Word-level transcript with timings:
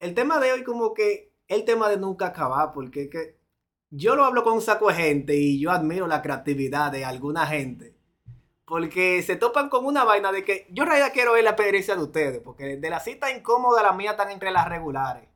el 0.00 0.14
tema 0.14 0.38
de 0.38 0.52
hoy 0.52 0.64
como 0.64 0.94
que 0.94 1.32
el 1.46 1.64
tema 1.64 1.88
de 1.88 1.96
nunca 1.96 2.26
acabar, 2.26 2.72
porque 2.72 3.08
que 3.08 3.38
yo 3.90 4.16
lo 4.16 4.24
hablo 4.24 4.44
con 4.44 4.54
un 4.54 4.62
saco 4.62 4.88
de 4.88 4.94
gente 4.94 5.34
y 5.36 5.60
yo 5.60 5.70
admiro 5.70 6.06
la 6.06 6.22
creatividad 6.22 6.92
de 6.92 7.04
alguna 7.04 7.46
gente. 7.46 7.96
Porque 8.66 9.22
se 9.22 9.36
topan 9.36 9.70
con 9.70 9.86
una 9.86 10.04
vaina 10.04 10.30
de 10.30 10.44
que 10.44 10.66
yo 10.70 10.82
en 10.82 10.90
realidad 10.90 11.12
quiero 11.14 11.32
ver 11.32 11.44
la 11.44 11.50
experiencia 11.50 11.96
de 11.96 12.02
ustedes, 12.02 12.40
porque 12.40 12.76
de 12.76 12.90
la 12.90 13.00
cita 13.00 13.30
incómoda 13.30 13.82
la 13.82 13.92
mía 13.92 14.10
están 14.10 14.30
entre 14.30 14.50
las 14.50 14.68
regulares. 14.68 15.26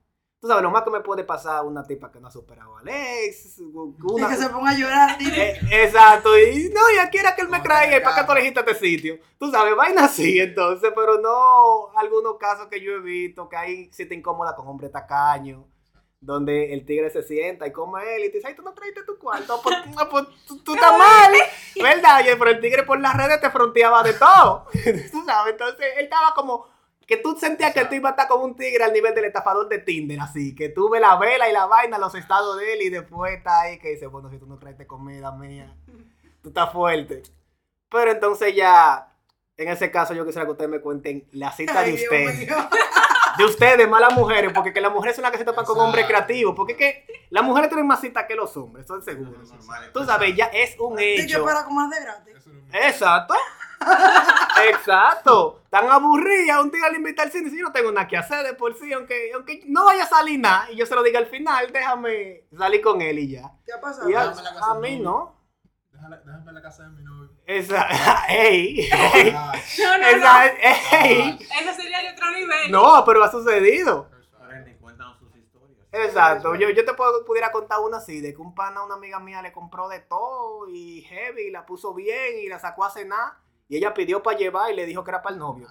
Tú 0.43 0.49
sabes, 0.49 0.65
lo 0.65 0.73
más 0.73 0.83
que 0.83 0.91
me 0.91 0.99
puede 0.99 1.23
pasar 1.23 1.65
una 1.65 1.85
tipa 1.85 2.11
que 2.11 2.19
no 2.19 2.27
ha 2.27 2.31
superado 2.33 2.77
a 2.77 2.81
Alex. 2.81 3.61
Una... 3.61 4.27
Y 4.27 4.29
que 4.29 4.43
se 4.43 4.49
ponga 4.49 4.73
a 4.73 4.75
llorar. 4.77 5.17
Eh, 5.23 5.61
exacto, 5.71 6.37
y 6.37 6.69
no, 6.69 6.81
ya 6.97 7.09
quiera 7.11 7.37
que 7.37 7.43
él 7.43 7.49
me 7.49 7.61
traiga, 7.61 7.97
¿y 7.97 8.01
para 8.01 8.17
qué 8.17 8.27
tú 8.27 8.33
elegiste 8.33 8.59
este 8.59 8.75
sitio? 8.75 9.19
Tú 9.39 9.53
sabes, 9.53 9.77
vaina 9.77 10.07
así, 10.07 10.41
entonces, 10.41 10.91
pero 10.97 11.21
no 11.21 11.97
algunos 11.97 12.39
casos 12.39 12.67
que 12.67 12.81
yo 12.81 12.91
he 12.91 12.99
visto 12.99 13.49
que 13.49 13.57
hay 13.57 13.93
cita 13.93 14.15
incómoda 14.15 14.57
con 14.57 14.67
hombre 14.67 14.89
tacaño, 14.89 15.65
donde 16.21 16.75
el 16.75 16.85
tigre 16.85 17.09
se 17.11 17.23
sienta 17.23 17.69
y 17.69 17.71
come 17.71 18.03
él 18.17 18.25
y 18.25 18.31
te 18.31 18.39
dice, 18.39 18.49
ay, 18.49 18.57
tú 18.57 18.63
no 18.63 18.75
traiste 18.75 19.05
tu 19.05 19.17
cuarto, 19.19 19.61
pues, 19.63 19.77
no, 19.95 20.09
tú, 20.09 20.59
tú 20.65 20.75
estás 20.75 20.99
mal, 20.99 21.33
¿verdad? 21.81 22.21
Y 22.21 22.37
pero 22.37 22.51
el 22.51 22.61
tigre 22.61 22.83
por 22.83 23.01
las 23.01 23.17
redes 23.17 23.41
te 23.41 23.49
fronteaba 23.49 24.03
de 24.03 24.15
todo, 24.15 24.67
tú 25.13 25.25
sabes, 25.25 25.53
entonces 25.53 25.87
él 25.99 26.05
estaba 26.07 26.35
como 26.35 26.72
que 27.07 27.17
tú 27.17 27.37
sentías 27.39 27.73
que 27.75 27.85
tú 27.85 27.95
ibas 27.95 28.11
a 28.11 28.13
estar 28.13 28.29
como 28.29 28.45
un 28.45 28.57
tigre 28.57 28.85
al 28.85 28.93
nivel 28.93 29.15
del 29.15 29.25
estafador 29.27 29.69
de 29.69 29.79
Tinder, 29.79 30.21
así, 30.21 30.55
que 30.55 30.69
tú 30.69 30.89
ves 30.89 31.01
la 31.01 31.17
vela 31.17 31.49
y 31.49 31.53
la 31.53 31.67
vaina, 31.67 31.99
los 31.99 32.15
estados 32.15 32.59
de 32.59 32.73
él 32.75 32.83
y 32.83 32.91
después 32.91 33.35
está 33.37 33.63
ahí 33.63 33.79
que 33.79 33.91
dice, 33.91 34.07
bueno, 34.07 34.31
si 34.31 34.39
tú 34.39 34.47
no 34.47 34.59
traes 34.59 34.77
comida 34.87 35.33
mía, 35.33 35.75
tú 36.43 36.49
estás 36.49 36.73
fuerte. 36.73 37.23
Pero 37.89 38.11
entonces 38.11 38.55
ya, 38.55 39.13
en 39.57 39.69
ese 39.69 39.91
caso 39.91 40.15
yo 40.15 40.25
quisiera 40.25 40.47
que 40.47 40.53
ustedes 40.53 40.71
me 40.71 40.81
cuenten 40.81 41.27
la 41.33 41.53
cita 41.53 41.81
Ay, 41.81 41.93
de 41.97 42.03
ustedes. 42.03 42.49
De 43.39 43.45
ustedes, 43.47 43.89
malas 43.89 44.15
mujeres, 44.15 44.53
porque 44.55 44.73
que 44.75 44.81
las 44.81 44.93
mujeres 44.93 45.17
son 45.17 45.23
las 45.23 45.33
que 45.33 45.39
se 45.39 45.45
topan 45.45 45.65
con 45.65 45.79
hombres 45.81 46.07
creativos, 46.07 46.55
porque 46.55 46.77
que 46.77 47.07
las 47.31 47.43
mujeres 47.43 47.71
tienen 47.71 47.87
más 47.87 48.01
cita 48.01 48.27
que 48.27 48.35
los 48.35 48.55
hombres, 48.59 48.85
eso 48.85 48.99
es 48.99 49.05
seguro. 49.07 49.33
Tú 49.95 50.05
sabes, 50.05 50.37
ya 50.37 50.47
es 50.47 50.79
un 50.79 50.99
Y 50.99 51.17
que 51.17 51.23
hecho. 51.23 51.45
para 51.45 51.65
comer 51.65 51.89
de 51.89 52.05
gratis. 52.05 52.35
Exacto. 52.73 53.35
Exacto. 54.69 55.63
Tan 55.71 55.89
aburrida, 55.91 56.61
un 56.61 56.71
día 56.71 56.89
le 56.91 56.99
invita 56.99 57.23
al 57.23 57.33
cine 57.33 57.51
si 57.51 57.59
yo 57.59 57.65
no 57.65 57.73
tengo 57.73 57.91
nada 57.91 58.07
que 58.07 58.17
hacer 58.17 58.45
de 58.45 58.55
por 58.55 58.75
sí, 58.79 58.93
aunque, 58.93 59.33
aunque 59.35 59.63
no 59.67 59.85
vaya 59.85 60.05
a 60.05 60.09
salir 60.09 60.39
nada 60.39 60.71
y 60.71 60.77
yo 60.77 60.87
se 60.87 60.95
lo 60.95 61.03
diga 61.03 61.19
al 61.19 61.27
final, 61.27 61.73
déjame 61.73 62.45
salir 62.57 62.83
con 62.83 63.01
él 63.01 63.19
y 63.19 63.31
ya. 63.31 63.51
¿Qué 63.65 63.73
ha 63.73 63.81
pasado? 63.81 64.09
Y 64.11 64.15
a, 64.15 64.25
la 64.27 64.33
casa 64.33 64.71
a 64.71 64.75
de 64.75 64.81
mí 64.81 64.97
mi 64.97 65.03
no. 65.03 65.41
Déjame 65.91 66.17
en 66.17 66.55
la 66.55 66.63
casa 66.63 66.83
de 66.85 66.91
mi 66.91 67.03
novio. 67.03 67.31
Esa, 67.47 67.87
ey, 68.29 68.89
No, 68.93 69.99
no, 69.99 70.07
esa, 70.07 70.47
no. 70.47 70.53
ey. 71.05 71.39
Eso 71.61 71.75
sería 71.75 71.99
de 72.03 72.11
otro 72.13 72.31
nivel. 72.33 72.71
No, 72.71 73.03
pero 73.07 73.25
ha 73.25 73.31
sucedido. 73.31 74.11
Randy, 74.41 74.75
cuéntanos 74.75 75.19
sus 75.19 75.35
historias. 75.37 75.87
Exacto, 75.93 76.55
yo, 76.55 76.71
yo 76.71 76.85
te 76.85 76.95
puedo, 76.95 77.25
pudiera 77.25 77.51
contar 77.51 77.81
una 77.81 77.99
así, 77.99 78.21
de 78.21 78.35
que 78.35 78.41
un 78.41 78.55
pana 78.55 78.83
una 78.85 78.95
amiga 78.95 79.21
mía 79.21 79.41
le 79.43 79.53
compró 79.53 79.89
de 79.89 80.01
todo 80.01 80.69
y 80.69 81.03
heavy, 81.03 81.43
y 81.45 81.51
la 81.51 81.65
puso 81.65 81.95
bien 81.95 82.39
y 82.39 82.49
la 82.49 82.59
sacó 82.59 82.85
a 82.85 82.91
cenar 82.91 83.42
y 83.73 83.77
ella 83.79 83.95
pidió 83.95 84.23
para 84.23 84.37
llevar 84.37 84.71
y 84.71 84.77
le 84.77 84.85
dijo 84.85 85.03
que 85.03 85.11
era 85.11 85.23
para 85.23 85.33
el 85.33 85.39
novio. 85.39 85.67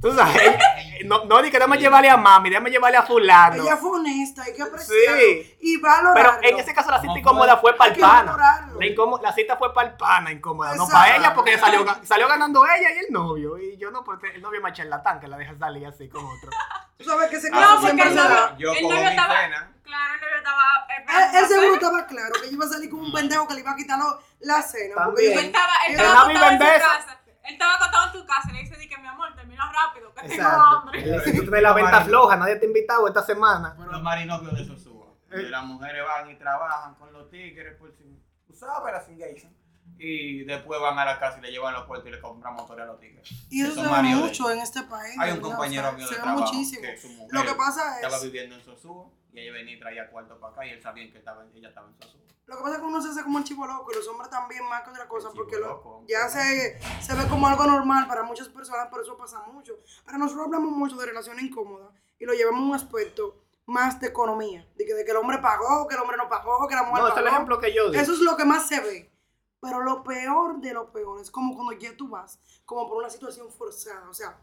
Tú 0.00 0.12
sabes, 0.14 0.36
ella- 0.42 0.58
no, 1.06 1.24
no 1.24 1.40
di 1.42 1.50
que 1.50 1.56
déjame 1.58 1.78
llevarle 1.78 2.10
a 2.10 2.16
mami, 2.16 2.50
déjame 2.50 2.70
llevarle 2.70 2.98
a 2.98 3.02
fulano. 3.02 3.62
Ella 3.62 3.76
fue 3.78 3.98
honesta, 3.98 4.42
hay 4.42 4.52
que 4.54 4.62
apreciarlo. 4.62 5.18
Sí. 5.20 5.56
Y 5.62 5.76
valorarlo. 5.80 6.38
Pero 6.40 6.52
en 6.52 6.58
ese 6.60 6.74
caso 6.74 6.90
la 6.90 6.98
cita 7.00 7.08
¿Cómo 7.08 7.18
incómoda 7.18 7.56
fue 7.56 7.72
para 7.76 7.84
Hay 7.86 7.90
el 7.92 7.96
que 7.96 8.00
pana. 8.02 8.32
valorarlo. 8.32 8.78
La, 8.78 8.86
incómo- 8.86 9.18
la 9.22 9.32
cita 9.32 9.56
fue 9.56 9.72
para 9.74 9.88
el 9.88 9.96
pana 9.96 10.30
incómoda, 10.32 10.74
no 10.76 10.84
Exacto. 10.84 10.92
para 10.92 11.16
ella 11.16 11.34
porque 11.34 11.58
salió, 11.58 11.84
ga- 11.84 12.04
salió 12.04 12.28
ganando 12.28 12.64
ella 12.66 12.90
y 12.94 12.98
el 13.06 13.12
novio. 13.12 13.58
Y 13.58 13.76
yo 13.78 13.90
no, 13.90 14.04
porque 14.04 14.28
el 14.34 14.42
novio 14.42 14.60
me 14.60 14.72
charlatán 14.72 15.18
que 15.18 15.28
la 15.28 15.36
deja 15.38 15.56
salir 15.58 15.86
así 15.86 16.08
con 16.08 16.24
otro. 16.24 16.50
Tú 16.98 17.04
sabes 17.04 17.30
que 17.30 17.36
ese 17.36 17.50
caso 17.50 17.80
porque 17.80 17.86
siempre 17.86 18.08
el 18.08 18.14
se 18.14 18.20
novio- 18.22 18.36
da. 18.36 18.56
Yo 18.58 18.72
El 18.72 18.82
como 18.82 18.90
novio 18.94 19.04
mi 19.04 19.10
estaba- 19.10 19.40
cena. 19.40 19.72
Claro, 19.82 20.14
el 20.14 20.20
novio 20.20 20.36
estaba. 20.36 20.62
Él, 20.88 20.96
esperando 21.00 21.38
él 21.38 21.46
seguro 21.48 21.74
estaba 21.74 22.06
claro 22.06 22.32
que 22.40 22.48
iba 22.48 22.64
a 22.64 22.68
salir 22.68 22.90
con 22.90 23.00
un 23.00 23.12
pendejo 23.12 23.48
que 23.48 23.54
le 23.54 23.60
iba 23.60 23.70
a 23.72 23.76
quitar 23.76 23.98
lo- 23.98 24.20
la 24.40 24.62
cena. 24.62 24.94
Porque 25.06 25.22
También. 25.22 25.34
yo 25.34 25.40
Él 25.40 25.46
estaba, 25.46 25.72
él 25.88 25.92
estaba 25.94 26.52
en 26.52 26.58
su 26.58 26.64
casa. 26.64 27.16
Él 27.50 27.54
estaba 27.54 27.74
acostado 27.74 28.06
en 28.06 28.12
tu 28.20 28.26
casa 28.26 28.48
y 28.50 28.52
le 28.54 28.60
dice, 28.60 28.76
di 28.78 28.88
que 28.88 28.98
mi 28.98 29.08
amor, 29.08 29.34
termina 29.34 29.70
rápido, 29.72 30.14
que 30.14 30.28
tengo 30.28 30.48
hambre. 30.48 31.20
Si 31.24 31.32
tú 31.36 31.42
tienes 31.42 31.62
la 31.62 31.72
venta 31.72 32.00
floja, 32.02 32.36
nadie 32.36 32.56
te 32.56 32.64
ha 32.66 32.68
invitado 32.68 33.08
esta 33.08 33.22
semana. 33.22 33.74
Los 33.90 34.02
marinopios 34.02 34.54
de 34.56 34.64
Sosúa. 34.64 35.06
Eh. 35.32 35.42
Y 35.42 35.48
las 35.48 35.64
mujeres 35.64 36.04
van 36.06 36.30
y 36.30 36.36
trabajan 36.36 36.94
con 36.94 37.12
los 37.12 37.28
tigres 37.30 37.76
por 37.78 37.92
si. 37.96 38.22
Tú 38.46 38.54
sabes, 38.54 38.92
las 38.92 39.08
engagement. 39.08 39.56
Y 39.98 40.44
después 40.44 40.80
van 40.80 40.98
a 40.98 41.04
la 41.04 41.18
casa 41.18 41.38
y 41.38 41.42
le 41.42 41.50
llevan 41.50 41.74
los 41.74 41.84
puertos 41.86 42.08
y 42.08 42.12
le 42.12 42.20
compran 42.20 42.54
motores 42.54 42.84
a 42.84 42.86
los 42.86 42.98
tigres. 43.00 43.28
Y 43.50 43.62
eso 43.62 43.74
se 43.74 43.82
ve 43.82 44.02
mucho 44.14 44.50
en 44.50 44.58
este 44.60 44.82
país. 44.84 45.14
Hay 45.18 45.32
un 45.32 45.36
¿verdad? 45.36 45.50
compañero 45.50 45.82
O 45.82 45.90
sea, 45.90 45.98
mío 45.98 46.08
de 46.08 46.14
trabajo 46.16 46.40
muchísimo. 46.40 46.82
que 46.82 46.96
su 46.96 47.08
mujer 47.10 47.28
Lo 47.32 47.44
que 47.44 47.54
pasa 47.54 47.96
estaba 47.96 48.16
es. 48.16 48.22
viviendo 48.22 48.54
en 48.56 48.64
Sosúa 48.64 49.10
y 49.32 49.40
ella 49.40 49.52
venía 49.52 49.74
y 49.76 49.78
traía 49.80 50.08
cuarto 50.10 50.38
para 50.40 50.52
acá 50.54 50.66
y 50.66 50.70
él 50.70 50.82
sabía 50.82 51.10
que 51.12 51.18
estaba, 51.18 51.44
ella 51.54 51.68
estaba 51.68 51.88
en 51.88 51.94
Sosúa. 52.02 52.19
Lo 52.50 52.56
que 52.56 52.62
pasa 52.64 52.74
es 52.74 52.80
que 52.80 52.86
uno 52.88 53.00
se 53.00 53.08
hace 53.10 53.22
como 53.22 53.38
un 53.38 53.44
chivo 53.44 53.64
loco 53.64 53.92
y 53.92 53.94
los 53.94 54.08
hombres 54.08 54.28
también 54.28 54.64
más 54.68 54.82
que 54.82 54.90
otra 54.90 55.06
cosa 55.08 55.28
El 55.28 55.34
porque 55.36 55.56
lo- 55.56 56.02
ya 56.08 56.28
se, 56.28 56.78
se 57.00 57.14
ve 57.14 57.26
como 57.28 57.46
algo 57.46 57.64
normal 57.64 58.08
para 58.08 58.24
muchas 58.24 58.48
personas, 58.48 58.88
pero 58.90 59.02
eso 59.02 59.16
pasa 59.16 59.38
mucho. 59.52 59.78
Ahora 60.04 60.18
nosotros 60.18 60.46
hablamos 60.46 60.72
mucho 60.72 60.96
de 60.96 61.06
relaciones 61.06 61.44
incómodas 61.44 61.94
y 62.18 62.24
lo 62.26 62.34
llevamos 62.34 62.60
a 62.60 62.64
un 62.64 62.74
aspecto 62.74 63.36
más 63.66 64.00
de 64.00 64.08
economía, 64.08 64.68
de 64.76 64.84
que, 64.84 64.94
de 64.94 65.04
que 65.04 65.12
el 65.12 65.16
hombre 65.18 65.38
pagó, 65.38 65.86
que 65.86 65.94
el 65.94 66.00
hombre 66.00 66.16
no 66.16 66.28
pagó, 66.28 66.66
que 66.66 66.74
la 66.74 66.82
mujer 66.82 67.02
No, 67.02 67.06
ese 67.08 67.14
es 67.14 67.18
el 67.18 67.24
pagó. 67.24 67.36
ejemplo 67.36 67.60
que 67.60 67.72
yo 67.72 67.88
digo. 67.90 68.02
Eso 68.02 68.12
es 68.14 68.18
lo 68.18 68.36
que 68.36 68.44
más 68.44 68.66
se 68.66 68.80
ve. 68.80 69.12
Pero 69.60 69.80
lo 69.82 70.02
peor 70.02 70.60
de 70.60 70.74
lo 70.74 70.90
peor 70.90 71.20
es 71.20 71.30
como 71.30 71.54
cuando 71.54 71.72
ya 71.74 71.96
tú 71.96 72.08
vas, 72.08 72.40
como 72.64 72.88
por 72.88 72.96
una 72.98 73.10
situación 73.10 73.48
forzada. 73.52 74.08
O 74.10 74.14
sea, 74.14 74.36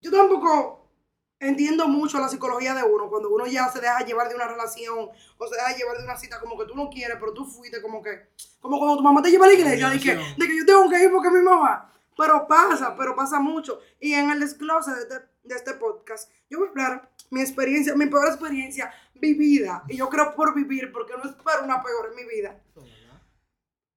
yo 0.00 0.10
tampoco 0.10 0.87
entiendo 1.40 1.86
mucho 1.88 2.18
la 2.18 2.28
psicología 2.28 2.74
de 2.74 2.82
uno, 2.82 3.08
cuando 3.08 3.30
uno 3.30 3.46
ya 3.46 3.68
se 3.68 3.80
deja 3.80 4.00
llevar 4.04 4.28
de 4.28 4.34
una 4.34 4.48
relación 4.48 5.08
o 5.38 5.46
se 5.46 5.54
deja 5.54 5.76
llevar 5.76 5.96
de 5.98 6.04
una 6.04 6.16
cita 6.16 6.40
como 6.40 6.58
que 6.58 6.64
tú 6.66 6.74
no 6.74 6.90
quieres, 6.90 7.16
pero 7.20 7.32
tú 7.32 7.44
fuiste 7.44 7.80
como 7.80 8.02
que, 8.02 8.28
como 8.60 8.78
cuando 8.78 8.96
tu 8.96 9.02
mamá 9.02 9.22
te 9.22 9.30
lleva 9.30 9.44
a 9.46 9.48
la 9.48 9.54
iglesia, 9.54 9.88
de 9.90 10.00
que, 10.00 10.14
de 10.16 10.46
que 10.48 10.56
yo 10.58 10.66
tengo 10.66 10.88
que 10.90 11.02
ir 11.04 11.10
porque 11.12 11.30
mi 11.30 11.40
mamá. 11.42 11.92
Pero 12.16 12.48
pasa, 12.48 12.96
pero 12.96 13.14
pasa 13.14 13.38
mucho. 13.38 13.78
Y 14.00 14.12
en 14.14 14.30
el 14.30 14.40
desglose 14.40 14.92
de 14.92 15.02
este, 15.02 15.14
de 15.44 15.54
este 15.54 15.74
podcast, 15.74 16.28
yo 16.50 16.58
voy 16.58 16.66
a 16.66 16.70
hablar 16.70 17.10
mi 17.30 17.40
experiencia, 17.40 17.94
mi 17.94 18.06
peor 18.06 18.26
experiencia 18.26 18.92
vivida. 19.14 19.84
Y 19.86 19.96
yo 19.98 20.08
creo 20.08 20.34
por 20.34 20.52
vivir, 20.52 20.90
porque 20.90 21.12
no 21.16 21.22
espero 21.30 21.62
una 21.62 21.80
peor 21.80 22.08
en 22.10 22.16
mi 22.16 22.24
vida. 22.24 22.60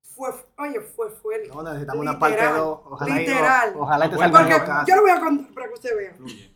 Fue, 0.03 0.29
oye, 0.59 0.81
fue 0.81 1.09
fuerte. 1.09 1.47
No, 1.47 1.63
necesitamos 1.63 2.01
una 2.01 2.11
Literal, 2.13 2.37
parte 2.37 2.57
2. 2.59 2.79
Ojalá, 2.85 3.15
y- 3.15 3.19
literal. 3.25 3.73
o- 3.75 3.81
ojalá 3.81 4.05
y 4.05 4.09
te 4.09 4.15
Porque 4.17 4.85
yo 4.87 4.95
lo 4.97 5.01
voy 5.01 5.11
a 5.11 5.19
contar 5.19 5.53
para 5.55 5.67
que 5.67 5.73
usted 5.73 5.97
vea. 5.97 6.13
Fluye. 6.13 6.50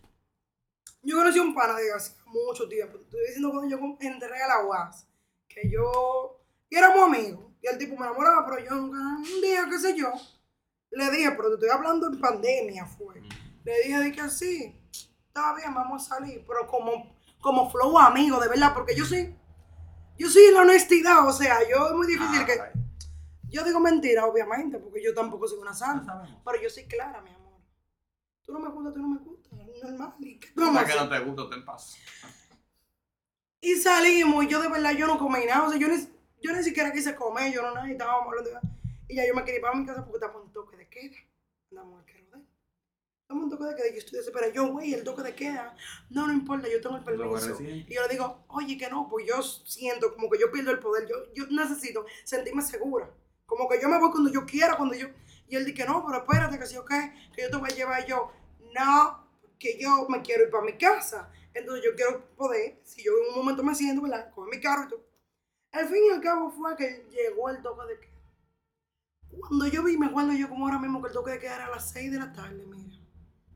Yo 1.05 1.17
conocí 1.17 1.37
a 1.39 1.43
un 1.43 1.53
pana 1.53 1.75
de 1.75 1.91
hace 1.93 2.15
mucho 2.25 2.67
tiempo. 2.67 2.97
Estoy 2.97 3.21
diciendo 3.27 3.51
cuando 3.51 3.69
yo 3.69 3.77
entré 3.99 4.41
a 4.41 4.47
la 4.47 4.65
UAS. 4.65 5.07
Que 5.47 5.69
yo. 5.69 6.41
Y 6.69 6.75
éramos 6.75 7.03
amigos. 7.03 7.45
Y 7.61 7.67
el 7.67 7.77
tipo 7.77 7.95
me 7.95 8.05
enamoraba, 8.07 8.45
pero 8.45 8.63
yo 8.65 8.75
nunca. 8.75 8.97
Un 8.97 9.41
día, 9.41 9.65
qué 9.69 9.77
sé 9.79 9.95
yo. 9.95 10.11
Le 10.91 11.11
dije, 11.11 11.31
pero 11.31 11.49
te 11.49 11.53
estoy 11.55 11.69
hablando 11.69 12.07
en 12.07 12.19
pandemia, 12.19 12.85
fue. 12.85 13.21
Le 13.63 13.77
dije, 13.83 13.99
de 13.99 14.11
que 14.11 14.29
sí. 14.29 14.81
Está 15.27 15.53
bien, 15.55 15.73
vamos 15.73 16.03
a 16.11 16.15
salir. 16.15 16.43
Pero 16.47 16.67
como, 16.67 17.15
como 17.41 17.69
flow 17.69 17.97
amigo, 17.99 18.39
de 18.39 18.47
verdad. 18.47 18.73
Porque 18.73 18.95
yo 18.95 19.05
soy. 19.05 19.35
Yo 20.17 20.29
soy 20.29 20.51
la 20.51 20.61
honestidad. 20.61 21.27
O 21.27 21.31
sea, 21.31 21.59
yo 21.69 21.87
es 21.87 21.93
muy 21.93 22.07
difícil 22.07 22.39
Ah, 22.41 22.45
que. 22.45 22.53
right. 22.53 22.85
Yo 23.49 23.63
digo 23.63 23.79
mentira, 23.79 24.25
obviamente. 24.25 24.79
Porque 24.79 25.03
yo 25.03 25.13
tampoco 25.13 25.47
soy 25.47 25.59
una 25.59 25.73
santa. 25.73 26.41
Pero 26.43 26.61
yo 26.61 26.69
soy 26.69 26.85
clara, 26.85 27.21
mi 27.21 27.29
amor. 27.29 27.59
Tú 28.43 28.53
no 28.53 28.59
me 28.59 28.69
gustas, 28.69 28.93
tú 28.93 29.01
no 29.01 29.07
me 29.09 29.17
gustas. 29.19 29.34
Normal. 29.91 30.13
¿Y 30.19 30.39
qué 30.39 30.49
vamos 30.55 30.77
a 30.77 30.83
Cosa 30.83 30.93
que 30.93 30.99
no 30.99 31.09
te 31.09 31.19
gusta, 31.19 31.49
te 31.49 31.55
en 31.55 31.65
paz. 31.65 31.97
Y 33.61 33.75
salimos, 33.75 34.43
y 34.45 34.47
yo 34.47 34.61
de 34.61 34.67
verdad, 34.69 34.91
yo 34.91 35.07
no 35.07 35.17
comí 35.17 35.45
nada. 35.45 35.63
O 35.67 35.69
sea, 35.69 35.79
yo 35.79 35.87
ni, 35.87 35.95
yo 36.41 36.53
ni 36.53 36.63
siquiera 36.63 36.91
quise 36.91 37.15
comer, 37.15 37.51
yo 37.53 37.61
no 37.61 37.73
nada, 37.73 37.87
y 37.87 37.91
estábamos 37.93 38.27
hablando. 38.27 38.49
de- 38.51 38.59
Y 39.07 39.15
ya 39.15 39.27
yo 39.27 39.33
me 39.33 39.41
quería 39.43 39.55
ir 39.57 39.61
para 39.61 39.75
mi 39.75 39.85
casa 39.85 40.03
porque 40.05 40.17
estamos 40.25 40.45
en 40.45 40.51
toque 40.53 40.77
de 40.77 40.87
queda. 40.89 41.15
Andamos 41.71 42.03
Querodel. 42.05 42.45
Estamos 43.21 43.43
en 43.43 43.49
toque 43.49 43.63
de 43.65 43.75
queda, 43.75 43.87
y 43.87 43.91
yo 43.93 43.97
estoy 43.99 44.17
desesperada. 44.19 44.53
Yo, 44.53 44.67
güey, 44.71 44.93
el 44.93 45.03
toque 45.03 45.23
de 45.23 45.33
queda. 45.35 45.75
No, 46.09 46.27
no 46.27 46.33
importa, 46.33 46.67
yo 46.69 46.79
tengo 46.81 46.97
el 46.97 47.03
permiso. 47.03 47.57
Y 47.89 47.93
yo 47.95 48.01
le 48.03 48.07
digo, 48.09 48.45
oye, 48.49 48.77
que 48.77 48.89
no, 48.89 49.07
pues 49.09 49.25
yo 49.27 49.41
siento 49.41 50.13
como 50.13 50.29
que 50.29 50.39
yo 50.39 50.51
pierdo 50.51 50.71
el 50.71 50.79
poder. 50.79 51.07
Yo, 51.07 51.15
yo 51.33 51.47
necesito 51.47 52.05
sentirme 52.23 52.61
segura. 52.61 53.09
Como 53.47 53.67
que 53.69 53.79
yo 53.81 53.87
me 53.89 53.99
voy 53.99 54.11
cuando 54.11 54.31
yo 54.31 54.45
quiera, 54.45 54.75
cuando 54.77 54.95
yo. 54.95 55.07
Y 55.47 55.55
él 55.55 55.65
dice, 55.65 55.85
no, 55.85 56.03
pero 56.05 56.19
espérate, 56.19 56.57
que 56.59 56.65
si 56.65 56.75
yo 56.75 56.85
qué, 56.85 57.13
que 57.35 57.43
yo 57.43 57.49
te 57.51 57.57
voy 57.57 57.69
a 57.71 57.75
llevar. 57.75 58.03
Y 58.03 58.09
yo, 58.09 58.31
no, 58.73 59.24
que 59.59 59.77
yo 59.79 60.07
me 60.09 60.21
quiero 60.21 60.43
ir 60.43 60.49
para 60.49 60.63
mi 60.63 60.77
casa. 60.77 61.31
Entonces 61.53 61.85
yo 61.85 61.95
quiero 61.95 62.35
poder, 62.35 62.81
si 62.83 63.03
yo 63.03 63.13
en 63.13 63.29
un 63.29 63.39
momento 63.39 63.63
me 63.63 63.73
siento, 63.73 64.01
¿verdad? 64.01 64.29
Con 64.33 64.49
mi 64.49 64.59
carro 64.59 64.85
y 64.85 64.89
todo. 64.89 65.05
Al 65.71 65.87
fin 65.87 66.03
y 66.09 66.13
al 66.13 66.21
cabo 66.21 66.49
fue 66.51 66.75
que 66.75 67.05
llegó 67.11 67.49
el 67.49 67.61
toque 67.61 67.85
de 67.87 67.99
queda. 67.99 68.15
Cuando 69.39 69.67
yo 69.67 69.83
vi, 69.83 69.97
me 69.97 70.07
acuerdo 70.07 70.33
yo 70.33 70.49
como 70.49 70.65
ahora 70.65 70.79
mismo 70.79 71.01
que 71.01 71.09
el 71.09 71.13
toque 71.13 71.31
de 71.31 71.39
queda 71.39 71.55
era 71.55 71.67
a 71.67 71.71
las 71.71 71.91
6 71.91 72.11
de 72.11 72.19
la 72.19 72.31
tarde, 72.31 72.65
mira. 72.65 72.97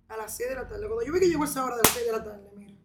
A 0.10 0.18
las 0.18 0.36
6 0.36 0.50
de 0.50 0.56
la 0.56 0.68
tarde. 0.68 0.88
Cuando 0.88 1.06
yo 1.06 1.14
vi 1.14 1.20
que 1.20 1.28
llegó 1.28 1.44
esa 1.44 1.64
hora 1.64 1.76
de 1.76 1.84
las 1.84 1.92
6 1.94 2.06
de 2.06 2.12
la 2.12 2.24
tarde, 2.24 2.50
mira. 2.56 2.78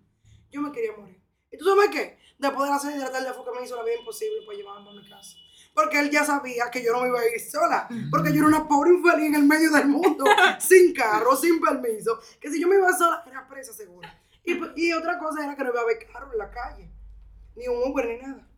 Yo 0.51 0.61
me 0.61 0.73
quería 0.73 0.97
morir. 0.97 1.21
¿Y 1.51 1.59
tú 1.59 1.65
sabes 1.65 1.91
qué? 1.91 2.19
Después 2.39 2.65
de 2.65 2.71
las 2.71 2.83
6 2.83 2.95
de 2.95 3.01
la 3.01 3.13
tarde 3.13 3.33
fue 3.33 3.45
que 3.45 3.59
me 3.59 3.65
hizo 3.65 3.77
la 3.77 3.85
vida 3.85 3.97
imposible 3.99 4.47
para 4.47 4.59
llevarme 4.59 4.91
a 4.91 4.93
mi 4.93 5.09
casa. 5.09 5.37
Porque 5.75 5.99
él 5.99 6.11
ya 6.11 6.25
sabía 6.25 6.71
que 6.71 6.83
yo 6.83 6.93
no 6.93 7.03
me 7.03 7.09
iba 7.09 7.19
a 7.21 7.29
ir 7.29 7.41
sola. 7.41 7.89
Porque 8.11 8.33
yo 8.33 8.39
era 8.39 8.47
una 8.47 8.69
pobre 8.69 8.91
infeliz 8.91 9.27
en 9.27 9.35
el 9.35 9.45
medio 9.45 9.71
del 9.73 9.89
mundo. 9.89 10.25
sin 10.61 10.95
carro, 10.95 11.37
sin 11.37 11.61
permiso. 11.61 12.21
Que 12.41 12.51
si 12.51 12.61
yo 12.61 12.69
me 12.69 12.77
iba 12.77 12.93
sola, 12.97 13.25
era 13.27 13.47
presa 13.49 13.73
segura. 13.73 14.17
Y, 14.45 14.61
y 14.77 14.93
otra 14.93 15.19
cosa 15.19 15.45
era 15.45 15.57
que 15.57 15.65
no 15.65 15.71
iba 15.71 15.81
a 15.81 15.83
haber 15.83 16.07
carro 16.07 16.33
en 16.33 16.39
la 16.39 16.51
calle. 16.51 16.91
Ni 17.57 17.67
un 17.67 17.91
Uber 17.91 18.07
ni 18.07 18.19
nada. 18.19 18.49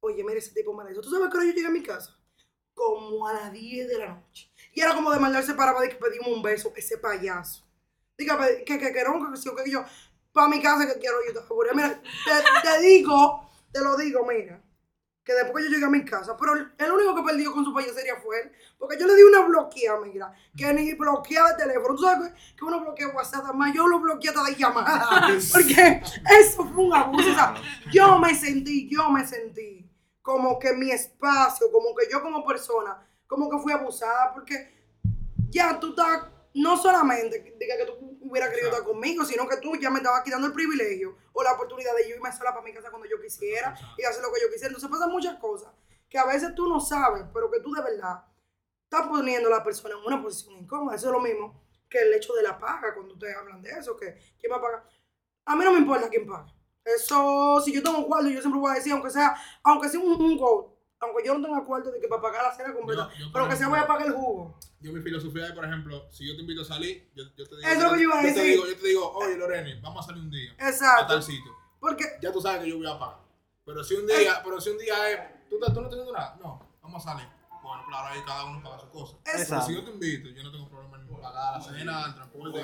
Oye, 0.00 0.24
mira, 0.24 0.38
ese 0.38 0.54
tipo 0.54 0.72
me. 0.72 0.94
¿Tú 0.94 1.10
sabes 1.10 1.28
que 1.30 1.46
yo 1.46 1.52
llegué 1.52 1.66
a 1.66 1.70
mi 1.70 1.82
casa? 1.82 2.18
Como 2.74 3.26
a 3.26 3.34
las 3.34 3.52
10 3.52 3.88
de 3.88 3.98
la 3.98 4.14
noche. 4.14 4.50
Y 4.72 4.80
era 4.80 4.94
como 4.94 5.10
de 5.10 5.18
maldad 5.18 5.42
se 5.42 5.54
paraba 5.54 5.82
de 5.82 5.90
que 5.90 5.96
pedimos 5.96 6.28
un 6.28 6.42
beso, 6.42 6.72
ese 6.74 6.96
payaso. 6.96 7.66
Diga, 8.16 8.38
que, 8.64 8.78
que, 8.78 8.78
que 8.78 9.04
no, 9.04 9.30
que 9.30 9.36
sí, 9.36 9.50
que 9.62 9.70
yo, 9.70 9.84
para 10.32 10.48
mi 10.48 10.60
casa 10.62 10.86
que 10.86 10.98
quiero 10.98 11.16
yo 11.26 11.34
te. 11.34 11.74
Mira, 11.74 12.00
te, 12.00 12.68
te 12.68 12.80
digo, 12.80 13.50
te 13.72 13.80
lo 13.80 13.96
digo, 13.96 14.24
mira, 14.26 14.62
que 15.30 15.44
después 15.44 15.64
yo 15.64 15.70
llegué 15.70 15.84
a 15.84 15.90
mi 15.90 16.04
casa, 16.04 16.36
pero 16.36 16.54
el, 16.54 16.92
único 16.92 17.14
que 17.14 17.22
perdió 17.22 17.52
con 17.52 17.64
su 17.64 17.72
payasería 17.72 18.16
fue 18.16 18.40
él, 18.40 18.52
porque 18.76 18.98
yo 18.98 19.06
le 19.06 19.14
di 19.14 19.22
una 19.22 19.42
bloqueada, 19.42 20.00
mira, 20.00 20.32
que 20.56 20.72
ni 20.74 20.92
bloqueada 20.94 21.52
de 21.52 21.64
teléfono. 21.64 21.94
Tú 21.94 22.02
sabes 22.02 22.32
que, 22.56 22.64
uno 22.64 22.80
bloquea 22.80 23.08
WhatsApp, 23.14 23.44
además 23.44 23.72
yo 23.72 23.86
lo 23.86 24.00
bloqueé 24.00 24.30
hasta 24.30 24.42
de 24.42 24.56
llamada, 24.56 25.28
porque 25.52 26.02
eso 26.40 26.64
fue 26.64 26.84
un 26.84 26.94
abuso. 26.94 27.30
O 27.30 27.34
sea, 27.34 27.54
yo 27.92 28.18
me 28.18 28.34
sentí, 28.34 28.88
yo 28.88 29.08
me 29.10 29.24
sentí 29.24 29.88
como 30.20 30.58
que 30.58 30.72
mi 30.72 30.90
espacio, 30.90 31.70
como 31.70 31.94
que 31.94 32.10
yo 32.10 32.20
como 32.22 32.44
persona, 32.44 33.06
como 33.28 33.48
que 33.48 33.58
fui 33.58 33.72
abusada, 33.72 34.32
porque 34.34 34.98
ya 35.48 35.78
tú 35.78 35.90
estás, 35.90 36.26
no 36.54 36.76
solamente 36.76 37.54
diga 37.56 37.76
que 37.76 37.86
tú 37.86 38.09
hubieras 38.20 38.50
querido 38.50 38.68
estar 38.68 38.84
conmigo, 38.84 39.24
sino 39.24 39.48
que 39.48 39.56
tú 39.56 39.76
ya 39.76 39.90
me 39.90 39.98
estabas 39.98 40.22
quitando 40.22 40.46
el 40.46 40.52
privilegio 40.52 41.16
o 41.32 41.42
la 41.42 41.52
oportunidad 41.52 41.94
de 41.96 42.08
yo 42.08 42.16
irme 42.16 42.32
sola 42.32 42.52
para 42.52 42.64
mi 42.64 42.72
casa 42.72 42.90
cuando 42.90 43.08
yo 43.08 43.20
quisiera 43.20 43.74
y 43.96 44.04
hacer 44.04 44.22
lo 44.22 44.32
que 44.32 44.40
yo 44.40 44.48
quisiera. 44.48 44.68
Entonces 44.68 44.90
pasan 44.90 45.10
muchas 45.10 45.38
cosas 45.38 45.72
que 46.08 46.18
a 46.18 46.26
veces 46.26 46.54
tú 46.54 46.68
no 46.68 46.80
sabes, 46.80 47.24
pero 47.32 47.50
que 47.50 47.60
tú 47.60 47.72
de 47.72 47.82
verdad 47.82 48.24
estás 48.84 49.06
poniendo 49.06 49.48
a 49.48 49.58
la 49.58 49.64
persona 49.64 49.94
en 49.94 50.04
una 50.04 50.22
posición 50.22 50.56
incómoda. 50.56 50.96
Eso 50.96 51.06
es 51.06 51.12
lo 51.12 51.20
mismo 51.20 51.62
que 51.88 52.00
el 52.00 52.12
hecho 52.14 52.34
de 52.34 52.42
la 52.42 52.58
paga, 52.58 52.94
cuando 52.94 53.14
ustedes 53.14 53.36
hablan 53.36 53.62
de 53.62 53.70
eso, 53.70 53.96
que 53.96 54.16
quién 54.38 54.52
va 54.52 54.56
a 54.56 54.60
pagar. 54.60 54.88
A 55.44 55.56
mí 55.56 55.64
no 55.64 55.72
me 55.72 55.78
importa 55.78 56.08
quién 56.08 56.26
paga. 56.26 56.52
Eso, 56.84 57.60
si 57.64 57.72
yo 57.72 57.82
tengo 57.82 57.98
un 57.98 58.04
cuarto, 58.04 58.28
yo 58.28 58.40
siempre 58.40 58.60
voy 58.60 58.72
a 58.72 58.74
decir, 58.74 58.92
aunque 58.92 59.10
sea, 59.10 59.36
aunque 59.62 59.88
sea 59.88 60.00
un, 60.00 60.20
un 60.20 60.36
gold, 60.36 60.72
aunque 61.00 61.24
yo 61.24 61.36
no 61.38 61.46
tenga 61.46 61.64
cuarto 61.64 61.90
de 61.90 62.00
que 62.00 62.08
para 62.08 62.20
pagar 62.22 62.42
la 62.44 62.54
cena 62.54 62.72
completa, 62.74 63.08
Yo- 63.18 63.26
yo, 63.26 63.32
pero 63.32 63.48
que 63.48 63.56
sea 63.56 63.68
voy 63.68 63.78
a 63.78 63.86
pagar 63.86 64.06
el 64.06 64.12
jugo. 64.12 64.58
Yo 64.80 64.92
mi 64.92 65.00
filosofía 65.00 65.46
es, 65.46 65.52
por 65.52 65.64
ejemplo, 65.64 66.06
si 66.10 66.26
yo 66.26 66.34
te 66.34 66.42
invito 66.42 66.62
a 66.62 66.64
salir, 66.64 67.10
yo, 67.14 67.24
yo 67.36 67.46
te 67.48 67.56
digo. 67.56 67.68
Eso 67.68 67.78
es 67.78 67.82
lo 67.82 67.90
que 67.92 67.96
yo 67.96 68.02
iba 68.02 68.18
a 68.18 68.22
te 68.22 68.28
decir. 68.28 68.42
digo, 68.44 68.66
yo 68.66 68.76
te 68.76 68.86
digo, 68.88 69.10
oye 69.12 69.36
Loreni, 69.36 69.80
vamos 69.80 70.04
a 70.04 70.08
salir 70.08 70.22
un 70.22 70.30
día 70.30 70.54
a 70.58 70.68
Exacto. 70.68 71.06
tal 71.06 71.22
sitio. 71.22 71.52
Porque 71.80 72.04
Ya 72.20 72.30
tú 72.32 72.40
sabes 72.40 72.62
que 72.62 72.68
yo 72.70 72.76
voy 72.76 72.86
a 72.86 72.98
pagar. 72.98 73.18
Pero 73.64 73.82
si 73.84 73.94
un 73.94 74.06
día, 74.06 74.40
pero 74.44 74.60
si 74.60 74.70
un 74.70 74.78
día 74.78 75.10
es, 75.10 75.48
¿tú, 75.48 75.56
estás- 75.56 75.72
tú 75.74 75.80
no 75.80 75.88
tienes 75.88 76.06
nada, 76.12 76.36
no, 76.40 76.76
vamos 76.82 77.06
a 77.06 77.12
salir. 77.12 77.28
Bueno, 77.62 77.84
claro, 77.88 78.08
ahí 78.08 78.20
cada 78.26 78.44
uno 78.46 78.62
paga 78.62 78.80
su 78.80 78.88
cosa. 78.90 79.16
es, 79.26 79.48
Pero 79.48 79.62
si 79.62 79.74
yo 79.74 79.84
te 79.84 79.90
invito, 79.90 80.28
yo 80.30 80.42
no 80.42 80.50
tengo 80.50 80.68
problema 80.68 80.96
en 80.98 81.06
pagar 81.20 81.58
la 81.58 81.60
cena, 81.60 82.04
el 82.06 82.14
transporte. 82.14 82.62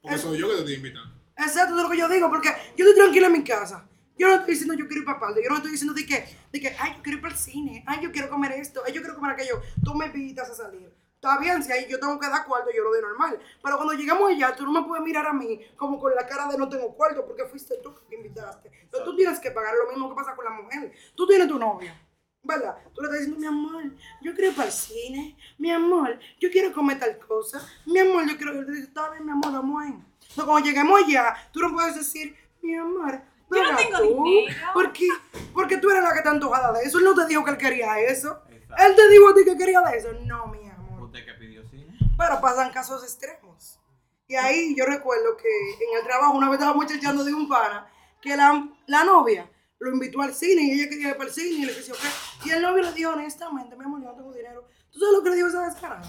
Porque 0.00 0.16
Eso- 0.16 0.28
soy 0.30 0.38
yo 0.38 0.48
que 0.48 0.54
te 0.54 0.58
estoy 0.60 0.74
invitando. 0.74 1.14
exacto 1.36 1.76
de 1.76 1.82
lo 1.82 1.90
que 1.90 1.98
yo 1.98 2.08
digo, 2.08 2.28
porque 2.28 2.48
yo 2.76 2.84
estoy 2.84 2.94
tranquila 2.96 3.26
en 3.28 3.32
mi 3.32 3.44
casa. 3.44 3.88
Yo 4.18 4.28
no 4.28 4.34
estoy 4.34 4.52
diciendo 4.52 4.74
yo 4.74 4.86
quiero 4.86 5.00
ir 5.00 5.06
para 5.06 5.20
parte, 5.20 5.42
yo 5.42 5.48
no 5.48 5.56
estoy 5.56 5.72
diciendo 5.72 5.94
de 5.94 6.06
que, 6.06 6.24
de 6.52 6.60
que, 6.60 6.76
ay, 6.78 6.94
yo 6.96 7.02
quiero 7.02 7.16
ir 7.16 7.22
para 7.22 7.34
el 7.34 7.40
cine, 7.40 7.84
ay, 7.86 8.00
yo 8.02 8.12
quiero 8.12 8.28
comer 8.28 8.52
esto, 8.52 8.82
ay, 8.86 8.92
yo 8.92 9.00
quiero 9.00 9.16
comer 9.16 9.32
aquello. 9.32 9.60
Tú 9.84 9.94
me 9.94 10.06
invitas 10.06 10.50
a 10.50 10.54
salir. 10.54 10.92
Está 11.22 11.38
bien, 11.38 11.62
si 11.62 11.70
ahí 11.70 11.86
yo 11.88 12.00
tengo 12.00 12.18
que 12.18 12.28
dar 12.28 12.44
cuarto, 12.44 12.70
yo 12.74 12.82
lo 12.82 12.90
doy 12.90 13.00
normal. 13.00 13.38
Pero 13.62 13.76
cuando 13.76 13.94
llegamos 13.94 14.28
allá, 14.28 14.56
tú 14.56 14.64
no 14.64 14.72
me 14.72 14.82
puedes 14.82 15.04
mirar 15.04 15.24
a 15.24 15.32
mí 15.32 15.60
como 15.76 16.00
con 16.00 16.12
la 16.16 16.26
cara 16.26 16.48
de 16.48 16.58
no 16.58 16.68
tengo 16.68 16.92
cuarto, 16.96 17.24
porque 17.24 17.44
fuiste 17.44 17.76
tú 17.80 17.94
que 17.94 18.00
me 18.08 18.16
invitaste. 18.16 18.72
Pero 18.90 19.04
tú 19.04 19.14
tienes 19.14 19.38
que 19.38 19.52
pagar 19.52 19.72
lo 19.74 19.88
mismo 19.88 20.08
que 20.08 20.16
pasa 20.16 20.34
con 20.34 20.44
la 20.44 20.50
mujer. 20.50 20.92
Tú 21.14 21.24
tienes 21.26 21.46
tu 21.46 21.60
novia. 21.60 21.96
¿Verdad? 22.42 22.76
Tú 22.92 23.02
le 23.02 23.06
estás 23.06 23.20
diciendo, 23.20 23.38
mi 23.38 23.46
amor, 23.46 23.84
yo 24.20 24.34
quiero 24.34 24.50
ir 24.50 24.56
para 24.56 24.66
el 24.66 24.74
cine. 24.74 25.36
Mi 25.58 25.70
amor, 25.70 26.18
yo 26.40 26.50
quiero 26.50 26.72
comer 26.72 26.98
tal 26.98 27.16
cosa. 27.20 27.64
Mi 27.86 28.00
amor, 28.00 28.28
yo 28.28 28.36
quiero. 28.36 28.54
Yo 28.54 28.66
te 28.66 28.72
digo, 28.72 28.84
está 28.88 29.10
bien, 29.10 29.24
mi 29.24 29.30
amor, 29.30 29.52
vamos 29.52 29.80
ahí. 29.80 29.90
Entonces, 29.92 30.44
cuando 30.44 30.68
lleguemos 30.68 31.04
allá, 31.04 31.36
tú 31.52 31.60
no 31.60 31.72
puedes 31.72 31.94
decir, 31.94 32.36
mi 32.60 32.74
amor, 32.74 33.22
Yo 33.56 33.72
no 33.72 33.76
tengo 33.76 33.98
tú. 33.98 34.24
dinero. 34.24 34.68
¿Por 34.74 34.92
qué? 34.92 35.08
Porque 35.52 35.76
tú 35.78 35.90
eres 35.90 36.02
la 36.02 36.12
que 36.12 36.18
está 36.18 36.30
antojada 36.30 36.72
de 36.72 36.84
eso. 36.84 36.98
Él 36.98 37.04
no 37.04 37.14
te 37.14 37.26
dijo 37.26 37.44
que 37.44 37.50
él 37.50 37.56
quería 37.58 37.98
eso. 38.00 38.42
Exacto. 38.50 38.84
Él 38.84 38.96
te 38.96 39.08
dijo 39.10 39.28
a 39.28 39.34
ti 39.34 39.44
que 39.44 39.56
quería 39.56 39.80
de 39.80 39.96
eso. 39.98 40.12
No, 40.24 40.46
mi 40.48 40.68
amor. 40.68 41.02
Usted 41.02 41.24
que 41.24 41.32
pidió 41.34 41.64
cine. 41.68 41.96
Pero 42.16 42.40
pasan 42.40 42.72
casos 42.72 43.02
extremos. 43.02 43.78
Y 44.26 44.34
ahí 44.36 44.74
yo 44.76 44.86
recuerdo 44.86 45.36
que 45.36 45.48
en 45.48 45.98
el 45.98 46.04
trabajo 46.04 46.34
una 46.34 46.48
vez 46.48 46.54
estábamos 46.58 46.84
muchachando 46.84 47.22
de 47.24 47.34
un 47.34 47.48
pana 47.48 47.86
que 48.20 48.36
la, 48.36 48.66
la 48.86 49.04
novia 49.04 49.50
lo 49.78 49.90
invitó 49.90 50.22
al 50.22 50.32
cine 50.32 50.62
y 50.62 50.70
ella 50.80 50.88
quería 50.88 51.08
ir 51.08 51.16
para 51.16 51.28
el 51.28 51.34
cine 51.34 51.48
y 51.50 51.64
le 51.66 51.74
decía, 51.74 51.92
ok. 51.92 52.46
Y 52.46 52.50
el 52.50 52.62
novio 52.62 52.82
le 52.84 52.92
dijo 52.92 53.10
honestamente, 53.10 53.76
mi 53.76 53.84
amor, 53.84 54.00
yo 54.00 54.06
no 54.08 54.14
tengo 54.14 54.32
dinero. 54.32 54.64
¿Tú 54.90 55.00
sabes 55.00 55.14
lo 55.14 55.22
que 55.22 55.30
le 55.30 55.36
dijo 55.36 55.48
esa 55.48 55.64
descarada? 55.66 56.08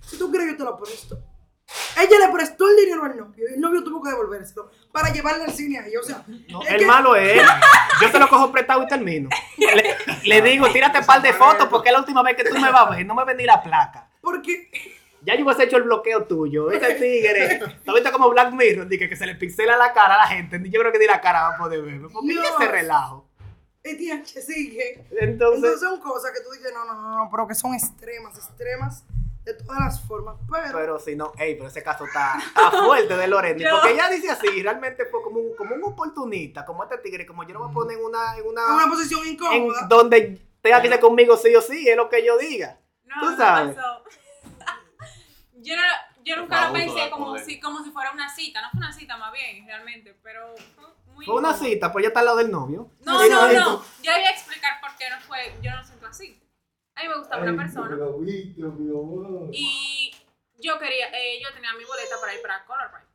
Si 0.00 0.18
tú 0.18 0.30
quieres, 0.30 0.50
yo 0.50 0.56
te 0.58 0.64
lo 0.64 0.76
presto. 0.76 1.18
Ella 1.96 2.26
le 2.26 2.32
prestó 2.32 2.68
el 2.68 2.76
dinero 2.76 3.04
al 3.04 3.16
novio 3.16 3.44
y 3.48 3.54
el 3.54 3.60
novio 3.60 3.82
tuvo 3.82 4.02
que 4.02 4.10
devolvérselo 4.10 4.70
para 4.92 5.12
llevarle 5.12 5.44
al 5.44 5.52
cine 5.52 5.78
a 5.78 5.86
ella. 5.86 5.98
O 6.00 6.02
sea, 6.04 6.22
No, 6.48 6.62
el 6.62 6.78
que- 6.78 6.86
malo 6.86 7.16
es 7.16 7.38
él. 7.38 7.46
Yo 8.02 8.10
te 8.10 8.18
lo 8.18 8.28
cojo 8.28 8.52
prestado 8.52 8.82
y 8.82 8.86
termino. 8.86 9.28
Le, 9.58 9.96
le 10.24 10.42
digo, 10.42 10.68
tírate 10.70 10.98
un 11.00 11.06
par 11.06 11.22
de 11.22 11.32
fotos 11.32 11.66
porque 11.68 11.88
es 11.88 11.92
la 11.94 12.00
última 12.00 12.22
vez 12.22 12.36
que 12.36 12.44
tú 12.44 12.54
me 12.58 12.70
vas 12.70 12.82
a 12.86 12.90
ver. 12.90 13.04
No 13.06 13.14
me 13.14 13.24
vendí 13.24 13.44
la 13.44 13.62
placa. 13.62 14.08
porque 14.20 14.68
Ya 15.22 15.34
yo 15.34 15.44
hubiese 15.44 15.64
hecho 15.64 15.78
el 15.78 15.84
bloqueo 15.84 16.24
tuyo. 16.24 16.70
Ese 16.70 16.94
tigre. 16.94 17.60
¿Tú 17.84 17.94
viste 17.94 18.12
como 18.12 18.28
Black 18.30 18.52
Mirror? 18.52 18.86
Dije 18.86 19.08
que 19.08 19.16
se 19.16 19.26
le 19.26 19.34
pixela 19.34 19.76
la 19.76 19.92
cara 19.92 20.14
a 20.14 20.18
la 20.18 20.26
gente. 20.26 20.60
Yo 20.70 20.78
creo 20.80 20.92
que 20.92 20.98
ni 20.98 21.06
la 21.06 21.20
cara 21.20 21.42
va 21.48 21.54
a 21.54 21.58
poder 21.58 21.82
verme. 21.82 22.08
Porque 22.12 22.28
Dios. 22.28 22.46
ese 22.60 22.70
relajo. 22.70 23.26
El 23.90 23.96
TH 24.24 24.40
sigue. 24.42 24.94
Entonces, 25.10 25.20
Entonces 25.20 25.80
son 25.80 26.00
cosas 26.00 26.32
que 26.32 26.40
tú 26.42 26.50
dices, 26.50 26.72
no, 26.74 26.84
no, 26.84 26.94
no, 26.94 27.24
no, 27.24 27.30
pero 27.30 27.46
que 27.46 27.54
son 27.54 27.74
extremas, 27.74 28.36
extremas 28.36 29.04
de 29.44 29.54
todas 29.54 29.78
las 29.80 30.00
formas. 30.04 30.36
Pero, 30.50 30.78
pero 30.78 30.98
si 30.98 31.14
no, 31.14 31.32
ey, 31.38 31.54
pero 31.54 31.68
ese 31.68 31.82
caso 31.82 32.04
está, 32.04 32.36
está 32.38 32.70
fuerte 32.84 33.16
de 33.16 33.28
Loretti. 33.28 33.62
Yo- 33.64 33.70
Porque 33.70 33.92
ella 33.92 34.08
dice 34.08 34.30
así, 34.30 34.62
realmente 34.62 35.06
fue 35.06 35.22
como 35.22 35.38
un, 35.40 35.54
como 35.56 35.74
un 35.74 35.84
oportunista, 35.84 36.64
como 36.64 36.82
este 36.82 36.98
tigre, 36.98 37.24
como 37.26 37.44
yo 37.44 37.52
lo 37.54 37.60
voy 37.60 37.70
a 37.70 37.72
poner 37.72 37.98
en 37.98 38.04
una, 38.04 38.36
en 38.36 38.46
una, 38.46 38.62
en 38.66 38.72
una 38.72 38.86
posición 38.88 39.20
en 39.24 39.32
incómoda. 39.34 39.86
donde 39.88 40.40
tenga 40.60 40.82
que 40.82 40.88
ser 40.88 40.98
conmigo 41.00 41.36
sí 41.36 41.54
o 41.54 41.60
sí, 41.62 41.88
es 41.88 41.96
lo 41.96 42.08
que 42.08 42.24
yo 42.26 42.36
diga. 42.38 42.80
No, 43.04 43.20
Tú 43.20 43.30
no 43.30 43.36
sabes. 43.36 43.76
pasó. 43.76 44.02
yo, 45.54 45.76
no, 45.76 45.82
yo 46.24 46.36
nunca 46.38 46.66
lo 46.66 46.72
pensé 46.72 47.10
como 47.10 47.38
si, 47.38 47.60
como 47.60 47.84
si 47.84 47.90
fuera 47.92 48.10
una 48.10 48.28
cita. 48.34 48.60
No 48.62 48.70
fue 48.72 48.78
una 48.78 48.92
cita 48.92 49.16
más 49.16 49.32
bien, 49.32 49.64
realmente, 49.64 50.16
pero 50.24 50.54
muy 51.16 51.24
Fue 51.26 51.34
una 51.34 51.52
cita, 51.54 51.92
pues 51.92 52.02
ya 52.04 52.08
está 52.08 52.20
al 52.20 52.26
lado 52.26 52.38
del 52.38 52.50
novio. 52.50 52.90
No, 53.00 53.20
Sí, 53.20 53.28
no, 53.30 53.48
sí. 53.48 53.54
no. 53.56 53.82
Yo 54.02 54.12
voy 54.12 54.22
a 54.22 54.30
explicar 54.30 54.80
por 54.80 54.90
qué 54.96 55.10
no 55.10 55.18
fue, 55.20 55.54
yo 55.62 55.70
no 55.70 55.76
lo 55.78 55.84
siento 55.84 56.06
así. 56.06 56.40
A 56.94 57.02
mí 57.02 57.08
me 57.08 57.18
gustaba 57.18 57.42
una 57.42 57.56
persona 57.56 57.96
y 59.52 60.14
yo 60.58 60.78
quería, 60.78 61.08
eh, 61.12 61.38
yo 61.42 61.52
tenía 61.52 61.72
mi 61.74 61.84
boleta 61.84 62.16
para 62.20 62.34
ir 62.34 62.40
para 62.42 62.64
Color 62.64 62.90
Ride. 62.92 63.06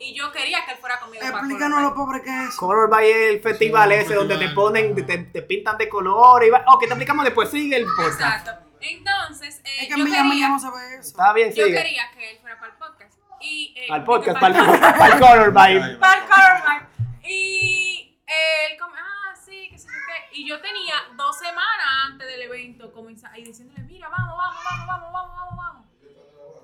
Y 0.00 0.14
yo 0.14 0.30
quería 0.30 0.64
que 0.64 0.72
él 0.72 0.78
fuera 0.78 1.00
conmigo 1.00 1.24
Explícanos 1.24 1.82
lo 1.82 1.94
pobre 1.94 2.22
que 2.22 2.44
es. 2.44 2.54
Color 2.56 2.88
by 2.88 3.10
el 3.10 3.40
festival 3.40 3.90
ese 3.92 4.14
donde 4.14 4.36
te 4.38 4.48
ponen, 4.50 4.94
te, 4.94 5.18
te 5.18 5.42
pintan 5.42 5.76
de 5.76 5.88
color. 5.88 6.44
Y 6.44 6.50
va, 6.50 6.62
ok, 6.68 6.80
te 6.80 6.86
explicamos 6.86 7.24
después, 7.24 7.50
sigue 7.50 7.76
el 7.78 7.84
podcast. 7.86 8.20
Exacto. 8.20 8.64
Entonces, 8.80 9.58
eh, 9.64 9.70
Es 9.80 9.88
que 9.88 9.96
yo, 9.96 10.04
en 10.04 10.10
Miami 10.10 10.30
quería, 10.30 10.48
no 10.50 10.60
se 10.60 10.70
ve 10.70 10.94
eso. 11.00 11.08
Está 11.08 11.32
bien, 11.32 11.52
yo 11.52 11.64
sigue. 11.64 11.76
quería 11.76 12.10
que 12.16 12.30
él 12.30 12.38
fuera 12.40 12.60
para 12.60 12.72
el 12.72 12.78
podcast. 12.78 13.18
Y, 13.40 13.74
eh, 13.76 13.86
Al 13.90 14.04
podcast, 14.04 14.38
para 14.38 14.58
el 14.58 14.80
para 14.80 15.14
el 15.14 15.20
Color 15.20 15.52
by. 15.52 15.98
para 15.98 16.20
el 16.22 16.28
Color 16.28 16.62
Ride. 16.68 16.97
Y 17.28 18.20
él 18.26 18.78
como, 18.78 18.94
ah, 18.96 19.34
sí, 19.36 19.70
sé 19.76 19.86
yo 19.86 19.92
qué. 20.06 20.36
Y 20.40 20.48
yo 20.48 20.60
tenía 20.60 20.94
dos 21.16 21.38
semanas 21.38 21.86
antes 22.06 22.26
del 22.26 22.42
evento 22.42 22.92
comenzar 22.92 23.38
y 23.38 23.44
diciéndole, 23.44 23.80
mira, 23.82 24.08
vamos, 24.08 24.36
vamos, 24.36 24.64
vamos, 24.64 24.86
vamos, 24.86 25.12
vamos, 25.12 25.36
vamos, 25.36 25.56
vamos. 25.56 25.86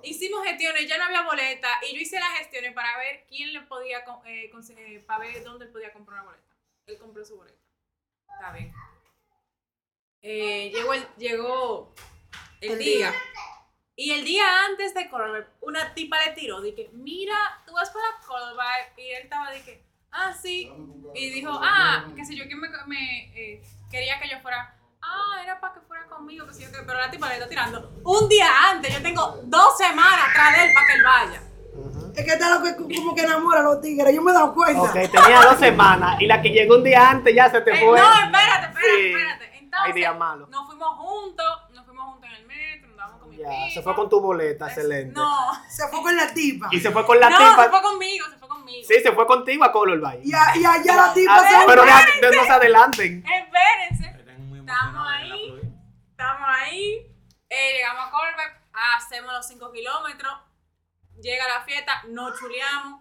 Hicimos 0.03 0.45
gestiones, 0.47 0.87
ya 0.87 0.99
no 0.99 1.05
había 1.05 1.23
boleta 1.23 1.69
y 1.89 1.95
yo 1.95 2.01
hice 2.01 2.19
las 2.21 2.39
gestiones 2.39 2.73
para 2.75 2.97
ver 2.99 3.25
quién 3.29 3.53
le 3.53 3.63
podía, 3.63 4.05
eh, 4.27 4.51
conse- 4.53 5.05
para 5.07 5.21
ver 5.21 5.43
dónde 5.45 5.65
él 5.67 5.73
podía 5.73 5.93
comprar 5.93 6.21
una 6.21 6.31
boleta. 6.31 6.55
Él 6.87 6.99
compró 6.99 7.25
su 7.25 7.37
boleta. 7.37 7.59
Está 8.31 8.53
bien. 8.53 8.73
Eh, 10.23 10.71
llegó 10.75 10.95
el, 10.95 11.07
llegó 11.17 11.95
el, 12.61 12.73
El 12.73 12.79
día. 12.79 13.11
día. 13.11 13.21
Y 13.97 14.11
el 14.11 14.25
día 14.25 14.65
antes 14.67 14.93
de 14.95 15.09
Color 15.09 15.49
una 15.61 15.95
tipa 15.95 16.19
le 16.25 16.33
tiró, 16.33 16.61
dije, 16.61 16.91
mira, 16.93 17.63
tú 17.67 17.73
vas 17.75 17.91
para 17.91 18.19
Color 18.27 18.57
Y 18.97 19.11
él 19.11 19.23
estaba 19.25 19.53
que, 19.53 19.85
ah, 20.15 20.33
sí. 20.33 20.73
Y 21.15 21.31
dijo, 21.31 21.51
ah, 21.63 22.05
qué 22.17 22.25
sé 22.25 22.35
yo, 22.35 22.49
que 22.49 22.57
me, 22.57 22.69
me, 22.87 23.25
eh, 23.35 23.63
quería 23.91 24.19
que 24.21 24.29
yo 24.29 24.39
fuera. 24.41 24.75
Ah, 25.03 25.43
era 25.43 25.61
para 25.61 25.75
que 25.75 25.81
fuera 25.81 26.07
conmigo, 26.07 26.47
que 26.47 26.55
sé 26.55 26.63
yo 26.63 26.73
qué. 26.73 26.79
Pero 26.87 26.99
la 26.99 27.11
tipa 27.11 27.29
le 27.29 27.35
está 27.35 27.49
tirando. 27.49 27.93
Un 28.05 28.29
día 28.29 28.49
antes, 28.71 28.93
yo 28.93 29.03
tengo 29.03 29.41
dos 29.45 29.77
semanas 29.77 30.31
atrás 30.31 30.57
de 30.57 30.65
él 30.67 30.75
para 30.75 30.87
que 30.87 30.93
él 30.95 31.05
vaya. 31.05 31.43
Es 32.17 32.25
que 32.25 32.31
está 32.33 32.49
lo 32.59 32.63
que 32.63 32.77
como 32.77 33.15
que 33.15 33.23
enamora 33.23 33.61
a 33.61 33.65
los 33.65 33.81
tigres. 33.81 34.15
Yo 34.15 34.23
me 34.23 34.31
he 34.31 34.35
dado 34.35 34.55
cuenta. 34.55 34.83
Ok, 34.83 34.93
tenía 34.93 35.43
dos 35.43 35.59
semanas 35.59 36.21
y 36.21 36.27
la 36.27 36.41
que 36.41 36.51
llegó 36.51 36.77
un 36.77 36.85
día 36.85 37.11
antes 37.11 37.35
ya 37.35 37.51
se 37.51 37.61
te 37.61 37.73
Eh, 37.73 37.85
fue. 37.85 37.99
no, 38.01 38.13
espérate, 38.15 38.67
espérate, 38.67 38.81
Sí. 38.81 39.07
espérate. 39.11 39.45
Entonces, 39.59 40.49
nos 40.51 40.67
fuimos 40.67 40.89
juntos 40.99 41.61
en 42.23 42.33
el 42.33 42.47
metro, 42.47 42.89
nos 42.89 42.97
damos 42.97 43.21
con 43.21 43.31
mi 43.31 43.34
Ya, 43.45 43.71
se 43.75 43.83
fue 43.83 43.95
con 43.95 44.09
tu 44.09 44.21
boleta, 44.21 44.67
excelente. 44.67 45.13
No, 45.15 45.53
Se 45.69 45.87
fue 45.89 46.03
con 46.03 46.17
la 46.17 46.33
tipa. 46.33 46.69
Y 46.73 46.81
se 46.81 46.91
fue 46.91 47.05
con 47.05 47.19
la 47.21 47.31
no, 47.31 47.39
tipa. 47.39 47.65
se 47.65 47.71
fue 47.71 47.83
conmigo, 47.83 48.27
se 48.31 48.37
fue 48.39 48.49
conmigo. 48.49 48.89
Sí, 48.89 48.95
se 49.03 49.13
fue 49.13 49.27
contigo 49.27 49.65
a 49.65 49.73
Color 49.73 50.01
by. 50.01 50.21
Y, 50.25 50.33
a- 50.35 50.57
y 50.57 50.65
allá 50.65 50.95
la 50.97 51.15
tipa 51.15 51.41
se 51.49 51.67
pero 51.67 51.85
deja- 51.85 52.05
de- 52.21 52.37
no 52.37 52.45
se 52.45 52.51
adelanten. 52.53 53.25
Espérense. 53.27 54.15
Estamos 54.59 55.07
ahí. 55.09 55.61
Estamos 56.11 56.49
ahí, 56.49 57.07
eh, 57.51 57.73
llegamos 57.77 58.07
a 58.07 58.11
Colbert, 58.11 58.57
hacemos 58.97 59.33
los 59.35 59.47
5 59.47 59.71
kilómetros, 59.73 60.33
llega 61.21 61.47
la 61.49 61.63
fiesta, 61.65 62.03
nos 62.09 62.39
chuleamos. 62.39 63.01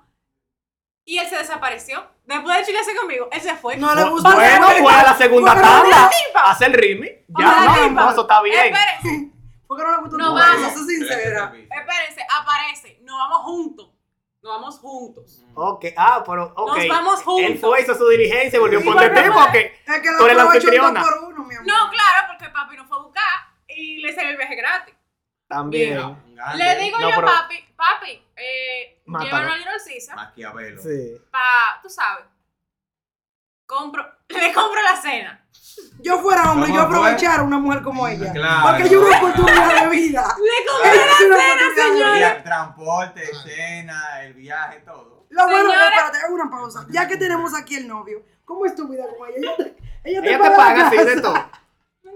Y 1.05 1.17
él 1.19 1.27
se 1.27 1.37
desapareció. 1.37 2.05
Después 2.25 2.57
de 2.57 2.65
chilearse 2.65 2.95
conmigo, 2.95 3.27
él 3.31 3.41
se 3.41 3.55
fue. 3.55 3.75
No 3.77 3.93
le 3.93 4.03
gustó. 4.05 4.31
Bueno, 4.33 4.67
fue 4.81 4.93
a 4.93 5.03
la 5.03 5.17
segunda 5.17 5.53
Bueno, 5.53 5.67
tanda. 5.69 6.09
tipa. 6.09 6.39
a 6.41 6.51
Hacer 6.51 6.71
rimi. 6.71 7.09
Ya, 7.37 7.65
no, 7.65 7.89
no, 7.89 8.11
eso 8.11 8.21
está 8.21 8.41
bien. 8.41 8.73
Espérense, 8.73 9.31
¿Por 9.73 9.77
qué 9.77 9.83
no 9.83 9.91
le 9.91 10.01
gustó 10.01 10.17
No 10.17 10.33
vamos. 10.33 10.73
Sé 10.73 10.85
sincera. 10.85 11.53
espérense, 11.55 12.25
aparece. 12.29 12.99
Nos 13.01 13.17
vamos 13.17 13.37
juntos. 13.39 13.89
Nos 14.41 14.51
vamos 14.53 14.79
juntos. 14.79 15.41
Ok, 15.55 15.85
ah, 15.97 16.23
pero, 16.27 16.53
ok. 16.55 16.77
Nos 16.77 16.87
vamos 16.89 17.23
juntos. 17.23 17.49
Él 17.51 17.57
fue, 17.59 17.81
hizo 17.81 17.95
su 17.95 18.07
diligencia 18.09 18.57
y 18.57 18.59
volvió 18.59 18.79
Sí, 18.79 18.85
por 18.85 18.93
bueno, 18.95 19.09
el 19.17 19.23
tipo, 19.23 19.33
bueno. 19.35 19.51
que 19.53 19.59
Es 19.85 20.01
que 20.01 20.09
Tú 20.17 20.25
eres 20.25 20.37
la 20.37 20.45
un 20.45 20.51
anfitriona. 20.51 21.01
por 21.01 21.23
uno, 21.29 21.43
mi 21.45 21.55
amor. 21.55 21.67
No, 21.67 21.89
claro, 21.89 22.27
porque 22.27 22.49
papi 22.49 22.75
nos 22.75 22.87
fue 22.87 22.97
a 22.97 23.01
buscar 23.01 23.23
y 23.69 24.01
le 24.01 24.13
salió 24.13 24.31
el 24.31 24.37
viaje 24.37 24.55
gratis. 24.55 24.93
también. 25.47 26.17
Le 26.55 26.75
digo 26.79 26.99
No, 26.99 27.09
yo, 27.09 27.15
pero- 27.15 27.27
papi, 27.27 27.55
papi, 27.75 28.21
eh, 28.35 29.01
Mátalo. 29.05 29.29
llévanos 29.29 29.53
a 29.53 29.57
Little 29.57 29.73
Caesar 29.85 30.15
Maquiavelo. 30.15 30.81
Sí. 30.81 31.15
pa, 31.31 31.79
tú 31.81 31.89
sabes, 31.89 32.25
compro, 33.73 34.05
le 34.29 34.53
compro 34.53 34.81
la 34.81 34.95
cena. 35.01 35.39
Yo 36.01 36.19
fuera 36.19 36.51
hombre, 36.51 36.71
yo 36.71 36.81
aprovechara 36.81 37.41
a 37.41 37.45
una 37.45 37.57
mujer 37.57 37.81
como 37.81 38.07
ella. 38.07 38.31
Claro. 38.31 38.67
Porque 38.67 38.83
hay 38.83 38.95
una 38.95 39.17
oportunidad 39.17 39.83
de 39.83 39.89
vida. 39.89 40.35
Le 40.37 40.71
compré 40.71 41.05
la 41.05 41.37
cena, 41.37 41.83
señora. 41.83 42.43
Transporte, 42.43 43.21
cena, 43.43 44.23
el 44.23 44.33
viaje, 44.33 44.79
todo. 44.81 45.25
Lo 45.29 45.45
bueno, 45.45 45.71
espérate, 45.71 46.17
hago 46.19 46.35
una 46.35 46.49
pausa. 46.49 46.85
Ya 46.89 47.07
que 47.07 47.17
tenemos 47.17 47.55
aquí 47.55 47.75
el 47.75 47.87
novio, 47.87 48.23
¿cómo 48.45 48.65
es 48.65 48.75
tu 48.75 48.87
vida 48.87 49.03
con 49.17 49.29
ella? 49.29 49.37
Ella 49.37 49.55
te, 49.57 49.63
ella 50.03 50.21
te 50.21 50.29
Ella 50.29 50.43
te 50.43 50.55
paga 50.55 50.87
así 50.87 50.97
de 50.97 51.21
todo. 51.21 51.33
No, 51.33 52.11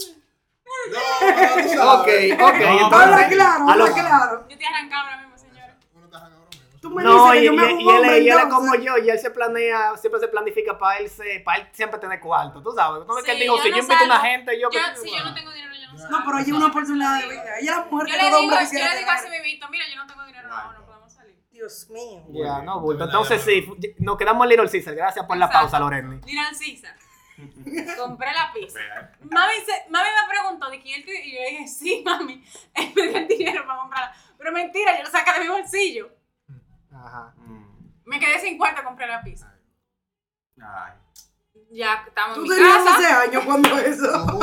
no, 0.91 1.69
sabes. 1.69 1.77
Ok, 1.77 2.07
ok. 2.41 2.59
No, 2.59 2.85
entonces, 2.85 2.93
Habla 2.93 3.27
claro, 3.27 3.69
habla 3.69 3.91
claro. 3.91 4.47
Yo 4.49 4.57
te 4.57 4.65
arrancaba 4.65 5.01
ahora 5.03 5.17
mismo, 5.21 5.37
señora. 5.37 5.75
Uno 5.95 6.05
está 6.05 6.17
ahora 6.17 6.29
mismo. 6.29 6.66
Tú 6.81 6.89
me 6.91 7.03
No, 7.03 7.31
dices 7.31 7.35
y, 7.35 7.39
que 7.39 7.45
yo 7.45 7.53
me 7.53 7.63
y- 7.63 7.65
hago 7.65 7.79
y 7.79 7.87
hombre, 7.87 8.19
y 8.19 8.29
él 8.29 8.37
es 8.37 8.45
como 8.45 8.75
yo, 8.75 8.97
y 8.97 9.09
él 9.09 9.19
se 9.19 9.31
planea, 9.31 9.97
siempre 9.97 10.19
se 10.19 10.27
planifica 10.27 10.77
para 10.77 10.97
él, 10.99 11.09
se, 11.09 11.39
para 11.41 11.59
él 11.61 11.67
siempre 11.71 11.99
tener 11.99 12.19
cuarto, 12.19 12.61
tú 12.61 12.71
sabes. 12.71 13.01
Entonces 13.01 13.25
que 13.25 13.31
él 13.31 13.37
Sí, 13.37 13.43
dijo, 13.43 13.55
yo 13.57 13.63
si 13.63 13.69
no 13.71 13.75
yo 13.77 13.81
invito 13.83 14.01
a 14.01 14.05
una 14.05 14.19
gente, 14.19 14.59
yo... 14.59 14.69
Yo, 14.69 14.79
que- 14.79 14.99
si 14.99 15.09
yo 15.17 15.23
no 15.23 15.33
tengo 15.33 15.51
dinero, 15.51 15.73
yo 15.73 15.91
no 15.91 15.97
sé. 15.97 16.05
No, 16.09 16.17
pero 16.25 16.37
ella 16.37 16.47
es 16.47 16.53
una 16.53 16.67
oportunidad 16.67 17.19
de 17.19 17.27
vida. 17.29 17.43
Ella 17.59 17.71
es 17.71 17.77
la 17.77 17.85
mujer 17.85 18.07
Yo 18.07 18.11
que 18.11 18.11
le 18.11 18.17
todo 18.17 18.27
digo, 18.27 18.39
hombre 18.39 18.55
yo 18.57 18.61
quisiera 18.69 18.93
le 18.93 18.99
digo 18.99 19.11
así 19.11 19.23
tener. 19.25 19.41
mismo, 19.43 19.67
mira, 19.69 19.85
yo 19.89 19.95
no 19.95 20.07
tengo 20.07 20.25
dinero, 20.25 20.47
no, 20.49 20.73
no 20.73 20.85
podemos 20.85 21.13
salir. 21.13 21.35
Dios 21.51 21.89
mío. 21.89 22.23
Ya, 22.29 22.61
no, 22.61 22.79
bulto. 22.81 23.03
Entonces 23.05 23.41
sí, 23.41 23.67
nos 23.99 24.17
quedamos 24.17 24.43
en 24.45 24.49
Little 24.49 24.69
Caesar. 24.69 24.93
Gracias 24.95 25.25
por 25.25 25.37
la 25.37 25.45
Exacto. 25.45 25.65
pausa, 25.65 25.79
Loreni. 25.79 26.19
Dirán 26.25 26.53
Cisa. 26.55 26.95
Compré 27.97 28.33
la 28.33 28.51
pizza. 28.53 28.79
Mami, 29.21 29.53
se- 29.65 29.89
mami 29.89 30.09
me 30.09 30.29
preguntó, 30.29 30.69
¿de 30.69 30.79
quién 30.81 30.99
él 30.99 31.05
te-?" 31.05 31.25
Y 31.25 31.33
yo 31.35 31.39
le 31.41 31.49
dije, 31.51 31.67
sí, 31.67 32.03
mami, 32.05 32.43
él 32.75 32.91
me 32.95 33.01
dio 33.07 33.17
el 33.17 33.27
dinero 33.27 33.65
para 33.65 33.79
comprarla. 33.79 34.15
Pero 34.37 34.51
mentira, 34.51 34.97
yo 34.97 35.03
lo 35.03 35.09
saqué 35.09 35.33
de 35.33 35.39
mi 35.41 35.47
bolsillo. 35.47 36.09
Ajá. 37.05 37.33
Mm. 37.37 37.91
Me 38.05 38.19
quedé 38.19 38.39
sin 38.39 38.57
cuarto, 38.57 38.83
compré 38.83 39.07
la 39.07 39.21
pizza. 39.21 39.53
Ay. 40.61 40.93
Ya 41.71 42.03
estamos 42.07 42.37
en 42.37 42.43
Tú 42.43 42.49
mi 42.49 42.55
tenías 42.55 42.77
casa. 42.77 42.95
11 42.97 43.07
años 43.07 43.45
cuando 43.45 43.77
eso. 43.79 44.39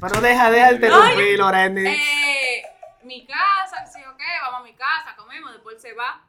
Pero 0.00 0.20
deja, 0.20 0.50
deja 0.50 0.68
el 0.70 0.74
interrumpir, 0.76 1.38
Loreni. 1.38 1.86
Eh, 1.88 2.62
mi 3.04 3.26
casa, 3.26 3.86
sí 3.86 4.00
o 4.04 4.16
qué, 4.16 4.24
vamos 4.42 4.60
a 4.60 4.62
mi 4.64 4.74
casa, 4.74 5.14
comemos, 5.16 5.52
después 5.52 5.80
se 5.80 5.92
va. 5.92 6.24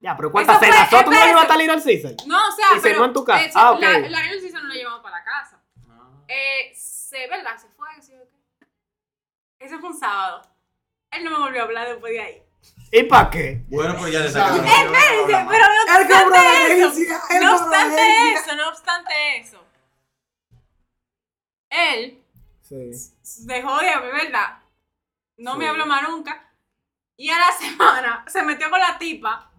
Ya, 0.00 0.16
pero 0.16 0.32
¿cuántas 0.32 0.58
fue- 0.58 0.68
cenas? 0.72 0.88
¿Tú 0.90 1.10
no 1.10 1.28
ibas 1.28 1.50
a 1.50 1.56
Little 1.56 1.82
Caesar? 1.82 2.12
No, 2.26 2.48
o 2.48 2.52
sea, 2.52 2.68
¿Y 2.76 2.80
pero... 2.80 2.94
cenó 2.94 3.04
en 3.04 3.12
tu 3.12 3.24
casa? 3.24 3.44
eh, 3.44 3.50
Ah, 3.54 3.72
ok. 3.72 3.80
La, 3.80 3.98
la 3.98 4.22
no 4.22 4.68
la 4.68 4.74
llevamos 4.74 5.00
para 5.02 5.18
la 5.18 5.24
casa. 5.24 5.62
Ah. 5.88 6.08
Eh, 6.26 6.72
se, 6.74 7.26
¿verdad? 7.28 7.56
Se 7.58 7.68
fue, 7.68 7.88
sí 8.00 8.14
o 8.14 8.26
qué. 8.28 8.66
Ese 9.58 9.78
fue 9.78 9.90
un 9.90 9.98
sábado. 9.98 10.42
Él 11.10 11.22
no 11.24 11.30
me 11.32 11.38
volvió 11.38 11.60
a 11.60 11.64
hablar 11.64 11.88
después 11.88 12.12
de 12.14 12.20
ahí. 12.20 12.42
¿Y 12.92 13.04
para 13.04 13.30
qué? 13.30 13.62
Bueno, 13.68 13.96
pues 13.98 14.12
ya 14.12 14.24
Exacto. 14.24 14.60
desayunó. 14.62 14.94
Espérense, 14.94 15.46
pero 15.48 15.64
no 15.68 15.82
obstante 15.82 16.82
eso. 16.82 17.40
No 17.40 17.56
obstante 17.56 18.02
herencia. 18.02 18.40
eso, 18.40 18.56
no 18.56 18.68
obstante 18.68 19.12
eso. 19.38 19.64
Él 21.70 22.22
Sí. 22.62 22.90
dejó 23.46 23.78
de 23.78 23.90
hablar, 23.90 24.12
¿verdad? 24.12 24.58
No 25.36 25.56
me 25.56 25.68
habló 25.68 25.86
más 25.86 26.02
nunca. 26.08 26.48
Y 27.16 27.30
a 27.30 27.38
la 27.38 27.52
semana 27.58 28.24
se 28.28 28.42
metió 28.42 28.70
con 28.70 28.80
la 28.80 28.98
tipa 28.98 29.49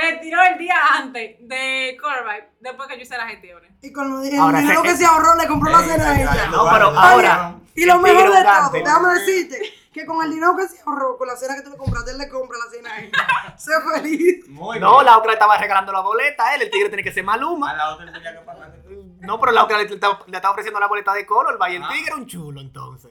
que 0.00 0.06
le 0.12 0.16
tiró 0.18 0.38
el 0.42 0.58
día 0.58 0.74
antes 0.94 1.36
de 1.40 1.96
Corby, 2.00 2.44
después 2.60 2.88
que 2.88 2.96
yo 2.96 3.02
hice 3.02 3.16
las 3.16 3.28
gestiones. 3.30 3.70
Y 3.82 3.92
con 3.92 4.10
lo- 4.10 4.22
el 4.22 4.38
Ahora, 4.38 4.60
dinero 4.60 4.82
que 4.82 4.96
se 4.96 5.04
ahorró 5.06 5.34
le 5.36 5.46
compró 5.46 5.70
la 5.70 5.82
cena 5.82 6.10
a 6.10 6.20
ella. 6.20 6.46
No, 6.50 6.68
pero 6.72 6.88
Oye, 6.90 6.98
ahora- 6.98 7.54
Y 7.76 7.86
lo 7.86 7.94
El 7.94 8.00
mejor 8.02 8.22
tigre 8.22 8.38
de 8.38 8.44
todo, 8.44 8.70
déjame 8.72 9.14
decirte 9.18 9.74
que 9.92 10.06
con 10.06 10.24
el 10.24 10.30
dinero 10.30 10.56
que 10.56 10.68
se 10.68 10.80
ahorró, 10.86 11.18
con 11.18 11.26
la 11.26 11.36
cena 11.36 11.56
que 11.56 11.62
tú 11.62 11.70
le 11.70 11.76
compraste, 11.76 12.12
él 12.12 12.18
le 12.18 12.28
compra 12.28 12.56
la 12.64 12.70
cena 12.70 12.92
a 12.94 13.00
ella. 13.00 13.10
sé 13.58 13.72
feliz. 13.94 14.48
Muy 14.48 14.78
No, 14.78 14.92
bien. 14.96 15.06
la 15.06 15.18
otra 15.18 15.28
le 15.28 15.32
estaba 15.34 15.56
regalando 15.58 15.92
la 15.92 16.00
boleta 16.00 16.46
a 16.46 16.54
él, 16.54 16.62
el 16.62 16.70
tigre 16.70 16.88
tiene 16.88 17.02
que 17.02 17.10
ser 17.12 17.24
A 17.24 17.26
Maluma. 17.26 17.74
la 17.74 17.92
otra 17.94 18.04
le 18.06 18.12
tenía 18.12 18.32
que 18.32 18.38
pagar. 18.44 18.72
No, 19.20 19.40
pero 19.40 19.52
la 19.52 19.64
otra 19.64 19.78
le, 19.78 19.84
estaba- 19.92 20.20
le 20.26 20.36
estaba 20.36 20.52
ofreciendo 20.52 20.78
la 20.78 20.86
boleta 20.86 21.12
de 21.14 21.26
color, 21.26 21.58
el 21.68 21.82
Ah. 21.82 21.88
tigre 21.88 22.06
era 22.06 22.16
un 22.16 22.26
chulo 22.26 22.60
entonces. 22.60 23.10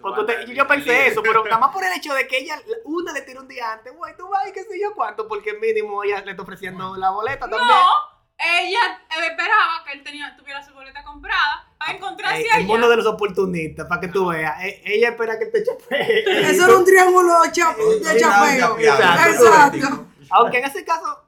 Porque 0.00 0.20
usted- 0.20 0.46
yo 0.46 0.66
pensé 0.66 1.08
eso, 1.08 1.22
pero 1.22 1.44
nada 1.44 1.58
más 1.58 1.72
por 1.72 1.84
el 1.84 1.92
hecho 1.92 2.12
de 2.14 2.26
que 2.26 2.38
ella, 2.38 2.58
una 2.84 3.12
le 3.12 3.22
tiró 3.22 3.40
un 3.40 3.48
día 3.48 3.72
antes, 3.72 3.94
güey, 3.96 4.16
tú 4.16 4.28
vas 4.28 4.46
y 4.48 4.52
qué 4.52 4.62
sé 4.62 4.80
yo 4.80 4.94
cuánto, 4.94 5.26
porque 5.28 5.54
mínimo 5.54 6.02
ella 6.04 6.20
le 6.24 6.30
está 6.32 6.42
ofreciendo 6.42 6.96
la 6.96 7.10
boleta 7.10 7.40
también. 7.48 7.62
No, 7.66 7.82
ella 8.38 8.78
eh, 9.10 9.26
esperaba 9.30 9.82
que 9.86 9.92
él 9.92 10.02
tenía, 10.04 10.36
tuviera 10.36 10.62
su 10.62 10.72
boleta 10.74 11.02
comprada 11.04 11.68
para 11.78 11.92
encontrarse 11.92 12.42
Ey, 12.42 12.48
allá. 12.48 12.60
el 12.60 12.66
mundo 12.66 12.88
de 12.88 12.96
los 12.96 13.06
oportunistas, 13.06 13.86
para 13.86 14.00
que 14.00 14.08
tú 14.08 14.26
veas. 14.26 14.62
E- 14.62 14.82
Ella 14.84 15.10
espera 15.10 15.38
que 15.38 15.46
te 15.46 15.62
chapee. 15.64 16.50
Eso 16.50 16.64
era 16.68 16.76
un 16.76 16.84
triángulo 16.84 17.42
de 17.42 17.52
cha- 17.52 17.70
Un 17.78 18.02
de 18.02 18.16
chapeo. 18.20 18.78
Exacto. 18.78 20.06
Aunque 20.30 20.58
en 20.58 20.64
ese 20.64 20.84
caso, 20.84 21.24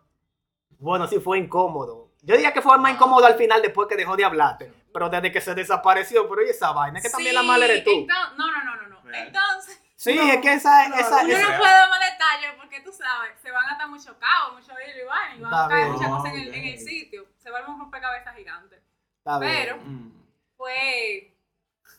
bueno, 0.78 1.06
sí 1.06 1.18
fue 1.18 1.38
incómodo. 1.38 2.10
Yo 2.22 2.34
diría 2.34 2.52
que 2.52 2.60
fue 2.62 2.76
más 2.78 2.92
incómodo 2.92 3.24
al 3.26 3.36
final 3.36 3.62
después 3.62 3.88
que 3.88 3.96
dejó 3.96 4.16
de 4.16 4.24
hablarte. 4.24 4.72
Pero 4.92 5.08
desde 5.08 5.30
que 5.32 5.40
se 5.40 5.54
desapareció, 5.54 6.28
pero 6.28 6.40
oye, 6.42 6.50
esa 6.50 6.72
vaina, 6.72 6.98
es 6.98 7.04
que 7.04 7.10
también 7.10 7.34
la 7.34 7.42
mala 7.42 7.64
eres 7.66 7.84
tú. 7.84 8.06
no, 8.06 8.30
no, 8.36 8.64
no, 8.64 8.76
no, 8.76 8.88
no. 9.02 9.14
Entonces, 9.14 9.82
Sí, 9.96 10.14
No, 10.14 10.22
es 10.30 10.36
que 10.40 10.52
esa, 10.52 10.86
claro. 10.86 10.94
esa, 11.02 11.22
esa- 11.22 11.22
no 11.52 11.58
puede 11.58 11.72
dar 11.72 11.90
más 11.90 11.98
detalles 11.98 12.52
porque 12.56 12.80
tú 12.82 12.92
sabes, 12.92 13.32
se 13.42 13.50
van 13.50 13.66
a 13.68 13.72
estar 13.72 13.88
muy 13.88 13.98
chocados, 13.98 14.52
mucho 14.54 14.70
hilo 14.72 15.02
y 15.02 15.06
van 15.06 15.36
y 15.36 15.40
van 15.40 15.52
Está 15.52 15.64
a 15.64 15.68
caer 15.68 15.80
bien. 15.86 15.92
muchas 15.92 16.08
cosas 16.10 16.34
en 16.34 16.40
el, 16.40 16.54
en 16.54 16.64
el 16.66 16.78
sitio. 16.78 17.26
Se 17.38 17.50
va 17.50 17.58
a 17.58 17.66
un 17.68 17.80
rompecabezas 17.80 18.36
gigante. 18.36 18.76
Está. 19.18 19.40
Pero 19.40 19.76
Mm. 19.78 20.12
fue, 20.56 21.36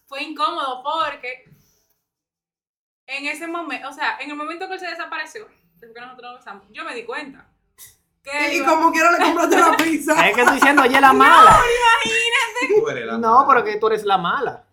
fue 0.05 0.23
incómodo 0.23 0.81
porque 0.81 1.43
en 3.07 3.25
ese 3.25 3.47
momento, 3.47 3.89
o 3.89 3.91
sea, 3.93 4.17
en 4.21 4.29
el 4.29 4.35
momento 4.37 4.67
que 4.67 4.75
él 4.75 4.79
se 4.79 4.87
desapareció, 4.87 5.47
después 5.73 5.91
que 5.93 5.99
nosotros 6.01 6.31
nos 6.31 6.39
besamos, 6.39 6.65
yo 6.69 6.85
me 6.85 6.95
di 6.95 7.03
cuenta. 7.03 7.47
Y 8.25 8.55
iba- 8.57 8.67
como 8.67 8.91
quiera 8.91 9.11
le 9.11 9.17
compraste 9.17 9.57
la 9.57 9.77
pizza. 9.77 10.27
Es 10.27 10.35
que 10.35 10.41
estoy 10.41 10.55
diciendo, 10.55 10.83
ella 10.83 10.95
es 10.95 11.01
la 11.01 11.13
mala. 11.25 11.59
Tú 12.79 12.89
eres 12.89 13.05
la 13.05 13.17
No, 13.17 13.33
mala. 13.35 13.47
pero 13.47 13.63
que 13.63 13.75
tú 13.77 13.87
eres 13.87 14.03
la 14.05 14.17
mala. 14.17 14.65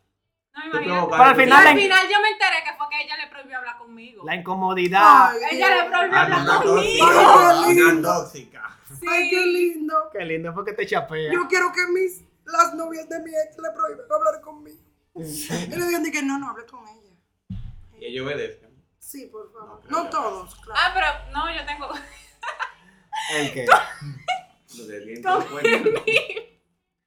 No, 0.54 0.64
imagínate. 0.66 1.06
Pero 1.10 1.22
al 1.22 1.32
Y 1.36 1.44
final, 1.44 1.58
al 1.58 1.64
la, 1.74 1.80
final 1.80 2.08
yo 2.10 2.20
me 2.22 2.28
enteré 2.30 2.64
que 2.64 2.76
fue 2.76 2.86
que 2.90 3.02
ella 3.02 3.16
le 3.18 3.26
prohibió 3.28 3.58
hablar 3.58 3.78
conmigo. 3.78 4.22
la 4.26 4.34
incomodidad. 4.34 5.30
Ay, 5.30 5.56
Ella 5.58 5.68
le 5.84 5.90
prohibió 5.90 6.18
hablar 6.18 6.44
no, 6.44 6.62
conmigo. 6.62 7.06
Ay, 7.06 7.66
qué 7.76 7.82
lindo. 7.84 8.08
tóxica. 8.22 8.78
Sí. 9.00 9.06
Ay, 9.08 9.30
qué 9.30 9.46
lindo. 9.46 9.94
Qué 10.12 10.24
lindo, 10.24 10.52
fue 10.54 10.64
que 10.64 10.72
te 10.72 10.86
chapea. 10.86 11.32
Yo 11.32 11.46
quiero 11.48 11.72
que 11.72 11.86
mis 11.92 12.22
las 12.44 12.74
novias 12.74 13.08
de 13.08 13.18
mi 13.20 13.30
ex 13.30 13.56
le 13.58 13.70
prohíban 13.70 14.06
hablar 14.10 14.40
conmigo. 14.40 14.78
Y 15.14 15.66
le 15.76 15.86
digan 15.86 16.10
que 16.10 16.22
no, 16.22 16.38
no 16.38 16.50
hable 16.50 16.64
con 16.66 16.86
ella. 16.88 17.12
Y 17.98 18.04
ellos 18.06 18.26
obedezcan. 18.26 18.70
Sí, 18.98 19.26
por 19.26 19.52
favor. 19.52 19.80
No, 19.88 20.04
No 20.04 20.10
todos, 20.10 20.54
claro. 20.56 20.80
Ah, 20.82 20.90
pero 20.94 21.06
no, 21.32 21.54
yo 21.54 21.64
tengo 21.66 21.88
¿El 23.34 23.52
qué? 23.52 23.66
Lo 24.76 24.84
de 24.86 25.04
bien 25.04 25.22
con 25.22 25.42
te 25.42 25.48
cuentan. 25.50 25.92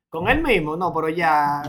Con 0.09 0.27
él 0.27 0.41
mismo, 0.41 0.75
no, 0.75 0.93
pero 0.93 1.09
ya. 1.09 1.61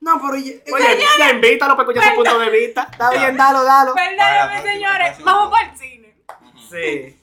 No, 0.00 0.20
pero 0.20 0.34
ella- 0.34 0.54
Oye, 0.72 0.98
ya 1.18 1.30
invítalo 1.30 1.76
para 1.76 1.88
escuchar 1.92 2.10
su 2.10 2.16
punto 2.16 2.38
de 2.38 2.50
vista. 2.50 2.82
Está 2.90 3.10
bien, 3.10 3.36
dalo, 3.36 3.62
dalo. 3.64 3.94
Perdóname, 3.94 4.62
señores. 4.62 5.06
próxima. 5.08 5.32
Vamos 5.32 5.50
para 5.52 5.70
el 5.70 5.78
cine. 5.78 6.16
Sí. 6.70 7.18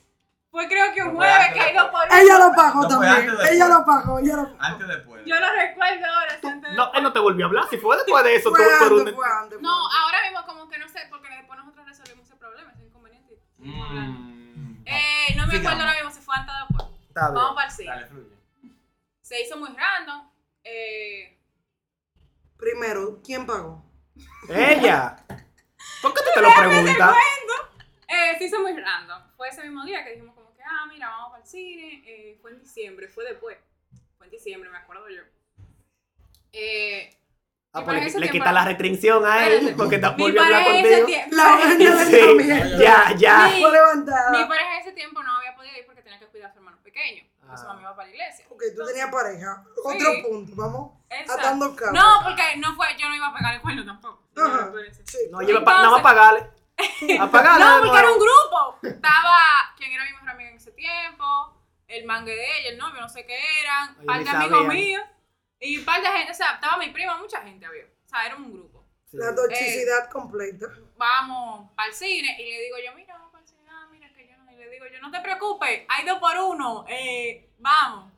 Fue 0.52 0.68
creo 0.68 0.94
que 0.94 1.02
un 1.04 1.16
jueves 1.16 1.48
ido 1.72 1.92
por 1.92 2.02
ella 2.12 2.40
lo 2.40 2.56
pagó 2.56 2.88
también. 2.88 3.30
Ella 3.52 3.68
lo 3.68 3.86
pagó, 3.86 4.20
ella 4.20 4.36
lo 4.36 4.44
pagó. 4.46 4.58
Antes 4.64 4.88
después. 4.88 5.22
Yo 5.26 5.36
lo 5.40 5.52
recuerdo 5.54 6.06
ahora. 6.06 6.38
si 6.42 6.48
antes 6.48 6.72
de- 6.72 6.76
No, 6.78 6.92
él 6.94 7.04
no 7.04 7.14
te 7.14 7.20
volvió 7.20 7.46
a 7.46 7.48
hablar. 7.50 7.66
Si 7.70 7.78
fue 7.78 7.96
después 7.98 8.24
de 8.24 8.36
eso, 8.36 8.50
tú, 8.50 8.56
Fue 8.56 8.64
tú 8.66 8.70
eres 8.70 8.82
antes, 8.82 8.92
un- 9.08 9.16
fue 9.16 9.26
antes. 9.28 9.54
fue 9.60 9.62
No, 9.62 9.70
ahora 9.92 10.18
mismo 10.24 10.46
como 10.48 10.68
que 10.70 10.78
no 10.80 10.88
sé, 10.88 11.00
porque 11.10 11.30
después 11.30 11.60
nosotros 11.60 11.86
resolvimos 11.88 12.26
ese 12.26 12.36
problema, 12.38 12.72
ese 12.72 12.84
inconveniente. 12.86 13.38
Mm. 13.58 14.29
Eh, 14.90 15.36
no 15.36 15.48
me 15.48 15.58
acuerdo 15.58 15.80
ahora 15.82 15.94
mismo 15.94 16.12
si 16.12 16.20
fue 16.22 16.36
antes. 16.36 16.56
Está 17.08 17.22
bien. 17.30 17.34
Vamos 17.36 17.56
para 17.56 17.68
el 17.68 17.74
cine. 17.74 17.90
Dale, 17.90 18.06
fluye. 18.08 18.36
Se 19.22 19.42
hizo 19.42 19.58
muy 19.58 19.70
random. 19.70 20.30
Eh, 20.64 21.38
Primero, 22.58 23.22
¿quién 23.24 23.46
pagó? 23.46 23.86
Ella. 24.50 25.16
¿Por 26.02 26.14
qué 26.14 26.22
tú 26.24 26.30
te 26.34 26.42
lo 26.42 26.50
preguntas? 26.58 27.16
eh, 28.08 28.36
se 28.38 28.46
hizo 28.46 28.60
muy 28.60 28.76
random. 28.80 29.22
Fue 29.38 29.48
ese 29.50 29.64
mismo 29.64 29.86
día 29.86 30.04
que 30.04 30.12
dijimos 30.12 30.36
como 30.36 30.54
que, 30.54 30.62
ah, 30.64 30.86
mira, 30.88 31.10
vamos 31.10 31.32
para 31.32 31.44
el 31.44 31.50
cine. 31.50 32.04
Eh, 32.06 32.38
fue 32.42 32.52
en 32.52 32.60
diciembre, 32.60 33.08
fue 33.08 33.24
después. 33.26 33.58
Fue 34.18 34.26
en 34.28 34.32
diciembre, 34.32 34.70
me 34.70 34.78
acuerdo 34.78 35.08
yo. 35.10 35.22
Eh, 36.52 37.16
Ah, 37.72 37.84
pues 37.86 38.16
le, 38.16 38.30
quita 38.32 38.52
la 38.52 38.66
restricción 38.66 39.24
a 39.26 39.46
él 39.46 39.54
Espérate. 39.70 39.76
porque 39.78 39.98
Mi 40.00 40.24
volvió 40.24 40.42
a 40.42 40.46
hablar 40.46 40.64
contigo. 40.66 41.06
tiempo. 41.06 41.36
La 41.36 41.56
del 41.58 41.78
Sí, 41.78 41.86
entrenamiento. 41.86 42.78
ya, 42.84 43.14
ya. 43.16 43.44
Mi- 43.48 43.62
Fue 43.62 43.72
levantada. 43.72 44.32
Mi 44.32 44.46
pareja 44.46 44.74
en 44.76 44.82
ese 44.82 44.92
tiempo 44.94 45.22
no 45.22 45.38
había 45.38 45.56
podido 45.56 45.78
ir 45.78 45.86
porque 45.86 46.02
tenía 46.02 46.18
que 46.18 46.26
cuidar 46.28 46.50
a 46.50 46.54
su 46.54 46.58
hermano 46.60 46.78
pequeño. 46.84 47.24
su 47.56 47.64
Ah. 47.64 47.68
mamá 47.68 47.82
iba 47.82 47.96
para 47.96 48.08
la 48.08 48.14
iglesia. 48.16 48.46
Ok, 48.50 48.62
tú 48.76 48.86
tenías 48.86 49.12
pareja. 49.12 49.64
Sí. 49.76 49.82
Otro 49.84 50.10
punto, 50.30 50.52
vamos. 50.56 50.92
Exacto. 51.10 51.34
Atando 51.34 51.76
cabos. 51.76 51.94
No, 51.94 52.20
porque 52.24 52.44
no 52.58 52.76
fue, 52.76 52.88
yo 52.98 53.10
no 53.10 53.16
iba 53.16 53.28
a 53.28 53.34
pegar 53.36 53.54
el 53.56 53.62
cuerno 53.62 53.86
tampoco. 53.86 54.24
Ajá. 54.38 54.72
Sí. 55.06 55.18
No, 55.32 55.64
pa- 55.64 55.74
nada 55.78 55.90
más 55.92 56.02
pagarle. 56.02 56.50
A 57.20 57.30
pagarle. 57.30 57.66
No, 57.66 57.76
de 57.76 57.82
porque 57.88 58.00
era 58.00 58.12
un 58.12 58.20
grupo. 58.20 58.80
Estaba 58.84 59.38
quien 59.78 59.92
era 59.92 60.06
mi 60.06 60.12
mejor 60.12 60.30
amiga 60.30 60.50
en 60.50 60.56
ese 60.58 60.72
tiempo, 60.72 61.26
el 61.88 62.06
mangue 62.06 62.34
de 62.36 62.60
ella, 62.60 62.70
el 62.70 62.78
novio, 62.78 63.02
no 63.02 63.10
sé 63.10 63.26
qué 63.26 63.38
eran, 63.62 63.96
par 64.06 64.24
de 64.24 64.30
amigos 64.30 64.68
míos 64.68 65.04
y 65.60 65.80
par 65.80 66.02
de 66.02 66.08
gente, 66.08 66.32
o 66.32 66.36
sea, 66.36 66.54
estaba 66.56 66.78
mi 66.78 66.90
prima, 66.90 67.18
mucha 67.18 67.42
gente 67.42 67.66
había. 67.66 67.86
O 67.86 68.10
sea, 68.10 68.26
era 68.26 68.36
un 68.36 68.52
grupo. 68.52 68.86
Sí. 69.06 69.18
La 69.18 69.34
toxicidad 69.34 70.10
completa. 70.12 70.68
Vamos 70.98 71.72
al 71.78 71.94
cine 71.94 72.36
y 72.40 72.52
le 72.52 72.62
digo 72.62 72.78
yo, 72.86 72.94
mira, 72.96 73.14
vamos 73.16 73.32
para 73.32 73.44
el 73.44 73.50
cine, 73.50 73.68
ah, 73.72 73.88
mira 73.92 74.14
que 74.14 74.28
yo 74.28 74.38
no, 74.38 74.52
y 74.52 74.56
le 74.56 74.70
digo 74.70 74.86
yo, 74.92 75.00
no 75.02 75.10
te 75.12 75.20
preocupes, 75.22 75.86
hay 75.90 76.06
dos 76.06 76.20
por 76.20 76.38
uno, 76.38 76.86
eh, 76.88 77.50
vamos. 77.58 78.12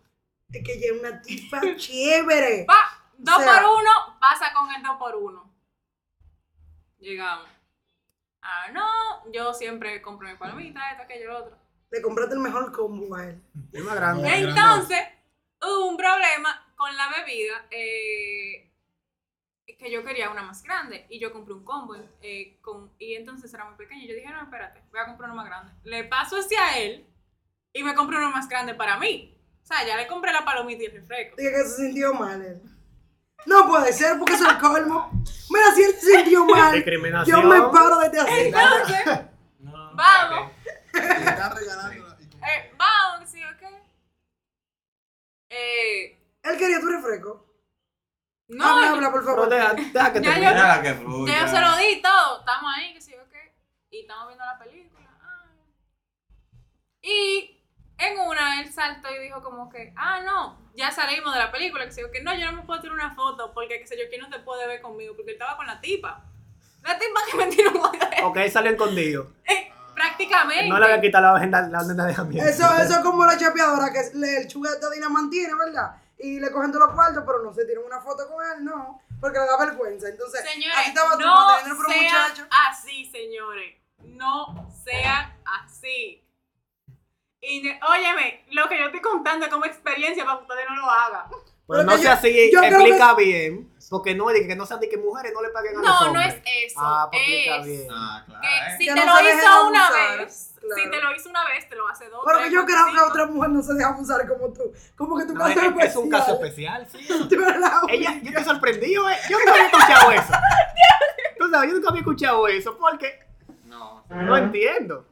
Es 0.51 0.63
que 0.65 0.73
ella 0.73 0.87
es 0.93 0.99
una 0.99 1.21
tipa 1.21 1.61
chévere. 1.77 2.65
Va, 2.69 3.09
dos 3.17 3.37
O 3.37 3.41
sea- 3.41 3.61
por 3.61 3.79
uno, 3.79 4.17
pasa 4.19 4.51
con 4.53 4.69
el 4.73 4.83
dos 4.83 4.97
por 4.97 5.15
uno. 5.15 5.49
Llegamos. 6.99 7.47
Ah, 8.41 8.67
no, 8.71 9.31
yo 9.31 9.53
siempre 9.53 10.01
compro 10.01 10.27
mi 10.27 10.35
palomita, 10.35 10.91
esto, 10.91 11.03
aquello, 11.03 11.27
lo 11.31 11.37
otro. 11.39 11.57
Le 11.91 12.01
compraste 12.01 12.33
el 12.35 12.39
mejor 12.41 12.71
combo 12.71 13.15
a 13.15 13.25
él. 13.27 13.41
Es 13.71 13.83
más 13.83 13.95
grande. 13.95 14.27
Entonces, 14.35 14.99
hubo 15.61 15.87
un 15.87 15.97
problema 15.97 16.60
con 16.81 16.97
la 16.97 17.09
bebida, 17.09 17.67
eh, 17.69 18.71
que 19.77 19.91
yo 19.91 20.03
quería 20.03 20.31
una 20.31 20.41
más 20.41 20.63
grande 20.63 21.05
y 21.09 21.19
yo 21.19 21.31
compré 21.31 21.53
un 21.53 21.63
combo 21.63 21.95
eh, 22.23 22.57
con, 22.61 22.91
y 22.97 23.13
entonces 23.13 23.53
era 23.53 23.65
muy 23.65 23.75
pequeño. 23.75 24.07
Yo 24.07 24.15
dije, 24.15 24.27
no, 24.29 24.41
espérate, 24.41 24.81
voy 24.89 24.99
a 24.99 25.05
comprar 25.05 25.29
uno 25.29 25.37
más 25.39 25.45
grande. 25.45 25.73
Le 25.83 26.05
paso 26.05 26.37
hacia 26.37 26.79
él 26.79 27.05
y 27.71 27.83
me 27.83 27.93
compré 27.93 28.17
uno 28.17 28.31
más 28.31 28.49
grande 28.49 28.73
para 28.73 28.97
mí. 28.97 29.37
O 29.61 29.65
sea, 29.65 29.85
ya 29.85 29.95
le 29.95 30.07
compré 30.07 30.33
la 30.33 30.43
palomita 30.43 30.81
y 30.81 30.87
el 30.87 30.93
refresco. 30.93 31.35
Dije 31.37 31.51
que 31.51 31.63
se 31.65 31.75
sintió 31.77 32.15
mal 32.15 32.41
él. 32.41 32.61
No 33.45 33.67
puede 33.67 33.93
ser 33.93 34.17
porque 34.17 34.33
es 34.33 34.41
el 34.41 34.57
colmo. 34.57 35.11
Mira, 35.51 35.75
si 35.75 35.83
él 35.83 35.93
se 35.99 36.15
sintió 36.15 36.45
mal, 36.47 36.83
yo 37.25 37.43
me 37.43 37.61
paro 37.71 37.99
desde 37.99 38.21
así. 38.21 38.41
Entonces, 38.47 39.19
No, 39.59 39.95
Vamos. 39.95 40.51
Está 40.93 41.53
regalando. 41.53 42.17
eh, 42.17 42.73
vamos, 42.75 43.29
sí, 43.29 43.39
ok. 43.43 43.63
Eh, 45.49 46.20
Él 46.43 46.57
quería 46.57 46.79
tu 46.79 46.87
refresco. 46.87 47.45
no, 48.47 48.65
habla, 48.67 48.87
yo- 48.87 48.93
habla, 48.95 49.11
por 49.11 49.23
favor. 49.25 49.49
deja, 49.49 49.73
deja 49.73 50.13
que 50.13 50.21
te. 50.21 50.29
Mira 50.29 50.53
la 50.75 50.81
que 50.81 50.93
fluya. 50.95 51.33
Ya 51.33 51.41
yo 51.45 51.47
se 51.51 51.61
lo 51.61 51.77
di 51.77 52.01
todo, 52.01 52.39
estamos 52.39 52.71
ahí, 52.75 52.93
que 52.93 53.01
sí, 53.01 53.13
ok. 53.15 53.33
Y 53.91 54.01
estamos 54.01 54.27
viendo 54.27 54.45
la 54.45 54.57
película. 54.59 55.07
ay. 55.21 55.59
Y 57.01 57.57
en 57.97 58.19
una 58.19 58.61
él 58.61 58.71
saltó 58.73 59.09
y 59.13 59.19
dijo 59.19 59.41
como 59.41 59.69
que, 59.69 59.93
ah, 59.95 60.21
no, 60.21 60.57
ya 60.75 60.91
salimos 60.91 61.33
de 61.33 61.39
la 61.39 61.51
película, 61.51 61.85
que 61.85 61.91
sí, 61.91 62.03
ok. 62.03 62.15
No, 62.23 62.33
yo 62.35 62.45
no 62.47 62.57
me 62.57 62.63
puedo 62.63 62.81
tirar 62.81 62.95
una 62.95 63.13
foto 63.15 63.53
porque, 63.53 63.79
qué 63.79 63.87
sé 63.87 63.97
yo, 63.97 64.03
quién 64.09 64.21
no 64.21 64.29
te 64.29 64.39
puede 64.39 64.67
ver 64.67 64.81
conmigo, 64.81 65.15
porque 65.15 65.31
él 65.31 65.35
estaba 65.35 65.55
con 65.57 65.67
la 65.67 65.79
tipa. 65.79 66.23
La 66.83 66.97
tipa 66.97 67.19
que 67.29 67.37
me 67.37 67.45
tiró 67.47 67.71
un. 67.71 68.23
Ok, 68.23 68.37
salió 68.51 68.71
escondido. 68.71 69.31
Eh, 69.45 69.71
prácticamente. 69.93 70.67
No 70.69 70.79
le 70.79 70.85
había 70.85 71.01
quitado 71.01 71.25
la 71.27 71.35
agenda, 71.37 71.61
la 71.67 71.79
agenda 71.79 72.05
de. 72.05 72.11
Eso, 72.39 72.65
eso 72.77 72.93
es 72.93 72.99
como 72.99 73.23
la 73.25 73.37
chapeadora 73.37 73.91
que 73.93 73.99
le- 74.17 74.37
el 74.37 74.47
chuguete 74.47 74.89
de 74.89 75.09
mantiene, 75.09 75.53
¿verdad? 75.53 76.00
Y 76.23 76.39
le 76.39 76.51
cogen 76.51 76.71
todos 76.71 76.85
los 76.87 76.95
cuartos, 76.95 77.23
pero 77.25 77.41
no 77.43 77.53
se 77.53 77.65
tiran 77.65 77.83
una 77.83 77.99
foto 78.01 78.27
con 78.29 78.43
él, 78.45 78.63
no. 78.63 79.01
Porque 79.19 79.39
le 79.39 79.45
da 79.45 79.57
vergüenza. 79.57 80.07
Entonces, 80.09 80.41
Señores, 80.49 80.77
así 80.77 80.89
estaba 80.89 81.13
tu 81.17 81.21
no 81.25 81.35
por 81.75 81.85
un 81.87 81.95
muchacho. 81.95 82.45
así, 82.69 83.05
señores. 83.11 83.75
No 84.03 84.69
sean 84.83 85.35
así. 85.63 86.23
Y 87.41 87.67
óyeme, 87.67 88.45
lo 88.51 88.69
que 88.69 88.77
yo 88.79 88.85
estoy 88.85 89.01
contando 89.01 89.45
es 89.45 89.51
como 89.51 89.65
experiencia 89.65 90.23
para 90.25 90.37
que 90.37 90.43
ustedes 90.43 90.65
no 90.69 90.75
lo 90.75 90.89
hagan. 90.91 91.25
Pero 91.67 91.83
no 91.83 91.97
yo- 91.97 92.11
así, 92.11 92.27
explica 92.51 93.13
bien. 93.15 93.73
Porque 93.89 94.13
no 94.15 94.29
es 94.29 94.47
que 94.47 94.55
no 94.55 94.65
sean 94.65 94.79
de 94.79 94.89
que 94.89 94.97
mujeres 94.97 95.31
no 95.33 95.41
le 95.41 95.49
paguen 95.49 95.73
a 95.77 95.79
los 95.79 95.85
No, 95.85 95.99
no 96.01 96.07
hombres. 96.07 96.35
es 96.45 96.71
eso. 96.71 96.79
Ah, 96.81 97.07
pues 97.11 97.21
explica 97.23 97.57
es 97.57 97.65
bien. 97.65 97.87
Ah, 97.91 98.23
claro. 98.25 98.41
que 98.41 98.77
si 98.77 98.85
Que 98.85 98.93
te 98.93 99.05
no 99.05 99.21
lo 99.21 99.29
hizo 99.29 99.67
una 99.67 99.91
vez, 99.91 100.50
claro. 100.61 100.83
si 100.83 100.89
te 100.89 101.01
lo 101.01 101.15
hizo 101.15 101.29
una 101.29 101.45
vez, 101.45 101.67
te 101.67 101.75
lo 101.75 101.87
hace 101.89 102.07
dos. 102.09 102.21
Pero 102.25 102.37
tres, 102.39 102.51
yo 102.51 102.65
creo 102.65 102.85
que 102.93 102.99
otra 103.01 103.25
mujer 103.25 103.49
no 103.49 103.61
se 103.63 103.73
deja 103.73 103.89
abusar 103.89 104.27
como 104.27 104.53
tú. 104.53 104.71
Como 104.95 105.17
que 105.17 105.25
tu 105.25 105.33
No, 105.33 105.39
caso 105.39 105.59
es, 105.59 105.75
es, 105.77 105.83
es 105.91 105.95
un 105.97 106.09
caso 106.09 106.33
especial. 106.35 106.81
especial, 106.83 107.27
sí. 107.29 107.37
Ella, 107.89 108.19
yo 108.21 108.29
estoy 108.29 108.43
sorprendido, 108.45 109.09
eh. 109.09 109.15
Yo 109.29 109.37
nunca 109.39 109.51
había 109.53 109.65
escuchado 109.67 110.11
eso. 110.11 110.33
Tú 111.39 111.49
sabes, 111.49 111.69
yo 111.69 111.75
nunca 111.75 111.89
había 111.89 112.01
escuchado 112.01 112.47
eso 112.47 112.77
porque 112.77 113.19
No. 113.65 114.03
no 114.09 114.37
entiendo. 114.37 115.07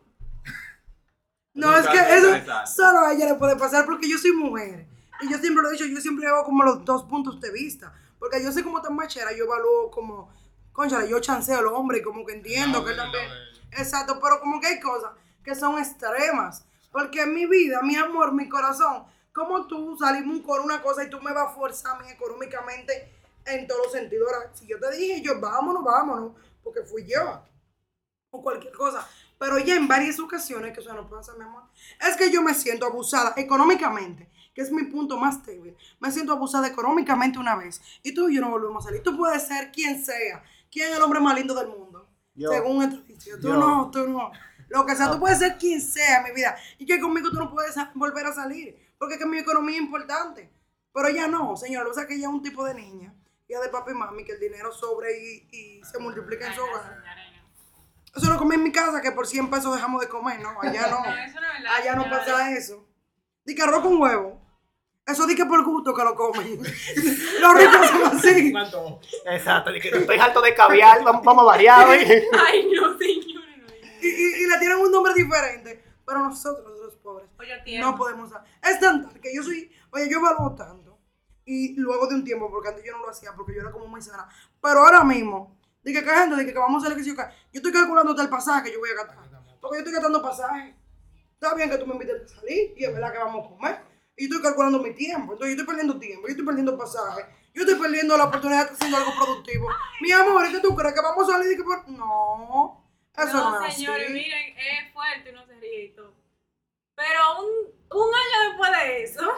No, 1.53 1.75
Es 1.75 1.87
que 1.87 1.97
eso 1.97 2.33
especial. 2.33 2.67
solo 2.67 2.99
a 2.99 3.11
ella 3.13 3.25
le 3.25 3.35
puede 3.35 3.55
pasar 3.55 3.85
porque 3.85 4.07
yo 4.09 4.17
soy 4.17 4.31
mujer. 4.31 4.85
Y 5.21 5.29
yo 5.29 5.37
siempre 5.39 5.61
lo 5.63 5.69
he 5.69 5.73
dicho, 5.73 5.85
yo 5.85 5.99
siempre 5.99 6.27
hago 6.27 6.43
como 6.45 6.63
los 6.63 6.85
dos 6.85 7.03
puntos 7.03 7.41
de 7.41 7.51
vista. 7.51 7.93
Porque 8.19 8.41
yo 8.43 8.51
soy 8.51 8.63
como 8.63 8.81
tan 8.81 8.95
machera, 8.95 9.31
yo 9.35 9.45
evalúo 9.45 9.89
como, 9.91 10.31
concha, 10.71 11.05
yo 11.05 11.19
chanceo 11.19 11.59
al 11.59 11.67
hombre 11.67 12.01
como 12.01 12.25
que 12.25 12.33
entiendo 12.33 12.79
La 12.79 12.85
que 12.85 12.91
él 12.91 12.97
también. 12.97 13.25
ve. 13.29 13.81
Exacto, 13.81 14.19
pero 14.21 14.39
como 14.39 14.59
que 14.61 14.67
hay 14.67 14.79
cosas 14.79 15.11
que 15.43 15.55
son 15.55 15.79
extremas. 15.79 16.65
Porque 16.91 17.21
en 17.21 17.33
mi 17.33 17.45
vida, 17.45 17.81
mi 17.83 17.95
amor, 17.95 18.33
mi 18.33 18.49
corazón, 18.49 19.03
como 19.33 19.67
tú 19.67 19.95
salimos 19.97 20.41
con 20.41 20.61
una 20.61 20.81
cosa 20.81 21.03
y 21.03 21.09
tú 21.09 21.21
me 21.21 21.31
vas 21.33 21.51
a 21.51 21.53
forzar 21.53 21.95
a 21.95 22.03
mí 22.03 22.09
económicamente 22.09 23.13
en 23.45 23.67
todos 23.67 23.83
los 23.83 23.91
sentidos. 23.91 24.31
Ahora, 24.31 24.51
si 24.53 24.67
yo 24.67 24.79
te 24.79 24.91
dije, 24.95 25.21
yo 25.21 25.39
vámonos, 25.39 25.83
vámonos, 25.83 26.33
porque 26.63 26.81
fui 26.83 27.05
yo. 27.05 27.43
O 28.31 28.41
cualquier 28.41 28.73
cosa. 28.73 29.07
Pero 29.37 29.57
ya 29.57 29.75
en 29.75 29.87
varias 29.87 30.19
ocasiones, 30.19 30.73
que 30.73 30.81
eso 30.81 30.93
no 30.93 31.09
pasa, 31.09 31.33
mi 31.35 31.43
amor, 31.43 31.63
es 32.05 32.17
que 32.17 32.29
yo 32.29 32.41
me 32.41 32.53
siento 32.53 32.85
abusada 32.85 33.33
económicamente, 33.37 34.29
que 34.53 34.61
es 34.61 34.71
mi 34.71 34.83
punto 34.83 35.17
más 35.17 35.45
débil. 35.45 35.77
Me 35.99 36.11
siento 36.11 36.33
abusada 36.33 36.67
económicamente 36.67 37.39
una 37.39 37.55
vez. 37.55 37.81
Y 38.03 38.13
tú 38.13 38.27
y 38.27 38.35
yo 38.35 38.41
no 38.41 38.49
volvemos 38.49 38.83
a 38.83 38.89
salir. 38.89 39.01
Tú 39.01 39.15
puedes 39.15 39.47
ser 39.47 39.71
quien 39.71 40.03
sea. 40.03 40.43
¿Quién 40.69 40.89
es 40.89 40.97
el 40.97 41.01
hombre 41.01 41.21
más 41.21 41.35
lindo 41.35 41.55
del 41.55 41.69
mundo? 41.69 42.07
Yo. 42.35 42.51
Según 42.51 42.83
esta 42.83 42.97
edición. 42.97 43.39
Tú 43.39 43.47
Yo. 43.47 43.53
no, 43.55 43.89
tú 43.89 44.07
no. 44.09 44.31
Lo 44.69 44.85
que 44.85 44.95
sea, 44.95 45.11
tú 45.11 45.19
puedes 45.19 45.39
ser 45.39 45.57
quien 45.57 45.81
sea, 45.81 46.23
mi 46.23 46.31
vida. 46.31 46.55
Y 46.77 46.85
que 46.85 46.99
conmigo 46.99 47.29
tú 47.29 47.37
no 47.37 47.51
puedes 47.51 47.75
volver 47.93 48.25
a 48.25 48.33
salir. 48.33 48.77
Porque 48.97 49.15
es 49.15 49.19
que 49.19 49.25
mi 49.25 49.39
economía 49.39 49.75
es 49.75 49.81
importante. 49.81 50.51
Pero 50.93 51.07
ella 51.07 51.27
no, 51.27 51.55
señor. 51.55 51.87
O 51.87 51.93
sea 51.93 52.05
que 52.07 52.15
ella 52.15 52.27
es 52.27 52.33
un 52.33 52.41
tipo 52.41 52.63
de 52.65 52.73
niña. 52.73 53.13
Hija 53.47 53.61
de 53.61 53.69
papi 53.69 53.91
y 53.91 53.95
mami, 53.95 54.23
que 54.23 54.33
el 54.33 54.39
dinero 54.39 54.71
sobre 54.71 55.17
y, 55.19 55.47
y 55.51 55.81
se 55.83 55.97
multiplica 55.99 56.47
en 56.47 56.53
su 56.53 56.61
hogar. 56.61 57.03
Eso 58.15 58.31
lo 58.31 58.37
comí 58.37 58.55
en 58.55 58.63
mi 58.63 58.71
casa, 58.71 59.01
que 59.01 59.11
por 59.11 59.27
100 59.27 59.49
pesos 59.49 59.73
dejamos 59.73 60.01
de 60.01 60.09
comer, 60.09 60.39
¿no? 60.41 60.59
Allá 60.61 60.87
no. 60.87 61.03
No, 61.03 61.15
eso 61.25 61.39
no 61.39 61.47
es 61.47 61.63
verdad. 61.63 61.75
Allá 61.77 61.95
no 61.95 62.09
pasa 62.09 62.51
eso. 62.51 62.85
Di 63.45 63.55
que 63.55 63.61
arroz 63.63 63.81
con 63.81 63.99
huevo. 63.99 64.39
Eso 65.05 65.25
di 65.25 65.35
que 65.35 65.45
por 65.45 65.63
gusto 65.63 65.93
que 65.93 66.03
lo 66.03 66.13
comen. 66.13 66.61
Los 67.41 67.53
ricos 67.55 67.87
son 67.87 68.17
así. 68.17 68.53
Exacto, 69.25 69.71
de 69.71 69.79
que 69.79 69.89
estoy 69.89 70.19
harto 70.19 70.41
de 70.41 70.53
caviar, 70.53 71.03
vamos, 71.03 71.23
vamos 71.23 71.43
a 71.43 71.45
variar, 71.45 71.87
¿eh? 71.95 72.27
Ay, 72.47 72.69
no, 72.75 72.97
señores. 72.97 73.38
Y, 74.01 74.07
y, 74.07 74.43
y 74.43 74.47
le 74.47 74.57
tienen 74.59 74.77
un 74.77 74.91
nombre 74.91 75.13
diferente. 75.13 75.83
Pero 76.05 76.19
nosotros, 76.19 76.65
los 76.83 76.95
pobres, 76.97 77.29
Oye, 77.39 77.79
no 77.79 77.95
podemos. 77.95 78.31
dar. 78.31 78.43
Es 78.63 78.79
tan 78.79 79.09
que 79.21 79.33
yo 79.35 79.43
soy. 79.43 79.71
Oye, 79.91 80.09
yo 80.09 80.17
evalúo 80.19 80.55
tanto. 80.55 80.97
Y 81.45 81.75
luego 81.75 82.07
de 82.07 82.15
un 82.15 82.23
tiempo, 82.23 82.49
porque 82.49 82.69
antes 82.69 82.83
yo 82.83 82.93
no 82.93 83.03
lo 83.03 83.09
hacía, 83.09 83.33
porque 83.35 83.53
yo 83.53 83.61
era 83.61 83.71
como 83.71 83.87
muy 83.87 84.01
sana. 84.01 84.27
Pero 84.61 84.79
ahora 84.79 85.03
mismo, 85.03 85.59
dije 85.83 86.03
que 86.03 86.09
gente, 86.09 86.35
dije 86.37 86.53
que 86.53 86.59
vamos 86.59 86.83
a 86.83 86.87
hacer 86.87 86.97
que 86.97 87.03
sí 87.03 87.11
o 87.11 87.15
qué. 87.15 87.23
Yo 87.53 87.59
estoy 87.59 87.71
calculando 87.71 88.11
hasta 88.11 88.23
el 88.23 88.29
pasaje 88.29 88.63
que 88.65 88.73
yo 88.73 88.79
voy 88.79 88.89
a 88.89 88.95
gastar. 89.03 89.17
Porque 89.61 89.77
yo 89.77 89.79
estoy 89.79 89.93
gastando 89.93 90.21
pasaje. 90.21 90.75
Está 91.33 91.53
bien 91.53 91.69
que 91.69 91.77
tú 91.77 91.85
me 91.87 91.93
invites 91.93 92.23
a 92.23 92.35
salir 92.35 92.73
y 92.75 92.83
es 92.83 92.93
verdad 92.93 93.11
que 93.11 93.17
vamos 93.19 93.45
a 93.45 93.49
comer. 93.49 93.79
Y 94.15 94.27
yo 94.29 94.35
estoy 94.35 94.41
calculando 94.49 94.79
mi 94.79 94.93
tiempo. 94.93 95.33
Entonces 95.33 95.55
yo 95.55 95.61
estoy 95.61 95.65
perdiendo 95.65 95.99
tiempo, 95.99 96.27
yo 96.27 96.31
estoy 96.31 96.45
perdiendo 96.45 96.77
pasaje. 96.77 97.25
Yo 97.53 97.63
estoy 97.63 97.79
perdiendo 97.79 98.17
la 98.17 98.25
oportunidad 98.25 98.67
de 98.67 98.73
estar 98.73 98.77
haciendo 98.77 98.97
algo 98.97 99.11
productivo. 99.23 99.69
Mi 100.01 100.11
amor, 100.11 100.45
¿es 100.45 100.51
que 100.51 100.59
tú 100.59 100.75
crees 100.75 100.93
que 100.93 101.01
vamos 101.01 101.29
a 101.29 101.31
salir 101.33 101.51
y 101.51 101.55
que 101.55 101.63
por... 101.63 101.87
No, 101.89 102.88
eso 103.23 103.37
no, 103.37 103.59
no, 103.59 103.65
es 103.65 103.75
señores, 103.75 104.03
así. 104.05 104.13
miren, 104.13 104.57
es 104.57 104.93
fuerte 104.93 105.29
y 105.29 105.33
no 105.33 105.45
se 105.45 105.53
ríe 105.59 105.85
y 105.85 105.89
todo. 105.95 106.13
Pero 106.95 107.39
un, 107.41 107.47
un 107.99 108.13
año 108.13 108.49
después 108.49 108.71
de 108.71 109.03
eso, 109.03 109.33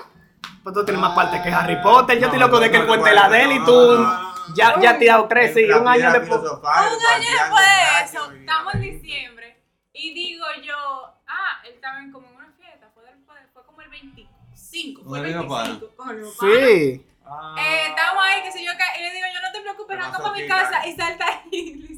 Pues 0.64 0.74
tú 0.76 0.84
tienes 0.86 1.02
más 1.02 1.16
parte 1.16 1.42
que 1.42 1.50
Harry 1.50 1.82
Potter. 1.82 2.18
Yo 2.20 2.26
estoy 2.26 2.40
loco 2.40 2.60
de 2.60 2.72
que 2.72 2.78
él 2.78 2.88
cuente 2.88 3.14
la 3.14 3.30
de 3.30 3.44
él 3.44 3.52
y 3.54 3.66
tú 3.66 4.06
ya, 4.56 4.80
ya 4.80 4.92
has 4.92 5.00
tirado 5.00 5.28
tres, 5.28 5.54
sí, 5.54 5.64
un 5.66 5.88
año 5.88 6.12
después. 6.12 6.42
un 6.42 6.66
año 6.66 7.30
después 7.32 7.66
de 7.66 8.06
eso, 8.06 8.32
estamos 8.32 8.74
en 8.76 8.82
diciembre, 8.82 9.64
y 9.94 10.14
digo 10.14 10.46
yo, 10.64 10.76
ah, 11.28 11.62
él 11.66 11.80
también 11.80 12.12
como 12.12 12.28
en 12.30 12.36
una 12.36 12.52
fiesta, 12.54 12.90
fue, 12.94 13.04
del- 13.06 13.24
fue, 13.54 13.64
como 13.66 13.82
el 13.82 13.90
25, 13.90 15.04
fue 15.04 15.10
¿Con 15.10 15.20
el 15.20 15.26
el 15.34 15.38
mismo 15.40 15.56
25, 15.56 15.96
con 15.96 16.10
el 16.10 16.16
mismo 16.18 16.34
pana. 16.40 16.54
Sí. 16.56 17.06
Eh, 17.60 17.86
estamos 17.88 18.24
ahí, 18.26 18.42
qué 18.44 18.52
sé 18.52 18.66
yo, 18.66 18.72
y 18.74 19.02
le 19.02 19.12
digo 19.12 19.28
yo, 19.34 19.42
no 19.42 19.52
te 19.54 19.62
preocupes, 19.62 19.98
arranca 19.98 20.18
para 20.18 20.34
mi 20.34 20.48
casa, 20.48 20.86
y 20.88 20.96
salta 20.96 21.26
ahí, 21.28 21.88
y 21.90 21.96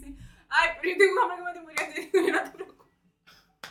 ay, 0.54 0.70
pero 0.82 0.92
yo 0.94 0.98
tengo 0.98 1.14
un 1.26 1.32
hambre 1.32 1.38
que 1.38 1.44
me 1.44 1.74
estoy 1.74 2.10
muriendo, 2.14 2.40
no 2.40 2.44
te 2.44 2.52
preocupes. 2.52 2.74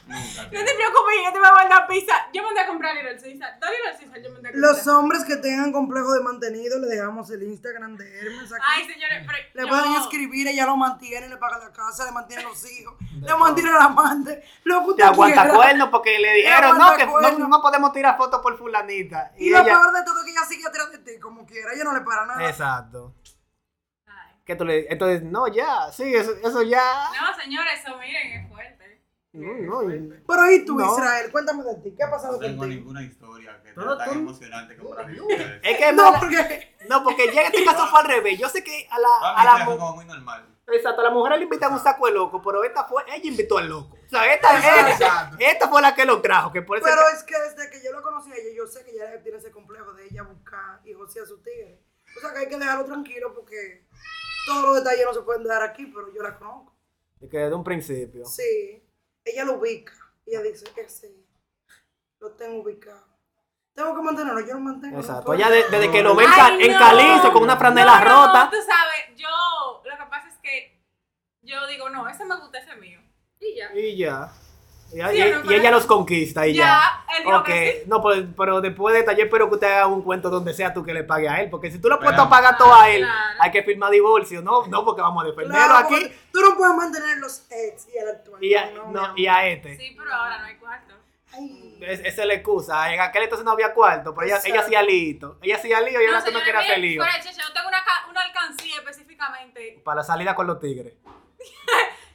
Nunca. 0.05 0.43
No 0.43 0.51
te 0.51 0.75
preocupes, 0.75 1.15
yo 1.25 1.33
te 1.33 1.39
voy 1.39 1.49
a 1.49 1.53
mandar 1.53 1.87
pizza. 1.87 2.13
Yo 2.35 2.43
mandé 2.43 2.61
a 2.61 2.67
comprar 2.67 2.93
Little 2.97 3.15
Caesar. 3.21 3.57
Dale 3.61 3.77
Little 3.77 3.93
Caesar, 4.01 4.21
yo 4.23 4.31
mandé 4.33 4.49
a 4.49 4.53
comprar. 4.53 4.55
Los 4.75 4.87
hombres 4.89 5.25
que 5.25 5.37
tengan 5.37 5.71
complejo 5.73 6.13
de 6.13 6.21
mantenido, 6.25 6.81
le 6.81 6.89
dejamos 6.89 7.31
el 7.31 7.45
Instagram 7.45 7.97
de 7.97 8.19
Hermes 8.19 8.53
aquí. 8.53 8.65
Ay, 8.67 8.85
señores, 8.89 9.25
pero 9.25 9.39
Le 9.55 9.63
yo- 9.63 9.69
pueden 9.69 9.95
escribir, 10.03 10.49
ella 10.49 10.67
lo 10.67 10.77
mantiene, 10.77 11.29
le 11.29 11.37
paga 11.37 11.59
la 11.59 11.73
casa, 11.73 12.05
le 12.05 12.11
mantiene 12.11 12.43
los 12.43 12.69
hijos, 12.73 12.95
le 13.21 13.35
mantiene 13.37 13.71
al 13.71 13.81
amante, 13.81 14.43
lo 14.65 14.81
que 14.81 14.85
Te 14.87 14.91
usted 14.91 15.05
aguanta 15.05 15.43
quiera. 15.43 15.55
cuerno 15.57 15.91
porque 15.93 16.19
le 16.19 16.33
dijeron, 16.33 16.79
no, 16.79 16.97
que 16.97 17.07
no, 17.07 17.49
no 17.49 17.63
podemos 17.63 17.93
tirar 17.93 18.17
fotos 18.17 18.41
por 18.43 18.59
fulanita. 18.59 19.33
Y, 19.39 19.47
Y 19.47 19.51
lo 19.51 19.59
ella... 19.59 19.67
peor 19.79 19.93
de 19.93 20.03
todo 20.05 20.19
es 20.19 20.25
que 20.25 20.31
ella 20.33 20.45
sigue 20.49 20.67
atrás 20.67 20.91
de 20.91 20.99
ti, 20.99 21.21
como 21.21 21.47
quiera, 21.47 21.73
ella 21.75 21.85
no 21.85 21.93
le 21.95 22.01
para 22.01 22.27
nada. 22.27 22.49
Exacto. 22.49 23.15
Que 24.45 24.57
tú 24.57 24.65
le... 24.65 24.93
Entonces, 24.93 25.23
no, 25.23 25.47
ya, 25.49 25.91
sí, 25.93 26.15
eso, 26.15 26.33
eso 26.43 26.63
ya... 26.63 26.83
No, 27.21 27.41
señores, 27.41 27.81
eso 27.85 27.97
miren, 27.99 28.33
es 28.43 28.49
fuerte. 28.49 29.03
No, 29.33 29.83
no, 29.83 29.95
y- 29.95 30.13
Pero 30.27 30.51
¿y 30.51 30.65
tú, 30.65 30.77
No. 30.79 30.93
Israel? 30.93 31.31
Cuéntame 31.33 31.63
de 31.65 31.75
ti, 31.77 31.95
¿qué 31.97 32.03
ha 32.03 32.11
pasado 32.11 32.35
No 32.35 32.39
tengo 32.41 32.59
contigo? 32.59 32.81
ninguna 32.81 33.03
historia 33.03 33.63
que 33.63 33.73
sea 33.73 33.97
tan 33.97 34.09
tú- 34.13 34.19
emocionante 34.19 34.77
como 34.77 34.95
la 34.95 35.05
de. 35.05 35.61
Es 35.63 35.79
que 35.79 35.93
No, 35.93 36.05
mala- 36.13 36.21
porque 36.21 36.75
no, 36.89 37.03
porque 37.03 37.33
ya 37.33 37.41
en 37.43 37.47
este 37.47 37.65
caso 37.65 37.87
fue 37.87 38.01
al 38.01 38.07
revés. 38.09 38.39
Yo 38.39 38.49
sé 38.51 38.63
que 38.63 38.87
a 38.91 38.99
la, 38.99 39.09
a 39.37 39.59
la, 39.59 39.65
como 39.65 39.95
muy 39.95 40.05
normal. 40.05 40.55
exacto, 40.67 41.01
a 41.01 41.05
la 41.05 41.11
mujer 41.11 41.39
le 41.39 41.45
invitan 41.45 41.73
un 41.73 41.79
saco 41.81 42.07
de 42.07 42.13
loco, 42.13 42.43
pero 42.43 42.63
esta 42.65 42.85
fue, 42.85 43.03
ella 43.09 43.27
invitó 43.27 43.57
al 43.57 43.69
loco. 43.71 43.97
O 44.05 44.09
sea, 44.11 44.35
esta, 44.35 44.59
esta, 44.59 44.91
Exacto. 44.91 45.37
esta 45.41 45.69
fue 45.69 45.81
la 45.81 45.95
que 45.95 46.05
lo 46.05 46.21
trajo, 46.21 46.53
que 46.53 46.61
por 46.61 46.77
eso 46.77 46.85
Pero 46.85 47.01
es 47.09 47.19
es 47.21 47.25
que 47.25 47.39
desde 47.39 47.71
que 47.71 47.83
yo 47.83 47.91
la 47.93 48.03
conocí 48.03 48.31
a 48.33 48.35
ella, 48.35 48.51
yo 48.55 48.67
sé 48.67 48.85
que 48.85 48.91
ella 48.91 49.23
tiene 49.23 49.39
ese 49.39 49.51
complejo 49.51 49.95
de 49.95 50.05
ella 50.09 50.25
buscar 50.25 50.81
y 50.85 50.93
a 50.93 51.27
su 51.27 51.41
tigre. 51.43 51.81
O 52.15 52.21
sea 52.21 52.33
que 52.35 52.41
hay 52.41 52.49
que 52.49 52.59
dejarlo 52.59 52.85
tranquilo 52.85 53.33
porque 53.33 53.87
todos 54.47 54.63
los 54.65 54.77
detalles 54.85 55.05
no 55.07 55.15
se 55.15 55.21
pueden 55.23 55.45
dar 55.45 55.63
aquí, 55.63 55.87
pero 55.87 56.13
yo 56.13 56.23
la 56.23 56.39
conozco. 56.39 56.75
que, 57.21 57.29
que 57.29 57.39
desde 57.39 57.55
un 57.55 57.65
principio. 57.65 58.25
Sí, 58.27 58.83
ella 59.25 59.45
lo 59.45 59.55
ubica. 59.55 59.93
Ella 60.27 60.43
dice, 60.43 60.65
ese 60.77 61.15
lo 62.21 62.33
tengo 62.33 62.63
ubicado. 62.63 63.07
Tengo 63.75 63.95
que 63.97 64.03
mantenerlo, 64.03 64.41
yo 64.41 64.55
lo 64.55 64.61
mantengo. 64.61 64.99
Exacto. 65.01 65.33
Ella 65.35 65.49
de- 65.51 65.65
desde 65.71 65.91
que 65.91 66.03
lo 66.03 66.15
ve 66.15 66.25
en, 66.25 66.31
ca- 66.31 66.47
Ay, 66.47 66.63
en 66.63 66.73
no. 66.73 66.79
calizo 66.79 67.33
con 67.33 67.43
una 67.43 67.57
franela 67.57 67.99
No, 68.01 68.05
no, 68.05 68.27
rota. 68.27 68.51
Tú 68.51 68.57
sabes, 68.59 69.17
yo, 69.19 69.29
lo 69.85 69.97
que 69.99 70.11
pasa 70.11 70.29
es 70.29 70.37
que 70.39 70.81
yo 71.41 71.67
digo, 71.67 71.89
no, 71.89 72.07
ese 72.09 72.25
me 72.25 72.37
gusta, 72.39 72.59
ese 72.59 72.71
es 72.71 72.79
mío. 72.79 73.01
Y 73.41 73.57
ya. 73.57 73.73
Y 73.75 73.97
ya. 73.97 74.31
Y, 74.93 74.97
Sí, 74.97 74.99
y- 75.01 75.03
¿o 75.03 75.09
no? 75.09 75.15
y 75.15 75.47
Pero- 75.47 75.51
ella 75.53 75.71
los 75.71 75.87
conquista 75.87 76.47
y 76.47 76.55
ya. 76.55 76.65
Ya, 76.65 77.17
él 77.17 77.25
dijo 77.25 77.39
Ok, 77.39 77.45
que 77.47 77.81
sí. 77.83 77.89
no, 77.89 78.03
pero, 78.03 78.27
pero 78.37 78.61
después 78.61 78.93
de 78.93 79.01
esta, 79.01 79.13
yo 79.15 79.25
espero 79.25 79.49
que 79.49 79.55
usted 79.55 79.67
haga 79.73 79.87
un 79.87 80.03
cuento 80.03 80.29
donde 80.29 80.53
sea 80.53 80.75
tú 80.75 80.85
que 80.85 80.93
le 80.93 81.03
pague 81.05 81.29
a 81.29 81.41
él. 81.41 81.49
Porque 81.51 81.71
si 81.71 81.79
tú 81.81 81.89
lo 81.89 81.95
a 81.95 82.29
pagar 82.29 82.57
todo 82.59 82.75
a 82.75 82.91
él, 82.91 83.03
Claro. 83.03 83.37
hay 83.41 83.51
que 83.51 83.63
firmar 83.63 83.91
divorcio. 83.91 84.43
No, 84.43 84.67
no, 84.67 84.85
porque 84.85 85.01
vamos 85.01 85.25
a 85.25 85.27
defenderlo 85.29 85.55
Claro, 85.55 85.77
aquí. 85.87 86.13
Tú 86.33 86.41
no 86.41 86.57
puedes 86.57 86.75
mantener 86.77 87.19
los 87.19 87.47
ex 87.51 87.89
y 87.95 87.97
el 87.99 88.09
actual. 88.09 88.45
Y 88.45 88.55
a, 88.55 88.71
no, 88.71 88.91
no, 88.91 89.13
y 89.17 89.27
a 89.27 89.47
este. 89.49 89.77
Sí, 89.77 89.95
pero 89.99 90.13
ahora 90.15 90.39
no 90.39 90.45
hay 90.45 90.57
cuarto. 90.57 90.95
Ay, 91.35 91.79
Es- 91.81 92.01
esa 92.01 92.23
es 92.23 92.29
la 92.29 92.35
excusa. 92.35 92.93
En 92.93 93.01
aquel 93.01 93.23
entonces 93.23 93.45
no 93.47 93.53
había 93.53 93.73
cuarto, 93.73 94.15
pero 94.15 94.27
ella, 94.27 94.41
ella 94.45 94.61
hacía 94.61 94.83
lío. 94.83 95.39
Ella 95.41 95.57
hacía 95.57 95.81
lío 95.81 96.01
y 96.03 96.07
ahora 96.07 96.19
tú 96.19 96.27
no 96.31 96.39
señores, 96.39 96.45
quieres 96.45 96.63
hacer 96.63 96.79
lío. 96.79 97.03
Pero, 97.03 97.25
cheche, 97.25 97.41
yo 97.41 97.53
tengo 97.55 97.69
una, 97.69 97.83
una 98.11 98.21
alcancía 98.21 98.77
específicamente. 98.77 99.81
Para 99.83 99.97
la 99.97 100.03
salida 100.05 100.35
con 100.35 100.47
los 100.47 100.61
tigres. 100.61 100.93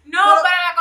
No, 0.08 0.22
Pero- 0.24 0.36
pero 0.42 0.56
la 0.70 0.76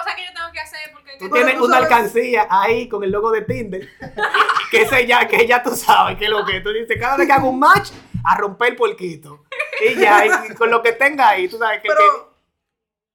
que 0.57 0.61
hacer 0.61 0.90
porque... 0.92 1.12
Tú 1.19 1.31
tienes 1.31 1.57
tú 1.57 1.64
una 1.66 1.77
sabes- 1.77 1.92
alcancía 1.92 2.47
ahí 2.51 2.88
con 2.88 3.05
el 3.05 3.11
logo 3.11 3.31
de 3.31 3.42
Tinder. 3.42 3.88
que 4.71 4.83
ese 4.83 5.07
ya, 5.07 5.27
que 5.29 5.47
ya 5.47 5.62
tú 5.62 5.77
sabes 5.77 6.16
que 6.19 6.25
es 6.25 6.31
lo 6.31 6.45
que 6.45 6.61
tú 6.61 6.71
dices. 6.73 6.97
Cada 6.99 7.16
vez 7.16 7.27
que 7.27 7.33
hago 7.33 7.51
un 7.51 7.59
match, 7.59 7.90
a 8.25 8.37
romper 8.38 8.71
el 8.71 8.77
puerquito. 8.77 9.45
Y 9.88 9.95
ya, 10.01 10.25
y 10.27 10.55
con 10.55 10.71
lo 10.71 10.83
que 10.83 10.92
tenga 10.92 11.29
ahí, 11.29 11.49
tú 11.49 11.59
sabes 11.59 11.81
que. 11.83 11.88
pero. 11.88 12.35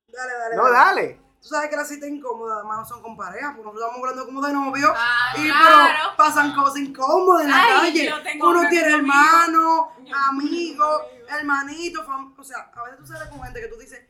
Dale, 0.08 0.34
dale. 0.34 0.56
no, 0.56 0.72
dale. 0.72 1.22
Tú 1.42 1.48
sabes 1.48 1.70
que 1.72 1.76
las 1.76 1.88
citas 1.90 2.08
incómodas, 2.08 2.60
además, 2.60 2.78
no 2.80 2.86
son 2.86 3.02
con 3.02 3.18
pareja, 3.18 3.48
porque 3.56 3.64
nosotros 3.64 3.88
estamos 3.90 4.00
hablando 4.10 4.26
como 4.28 4.42
de 4.46 4.54
novio. 4.54 4.94
Ah, 4.96 5.34
y 5.36 5.46
claro. 5.50 5.78
pero 5.88 6.16
pasan 6.18 6.54
cosas 6.54 6.78
incómodas 6.78 7.46
en 7.46 7.50
la 7.52 7.64
Ay, 7.82 8.08
calle. 8.08 8.14
Uno 8.40 8.60
un 8.62 8.70
tiene 8.70 8.94
hermano, 8.94 9.92
amigo, 10.30 10.86
amigo. 10.86 11.02
hermanito, 11.28 12.04
fam- 12.06 12.36
o 12.38 12.44
sea, 12.44 12.72
a 12.76 12.84
veces 12.84 13.00
tú 13.00 13.08
sales 13.08 13.28
con 13.30 13.42
gente 13.42 13.60
que 13.60 13.68
tú 13.70 13.76
dices, 13.78 14.02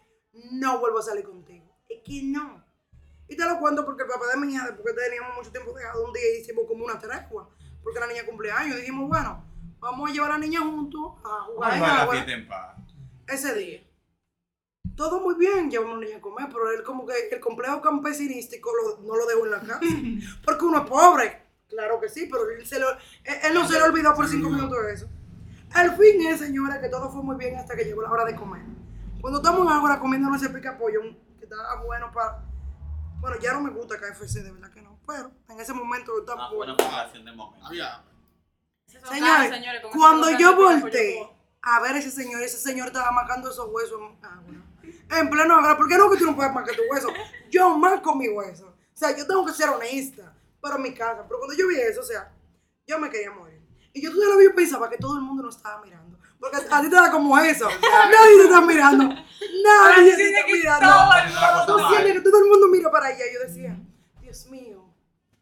no 0.52 0.80
vuelvo 0.80 1.00
a 1.00 1.04
salir 1.04 1.24
contigo. 1.24 1.66
Es 1.88 2.00
que 2.06 2.22
no. 2.24 2.61
Y 3.32 3.38
te 3.38 3.46
lo 3.46 3.58
cuento 3.60 3.86
porque 3.86 4.04
el 4.04 4.10
papá 4.10 4.26
de 4.28 4.38
mi 4.42 4.54
hija, 4.54 4.66
después 4.68 4.94
que 4.94 5.02
teníamos 5.04 5.38
mucho 5.38 5.52
tiempo 5.52 5.72
dejado, 5.74 6.06
un 6.06 6.12
día 6.12 6.38
hicimos 6.38 6.66
como 6.68 6.84
una 6.84 7.00
tregua, 7.00 7.50
porque 7.82 8.00
la 8.00 8.08
niña 8.08 8.26
cumple 8.26 8.52
años. 8.52 8.76
Y 8.76 8.80
dijimos, 8.82 9.08
bueno, 9.08 9.46
vamos 9.80 10.10
a 10.10 10.14
llevar 10.14 10.32
a 10.32 10.34
la 10.34 10.40
niña 10.40 10.60
juntos 10.60 11.14
a 11.24 11.46
jugar 11.46 11.74
en 11.78 11.84
agua 11.84 12.14
fiesta 12.14 12.32
en 12.34 12.48
paz. 12.48 12.76
ese 13.28 13.54
día. 13.56 13.88
Todo 14.98 15.22
muy 15.22 15.36
bien, 15.36 15.72
llevamos 15.72 15.96
a 15.96 16.00
la 16.00 16.06
niña 16.06 16.18
a 16.18 16.22
comer, 16.22 16.48
pero 16.52 16.70
él 16.72 16.84
como 16.84 17.06
que 17.06 17.14
el 17.32 17.40
complejo 17.40 17.82
campesinístico 17.82 18.70
lo- 18.76 19.08
no 19.08 19.16
lo 19.16 19.26
dejó 19.26 19.46
en 19.46 19.52
la 19.52 19.60
casa. 19.62 19.80
Porque 20.46 20.66
uno 20.66 20.84
es 20.84 20.90
pobre. 20.90 21.42
Claro 21.70 22.02
que 22.02 22.10
sí, 22.10 22.28
pero 22.30 22.50
él, 22.50 22.66
se 22.66 22.80
lo- 22.80 22.92
él- 22.92 23.40
él 23.44 23.54
no 23.54 23.66
se 23.66 23.76
le 23.76 23.84
olvidó 23.84 24.14
por 24.14 24.28
cinco 24.28 24.50
minutos 24.50 24.78
eso. 24.92 25.08
Al 25.74 25.96
fin 25.96 26.22
es, 26.28 26.40
señora, 26.40 26.82
que 26.82 26.90
todo 26.90 27.10
fue 27.10 27.24
muy 27.24 27.38
bien 27.38 27.56
hasta 27.56 27.78
que 27.78 27.86
llegó 27.86 28.02
la 28.02 28.12
hora 28.12 28.26
de 28.26 28.36
comer. 28.36 28.62
Cuando 29.22 29.40
estamos 29.40 29.72
ahora 29.72 29.98
comiendo 30.00 30.36
ese 30.36 30.50
pica 30.50 30.78
pollo, 30.78 31.02
que 31.40 31.46
estaba 31.46 31.82
bueno 31.86 32.12
para... 32.12 32.44
Bueno, 33.22 33.38
ya 33.40 33.54
no 33.54 33.62
me 33.62 33.70
gusta 33.70 33.98
KFC, 34.00 34.42
de 34.44 34.52
verdad 34.52 34.72
que 34.72 34.82
no. 34.82 35.00
Pero 35.08 35.32
en 35.50 35.60
ese 35.60 35.74
momento 35.74 36.20
está 36.20 36.34
Una 36.34 36.50
bueno. 36.50 36.76
buena 36.76 36.78
población 36.78 37.24
de 37.26 37.32
momento. 37.32 37.66
Había. 37.68 38.04
Son 38.88 39.14
Señores, 39.14 39.50
señores, 39.52 39.82
cuando 39.94 40.30
yo 40.32 40.56
volteé 40.56 41.30
a 41.62 41.80
ver 41.80 41.94
a 41.94 42.00
ese 42.00 42.12
señor, 42.12 42.42
ese 42.42 42.58
señor 42.58 42.88
estaba 42.88 43.12
marcando 43.12 43.50
esos 43.50 43.70
huesos 43.72 44.00
en 44.02 44.26
agua. 44.26 44.54
En 45.12 45.30
pleno 45.30 45.56
agua, 45.56 45.78
¿por 45.78 45.88
qué 45.88 45.98
no 45.98 46.10
que 46.10 46.18
tú 46.18 46.26
no 46.26 46.36
puedes 46.36 46.52
marcar 46.54 46.76
tu 46.76 46.82
hueso? 46.92 47.10
Yo 47.50 47.78
marco 47.78 48.16
mi 48.16 48.28
hueso. 48.28 48.68
O 48.68 48.98
sea, 48.98 49.16
yo 49.16 49.26
tengo 49.26 49.46
que 49.46 49.54
ser 49.54 49.70
honesta 49.70 50.34
para 50.60 50.78
mi 50.78 50.94
casa. 50.94 51.24
Pero 51.28 51.40
cuando 51.40 51.56
yo 51.56 51.68
vi 51.68 51.76
eso, 51.80 52.02
o 52.02 52.04
sea, 52.04 52.34
yo 52.88 53.00
me 53.00 53.10
quería 53.10 53.32
morir. 53.32 53.62
Y 53.94 54.02
yo 54.02 54.12
todavía 54.12 54.50
yo 54.50 54.56
pensaba 54.56 54.90
que 54.90 54.98
todo 54.98 55.16
el 55.18 55.22
mundo 55.22 55.44
nos 55.44 55.56
estaba 55.58 55.82
mirando. 55.84 56.11
Porque 56.42 56.58
a 56.58 56.82
ti 56.82 56.90
te 56.90 56.96
da 56.96 57.12
como 57.12 57.38
eso. 57.40 57.70
Nadie 57.82 58.38
te 58.38 58.44
está 58.46 58.62
mirando. 58.62 59.04
Nadie 59.06 60.16
te 60.16 60.30
está 60.30 60.46
que 60.48 60.54
mirando. 60.54 60.90
todo 61.68 61.78
Tú 61.78 61.88
sientes 61.90 62.14
que 62.14 62.22
todo 62.22 62.44
el 62.44 62.50
mundo 62.50 62.68
mira 62.68 62.90
para 62.92 63.06
allá. 63.08 63.24
Yo 63.32 63.40
decía, 63.48 63.78
Dios 64.20 64.48
mío. 64.48 64.84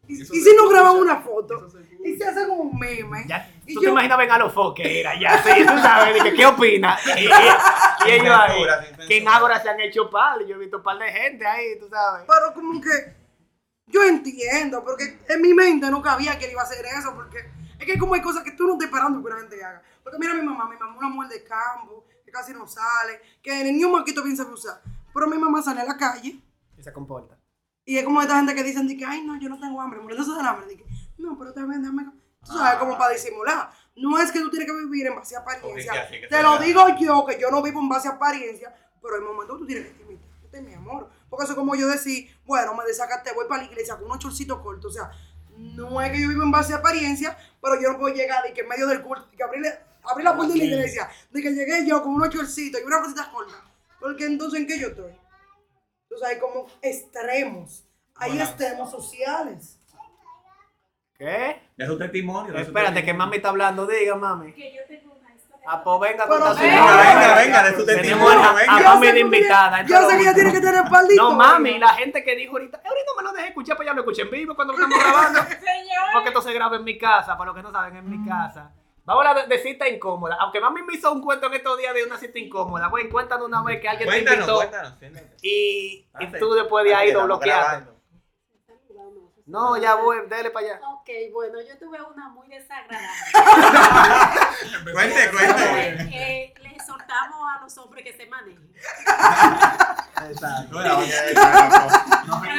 Y, 0.06 0.16
si 0.16 0.56
no 0.56 0.68
graban 0.68 0.96
una 0.96 1.20
foto 1.20 1.68
y 2.04 2.16
se 2.16 2.24
hace 2.26 2.46
como 2.48 2.62
un 2.64 2.78
meme. 2.78 3.24
Ya, 3.28 3.48
Y 3.64 3.74
tú 3.74 3.80
yo- 3.80 3.88
te 3.88 3.92
imaginas 3.92 4.18
ven 4.18 4.30
a 4.32 4.38
los 4.38 4.52
foques, 4.52 4.84
era 4.84 5.18
ya, 5.18 5.40
sí, 5.40 5.60
tú 5.60 5.78
sabes, 5.80 6.20
que, 6.20 6.34
¿qué 6.34 6.46
opinas? 6.46 7.00
Y, 7.16 7.26
y- 7.26 8.12
ellos 8.12 8.36
ahí, 8.36 8.64
que 9.06 9.18
en. 9.18 9.28
Ágora 9.28 9.62
se 9.62 9.68
han 9.68 9.78
hecho 9.78 10.10
par, 10.10 10.44
yo 10.44 10.56
he 10.56 10.58
visto 10.58 10.78
un 10.78 10.82
par 10.82 10.98
de 10.98 11.12
gente 11.12 11.46
ahí, 11.46 11.78
tú 11.78 11.88
sabes. 11.88 12.26
Pero 12.26 12.52
como 12.54 12.80
que 12.80 13.14
yo 13.86 14.02
entiendo, 14.02 14.82
porque 14.82 15.18
en 15.28 15.40
mi 15.40 15.54
mente 15.54 15.88
no 15.90 16.02
cabía 16.02 16.36
que 16.38 16.46
él 16.46 16.52
iba 16.52 16.62
a 16.62 16.64
hacer 16.64 16.84
eso, 16.86 17.14
porque 17.14 17.38
es 17.78 17.86
que 17.86 17.96
como 17.98 18.14
hay 18.14 18.20
cosas 18.22 18.42
que 18.42 18.52
tú 18.52 18.66
no 18.66 18.72
estás 18.72 18.86
esperando 18.86 19.20
que 19.20 19.26
una 19.26 19.38
gente 19.38 19.64
haga. 19.64 19.82
Porque 20.10 20.18
mira 20.26 20.32
a 20.32 20.36
mi 20.36 20.42
mamá, 20.42 20.68
mi 20.68 20.76
mamá 20.76 20.92
es 20.92 20.98
una 20.98 21.08
mujer 21.08 21.30
de 21.30 21.44
campo, 21.44 22.04
que 22.24 22.32
casi 22.32 22.52
no 22.52 22.66
sale, 22.66 23.20
que 23.40 23.60
el 23.60 23.72
niño 23.72 23.88
maquito 23.90 24.24
bien 24.24 24.36
sabe 24.36 24.52
usar. 24.52 24.82
Pero 25.14 25.28
mi 25.28 25.38
mamá 25.38 25.62
sale 25.62 25.80
a 25.82 25.84
la 25.84 25.96
calle 25.96 26.40
Y 26.76 26.82
se 26.82 26.92
comporta. 26.92 27.38
y 27.84 27.96
es 27.96 28.04
como 28.04 28.20
esta 28.20 28.36
gente 28.36 28.54
que 28.56 28.64
dicen 28.64 28.88
de 28.88 28.96
que, 28.96 29.04
ay, 29.04 29.22
no, 29.22 29.38
yo 29.38 29.48
no 29.48 29.60
tengo 29.60 29.80
hambre, 29.80 30.00
muriéndose 30.00 30.32
del 30.32 30.44
hambre. 30.46 30.66
De 30.66 30.76
que, 30.78 30.84
no, 31.18 31.38
pero 31.38 31.52
también 31.52 31.80
déjame. 31.80 32.10
Tú 32.44 32.52
sabes, 32.52 32.78
como 32.80 32.98
para 32.98 33.12
disimular. 33.12 33.70
No 33.94 34.18
es 34.18 34.32
que 34.32 34.40
tú 34.40 34.50
tienes 34.50 34.66
que 34.68 34.76
vivir 34.76 35.06
en 35.06 35.14
base 35.14 35.36
a 35.36 35.40
apariencia. 35.40 36.08
Sí, 36.08 36.16
Te 36.28 36.42
lo 36.42 36.58
digo 36.58 36.82
yo, 36.98 37.24
que 37.24 37.38
yo 37.38 37.50
no 37.50 37.62
vivo 37.62 37.78
en 37.80 37.88
base 37.88 38.08
a 38.08 38.12
apariencia, 38.12 38.74
pero 39.00 39.14
hay 39.14 39.20
momentos 39.20 39.56
que 39.56 39.60
tú 39.60 39.66
tienes 39.66 39.92
que 39.92 40.04
limitarte, 40.04 40.62
mi 40.62 40.74
amor. 40.74 41.08
Porque 41.28 41.44
eso 41.44 41.52
es 41.52 41.58
como 41.58 41.76
yo 41.76 41.86
decir, 41.86 42.28
bueno, 42.44 42.74
me 42.74 42.84
desacaste, 42.84 43.32
voy 43.34 43.46
para 43.46 43.62
la 43.62 43.68
iglesia 43.68 43.94
con 43.96 44.06
unos 44.06 44.18
chorcitos 44.18 44.58
cortos. 44.60 44.90
O 44.90 44.94
sea, 44.94 45.10
no 45.56 46.00
es 46.00 46.10
que 46.10 46.20
yo 46.20 46.28
vivo 46.28 46.42
en 46.42 46.50
base 46.50 46.72
a 46.72 46.76
apariencia, 46.78 47.36
pero 47.60 47.78
yo 47.80 47.92
no 47.92 47.98
puedo 47.98 48.14
llegar 48.14 48.42
de 48.42 48.52
que 48.54 48.62
en 48.62 48.68
medio 48.68 48.86
del 48.86 49.02
culto, 49.02 49.26
de 49.30 49.36
que 49.36 49.42
abrirle, 49.42 49.78
abrir 50.04 50.24
la 50.24 50.36
puerta 50.36 50.52
de 50.54 50.58
la 50.58 50.64
iglesia, 50.64 51.08
de 51.30 51.42
que 51.42 51.50
llegué 51.50 51.86
yo 51.86 52.02
con 52.02 52.14
unos 52.14 52.30
chorcitos 52.30 52.80
y 52.80 52.84
unas 52.84 53.00
cositas 53.00 53.28
cortas. 53.28 53.56
Porque 53.98 54.24
entonces, 54.26 54.60
¿en 54.60 54.66
qué 54.66 54.78
yo 54.78 54.88
estoy? 54.88 55.12
Entonces 56.04 56.28
hay 56.28 56.38
como 56.38 56.66
extremos. 56.82 57.84
Hay 58.16 58.38
extremos 58.38 58.90
sociales. 58.90 59.78
¿Qué? 61.16 61.60
De 61.76 61.86
su 61.86 61.98
testimonio. 61.98 62.56
Espérate, 62.56 63.04
que 63.04 63.12
mami 63.14 63.36
está 63.36 63.50
hablando, 63.50 63.86
diga, 63.86 64.14
mami. 64.16 64.52
Que 64.52 64.74
yo 64.74 64.80
tengo 64.88 65.14
una 65.14 65.34
historia. 65.34 65.66
Ah, 65.68 65.84
pues 65.84 66.00
venga, 66.00 66.24
venga, 66.26 66.52
venga, 66.54 67.34
venga, 67.36 67.62
de 67.64 67.76
su 67.76 67.84
Tenemos 67.86 68.08
testimonio, 68.08 68.42
a, 68.42 68.52
venga. 68.54 68.76
a 68.76 68.94
mami 68.94 69.12
de 69.12 69.20
invitada. 69.20 69.82
Yo 69.84 70.08
sé 70.08 70.16
que 70.16 70.22
ella 70.22 70.34
tiene 70.34 70.52
que 70.52 70.60
tener 70.60 70.82
espaldito. 70.84 71.22
No, 71.22 71.36
mami, 71.36 71.78
la 71.78 71.88
gente 71.94 72.24
que 72.24 72.34
dijo 72.36 72.52
ahorita, 72.52 72.78
ahorita 72.78 73.04
no 73.06 73.16
me 73.16 73.22
lo 73.22 73.32
dejes 73.34 73.48
escuchar, 73.50 73.76
pues 73.76 73.86
ya 73.86 73.92
lo 73.92 74.00
escuché 74.00 74.22
en 74.22 74.30
vivo 74.30 74.54
cuando 74.54 74.72
lo 74.74 74.82
estamos 74.82 74.98
grabando. 75.04 75.40
Señor. 75.42 76.08
Porque 76.14 76.28
esto 76.28 76.42
se 76.42 76.52
graba 76.54 76.76
en 76.76 76.84
mi 76.84 76.98
casa, 76.98 77.36
para 77.36 77.46
los 77.48 77.56
que 77.56 77.62
no 77.62 77.70
saben, 77.70 77.96
en 77.96 78.10
mi 78.10 78.26
casa. 78.26 78.72
Vamos 79.04 79.24
a 79.26 79.30
hablar 79.30 79.48
de, 79.48 79.56
de 79.56 79.62
cita 79.62 79.88
incómoda. 79.88 80.36
Aunque 80.40 80.60
mami 80.60 80.82
me 80.82 80.94
hizo 80.94 81.10
un 81.12 81.22
cuento 81.22 81.46
en 81.46 81.54
estos 81.54 81.78
días 81.78 81.94
de 81.94 82.04
una 82.04 82.16
cita 82.18 82.38
incómoda. 82.38 82.88
Güey, 82.88 83.08
cuéntanos 83.08 83.46
una 83.48 83.62
vez 83.62 83.80
que 83.80 83.88
alguien 83.88 84.08
te 84.08 84.14
Cuéntanos, 84.14 84.38
invitó 84.40 84.56
cuéntanos. 84.56 84.98
siéntate. 84.98 85.36
y, 85.42 86.08
y 86.20 86.26
tú 86.38 86.52
después 86.54 86.84
de 86.84 86.94
ahí 86.94 87.12
lo 87.12 87.24
bloqueaste. 87.24 87.90
No, 89.46 89.76
ya 89.76 89.96
voy, 89.96 90.18
dale 90.28 90.50
para 90.50 90.64
allá. 90.66 90.80
Ok, 90.92 91.08
bueno, 91.32 91.60
yo 91.60 91.76
tuve 91.76 91.98
una 92.00 92.28
muy 92.28 92.46
desagradable. 92.46 93.08
Cuente, 94.92 95.30
cuente. 95.32 96.08
Eh, 96.12 96.54
exhortamos 96.90 97.48
a 97.54 97.62
los 97.62 97.78
hombres 97.78 98.04
que 98.04 98.12
se 98.12 98.26
manejen. 98.26 98.72
Exacto. 100.28 100.76
Para 100.76 101.06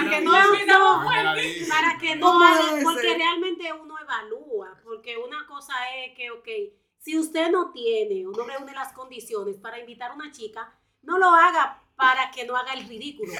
que 0.09 0.21
no, 0.21 0.31
no, 0.31 1.05
para 1.69 1.97
que 1.99 2.15
no 2.15 2.27
¿Cómo 2.27 2.43
hagan, 2.45 2.69
debe 2.69 2.83
porque 2.83 3.13
realmente 3.15 3.73
uno 3.73 3.99
evalúa, 3.99 4.77
porque 4.83 5.17
una 5.17 5.45
cosa 5.47 5.73
es 5.95 6.15
que, 6.15 6.31
ok, 6.31 6.47
si 6.97 7.17
usted 7.17 7.51
no 7.51 7.71
tiene 7.71 8.25
o 8.27 8.31
no 8.31 8.43
reúne 8.43 8.73
las 8.73 8.93
condiciones 8.93 9.57
para 9.57 9.79
invitar 9.79 10.11
a 10.11 10.13
una 10.15 10.31
chica, 10.31 10.73
no 11.01 11.17
lo 11.17 11.29
haga 11.29 11.81
para 11.95 12.31
que 12.31 12.45
no 12.45 12.55
haga 12.55 12.73
el 12.73 12.87
ridículo. 12.87 13.33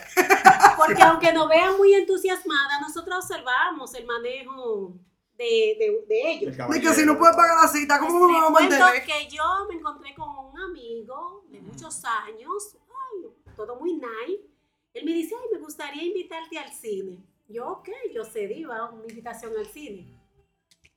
Porque 0.77 1.01
aunque 1.01 1.33
nos 1.33 1.47
vean 1.49 1.77
muy 1.77 1.93
entusiasmadas, 1.93 2.81
nosotros 2.81 3.25
observamos 3.25 3.93
el 3.95 4.05
manejo 4.05 4.95
de, 5.41 5.75
de, 5.79 6.05
de 6.07 6.31
ellos. 6.31 6.57
De 6.57 6.81
que 6.81 6.93
si 6.93 7.05
no 7.05 7.17
puedes 7.17 7.35
pagar 7.35 7.57
la 7.61 7.67
cita, 7.67 7.99
¿cómo 7.99 8.27
me 8.27 8.33
Les 8.33 8.41
vamos 8.41 8.49
a 8.49 8.61
mantener? 8.61 9.05
que 9.05 9.27
yo 9.27 9.43
me 9.67 9.75
encontré 9.75 10.13
con 10.13 10.29
un 10.29 10.59
amigo 10.59 11.45
de 11.49 11.61
muchos 11.61 12.03
años, 12.05 12.77
ay, 12.87 13.53
todo 13.55 13.75
muy 13.77 13.93
nice. 13.93 14.45
Él 14.93 15.05
me 15.05 15.13
dice, 15.13 15.35
ay, 15.35 15.49
me 15.53 15.59
gustaría 15.59 16.03
invitarte 16.03 16.59
al 16.59 16.71
cine. 16.71 17.23
Yo, 17.47 17.67
ok, 17.67 17.89
yo 18.13 18.23
cedí, 18.23 18.63
va, 18.63 18.89
una 18.89 19.07
invitación 19.07 19.53
al 19.57 19.65
cine. 19.65 20.07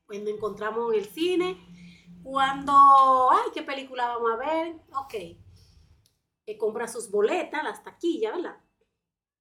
Pues 0.07 0.21
nos 0.21 0.35
encontramos 0.35 0.93
en 0.93 1.01
el 1.01 1.07
cine. 1.07 1.57
Cuando, 2.23 3.31
ay, 3.33 3.51
¿qué 3.53 3.63
película 3.63 4.09
vamos 4.09 4.33
a 4.33 4.37
ver? 4.37 4.77
Ok. 4.95 5.15
Eh, 6.47 6.59
compra 6.59 6.87
sus 6.87 7.11
boletas, 7.11 7.65
las 7.65 7.83
taquillas, 7.83 8.35
¿verdad? 8.35 8.59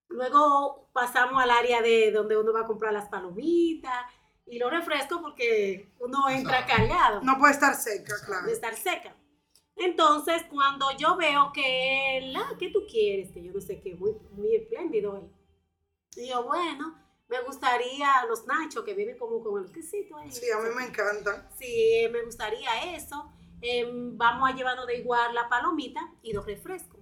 Luego 0.08 0.90
pasamos 0.94 1.42
al 1.42 1.52
área 1.52 1.82
de 1.82 2.12
donde 2.12 2.38
uno 2.38 2.54
va 2.54 2.62
a 2.62 2.68
comprar 2.68 2.94
las 2.94 3.10
palomitas 3.10 4.06
y 4.46 4.60
los 4.60 4.72
refrescos 4.72 5.20
porque 5.22 5.94
uno 6.00 6.30
entra 6.30 6.66
cargado 6.66 7.22
No 7.22 7.38
puede 7.38 7.54
estar 7.54 7.76
seca, 7.76 8.14
claro. 8.26 8.46
de 8.46 8.54
estar 8.54 8.76
seca. 8.76 9.16
Entonces, 9.76 10.44
cuando 10.50 10.86
yo 10.98 11.18
veo 11.18 11.52
que 11.54 12.18
él, 12.18 12.36
ah, 12.36 12.56
¿qué 12.60 12.70
tú 12.70 12.86
quieres? 12.90 13.32
Que 13.32 13.44
yo 13.44 13.52
no 13.52 13.60
sé 13.60 13.82
qué, 13.82 13.96
muy, 13.96 14.14
muy 14.32 14.56
espléndido 14.56 15.18
él. 15.18 15.32
Y 16.16 16.30
yo, 16.30 16.44
bueno, 16.44 16.96
me 17.28 17.42
gustaría 17.42 18.08
los 18.28 18.46
nachos 18.46 18.84
que 18.84 18.94
vienen 18.94 19.18
como 19.18 19.44
con 19.44 19.64
el 19.64 19.72
quesito 19.72 20.16
ahí. 20.18 20.32
Sí, 20.32 20.46
a 20.52 20.60
mí 20.60 20.70
me 20.76 20.86
encantan. 20.86 21.50
Sí, 21.58 22.08
me 22.12 22.24
gustaría 22.24 22.96
eso. 22.96 23.34
Em, 23.62 24.16
vamos 24.18 24.50
a 24.50 24.54
llevarnos 24.54 24.86
de 24.86 24.98
igual 24.98 25.34
la 25.34 25.50
palomita 25.50 26.14
y 26.22 26.34
dos 26.34 26.46
refrescos. 26.46 27.00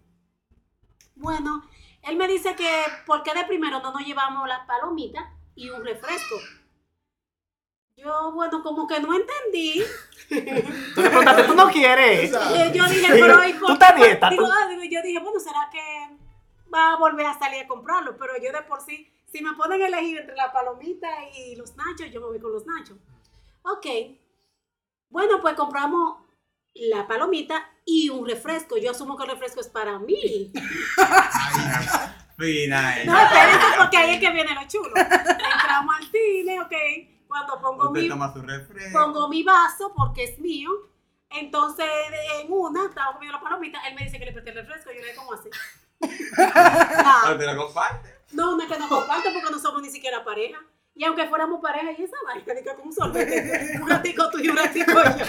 Bueno, 1.15 1.63
él 2.03 2.15
me 2.15 2.27
dice 2.27 2.55
que, 2.55 2.83
¿por 3.05 3.23
qué 3.23 3.33
de 3.33 3.43
primero 3.45 3.79
no 3.81 3.91
nos 3.91 4.05
llevamos 4.05 4.47
las 4.47 4.65
palomitas 4.65 5.23
y 5.55 5.69
un 5.69 5.83
refresco? 5.83 6.35
Yo, 8.01 8.31
bueno, 8.31 8.63
como 8.63 8.87
que 8.87 8.99
no 8.99 9.13
entendí. 9.13 9.83
Tú 10.95 11.01
le 11.01 11.09
preguntaste, 11.09 11.43
¿tú 11.43 11.53
no 11.53 11.67
quieres? 11.69 12.31
Yo 12.31 12.85
dije, 12.85 13.07
pero 13.11 13.47
¿y 13.47 13.53
por 13.53 13.67
Tú 13.67 13.73
estás 13.73 13.95
dieta, 13.95 14.29
Digo, 14.29 14.45
tú- 14.45 14.51
ah, 14.51 14.67
digo, 14.69 14.81
yo 14.83 15.01
dije, 15.03 15.19
bueno, 15.19 15.39
¿será 15.39 15.69
que 15.71 15.79
va 16.73 16.93
a 16.93 16.97
volver 16.97 17.27
a 17.27 17.37
salir 17.37 17.63
a 17.63 17.67
comprarlo? 17.67 18.17
Pero 18.17 18.33
yo 18.41 18.51
de 18.51 18.63
por 18.63 18.81
sí, 18.81 19.07
si 19.31 19.43
me 19.43 19.53
ponen 19.53 19.83
a 19.83 19.87
elegir 19.87 20.17
entre 20.19 20.35
la 20.35 20.51
palomita 20.51 21.07
y 21.37 21.55
los 21.55 21.75
nachos, 21.75 22.09
yo 22.11 22.21
me 22.21 22.27
voy 22.27 22.39
con 22.39 22.53
los 22.53 22.65
nachos. 22.65 22.97
Ok. 23.63 23.85
Bueno, 25.09 25.39
pues 25.41 25.53
compramos 25.55 26.17
la 26.73 27.07
palomita 27.07 27.69
y 27.85 28.09
un 28.09 28.25
refresco. 28.27 28.77
Yo 28.77 28.91
asumo 28.91 29.15
que 29.15 29.25
el 29.25 29.29
refresco 29.31 29.59
es 29.61 29.67
para 29.67 29.99
mí. 29.99 30.51
Fina 32.37 32.95
No, 33.05 33.19
espérense, 33.21 33.65
porque 33.77 33.97
ahí 33.97 34.11
es 34.15 34.19
que 34.19 34.31
viene 34.31 34.55
lo 34.55 34.67
chulo. 34.67 34.93
Entramos 34.95 35.95
al 35.97 36.05
cine, 36.11 36.61
ok. 36.61 36.73
Cuando 37.31 37.61
pongo 37.61 37.87
Usted 37.87 38.01
mi, 38.01 38.09
toma 38.09 38.33
su 38.33 38.41
refresco. 38.41 38.99
pongo 38.99 39.29
mi 39.29 39.41
vaso 39.43 39.93
porque 39.95 40.25
es 40.25 40.37
mío. 40.39 40.69
Entonces, 41.29 41.87
en 42.41 42.51
una, 42.51 42.87
estaba 42.89 43.13
comiendo 43.13 43.37
la 43.37 43.41
palomita, 43.43 43.79
él 43.87 43.95
me 43.95 44.03
dice 44.03 44.19
que 44.19 44.25
le 44.25 44.33
presté 44.33 44.49
el 44.49 44.57
refresco. 44.57 44.91
Yo 44.91 44.99
le 44.99 45.11
digo, 45.11 45.21
¿cómo 45.25 45.33
así? 45.33 45.49
Ah, 46.37 47.21
Ah, 47.27 47.35
te 47.37 47.45
lo 47.45 47.65
comparte. 47.67 48.15
no, 48.33 48.57
no 48.57 48.63
es 48.63 48.69
que 48.69 48.77
no 48.79 48.89
comparto 48.89 49.29
porque 49.33 49.49
no 49.51 49.59
somos 49.59 49.81
ni 49.81 49.89
siquiera 49.89 50.23
pareja. 50.25 50.59
Y 50.93 51.05
aunque 51.05 51.25
fuéramos 51.29 51.61
pareja, 51.61 51.91
y 51.97 52.03
esa 52.03 52.17
vaina, 52.25 52.53
de 52.53 52.63
que 52.63 52.75
con 52.75 52.87
un 52.87 52.93
sorbete, 52.93 53.79
un 53.81 53.89
ratico 53.89 54.29
tú 54.29 54.39
y 54.39 54.49
un 54.49 54.57
ratico 54.57 54.91
yo. 54.91 55.25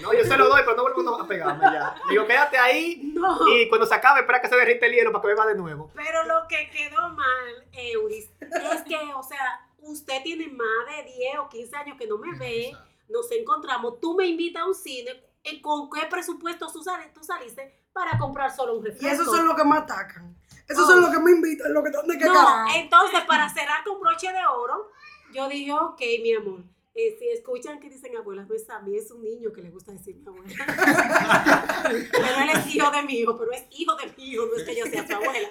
No, 0.00 0.12
yo 0.14 0.24
se 0.24 0.36
lo 0.36 0.48
doy, 0.48 0.62
pero 0.64 0.76
no 0.76 0.82
vuelvo 0.82 1.20
a 1.20 1.28
pegarme 1.28 1.64
ya. 1.64 1.94
Digo, 2.08 2.26
quédate 2.26 2.58
ahí 2.58 3.12
No. 3.14 3.38
y 3.48 3.68
cuando 3.68 3.86
se 3.86 3.94
acabe, 3.94 4.20
espera 4.20 4.40
que 4.40 4.48
se 4.48 4.56
derrite 4.56 4.86
el 4.86 4.92
hielo 4.94 5.12
para 5.12 5.22
que 5.22 5.28
beba 5.28 5.46
de 5.46 5.54
nuevo. 5.54 5.90
Pero 5.94 6.24
lo 6.24 6.46
que 6.48 6.70
quedó 6.70 7.10
mal, 7.10 7.66
Euris, 7.72 8.30
es 8.40 8.82
que, 8.82 8.96
o 9.14 9.22
sea, 9.22 9.60
usted 9.82 10.22
tiene 10.22 10.48
más 10.48 10.96
de 10.96 11.12
10 11.12 11.38
o 11.40 11.48
15 11.48 11.76
años 11.76 11.96
que 11.98 12.06
no 12.06 12.18
me 12.18 12.36
ve, 12.38 12.72
nos 13.08 13.30
encontramos, 13.32 14.00
tú 14.00 14.14
me 14.14 14.26
invitas 14.26 14.62
a 14.62 14.66
un 14.66 14.74
cine, 14.74 15.10
¿eh, 15.44 15.60
¿con 15.60 15.90
qué 15.90 16.06
presupuesto 16.08 16.66
tú, 16.72 16.82
tú 17.14 17.22
saliste 17.24 17.86
para 17.92 18.18
comprar 18.18 18.54
solo 18.54 18.78
un 18.78 18.84
Y 18.86 18.88
refresco? 18.90 19.22
esos 19.22 19.26
son 19.36 19.46
los 19.46 19.54
que 19.56 19.64
me 19.64 19.76
atacan. 19.76 20.36
Esos 20.68 20.84
Oh. 20.84 20.92
son 20.92 21.00
los 21.02 21.10
que 21.10 21.18
me 21.18 21.32
invitan, 21.32 21.74
los 21.74 21.82
que 21.82 21.90
están 21.90 22.06
de 22.06 22.16
que 22.18 22.24
No, 22.24 22.32
carajo. 22.34 22.70
entonces 22.76 23.20
para 23.26 23.48
cerrar 23.52 23.84
con 23.84 24.00
broche 24.00 24.32
de 24.32 24.46
oro, 24.46 24.90
yo 25.34 25.48
dije, 25.48 25.72
ok, 25.72 26.00
mi 26.22 26.34
amor, 26.34 26.60
eh, 26.94 27.16
si 27.18 27.28
escuchan 27.28 27.80
que 27.80 27.90
dicen 27.90 28.16
abuelas, 28.16 28.46
no 28.48 28.54
es 28.54 28.68
a 28.70 28.78
mí, 28.80 28.96
es 28.96 29.10
un 29.10 29.22
niño 29.22 29.50
que 29.52 29.62
le 29.62 29.70
gusta 29.70 29.92
decir 29.92 30.16
mi 30.16 30.26
abuela. 30.28 30.54
pero 32.12 32.26
él 32.42 32.50
es 32.54 32.74
hijo 32.74 32.90
de 32.90 33.02
mi 33.02 33.14
hijo, 33.18 33.36
pero 33.36 33.50
es 33.52 33.64
hijo 33.70 33.94
de 33.96 34.06
mi 34.16 34.24
hijo, 34.30 34.46
no 34.46 34.56
es 34.56 34.62
que 34.62 34.76
yo 34.76 34.86
sea 34.86 35.06
su 35.06 35.14
abuela. 35.14 35.48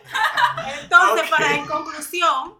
Entonces, 0.81 1.29
para 1.29 1.55
en 1.55 1.65
conclusión, 1.67 2.55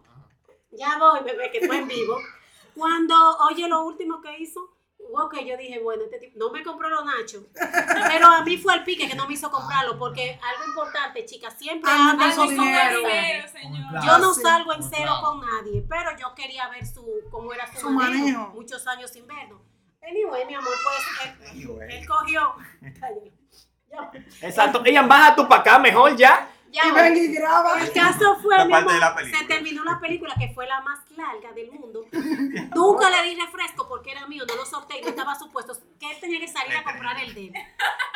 ya 0.72 0.98
voy, 0.98 1.20
bebé, 1.24 1.50
que 1.50 1.58
estoy 1.58 1.76
en 1.78 1.88
vivo. 1.88 2.18
Cuando 2.74 3.14
oye 3.50 3.68
lo 3.68 3.84
último 3.84 4.20
que 4.22 4.38
hizo, 4.38 4.60
ok, 5.14 5.34
yo 5.44 5.56
dije, 5.58 5.78
bueno, 5.80 6.04
este 6.04 6.18
tipo 6.18 6.38
no 6.38 6.50
me 6.50 6.62
compró 6.62 6.88
los 6.88 7.04
nachos, 7.04 7.42
pero 8.08 8.26
a 8.28 8.42
mí 8.42 8.56
fue 8.56 8.74
el 8.74 8.82
pique 8.84 9.06
que 9.08 9.14
no 9.14 9.26
me 9.26 9.34
hizo 9.34 9.50
comprarlo, 9.50 9.98
porque 9.98 10.40
algo 10.42 10.64
importante, 10.66 11.24
chicas, 11.26 11.54
siempre 11.58 11.90
Anda 11.90 12.12
andan 12.12 12.34
con 12.36 12.48
dinero. 12.48 12.98
dinero, 12.98 13.48
señor. 13.48 14.04
yo 14.04 14.18
no 14.18 14.32
salgo 14.32 14.72
en 14.72 14.82
cero 14.82 15.12
con 15.22 15.40
nadie, 15.40 15.84
pero 15.88 16.10
yo 16.18 16.34
quería 16.34 16.68
ver 16.70 16.86
su 16.86 17.04
cómo 17.30 17.52
era 17.52 17.66
su, 17.72 17.80
Su 17.80 17.90
manejo, 17.90 18.24
manejo. 18.24 18.46
muchos 18.54 18.86
años 18.86 19.10
sin 19.10 19.26
verlo. 19.26 19.60
Anyway, 20.02 20.46
mi 20.46 20.54
amor, 20.54 20.72
pues 20.82 21.26
él, 21.28 21.48
Anyway. 21.50 21.98
él 21.98 22.06
cogió. 22.08 22.54
Exacto. 24.40 24.82
Ella 24.84 25.02
baja 25.02 25.34
tú 25.34 25.46
para 25.48 25.60
acá, 25.60 25.78
mejor 25.78 26.16
ya. 26.16 26.48
Ya, 26.72 26.88
Y 26.88 26.90
ven 26.92 27.16
y 27.16 27.26
graba. 27.28 27.80
El 27.80 27.92
caso 27.92 28.36
fue, 28.40 28.56
La 28.56 28.64
mi 28.64 28.72
parte 28.72 28.84
amor, 28.90 28.94
de 28.94 29.00
la 29.00 29.14
película. 29.14 29.38
se 29.38 29.44
terminó 29.46 29.84
la 29.84 30.00
película 30.00 30.34
que 30.38 30.48
fue 30.54 30.66
la 30.66 30.80
más 30.80 30.98
larga 31.12 31.52
del 31.52 31.70
mundo. 31.70 32.06
Nunca 32.74 33.10
le 33.10 33.28
di 33.28 33.40
refresco 33.40 33.86
porque 33.88 34.10
era 34.12 34.26
mío, 34.26 34.44
no 34.48 34.56
lo 34.56 34.64
solté 34.64 34.98
y 34.98 35.02
no 35.02 35.08
estaba 35.08 35.34
supuesto 35.38 35.76
que 36.00 36.10
él 36.10 36.16
tenía 36.20 36.40
que 36.40 36.48
salir 36.48 36.76
a 36.76 36.82
comprar 36.82 37.20
el 37.22 37.34
de 37.34 37.46
él. 37.48 37.54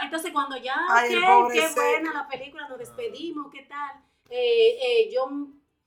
Entonces 0.03 0.33
cuando 0.33 0.57
ya, 0.57 0.77
Ay, 0.89 1.17
ok, 1.17 1.53
qué 1.53 1.69
buena 1.75 2.13
la 2.13 2.27
película, 2.29 2.69
nos 2.69 2.79
despedimos, 2.79 3.51
qué 3.53 3.63
tal. 3.63 4.03
Eh, 4.31 4.79
eh, 4.83 5.11
yo 5.13 5.29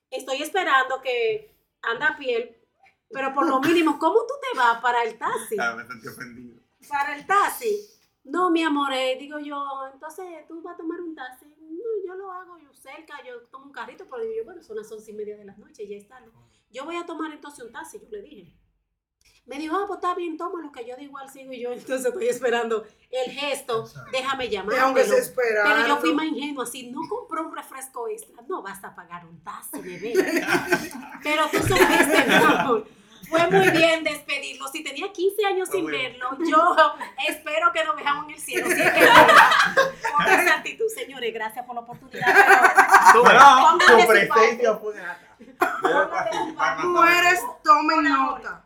estoy 0.09 0.41
esperando 0.41 1.01
que 1.01 1.53
anda 1.81 2.09
a 2.09 2.17
piel, 2.17 2.55
pero 3.11 3.33
por 3.33 3.47
lo 3.47 3.59
mínimo, 3.59 3.97
¿cómo 3.97 4.19
tú 4.27 4.33
te 4.41 4.57
vas 4.57 4.79
para 4.81 5.03
el 5.03 5.17
taxi? 5.17 5.55
Me 5.57 5.85
sentí 5.87 6.07
ofendido. 6.07 6.61
para 6.87 7.15
el 7.15 7.25
taxi. 7.25 7.87
No, 8.23 8.51
mi 8.51 8.63
amor, 8.63 8.93
eh, 8.93 9.17
digo 9.19 9.39
yo, 9.39 9.87
entonces 9.91 10.25
tú 10.47 10.61
vas 10.61 10.75
a 10.75 10.77
tomar 10.77 10.99
un 11.01 11.15
taxi. 11.15 11.45
Yo 12.09 12.15
lo 12.15 12.31
hago 12.31 12.57
yo 12.57 12.73
cerca, 12.73 13.23
yo 13.23 13.39
tomo 13.51 13.65
un 13.65 13.71
carrito, 13.71 14.07
pero 14.09 14.23
digo 14.23 14.33
yo, 14.37 14.43
bueno, 14.45 14.63
son 14.63 14.77
las 14.77 14.91
once 14.91 15.11
y 15.11 15.13
media 15.13 15.37
de 15.37 15.45
la 15.45 15.55
noche, 15.57 15.87
ya 15.87 15.95
está. 15.95 16.19
¿no? 16.21 16.31
Yo 16.71 16.83
voy 16.83 16.95
a 16.95 17.05
tomar 17.05 17.31
entonces 17.31 17.63
un 17.63 17.71
taxi, 17.71 17.99
yo 17.99 18.07
le 18.09 18.23
dije. 18.23 18.57
Me 19.45 19.59
dijo, 19.59 19.75
ah, 19.75 19.83
pues 19.85 19.97
está 19.97 20.15
bien, 20.15 20.35
toma 20.35 20.59
lo 20.59 20.71
que 20.71 20.87
yo 20.87 20.95
de 20.95 21.03
igual 21.03 21.29
sigo 21.29 21.53
y 21.53 21.59
yo, 21.61 21.71
entonces 21.71 22.07
estoy 22.07 22.27
esperando 22.27 22.83
el 23.11 23.31
gesto, 23.31 23.85
Exacto. 23.85 24.09
déjame 24.11 24.49
llamar. 24.49 24.75
Pero 25.35 25.87
yo 25.87 25.97
fui 25.97 26.15
más 26.15 26.25
ingenua, 26.25 26.65
si 26.65 26.89
no 26.89 27.01
compró 27.07 27.47
un 27.47 27.55
refresco 27.55 28.07
extra, 28.07 28.41
no 28.47 28.63
vas 28.63 28.83
a 28.83 28.95
pagar 28.95 29.27
un 29.27 29.43
taxi, 29.43 29.79
bebé. 29.79 30.13
Pero 31.23 31.43
tú 31.51 31.59
supiste, 31.59 32.25
mi 32.27 32.33
amor. 32.33 32.87
Fue 33.29 33.47
muy 33.47 33.69
bien 33.77 34.03
despedirlo. 34.03 34.67
Si 34.69 34.83
tenía 34.83 35.11
15 35.11 35.45
años 35.45 35.69
sin 35.69 35.85
verlo, 35.85 36.29
yo 36.49 36.75
espero 37.27 37.71
que 37.71 37.83
nos 37.83 37.95
veamos 37.95 38.25
en 38.29 38.33
el 38.35 38.39
cielo. 38.41 38.67
Si 38.67 38.81
es 38.81 38.91
que 38.91 39.07
con 40.15 40.25
esa 40.27 40.55
actitud, 40.55 40.85
señores, 40.95 41.33
gracias 41.33 41.65
por 41.65 41.75
la 41.75 41.81
oportunidad. 41.81 42.25
Pero 43.13 43.97
tu 44.01 44.07
presencia 44.07 44.75
fue 44.75 44.93
Mujeres, 46.83 47.39
tomen 47.63 48.03
nota. 48.03 48.63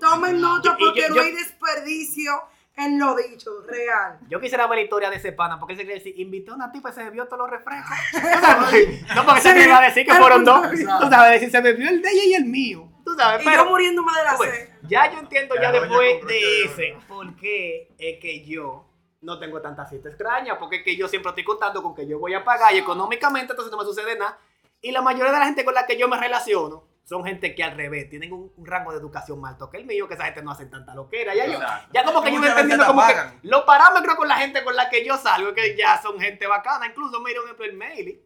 Tomen 0.00 0.40
nota 0.40 0.76
porque 0.78 1.02
yo- 1.08 1.14
no 1.14 1.20
hay 1.22 1.32
desperdicio 1.32 2.32
en 2.76 2.98
lo 2.98 3.14
dicho, 3.16 3.50
real. 3.66 4.18
Yo 4.28 4.38
quisiera 4.40 4.66
ver 4.68 4.78
la 4.78 4.82
historia 4.84 5.10
de 5.10 5.16
ese 5.16 5.32
pana, 5.32 5.58
porque 5.58 5.72
él 5.72 5.78
se 5.80 5.84
quiere 5.84 5.98
decir, 5.98 6.14
invitó 6.20 6.52
a 6.52 6.54
una 6.54 6.70
tipa 6.70 6.90
y 6.90 6.92
se 6.92 7.02
bebió 7.02 7.26
todos 7.26 7.38
los 7.40 7.50
refrescos. 7.50 7.96
No, 9.16 9.24
porque 9.26 9.40
se 9.40 9.48
Sí, 9.52 9.54
me 9.58 9.64
iba 9.64 9.78
a 9.78 9.82
decir 9.82 10.06
que 10.06 10.14
fueron 10.14 10.44
dos. 10.44 10.62
Tú 10.70 11.08
sabes, 11.10 11.32
decir, 11.32 11.50
se 11.50 11.60
bebió 11.60 11.88
el 11.88 12.00
de 12.00 12.08
ella 12.10 12.22
y 12.24 12.34
el 12.34 12.44
mío. 12.44 12.88
Tú 13.08 13.14
sabes, 13.16 13.42
Y 13.42 13.44
pero 13.44 13.64
yo 13.64 13.70
muriéndome 13.70 14.12
de 14.12 14.24
la 14.24 14.36
pues, 14.36 14.50
sed. 14.50 14.68
ya 14.82 15.10
yo 15.10 15.18
entiendo 15.18 15.54
ya 15.54 15.72
después 15.72 16.26
de 16.26 16.64
ese, 16.64 16.96
por 17.08 17.34
qué 17.36 17.94
es 17.98 18.20
que 18.20 18.44
yo 18.44 18.86
no 19.20 19.38
tengo 19.38 19.60
tanta 19.62 19.86
cita 19.86 20.08
extraña, 20.08 20.58
porque 20.58 20.76
es 20.76 20.82
que 20.82 20.96
yo 20.96 21.08
siempre 21.08 21.30
estoy 21.30 21.44
contando 21.44 21.82
con 21.82 21.94
que 21.94 22.06
yo 22.06 22.18
voy 22.18 22.34
a 22.34 22.44
pagar 22.44 22.74
y 22.74 22.78
económicamente 22.78 23.52
entonces 23.52 23.72
no 23.72 23.78
me 23.78 23.84
sucede 23.84 24.18
nada. 24.18 24.38
Y 24.80 24.92
la 24.92 25.02
mayoría 25.02 25.32
de 25.32 25.38
la 25.38 25.46
gente 25.46 25.64
con 25.64 25.74
la 25.74 25.86
que 25.86 25.96
yo 25.96 26.06
me 26.06 26.18
relaciono 26.18 26.86
son 27.04 27.24
gente 27.24 27.54
que 27.54 27.64
al 27.64 27.74
revés, 27.74 28.10
tienen 28.10 28.32
un, 28.34 28.52
un 28.54 28.66
rango 28.66 28.92
de 28.92 28.98
educación 28.98 29.40
más 29.40 29.52
alto 29.52 29.70
que 29.70 29.78
el 29.78 29.86
mío, 29.86 30.06
que 30.06 30.14
esa 30.14 30.26
gente 30.26 30.42
no 30.42 30.50
hacen 30.50 30.68
tanta 30.70 30.94
loquera. 30.94 31.34
Ya, 31.34 31.46
yo, 31.46 31.58
ya 31.90 32.04
como 32.04 32.22
que 32.22 32.30
yo 32.30 32.38
voy 32.38 32.48
entendiendo 32.48 32.84
como 32.84 33.00
que 33.06 33.14
los 33.44 33.62
parámetros 33.62 34.14
con 34.14 34.28
la 34.28 34.36
gente 34.36 34.62
con 34.62 34.76
la 34.76 34.90
que 34.90 35.02
yo 35.06 35.16
salgo, 35.16 35.54
que 35.54 35.74
ya 35.74 36.00
son 36.02 36.20
gente 36.20 36.46
bacana. 36.46 36.86
Incluso, 36.86 37.18
un 37.18 37.26
ejemplo, 37.26 37.64
el 37.64 37.72
mail. 37.72 38.22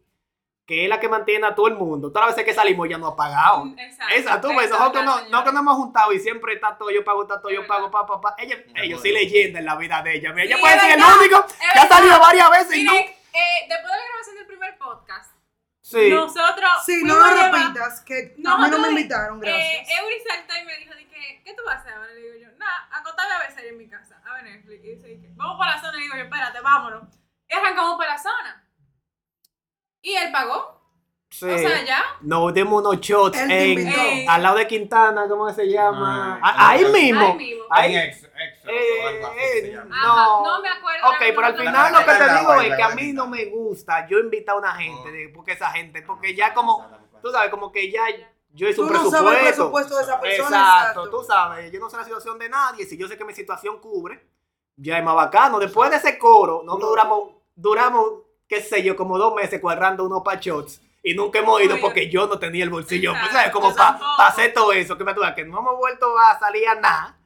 Que 0.67 0.85
es 0.85 0.89
la 0.89 1.01
que 1.01 1.09
mantiene 1.09 1.47
a 1.47 1.55
todo 1.55 1.67
el 1.69 1.75
mundo. 1.75 2.13
Todas 2.13 2.29
las 2.29 2.37
veces 2.37 2.49
que 2.49 2.55
salimos 2.55 2.89
ya 2.89 2.97
no 2.99 3.09
ha 3.09 3.17
pagado. 3.17 3.67
Exacto. 3.77 4.15
Esa, 4.15 4.41
tú 4.41 4.49
ves, 4.51 4.67
Esa 4.67 4.79
nosotros 4.79 5.05
no, 5.05 5.29
no 5.29 5.45
que 5.45 5.53
nos 5.53 5.61
hemos 5.61 5.77
juntado 5.77 6.13
y 6.13 6.21
siempre 6.21 6.55
está 6.55 6.77
todo, 6.79 6.91
yo 6.91 7.05
pago, 7.05 7.23
está 7.23 7.41
todo, 7.41 7.51
yo 7.51 7.67
pago, 7.67 7.91
pa, 7.91 8.07
pa, 8.07 8.21
pa. 8.21 8.35
Ella, 8.39 8.57
ellos 8.77 9.03
sí 9.03 9.11
leyenda 9.13 9.59
en 9.59 9.65
la 9.65 9.77
vida 9.77 10.03
de 10.03 10.15
ella. 10.17 10.31
Mira, 10.33 10.45
ella 10.45 10.57
Sí, 10.57 10.63
puede 10.63 10.81
ser 10.81 10.91
el 10.99 11.05
único 11.05 11.47
que 11.47 11.79
ha 11.79 11.89
salido 11.89 12.19
varias 12.21 12.51
veces 12.51 12.77
y 12.77 12.85
no. 12.85 12.93
Eh, 12.95 13.67
después 13.69 13.93
de 13.93 13.99
la 13.99 14.07
grabación 14.09 14.37
del 14.37 14.47
primer 14.47 14.79
podcast, 14.79 15.33
Sí. 15.81 16.11
nosotros. 16.11 16.71
Sí, 16.87 17.03
no 17.05 17.17
lo 17.17 17.25
repitas, 17.25 18.01
que 18.03 18.35
a 18.47 18.57
mí 18.59 18.71
no 18.71 18.79
me 18.79 18.89
invitaron, 18.91 19.41
gracias. 19.41 19.89
Eh, 19.89 19.95
Eury 20.01 20.15
saltó 20.27 20.55
y 20.57 20.65
me 20.65 20.77
dijo, 20.79 20.95
de 20.95 21.09
que, 21.09 21.43
¿qué 21.45 21.55
tú 21.55 21.63
vas 21.67 21.77
a 21.77 21.79
hacer 21.81 21.93
ahora? 21.95 22.13
Le 22.13 22.21
digo 22.21 22.35
yo, 22.47 22.57
nada, 22.57 22.89
acostarme 22.93 23.35
a 23.35 23.39
ver 23.41 23.53
serie 23.53 23.71
en 23.71 23.79
mi 23.79 23.89
casa, 23.89 24.23
a 24.25 24.35
ver 24.35 24.45
Netflix. 24.45 24.85
Y 24.85 24.89
dice, 24.95 25.29
vamos 25.35 25.59
para 25.59 25.75
la 25.77 25.81
zona. 25.83 25.99
Y 25.99 26.03
digo 26.03 26.15
yo, 26.17 26.23
espérate, 26.23 26.61
vámonos. 26.61 27.03
Y 27.49 27.53
arrancamos 27.55 27.99
para 27.99 28.15
la 28.15 28.19
zona. 28.19 28.62
Y 30.03 30.13
él 30.15 30.31
pagó. 30.33 30.81
Sí. 31.31 31.49
O 31.49 31.59
sea, 31.59 31.83
ya. 31.85 32.03
Nos 32.21 32.53
dimos 32.53 32.81
unos 32.85 33.01
shots 33.01 33.39
en. 33.39 33.51
Eh, 33.79 34.27
al 34.29 34.43
lado 34.43 34.57
de 34.59 34.67
Quintana, 34.67 35.27
¿cómo 35.29 35.51
se 35.51 35.67
llama? 35.67 36.39
Ah, 36.43 36.53
Ah, 36.55 36.69
ahí 36.71 36.85
ah, 36.85 36.89
mismo. 36.91 37.27
Ahí 37.27 37.37
mismo. 37.39 37.65
Ahí. 37.71 37.97
Ex, 37.97 38.25
ex, 38.25 38.65
Eh, 38.69 39.07
algo 39.07 39.27
así 39.29 39.39
eh, 39.41 39.61
se 39.63 39.73
llama. 39.73 39.97
Ajá, 39.97 40.07
no. 40.27 40.45
no 40.45 40.61
me 40.61 40.69
acuerdo. 40.69 41.09
Ok, 41.09 41.17
pero 41.21 41.47
al 41.47 41.57
final 41.57 41.93
lo 41.93 41.99
que 42.01 42.05
te 42.13 42.39
digo 42.39 42.55
es 42.61 42.77
que 42.77 42.83
a 42.83 42.89
mí 42.91 43.13
no 43.15 43.27
me 43.29 43.45
gusta 43.47 44.07
yo 44.09 44.19
invitar 44.19 44.57
a 44.57 44.59
una 44.59 44.73
gente, 44.75 45.31
porque 45.35 45.53
esa 45.53 45.71
gente, 45.71 46.03
porque 46.03 46.35
ya 46.35 46.53
como, 46.53 46.87
tú 47.23 47.31
sabes, 47.31 47.49
como 47.51 47.73
que 47.73 47.91
ya 47.91 48.03
yo 48.51 48.69
hice 48.69 48.77
Tú 48.77 48.83
un 48.89 48.93
no 48.93 49.11
sabes 49.11 49.15
el 49.15 49.47
presupuesto. 49.47 49.95
presupuesto 49.95 49.97
de 49.97 50.03
esa 50.03 50.21
persona, 50.21 50.49
Exacto, 50.59 51.01
exacto. 51.01 51.11
tú 51.11 51.25
sabes, 51.25 51.73
yo 51.73 51.81
no 51.81 51.89
sé 51.89 51.97
la 51.97 52.05
situación 52.05 52.39
de 52.39 52.51
nadie, 52.51 52.85
si 52.85 52.99
yo 52.99 53.09
sé 53.09 53.17
que 53.17 53.25
mi 53.25 53.33
situación 53.33 53.79
cubre, 53.81 54.29
ya 54.77 54.99
es 54.99 55.05
más 55.05 55.15
bacano. 55.15 55.59
Después 55.59 55.89
de 55.91 55.97
ese 55.97 56.19
coro, 56.19 56.61
nosotros 56.63 56.91
duramos, 56.91 57.31
duramos, 57.55 58.05
qué 58.53 58.61
sé 58.63 58.83
yo, 58.83 58.97
como 58.97 59.17
dos 59.19 59.35
meses 59.35 59.61
cuadrando 59.61 60.05
unos 60.05 60.23
pa' 60.23 60.35
shots. 60.37 60.81
Y 61.03 61.15
nunca 61.15 61.39
hemos 61.41 61.61
ido 61.63 61.79
porque 61.81 62.09
yo 62.11 62.27
no 62.27 62.39
tenía 62.39 62.63
el 62.65 62.71
bolsillo. 62.71 63.11
Exacto, 63.13 63.61
Pues, 63.61 63.75
¿sabes? 63.75 63.97
Como 63.97 64.17
para 64.17 64.29
hacer 64.29 64.53
todo 64.53 64.73
eso. 64.73 64.97
Que 64.97 65.05
me 65.05 65.15
tuve 65.15 65.35
que 65.35 65.45
no 65.45 65.59
hemos 65.59 65.77
vuelto 65.79 66.17
a 66.19 66.39
salir 66.39 66.69
a 66.69 66.75
nada. 66.77 67.17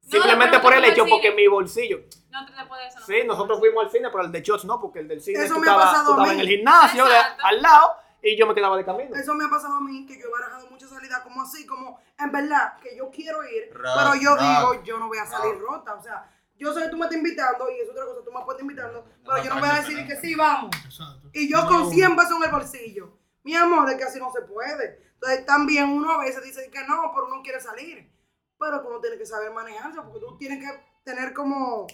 Simplemente 0.00 0.58
por 0.60 0.74
el 0.74 0.84
hecho, 0.84 1.06
porque 1.08 1.32
mi 1.32 1.46
bolsillo. 1.46 2.00
No 2.30 2.44
te 2.46 2.52
puedes 2.68 2.88
eso. 2.94 3.00
no 3.00 3.06
Sí, 3.06 3.14
nosotros 3.26 3.58
fuimos 3.58 3.84
al 3.86 3.90
cine, 3.90 4.08
pero 4.10 4.24
el 4.24 4.30
de 4.32 4.42
shots 4.42 4.64
no, 4.66 4.80
porque 4.80 4.98
el 5.00 5.08
del 5.08 5.20
cine 5.20 5.42
Eso 5.44 5.54
tú 5.54 5.60
me 5.60 5.66
ha 5.68 5.70
estabas, 5.70 5.86
pasado 5.90 6.04
tú 6.04 6.10
a 6.20 6.24
estabas 6.24 6.28
mí. 6.28 6.34
en 6.34 6.40
el 6.40 6.48
gimnasio 6.56 7.04
de- 7.06 7.16
al 7.42 7.62
lado 7.62 7.96
y 8.22 8.36
yo 8.36 8.46
me 8.46 8.54
quedaba 8.54 8.76
de 8.76 8.84
camino. 8.84 9.16
Eso 9.16 9.34
me 9.34 9.44
ha 9.44 9.48
pasado 9.48 9.76
a 9.76 9.80
mí, 9.80 10.04
que 10.06 10.18
yo 10.20 10.26
he 10.28 10.30
barajado 10.30 10.68
muchas 10.70 10.90
salidas 10.90 11.20
como 11.20 11.42
así, 11.42 11.64
como 11.66 11.98
en 12.18 12.30
verdad 12.32 12.76
que 12.82 12.96
yo 12.96 13.10
quiero 13.10 13.42
ir, 13.44 13.72
Rock, 13.72 13.94
pero 13.96 14.14
yo 14.16 14.30
rock, 14.36 14.40
digo, 14.42 14.84
yo 14.84 14.98
no 14.98 15.08
voy 15.08 15.18
a 15.18 15.26
salir 15.26 15.58
rock. 15.58 15.70
rota. 15.78 15.94
O 15.94 16.02
sea, 16.02 16.30
yo 16.58 16.72
sé 16.72 16.82
que 16.82 16.88
tú 16.88 16.96
me 16.96 17.04
estás 17.04 17.18
invitando 17.18 17.70
y 17.70 17.80
es 17.80 17.90
otra 17.90 18.04
cosa, 18.04 18.20
tú 18.24 18.32
me 18.32 18.44
puedes 18.44 18.62
invitando, 18.62 19.04
pero 19.24 19.36
No, 19.36 19.44
yo 19.44 19.54
no 19.54 19.60
voy 19.60 19.68
a 19.68 19.72
no, 19.72 19.78
decir 19.82 20.06
que 20.06 20.16
sí, 20.16 20.34
vamos. 20.34 20.70
Exacto. 20.84 21.30
Y 21.32 21.50
yo 21.50 21.62
No, 21.62 21.68
con 21.68 21.90
100 21.90 22.16
pesos 22.16 22.36
en 22.36 22.44
el 22.44 22.50
bolsillo. 22.50 23.18
Mi 23.42 23.54
amor, 23.54 23.90
es 23.90 23.96
que 23.96 24.04
así 24.04 24.18
no 24.18 24.30
se 24.32 24.42
puede. 24.42 25.00
Entonces 25.14 25.44
también 25.44 25.90
uno 25.90 26.12
a 26.12 26.24
veces 26.24 26.42
dice 26.42 26.70
que 26.70 26.80
no, 26.86 27.12
pero 27.14 27.26
uno 27.26 27.42
quiere 27.42 27.60
salir. 27.60 28.10
Pero 28.58 28.80
que 28.80 28.88
uno 28.88 29.00
tiene 29.00 29.18
que 29.18 29.26
saber 29.26 29.50
manejarse, 29.52 30.00
porque 30.00 30.20
tú 30.20 30.36
tienes 30.38 30.60
que 30.60 30.80
tener 31.04 31.34
como 31.34 31.86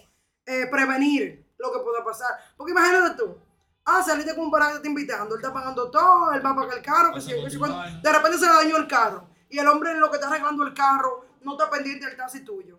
eh, 0.46 0.66
prevenir 0.70 1.46
lo 1.58 1.72
que 1.72 1.80
pueda 1.80 2.04
pasar. 2.04 2.30
Porque 2.56 2.72
imagínate 2.72 3.16
tú, 3.16 3.38
ah, 3.84 4.02
saliste 4.02 4.34
con 4.34 4.44
un 4.44 4.50
paraje 4.50 4.78
te 4.80 4.88
invitando, 4.88 5.34
él 5.34 5.40
está 5.40 5.52
pagando 5.52 5.90
todo, 5.90 6.32
él 6.32 6.44
va 6.44 6.50
a 6.50 6.56
pagar 6.56 6.78
el 6.78 6.84
carro, 6.84 7.14
que 7.14 7.20
si 7.20 7.30
que 7.30 7.50
si 7.50 7.58
de 7.58 8.12
repente 8.12 8.38
se 8.38 8.46
le 8.46 8.52
dañó 8.52 8.76
el 8.76 8.86
carro. 8.86 9.28
Y 9.48 9.58
el 9.58 9.66
hombre 9.66 9.90
en 9.90 10.00
lo 10.00 10.10
que 10.10 10.16
está 10.16 10.28
arreglando 10.28 10.64
el 10.64 10.74
carro 10.74 11.26
no 11.42 11.52
está 11.52 11.68
pendiente 11.70 12.06
del 12.06 12.16
taxi 12.16 12.44
tuyo. 12.44 12.78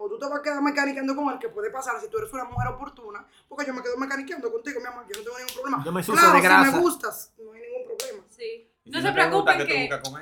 O 0.00 0.08
tú 0.08 0.18
te 0.18 0.26
vas 0.26 0.38
a 0.38 0.42
quedar 0.42 0.62
mecaniqueando 0.62 1.16
con 1.16 1.28
él, 1.32 1.38
que 1.40 1.48
puede 1.48 1.70
pasar 1.70 2.00
si 2.00 2.08
tú 2.08 2.18
eres 2.18 2.32
una 2.32 2.44
mujer 2.44 2.68
oportuna, 2.68 3.26
porque 3.48 3.66
yo 3.66 3.74
me 3.74 3.82
quedo 3.82 3.96
mecaniqueando 3.96 4.50
contigo, 4.52 4.80
mi 4.80 4.86
amor, 4.86 5.04
yo 5.12 5.18
no 5.18 5.24
tengo 5.24 5.38
ningún 5.38 5.54
problema. 5.54 5.84
Yo 5.84 5.92
me 5.92 6.02
claro, 6.04 6.32
de 6.32 6.40
grasa. 6.40 6.64
si 6.66 6.72
me 6.76 6.78
gustas, 6.80 7.32
no 7.38 7.52
hay 7.52 7.60
ningún 7.62 7.84
problema. 7.98 8.24
Sí. 8.30 8.70
No 8.84 9.02
se 9.02 9.12
preocupen 9.12 9.58
¿qué 9.58 9.64
te 9.64 9.72
que. 9.72 9.88
buscas? 9.90 10.12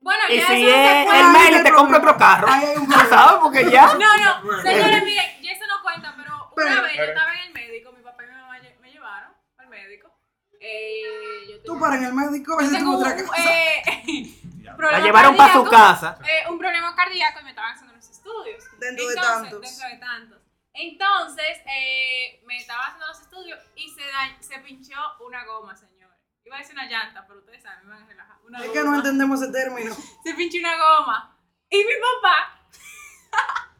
Bueno, 0.00 0.22
Y 0.28 0.36
ya 0.36 0.46
si 0.46 0.52
eso 0.68 0.76
es 1.12 1.20
el 1.20 1.26
mail 1.32 1.54
y 1.60 1.62
te 1.64 1.70
problema. 1.70 1.98
otro 1.98 2.16
carro. 2.16 2.46
Ahí 2.48 2.64
hay 2.66 2.76
un 2.76 2.84
¿Tú 2.86 2.92
problema. 2.92 3.08
sabes? 3.16 3.40
Porque 3.42 3.70
ya. 3.70 3.86
No, 3.94 3.98
no, 3.98 4.62
señores, 4.62 5.04
miren, 5.04 5.26
y 5.42 5.48
eso 5.50 5.64
no 5.66 5.82
cuenta, 5.82 6.14
pero 6.16 6.34
una 6.36 6.52
Pero- 6.54 6.82
vez 6.82 6.92
yo 6.96 7.02
estaba 7.02 7.32
en 7.34 7.40
el 7.48 7.52
médico, 7.52 7.92
mi 7.92 8.02
papá 8.02 8.22
y 8.22 8.26
mi 8.28 8.32
mamá 8.34 8.54
me 8.80 8.92
llevaron 8.92 9.32
al 9.58 9.68
médico. 9.68 10.08
Eh, 10.60 11.02
yo 11.50 11.62
Tú 11.64 11.78
para 11.80 11.96
en 11.96 12.04
el 12.04 12.12
médico, 12.12 12.52
a 12.52 12.62
yo 12.62 12.68
veces 12.68 12.78
tengo 12.78 12.92
tú 12.92 12.98
un, 12.98 13.02
otra 13.02 13.16
casa. 13.16 13.32
eh, 13.42 13.82
Ya. 14.66 14.74
La 14.78 14.98
llevaron 15.00 15.36
para 15.36 15.52
su 15.52 15.64
casa. 15.64 16.18
eh, 16.24 16.50
un 16.50 16.58
problema 16.58 16.92
cardíaco 16.96 17.38
y 17.40 17.44
me 17.44 17.50
estaban 17.50 17.78
estudios. 18.26 18.64
Dentro 18.80 19.08
de 19.08 19.14
tantos. 19.14 19.60
Dentro 19.60 19.88
de 19.88 19.96
tantos. 19.98 20.38
Entonces, 20.72 21.58
eh, 21.66 22.42
me 22.46 22.56
estaba 22.58 22.84
haciendo 22.86 23.06
los 23.06 23.20
estudios 23.20 23.58
y 23.76 23.88
se, 23.90 24.02
da- 24.02 24.36
se 24.40 24.58
pinchó 24.58 24.94
una 25.26 25.44
goma, 25.44 25.74
señores. 25.76 26.16
Iba 26.44 26.56
a 26.56 26.58
decir 26.58 26.74
una 26.74 26.86
llanta, 26.86 27.26
pero 27.26 27.40
ustedes 27.40 27.62
saben, 27.62 27.86
me 27.86 27.94
van 27.94 28.02
a 28.02 28.06
relajar. 28.06 28.36
Una 28.44 28.58
Es 28.58 28.66
goma. 28.68 28.72
que 28.74 28.84
no 28.88 28.94
entendemos 28.96 29.42
ese 29.42 29.52
término. 29.52 29.94
se 30.24 30.34
pinchó 30.34 30.58
una 30.58 30.76
goma. 30.76 31.38
Y 31.70 31.78
mi 31.78 31.92
papá 31.94 32.68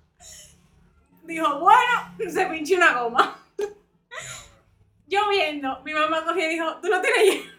dijo, 1.24 1.60
bueno, 1.60 2.16
se 2.32 2.46
pinchó 2.46 2.76
una 2.76 3.00
goma. 3.02 3.38
Yo 5.06 5.28
viendo, 5.28 5.80
mi 5.84 5.92
mamá 5.92 6.24
cogió 6.24 6.44
y 6.46 6.54
dijo, 6.54 6.80
tú 6.80 6.88
no 6.88 7.00
tienes 7.00 7.22
hierro. 7.24 7.50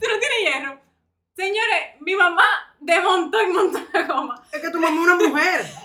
tú 0.00 0.06
no 0.08 0.18
tienes 0.18 0.38
hierro. 0.42 0.80
Señores, 1.34 2.00
mi 2.00 2.14
mamá 2.16 2.69
desmontó 2.80 3.42
y 3.42 3.46
montó 3.52 3.78
la 3.92 4.02
goma. 4.02 4.42
Es 4.52 4.60
que 4.60 4.70
tu 4.70 4.80
mamá 4.80 4.96
es 5.00 5.06
una 5.08 5.28
mujer. 5.28 5.66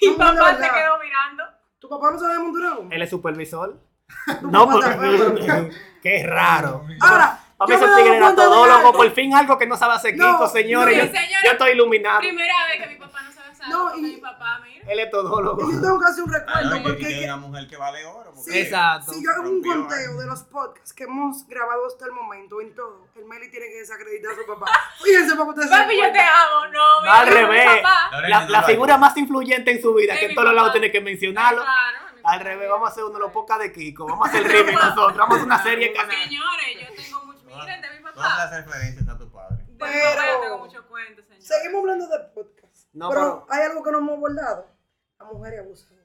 Y 0.00 0.08
mi 0.08 0.12
No, 0.12 0.18
papá 0.18 0.52
de 0.54 0.64
se 0.64 0.72
quedó 0.72 0.98
mirando. 0.98 1.44
¿Tu 1.78 1.88
papá 1.90 2.10
no 2.10 2.18
sabe 2.18 2.38
montar 2.38 2.62
una 2.62 2.74
goma? 2.76 2.94
Él 2.94 3.02
es 3.02 3.10
supervisor. 3.10 3.78
No, 4.42 4.66
porque. 4.68 5.70
Qué 6.02 6.22
raro. 6.26 6.86
Ahora, 7.00 7.38
A 7.58 7.66
mí 7.66 7.74
ese 7.74 7.84
tigre 7.96 8.16
era 8.16 8.30
de 8.30 8.36
todólogo, 8.36 8.92
por 8.92 9.10
fin 9.10 9.34
algo 9.34 9.58
que 9.58 9.66
no 9.66 9.76
sabe 9.76 9.94
hacer 9.94 10.16
No, 10.16 10.32
Kiko, 10.32 10.48
señores. 10.48 11.12
no, 11.12 11.20
yo, 11.44 11.50
estoy 11.52 11.70
iluminado. 11.72 12.20
Primera 12.20 12.54
vez 12.70 12.80
que 12.82 12.88
mi 12.88 12.94
papá 12.96 13.20
no 13.22 13.32
sabe 13.32 13.50
usar 13.50 13.68
No, 13.68 13.94
y- 13.96 14.00
mi 14.00 14.16
papá, 14.16 14.60
mira. 14.64 14.77
Él 14.88 14.98
es 15.00 15.10
todólogo. 15.10 15.68
Y 15.70 15.74
yo 15.74 15.80
tengo 15.80 16.00
que 16.00 16.06
hacer 16.06 16.24
un 16.24 16.34
Ah, 16.34 16.38
recuerdo 16.38 16.70
no, 16.70 16.76
y- 16.76 16.78
y 16.78 16.82
porque 16.82 17.08
que- 17.08 17.24
una 17.24 17.36
mujer 17.36 17.66
que 17.68 17.76
vale 17.76 18.04
oro. 18.06 18.32
Sí, 18.36 18.58
Exacto. 18.58 19.12
Si 19.12 19.22
yo 19.24 19.30
hago 19.32 19.48
un 19.50 19.62
conteo 19.62 20.16
de 20.18 20.26
los 20.26 20.42
podcasts 20.44 20.92
que 20.92 21.04
hemos 21.04 21.46
grabado 21.46 21.86
hasta 21.86 22.06
el 22.06 22.12
momento 22.12 22.60
en 22.60 22.74
todo, 22.74 23.06
el 23.16 23.24
Meli 23.26 23.50
tiene 23.50 23.66
que 23.68 23.78
desacreditar 23.80 24.32
a 24.32 24.36
su 24.36 24.46
papá. 24.46 24.66
Fíjense 25.02 25.34
ustedes 25.34 25.68
se 25.70 25.76
Papi, 25.76 25.96
yo 25.96 26.12
te 26.12 26.20
amo. 26.20 26.66
No, 26.72 27.00
mira, 27.02 27.20
al 27.20 27.26
revés. 27.28 27.66
papá. 27.82 28.20
La, 28.28 28.44
no 28.46 28.62
figura 28.64 28.96
más 28.96 29.16
influyente 29.16 29.70
en 29.72 29.82
su 29.82 29.92
vida, 29.94 30.16
que 30.18 30.26
en 30.26 30.34
todos 30.34 30.46
lados 30.54 30.70
papá. 30.70 30.72
tiene 30.72 30.90
que 30.92 31.00
mencionarlo. 31.00 31.62
Claro, 31.62 31.98
Al 32.16 32.22
papá. 32.22 32.38
revés, 32.38 32.68
vamos 32.70 32.88
a 32.88 32.92
hacer 32.92 33.04
uno 33.04 33.14
de 33.14 33.20
los 33.20 33.32
pocas 33.32 33.58
de 33.58 33.72
Kiko. 33.72 34.06
Vamos 34.06 34.26
a 34.26 34.30
hacer 34.30 34.42
el 34.46 34.50
remix 34.52 34.80
nosotros. 34.82 35.16
Vamos 35.16 35.32
a 35.32 35.36
hacer 35.36 35.46
una 35.46 35.62
serie 35.62 35.92
que 35.92 35.98
Señores, 36.00 36.66
yo 36.80 36.94
tengo 37.02 37.24
mucho. 37.26 37.38
Miren 37.44 37.80
de 37.82 37.90
mi 37.90 37.98
Todas 38.02 38.14
papá. 38.14 38.36
las 38.38 38.64
referencias 38.64 39.08
a 39.08 39.18
tu 39.18 39.30
padre. 39.30 39.64
Pero- 39.78 40.14
papá 40.16 40.26
yo 40.32 40.40
tengo 40.40 40.58
muchos 40.58 40.84
cuentos, 40.86 41.24
señor. 41.26 41.42
Seguimos 41.42 41.80
hablando 41.80 42.06
de 42.08 42.18
podcast. 42.34 42.58
No, 42.94 43.08
pero, 43.10 43.46
hay 43.50 43.62
algo 43.64 43.82
que 43.82 43.92
no 43.92 43.98
hemos 43.98 44.16
abordado. 44.16 44.66
La 45.18 45.26
mujer 45.26 45.54
es 45.54 45.60
abusadora. 45.60 46.02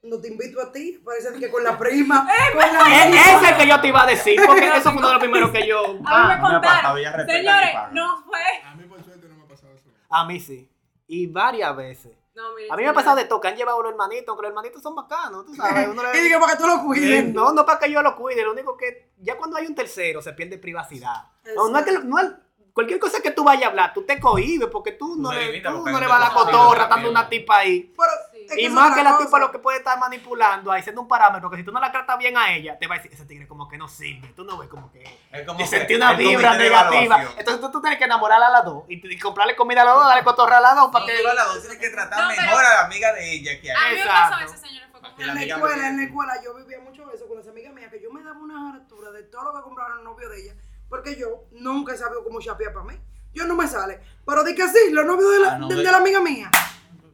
Cuando 0.00 0.20
te 0.20 0.28
invito 0.28 0.60
a 0.60 0.70
ti, 0.70 1.00
parece 1.04 1.32
que 1.38 1.50
con 1.50 1.62
la 1.64 1.76
prima, 1.78 2.26
con 2.52 2.60
la 2.60 3.06
E- 3.06 3.10
Ese 3.10 3.34
es 3.36 3.50
el 3.50 3.56
que 3.56 3.66
yo 3.68 3.80
te 3.80 3.88
iba 3.88 4.02
a 4.02 4.06
decir, 4.06 4.40
porque 4.46 4.66
eso 4.68 4.90
fue 4.90 4.98
uno 4.98 5.08
de 5.08 5.14
los 5.14 5.22
primeros 5.22 5.50
que 5.50 5.66
yo. 5.66 5.84
A 5.84 5.88
mí 5.88 5.98
me 5.98 6.04
Ah, 6.06 6.26
me 6.26 6.34
ha 6.34 6.60
pasado, 6.60 6.94
contaron. 6.94 6.96
respeta 6.96 7.32
Señores, 7.38 7.70
y 7.70 7.74
paga. 7.74 7.90
no 7.92 8.22
fue. 8.24 8.40
A 8.64 8.74
mí 8.76 8.84
por 8.84 9.04
suerte 9.04 9.28
no 9.28 9.36
me 9.36 9.44
ha 9.44 9.48
pasado 9.48 9.72
eso. 9.74 9.88
a 10.08 10.24
mí 10.24 10.40
sí. 10.40 10.70
Y 11.08 11.26
varias 11.26 11.76
veces. 11.76 12.12
No, 12.34 12.54
mire, 12.54 12.68
A 12.70 12.76
mí 12.76 12.82
me 12.84 12.88
ha 12.90 12.92
pasado 12.92 13.16
de 13.16 13.24
todo, 13.24 13.40
que 13.40 13.48
han 13.48 13.56
llevado 13.56 13.82
los 13.82 13.90
hermanitos, 13.90 14.28
aunque 14.28 14.42
los 14.42 14.50
hermanitos 14.50 14.80
son 14.82 14.94
bacanos, 14.94 15.44
tú 15.46 15.54
sabes. 15.56 15.88
Uno 15.88 16.02
le- 16.04 16.16
Y 16.20 16.22
digo, 16.22 16.38
para 16.38 16.52
que 16.52 16.58
tú 16.62 16.66
lo 16.68 16.74
Eh, 16.76 16.82
cuides. 16.84 17.34
no, 17.34 17.52
no 17.52 17.66
para 17.66 17.80
que 17.80 17.90
yo 17.90 18.00
lo 18.02 18.14
cuide, 18.14 18.44
lo 18.44 18.52
único 18.52 18.76
que 18.76 19.10
ya 19.18 19.36
cuando 19.36 19.56
hay 19.56 19.66
un 19.66 19.74
tercero 19.74 20.22
se 20.22 20.32
pierde 20.34 20.58
privacidad. 20.58 21.24
No, 21.56 21.68
no 21.68 21.78
es 21.78 21.84
que 21.84 21.92
no 22.04 22.18
es- 22.20 22.30
cualquier 22.78 23.00
cosa 23.00 23.20
que 23.20 23.32
tú 23.32 23.42
vayas 23.42 23.64
a 23.64 23.66
hablar, 23.70 23.92
tú 23.92 24.04
te 24.04 24.20
cohibes 24.20 24.68
porque 24.70 24.92
tú 24.92 25.16
no 25.16 25.32
le, 25.32 25.60
tú 25.60 25.84
no 25.84 25.98
le 25.98 26.06
vas 26.06 26.22
a 26.22 26.28
la 26.28 26.30
cotorra, 26.32 26.86
dando 26.86 27.10
una 27.10 27.28
tipa 27.28 27.56
ahí. 27.58 27.92
Pero, 27.96 28.10
Sí. 28.30 28.44
es 28.44 28.54
que 28.54 28.60
Y 28.62 28.64
eso 28.66 28.74
más 28.76 28.94
que 28.94 29.02
la 29.02 29.18
tipa 29.18 29.38
lo 29.40 29.50
que 29.50 29.58
puede 29.58 29.78
estar 29.78 29.98
manipulando 29.98 30.70
ahí, 30.70 30.80
siendo 30.82 31.02
un 31.02 31.08
parámetro, 31.08 31.50
que 31.50 31.56
si 31.56 31.64
tú 31.64 31.72
no 31.72 31.80
la 31.80 31.90
tratas 31.90 32.16
bien 32.18 32.36
a 32.38 32.52
ella, 32.54 32.78
te 32.78 32.86
va 32.86 32.94
a 32.94 32.98
decir, 32.98 33.12
ese 33.12 33.24
tigre 33.26 33.48
como 33.48 33.68
que 33.68 33.76
no 33.76 33.88
sirve, 33.88 34.28
tú 34.28 34.44
no 34.44 34.56
ves 34.56 34.68
como 34.68 34.92
que... 34.92 35.02
Es 35.32 35.44
como 35.44 35.58
Y 35.58 35.62
que 35.64 35.68
sentí 35.68 35.96
una 35.96 36.12
vibra 36.12 36.56
negativa. 36.56 37.20
Entonces 37.36 37.60
tú, 37.60 37.70
tú 37.72 37.80
tienes 37.80 37.98
que 37.98 38.04
enamorarla 38.04 38.46
a 38.46 38.50
las 38.50 38.64
dos 38.64 38.84
y, 38.88 39.04
y 39.12 39.18
comprarle 39.18 39.56
comida 39.56 39.82
a 39.82 39.86
las 39.86 39.94
dos, 39.96 40.06
darle 40.06 40.22
cotorra 40.22 40.58
a 40.58 40.60
las 40.60 40.76
dos 40.76 40.86
para 40.92 41.04
Porque 41.04 41.14
que... 41.14 41.20
igual 41.20 41.34
la 41.36 41.44
dos 41.44 41.60
tiene 41.62 41.78
que 41.78 41.90
tratar 41.90 42.20
No, 42.22 42.28
mejor 42.28 42.64
a 42.64 42.74
la 42.74 42.80
amiga 42.84 43.12
de 43.12 43.32
ella 43.34 43.60
que 43.60 43.72
A 43.72 43.74
a 43.76 43.88
mí 43.90 43.94
ella. 43.96 44.04
me 44.04 44.10
pasó 44.10 44.32
Exacto. 44.34 44.54
ese 44.54 44.66
señor. 44.68 44.88
Fue 44.92 45.00
como 45.00 45.12
Aquí 45.14 45.22
En 45.24 45.34
la 45.34 45.42
escuela, 45.42 45.88
en 45.88 45.96
la 45.96 46.02
escuela, 46.04 46.32
yo 46.44 46.54
vivía 46.54 46.78
mucho 46.80 47.10
eso 47.12 47.26
con 47.26 47.38
las 47.38 47.48
amigas 47.48 47.74
mías, 47.74 47.90
que 47.90 48.00
yo 48.00 48.10
me 48.12 48.22
daba 48.22 48.38
una 48.38 48.70
hartura 48.74 49.10
de 49.10 49.24
todo 49.24 49.44
lo 49.44 49.54
que 49.54 49.62
compraron 49.62 49.98
el 49.98 50.04
novio 50.04 50.28
de 50.28 50.40
ella, 50.42 50.54
porque 50.88 51.16
yo 51.16 51.44
nunca 51.52 51.94
he 51.94 51.96
sabido 51.96 52.24
cómo 52.24 52.40
chapear 52.40 52.72
para 52.72 52.86
mí. 52.86 52.94
Yo 53.32 53.46
no 53.46 53.54
me 53.54 53.66
sale. 53.68 54.00
Pero 54.26 54.42
di 54.44 54.54
que 54.54 54.66
sí, 54.68 54.90
los 54.90 55.04
novios 55.06 55.30
de 55.32 55.38
la, 55.40 55.52
Ah, 55.52 55.58
no, 55.58 55.68
de, 55.68 55.76
de- 55.76 55.82
de 55.82 55.90
la 55.92 55.98
amiga 55.98 56.20
mía. 56.20 56.50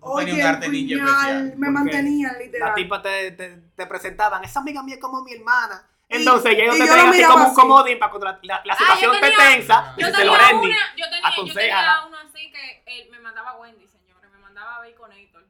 Oye, 0.00 0.32
un 0.32 0.60
puñal, 0.60 1.54
me 1.56 1.70
mantenían 1.70 2.38
literal. 2.38 2.68
La 2.70 2.74
tipa 2.74 3.00
te, 3.02 3.30
te, 3.32 3.56
te 3.74 3.86
presentaban, 3.86 4.44
esa 4.44 4.60
amiga 4.60 4.82
mía 4.82 4.96
es 4.96 5.00
como 5.00 5.22
mi 5.22 5.32
hermana. 5.34 5.88
Y- 6.08 6.16
Entonces 6.16 6.52
ella 6.52 6.66
no 6.66 6.74
y 6.76 6.78
te 6.78 6.86
yo 6.86 6.92
traen 6.92 7.06
lo 7.06 7.12
así 7.12 7.22
como 7.24 7.36
un 7.44 7.50
así. 7.50 7.54
comodín 7.54 7.98
para 7.98 8.10
cuando 8.10 8.26
la, 8.26 8.38
la- 8.42 8.62
la 8.64 8.74
Ah, 8.74 8.76
situación 8.76 9.12
te 9.12 9.20
tenía- 9.20 9.38
tensa, 9.38 9.94
Yo 9.96 10.06
dice 10.06 10.18
tenía, 10.18 10.32
una, 10.32 10.50
yo, 10.52 10.60
tenía, 10.60 10.76
yo 10.96 11.06
tenía 11.54 12.04
uno 12.06 12.16
así 12.18 12.52
que 12.52 12.82
él 12.86 13.08
me 13.10 13.18
mandaba 13.20 13.56
Wendy, 13.58 13.88
señores. 13.88 14.30
Me 14.30 14.38
mandaba 14.38 14.78
Baconator. 14.80 15.44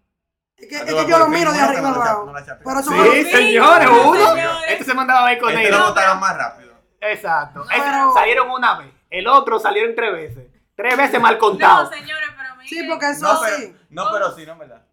Es 0.57 0.69
que, 0.69 0.77
Ah, 0.77 0.85
es 0.87 0.95
que 0.95 1.11
yo 1.11 1.19
lo 1.19 1.29
miro 1.29 1.53
de 1.53 1.59
arriba 1.61 1.89
abajo. 1.89 2.33
no 2.33 2.83
Sí, 2.83 3.25
señores, 3.31 3.91
no, 3.91 4.11
uno. 4.11 4.37
Este 4.69 4.85
se 4.85 4.95
mandaba 4.95 5.23
a 5.27 5.31
ver 5.31 5.39
con 5.41 5.51
Este 5.51 5.65
él. 5.65 5.71
lo 5.73 5.79
No, 5.79 5.87
botaron 5.89 6.21
más 6.21 6.37
rápido. 6.37 6.64
Exacto. 7.11 7.65
No, 7.65 8.13
salieron 8.13 8.51
una 8.51 8.79
vez. 8.79 8.93
El 9.11 9.27
otro 9.29 9.59
salieron 9.59 9.95
tres 9.95 10.13
veces. 10.13 10.51
Tres 10.75 10.97
veces 10.97 11.21
mal 11.21 11.35
No, 11.35 11.41
contado. 11.41 11.87
señores, 11.91 12.29
pero 12.37 12.57
miren. 12.57 12.69
Sí, 12.69 12.83
porque 12.89 13.11
eso 13.11 13.33
No, 13.33 13.41
pero, 13.41 13.57
sí. 13.57 13.77
no, 13.91 14.09
pero 14.13 14.33
sí, 14.35 14.47
no, 14.47 14.59
¿verdad? 14.59 14.85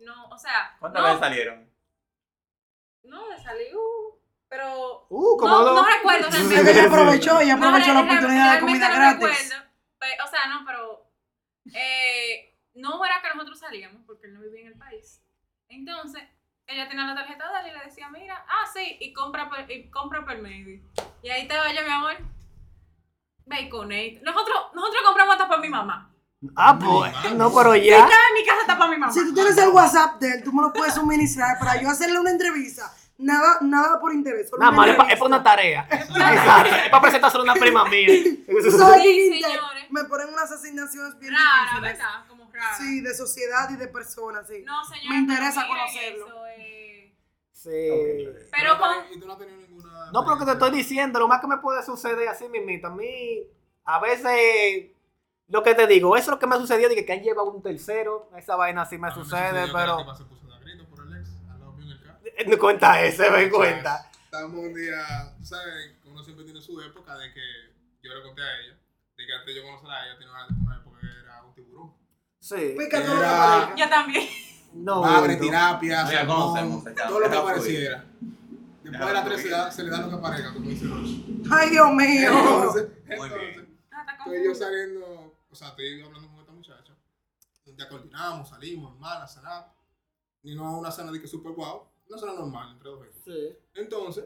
No, 0.00 0.26
o 0.28 0.38
sea. 0.38 0.76
¿Cuántas 0.80 1.00
no, 1.02 1.06
veces 1.08 1.20
salieron? 1.20 1.68
No, 3.04 3.20
uh, 3.22 4.18
pero. 4.48 5.06
Uh, 5.08 5.36
como 5.38 5.58
no, 5.58 5.64
dos. 5.64 5.74
no 5.82 5.88
recuerdo 5.88 6.28
Es 6.28 6.34
realmente. 6.34 6.70
ella 6.72 6.84
aprovechó, 6.88 7.40
ella 7.40 7.56
No, 7.56 7.66
aprovechó 7.68 7.94
la 7.94 8.00
oportunidad 8.00 8.54
de 8.54 8.60
comida 8.60 8.88
no 8.88 8.94
gratis. 8.94 9.14
recuerdo, 9.28 9.64
o 10.24 10.28
sea, 10.28 10.46
no, 10.48 10.64
pero 10.66 11.10
eh, 11.74 12.56
no 12.74 13.04
era 13.04 13.20
que 13.22 13.28
nosotros 13.28 13.58
salíamos 13.58 14.02
porque 14.06 14.26
él 14.26 14.34
no 14.34 14.40
vivía 14.40 14.62
en 14.62 14.66
el 14.68 14.78
país. 14.78 15.22
Entonces, 15.68 16.22
ella 16.68 16.86
tenía 16.88 17.04
la 17.06 17.14
tarjeta 17.14 17.44
de 17.50 17.60
él 17.60 17.74
y 17.74 17.78
le 17.78 17.84
decía, 17.84 18.08
mira, 18.10 18.44
ah, 18.46 18.66
sí, 18.72 18.98
y 19.00 19.12
compra 19.12 19.48
per, 19.50 19.70
y 19.70 19.90
compra 19.90 20.24
per 20.24 20.40
medio. 20.42 20.80
Y 21.22 21.30
ahí 21.30 21.48
te 21.48 21.56
vaya, 21.56 21.82
mi 21.82 21.90
amor. 21.90 22.16
Baconate. 23.46 24.20
Nosotros, 24.22 24.56
nosotros 24.74 25.02
compramos 25.06 25.32
hasta 25.34 25.48
para 25.48 25.60
mi 25.62 25.68
mamá. 25.68 26.10
Ah, 26.54 26.78
pues. 26.78 27.12
No, 27.34 27.52
pero 27.52 27.72
Si 27.74 27.84
ya. 27.84 27.96
estaba 27.96 28.28
en 28.28 28.34
mi 28.34 28.44
casa 28.46 28.60
hasta 28.60 28.78
para 28.78 28.90
mi 28.90 28.98
mamá. 28.98 29.12
Si 29.12 29.20
tú 29.24 29.34
tienes 29.34 29.56
el 29.56 29.70
WhatsApp 29.70 30.20
de 30.20 30.34
él, 30.34 30.44
tú 30.44 30.52
me 30.52 30.62
lo 30.62 30.72
puedes 30.72 30.94
suministrar 30.94 31.58
para 31.58 31.80
yo 31.80 31.88
hacerle 31.88 32.20
una 32.20 32.30
entrevista. 32.30 32.92
Nada, 33.16 33.58
nada 33.62 33.98
por 33.98 34.12
interés. 34.12 34.48
Nada 34.60 34.70
más, 34.70 34.88
es 34.90 34.96
para 34.96 35.24
una 35.24 35.42
tarea. 35.42 35.88
Exacto. 35.90 36.74
Es 36.76 36.90
para 36.90 37.00
presentárselo 37.02 37.40
a 37.40 37.44
una 37.44 37.54
prima 37.54 37.84
mía. 37.86 38.08
Sí, 38.08 39.42
señores. 39.42 39.90
me 39.90 40.04
ponen 40.04 40.28
unas 40.28 40.50
asignaciones 40.52 41.18
bien 41.18 41.32
Rara, 41.32 41.62
difíciles. 41.62 41.98
¿verdad? 41.98 42.24
Rara. 42.58 42.76
Sí, 42.76 43.00
de 43.00 43.14
sociedad 43.14 43.70
y 43.70 43.76
de 43.76 43.88
personas, 43.88 44.46
sí. 44.48 44.62
No, 44.64 44.84
señor. 44.84 45.10
Me 45.10 45.16
interesa 45.18 45.66
conocerlo. 45.66 46.26
eso, 46.26 46.46
eh. 46.46 47.14
Sí. 47.52 48.48
Pero 48.50 48.78
con- 48.78 49.12
Y 49.12 49.18
tú 49.18 49.26
no 49.26 49.32
has 49.32 49.38
tenido 49.38 49.56
ninguna. 49.58 50.10
No, 50.12 50.24
pero 50.24 50.38
que 50.38 50.44
te 50.44 50.52
estoy 50.52 50.70
diciendo, 50.70 51.18
lo 51.18 51.28
más 51.28 51.40
que 51.40 51.46
me 51.48 51.58
puede 51.58 51.82
suceder 51.82 52.28
así 52.28 52.48
mismito. 52.48 52.86
A 52.86 52.90
mí, 52.94 53.44
a 53.84 53.98
veces, 54.00 54.90
lo 55.48 55.62
que 55.62 55.74
te 55.74 55.86
digo, 55.86 56.16
eso 56.16 56.24
es 56.24 56.28
lo 56.30 56.38
que 56.38 56.46
me 56.46 56.54
ha 56.54 56.58
sucedido, 56.58 56.88
de 56.88 57.04
que 57.04 57.12
han 57.12 57.22
llevado 57.22 57.50
un 57.50 57.62
tercero, 57.62 58.30
esa 58.36 58.54
vaina 58.56 58.82
así 58.82 58.96
me 58.98 59.08
A 59.08 59.10
mí 59.10 59.16
sucede, 59.22 59.48
sucedió 59.66 59.72
pero... 59.76 59.96
tipa 59.98 60.14
se 60.14 60.24
puso 60.24 60.52
a 60.52 60.58
grito 60.60 60.84
por 60.88 61.00
el 61.06 61.20
ex, 61.20 61.30
al 61.50 61.58
lado 61.58 61.72
mío 61.72 61.86
en 61.86 61.92
el 61.92 62.02
carro. 62.02 62.18
No 62.50 62.58
cuenta 62.58 63.02
ese, 63.04 63.30
me 63.30 63.50
cuenta. 63.50 64.10
Estábamos 64.24 64.60
un 64.60 64.74
día, 64.74 65.34
tú 65.38 65.44
¿sabes? 65.44 65.96
Uno 66.04 66.22
siempre 66.22 66.44
tiene 66.44 66.60
su 66.60 66.80
época 66.80 67.16
de 67.18 67.32
que 67.32 67.40
yo 68.02 68.14
le 68.14 68.22
conté 68.22 68.42
a 68.42 68.60
ella, 68.60 68.78
de 69.16 69.26
que 69.26 69.32
antes 69.34 69.54
yo 69.56 69.62
conocer 69.62 69.90
a 69.90 70.06
ella, 70.06 70.18
tenía 70.18 70.32
una, 70.32 70.46
una 70.64 70.76
época 70.76 70.98
que 71.00 71.06
era 71.24 71.42
un 71.42 71.54
tiburón. 71.54 71.94
Sí. 72.48 72.74
Pica 72.78 73.02
todo 73.04 73.14
lo 73.14 73.20
que 73.20 73.26
Era- 73.26 73.56
aparezca. 73.56 73.76
Yo 73.84 73.88
también. 73.90 74.28
No, 74.74 75.00
Madre, 75.02 75.34
no. 75.36 75.40
terapia, 75.40 76.06
salmón, 76.06 76.84
ya, 76.84 77.06
todo 77.08 77.20
lo 77.20 77.24
que 77.24 77.30
deja 77.30 77.42
fluir. 77.42 77.56
apareciera. 77.58 78.04
Después 78.82 79.06
de 79.08 79.12
las 79.12 79.24
tres 79.24 79.36
se, 79.36 79.42
fluir. 79.48 79.56
da- 79.56 79.70
se 79.70 79.82
le 79.82 79.90
da 79.90 80.00
lo 80.00 80.08
que 80.08 80.14
aparezca, 80.14 80.52
como 80.54 80.68
dice 80.68 80.86
Roche. 80.86 81.24
Ay, 81.50 81.70
Dios 81.70 81.92
mío. 81.92 82.30
Entonces, 82.30 82.88
Muy 83.06 83.26
entonces. 83.28 83.64
Ah, 83.90 84.00
está 84.00 84.12
estoy 84.12 84.36
yo 84.38 84.42
confuso. 84.44 84.64
saliendo, 84.64 85.36
o 85.50 85.54
sea, 85.54 85.68
estoy 85.68 86.02
hablando 86.02 86.28
con 86.30 86.40
esta 86.40 86.52
muchacha. 86.52 86.96
Un 87.66 87.76
día 87.76 87.88
coordinamos, 87.88 88.48
salimos, 88.48 88.92
normal, 88.92 89.22
a 89.22 89.26
cenar. 89.26 89.72
Y 90.42 90.54
no 90.54 90.78
una 90.78 90.90
cena 90.90 91.10
de 91.12 91.20
que 91.20 91.26
super 91.28 91.52
guau, 91.52 91.88
una 92.08 92.18
cena 92.18 92.32
normal 92.34 92.72
entre 92.72 92.88
dos 92.90 93.02
gente. 93.04 93.20
Sí. 93.24 93.58
Entonces, 93.74 94.24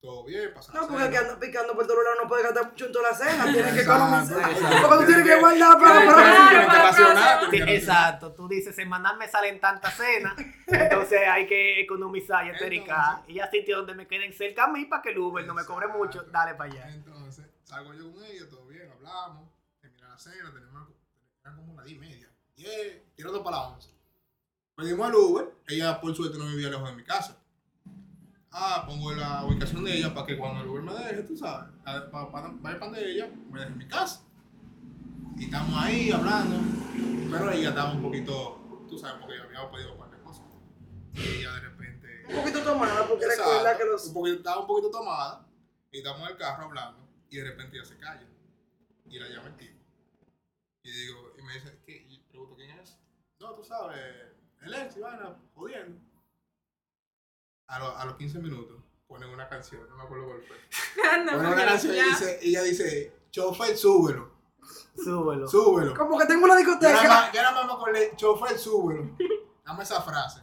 todo 0.00 0.24
bien, 0.24 0.54
pasa 0.54 0.72
No, 0.72 0.86
porque 0.86 1.04
el 1.04 1.10
que 1.10 1.18
anda 1.18 1.40
picando 1.40 1.74
por 1.74 1.86
todos 1.86 2.04
lados 2.04 2.18
no 2.22 2.28
puede 2.28 2.44
gastar 2.44 2.70
mucho 2.70 2.86
en 2.86 2.92
toda 2.92 3.10
la 3.10 3.16
cena. 3.16 3.44
Tienes 3.52 3.74
que 3.74 3.80
economizar. 3.80 4.50
exacto. 4.50 4.88
Porque 4.88 5.04
tú 5.04 5.06
tienes 5.06 5.26
que 5.26 5.40
guardar 5.40 5.78
para 5.78 6.06
para. 6.06 7.74
Exacto, 7.74 8.32
tú 8.32 8.48
dices, 8.48 8.76
semanal 8.76 9.16
me 9.18 9.28
salen 9.28 9.60
tantas 9.60 9.96
cenas, 9.96 10.34
entonces 10.66 11.20
hay 11.28 11.46
que 11.46 11.80
economizar 11.80 12.46
y 12.46 12.50
estericar. 12.50 13.22
Y 13.26 13.40
a 13.40 13.50
sitios 13.50 13.78
donde 13.78 13.94
me 13.94 14.06
queden 14.06 14.32
cerca 14.32 14.64
a 14.64 14.68
mí 14.68 14.84
para 14.84 15.02
que 15.02 15.10
el 15.10 15.18
Uber 15.18 15.44
no 15.44 15.54
me 15.54 15.64
cobre 15.64 15.88
mucho, 15.88 16.22
dale 16.30 16.54
para 16.54 16.72
allá. 16.72 16.88
Entonces, 16.90 17.46
salgo 17.64 17.92
yo 17.94 18.12
con 18.12 18.22
ella, 18.24 18.48
todo 18.48 18.66
bien, 18.66 18.90
hablamos, 18.92 19.48
termina 19.80 20.08
la 20.08 20.18
cena, 20.18 20.52
tenemos 20.52 20.88
como 21.56 21.72
una 21.72 21.82
10 21.82 21.96
y 21.96 22.00
media, 22.00 22.28
10, 22.56 23.14
tirando 23.16 23.42
para 23.42 23.56
la 23.56 23.62
11. 23.68 23.90
Pedimos 24.76 25.08
al 25.08 25.14
Uber, 25.14 25.50
ella 25.66 26.00
por 26.00 26.14
suerte 26.14 26.38
no 26.38 26.46
vivía 26.46 26.68
lejos 26.68 26.88
de 26.88 26.94
mi 26.94 27.02
casa. 27.02 27.36
Ah, 28.50 28.84
pongo 28.86 29.12
la 29.12 29.44
ubicación 29.44 29.84
de 29.84 29.98
ella 29.98 30.14
para 30.14 30.26
que 30.26 30.38
cuando 30.38 30.62
el 30.62 30.68
Uber 30.68 30.82
me 30.82 30.94
deje, 30.94 31.22
tú 31.22 31.36
sabes, 31.36 31.70
a- 31.84 32.10
pa- 32.10 32.30
pa- 32.32 32.50
vaya 32.60 32.78
para 32.80 32.92
de 32.92 33.12
ella, 33.12 33.28
me 33.50 33.60
deje 33.60 33.72
en 33.72 33.78
mi 33.78 33.86
casa. 33.86 34.22
Y 35.36 35.44
estamos 35.44 35.74
ahí 35.82 36.10
hablando, 36.10 36.56
pero 37.30 37.50
ella 37.52 37.68
estaba 37.68 37.92
un 37.92 38.02
poquito, 38.02 38.86
tú 38.88 38.98
sabes, 38.98 39.20
porque 39.20 39.38
habíamos 39.38 39.70
pedido 39.70 39.92
un 39.92 39.98
par 39.98 40.10
de 40.10 40.18
cosas. 40.22 40.44
Y 41.14 41.20
ella 41.20 41.52
de 41.52 41.60
repente... 41.60 42.24
Un 42.28 42.36
poquito 42.36 42.62
tomada, 42.62 43.06
porque 43.06 43.26
recuerda 43.26 43.76
que 43.76 43.84
los. 43.84 44.06
un 44.08 44.14
poquito- 44.14 44.36
estaba 44.38 44.60
un 44.62 44.66
poquito 44.66 44.90
tomada 44.90 45.46
y 45.92 45.98
estamos 45.98 46.20
en 46.22 46.28
el 46.28 46.36
carro 46.36 46.64
hablando 46.64 47.06
y 47.30 47.36
de 47.36 47.44
repente 47.44 47.76
ella 47.76 47.84
se 47.86 47.98
calla 47.98 48.26
y 49.06 49.18
la 49.18 49.28
llama 49.28 49.48
el 49.48 49.56
tipo. 49.56 49.78
Y 50.82 50.90
digo, 50.90 51.32
y 51.38 51.42
me 51.42 51.52
dice, 51.54 51.78
¿qué? 51.86 52.06
Y 52.08 52.18
pregunto, 52.30 52.56
¿quién 52.56 52.70
es? 52.78 52.98
No, 53.40 53.52
tú 53.54 53.62
sabes, 53.62 53.98
el 54.62 54.74
ex, 54.74 54.96
y 54.96 55.00
vaina, 55.00 55.36
jodiendo. 55.54 56.00
A, 57.68 57.78
lo- 57.78 57.96
a 57.96 58.04
los 58.06 58.16
15 58.16 58.38
minutos 58.40 58.76
ponen 59.06 59.28
una 59.30 59.48
canción, 59.48 59.88
no 59.88 59.96
me 59.96 60.02
acuerdo 60.02 60.26
cuál 60.26 60.42
fue. 60.42 60.56
No, 61.24 61.32
Ponen 61.32 61.52
una 61.52 61.64
canción 61.64 61.94
y 61.94 62.00
dice, 62.02 62.38
ella 62.42 62.62
dice, 62.62 63.14
chofer, 63.30 63.76
súbelo, 63.76 64.32
Súbelo. 64.96 65.46
súbelo. 65.48 65.94
Como 65.96 66.18
que 66.18 66.26
tengo 66.26 66.44
una 66.44 66.56
discoteca. 66.56 67.30
yo 67.32 67.42
nada 67.42 67.52
más 67.54 67.66
me 67.66 67.72
acordé, 67.72 68.12
chofer, 68.16 68.58
súbelo. 68.58 69.16
Dame 69.64 69.82
esa 69.82 70.02
frase. 70.02 70.42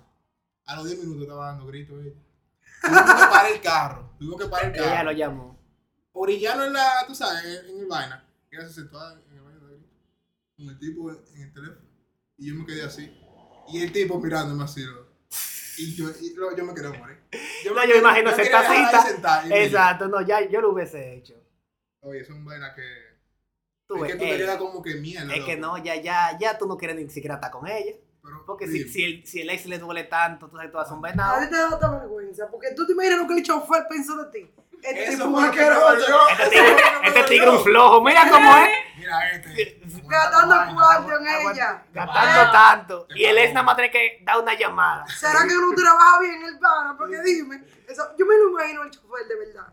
A 0.65 0.75
los 0.77 0.85
10 0.85 0.99
minutos 0.99 1.23
estaba 1.23 1.47
dando 1.47 1.65
gritos 1.67 1.95
ella. 2.03 2.15
Tuvimos 2.81 3.01
que 3.03 3.27
parar 3.27 3.51
el 3.51 3.61
carro. 3.61 4.09
Tuvimos 4.17 4.41
que 4.41 4.47
parar 4.47 4.65
el 4.69 4.75
Ella 4.81 4.89
carro. 4.95 5.03
lo 5.05 5.11
llamó. 5.11 5.59
Orillano 6.13 6.63
en 6.65 6.73
la, 6.73 7.05
tú 7.07 7.13
sabes, 7.15 7.43
en, 7.43 7.69
en 7.69 7.79
el 7.81 7.85
vaina. 7.87 8.25
Ella 8.51 8.67
se 8.67 8.73
sentó 8.73 8.99
en 9.11 9.33
el 9.37 9.41
baño 9.43 9.59
de 9.59 9.75
grito. 9.75 9.89
Con 10.57 10.69
el 10.69 10.79
tipo 10.79 11.11
en 11.11 11.41
el 11.41 11.53
teléfono. 11.53 11.87
Y 12.37 12.49
yo 12.49 12.55
me 12.55 12.65
quedé 12.65 12.83
así. 12.83 13.15
Y 13.67 13.81
el 13.83 13.91
tipo 13.91 14.19
mirándome 14.19 14.63
así. 14.63 14.83
¿no? 14.85 15.04
Y 15.77 15.95
yo, 15.95 16.09
y 16.21 16.33
lo- 16.35 16.55
yo 16.55 16.63
me 16.65 16.73
quedé 16.73 16.89
morir. 16.89 17.17
No, 17.65 17.83
yo 17.85 17.93
me 17.93 17.97
imagino 17.97 18.29
yo 18.31 18.35
esa 18.35 18.43
quería 18.43 18.59
dejarla 18.61 18.79
ahí 18.79 18.91
tacita. 18.91 19.11
sentada, 19.13 19.45
y 19.45 19.49
me- 19.49 19.63
Exacto, 19.65 20.07
no, 20.07 20.21
ya 20.21 20.41
yo 20.47 20.61
lo 20.61 20.69
hubiese 20.71 21.15
hecho. 21.15 21.33
Oye, 22.01 22.21
eso 22.21 22.31
es 22.33 22.37
un 22.39 22.45
vaina 22.45 22.73
que. 22.75 22.83
Tú 23.87 23.95
es 23.97 24.01
ves, 24.01 24.11
que 24.13 24.17
tú 24.17 24.23
te 24.25 24.37
quedas 24.37 24.57
como 24.57 24.81
que 24.81 24.95
mierda. 24.95 25.35
es 25.35 25.43
que 25.43 25.57
no, 25.57 25.77
ya, 25.83 25.95
ya, 25.95 26.37
ya 26.39 26.57
tú 26.57 26.65
no 26.67 26.77
quieres 26.77 26.95
ni 26.97 27.09
siquiera 27.09 27.35
estar 27.35 27.51
con 27.51 27.67
ella. 27.67 27.93
Pero, 28.23 28.43
Porque 28.47 28.67
si, 28.67 28.87
si, 28.89 29.03
el, 29.03 29.27
si 29.27 29.41
el 29.41 29.49
ex 29.51 29.67
le 29.67 29.77
duele 29.77 30.05
tanto, 30.05 30.47
tú 30.49 30.55
sabes, 30.55 30.71
tú 30.71 30.77
vas 30.77 30.89
a 30.89 30.93
un 30.95 31.05
A 31.05 31.09
venado. 31.11 31.41
ti 31.43 31.49
te 31.51 31.55
da 31.57 31.69
tanta 31.69 31.99
vergüenza. 31.99 32.47
Porque 32.49 32.69
tú 32.75 32.83
te 32.87 32.93
imaginas 32.93 33.19
lo 33.19 33.27
que 33.27 33.35
el 33.35 33.43
chofer 33.43 33.85
pensó 33.87 34.17
de 34.23 34.31
ti. 34.31 34.51
Este 34.81 35.03
Eso 35.09 35.25
tipo 35.25 35.39
me 35.41 35.47
asqueroso. 35.47 35.79
dolió. 35.81 36.17
Este 36.29 36.49
tigre, 36.49 36.83
me 37.01 37.07
este 37.07 37.23
tigre 37.23 37.49
un 37.49 37.63
flojo, 37.63 38.01
mira 38.03 38.27
cómo 38.31 38.57
es. 38.57 38.69
Mira 38.97 39.31
este. 39.31 39.81
Gastando 40.07 40.75
cuarto 40.75 41.17
en 41.19 41.27
ella. 41.27 41.83
Gastando 41.93 42.43
Wow. 42.43 42.51
tanto. 42.51 43.07
Y 43.15 43.25
el 43.25 43.37
ex 43.37 43.53
nada 43.53 43.63
más 43.65 43.75
tiene 43.75 43.91
que 43.91 44.19
dar 44.23 44.39
una 44.39 44.53
llamada. 44.53 45.05
¿Será 45.07 45.41
que 45.47 45.53
no 45.53 45.73
trabaja 45.75 46.19
bien 46.19 46.43
el 46.43 46.59
pana? 46.59 46.95
Porque 46.97 47.21
dime. 47.21 47.63
Eso, 47.87 48.03
yo 48.17 48.25
me 48.25 48.35
lo 48.35 48.49
imagino 48.49 48.83
el 48.83 48.91
chofer 48.91 49.27
de 49.27 49.35
verdad. 49.35 49.67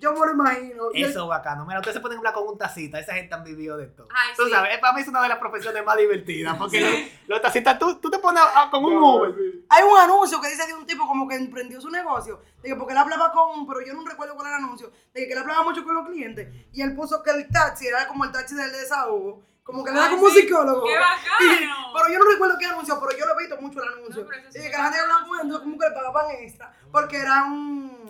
Yo 0.00 0.12
me 0.12 0.18
lo 0.26 0.32
imagino. 0.32 0.84
Eso 0.94 1.22
es 1.22 1.28
bacano. 1.28 1.64
Mira, 1.64 1.78
ustedes 1.80 1.94
se 1.94 2.00
pueden 2.00 2.18
hablar 2.18 2.34
con 2.34 2.46
un 2.48 2.58
tacita. 2.58 2.98
Esa 3.00 3.14
gente 3.14 3.34
han 3.34 3.42
vivido 3.44 3.76
de 3.76 3.86
todo. 3.86 4.08
Ay, 4.14 4.34
Tú 4.36 4.44
sí. 4.44 4.50
sabes, 4.50 4.78
para 4.78 4.92
mí 4.92 5.00
es 5.00 5.08
una 5.08 5.22
de 5.22 5.28
las 5.28 5.38
profesiones 5.38 5.84
más 5.84 5.96
divertidas. 5.96 6.56
Porque 6.56 6.80
los, 6.80 6.90
los 7.28 7.40
tacitas, 7.42 7.78
tú, 7.78 7.96
tú 7.98 8.10
te 8.10 8.18
pones 8.18 8.42
a- 8.54 8.68
con 8.70 8.84
un 8.84 8.96
Uber. 8.96 9.34
Hay 9.68 9.82
un 9.84 9.98
anuncio 9.98 10.40
que 10.40 10.48
dice 10.48 10.66
de 10.66 10.74
un 10.74 10.86
tipo 10.86 11.06
como 11.06 11.26
que 11.26 11.36
emprendió 11.36 11.80
su 11.80 11.90
negocio, 11.90 12.40
de 12.62 12.68
que 12.68 12.76
porque 12.76 12.92
él 12.92 12.98
hablaba 12.98 13.32
con, 13.32 13.66
pero 13.66 13.80
yo 13.80 13.94
no 13.94 14.04
recuerdo 14.04 14.34
cuál 14.34 14.48
era 14.48 14.58
el 14.58 14.64
anuncio, 14.64 14.90
de 15.14 15.26
que 15.26 15.32
él 15.32 15.38
hablaba 15.38 15.62
mucho 15.62 15.82
con 15.84 15.94
los 15.94 16.06
clientes 16.08 16.48
y 16.72 16.82
él 16.82 16.94
puso 16.94 17.22
que 17.22 17.30
el 17.30 17.48
taxi 17.48 17.86
era 17.86 18.06
como 18.06 18.24
el 18.24 18.32
taxi 18.32 18.54
del 18.54 18.70
desahogo, 18.72 19.42
como 19.62 19.82
que 19.82 19.90
él 19.90 19.96
era 19.96 20.06
Ay, 20.06 20.12
como 20.14 20.24
un 20.26 20.30
sí. 20.30 20.42
psicólogo. 20.42 20.84
¡Qué 20.86 20.94
bacano! 20.98 21.92
pero 21.94 22.12
yo 22.12 22.18
no 22.18 22.30
recuerdo 22.30 22.56
qué 22.58 22.66
anuncio, 22.66 23.00
pero 23.00 23.18
yo 23.18 23.26
lo 23.26 23.32
he 23.34 23.42
visto 23.46 23.60
mucho 23.60 23.82
el 23.82 23.92
anuncio. 23.94 24.24
No, 24.24 24.30
y 24.48 24.52
sí 24.52 24.60
que 24.70 24.76
la 24.76 24.84
gente 24.84 25.00
hablaba 25.00 25.20
como 25.60 25.78
que 25.78 25.88
le 25.88 25.94
pagaban 25.94 26.26
extra, 26.40 26.72
porque 26.92 27.16
era 27.18 27.44
un... 27.44 28.05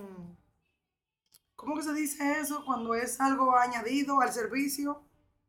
¿Cómo 1.67 1.77
que 1.79 1.83
se 1.83 1.93
dice 1.95 2.39
eso? 2.41 2.65
Cuando 2.65 2.95
es 2.95 3.21
algo 3.21 3.57
añadido 3.59 4.21
al 4.21 4.33
servicio. 4.33 5.03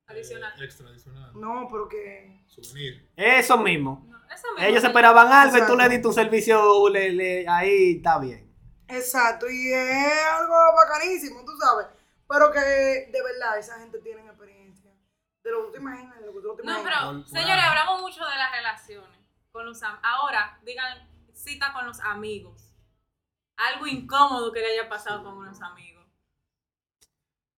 Adicional. 0.07 0.51
Extra, 0.63 0.89
adicional. 0.89 1.32
No, 1.36 1.68
porque... 1.70 2.41
Souvenir. 2.47 3.07
Eso 3.15 3.55
mismo. 3.59 4.03
No, 4.09 4.18
eso 4.34 4.47
mismo. 4.55 4.68
Ellos 4.68 4.84
esperaban 4.84 5.32
algo 5.32 5.57
y 5.57 5.68
tú 5.68 5.78
le 5.78 5.88
diste 5.89 6.07
un 6.07 6.13
servicio, 6.15 6.89
le, 6.89 7.11
le- 7.11 7.47
ahí 7.47 7.97
está 7.97 8.18
bien. 8.18 8.51
Exacto, 8.88 9.47
y 9.47 9.72
es 9.72 10.24
algo 10.32 10.55
bacanísimo, 10.76 11.45
tú 11.45 11.51
sabes. 11.59 11.86
Pero 12.28 12.51
que 12.51 12.59
de 12.59 13.22
verdad 13.24 13.59
esa 13.59 13.78
gente 13.80 13.99
tiene 13.99 14.26
experiencia. 14.26 14.91
De 15.43 15.51
lo 15.51 15.59
que 15.59 15.65
tú 15.68 15.72
te 15.74 15.78
imaginas, 15.80 16.20
de 16.20 16.26
lo 16.26 16.34
que 16.34 16.39
tú 16.41 16.47
no 16.47 16.53
te 16.55 16.63
No, 16.63 16.72
imaginas. 16.80 16.99
pero, 16.99 17.28
señores, 17.28 17.63
hablamos 17.63 18.01
mucho 18.01 18.26
de 18.26 18.36
las 18.38 18.51
relaciones 18.51 19.20
con 19.51 19.65
los 19.68 19.84
am- 19.84 19.99
Ahora, 20.01 20.59
digan 20.65 21.07
cita 21.34 21.74
con 21.74 21.86
los 21.86 21.99
amigos. 21.99 22.74
Algo 23.57 23.86
incómodo 23.88 24.51
que 24.51 24.61
le 24.61 24.74
haya 24.74 24.89
pasado 24.89 25.24
con 25.24 25.34
unos 25.38 25.61
amigos. 25.61 25.97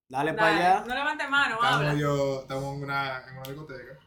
Dale, 0.09 0.33
Dale, 0.33 0.37
para 0.37 0.55
allá. 0.55 0.85
No 0.87 0.95
levante 0.95 1.27
mano, 1.27 1.55
Estamos 1.55 1.75
habla. 1.75 1.93
yo, 1.93 2.41
estamos 2.41 2.75
en 2.75 2.83
una, 2.83 3.27
en 3.27 3.33
una 3.37 3.43
discoteca 3.47 3.99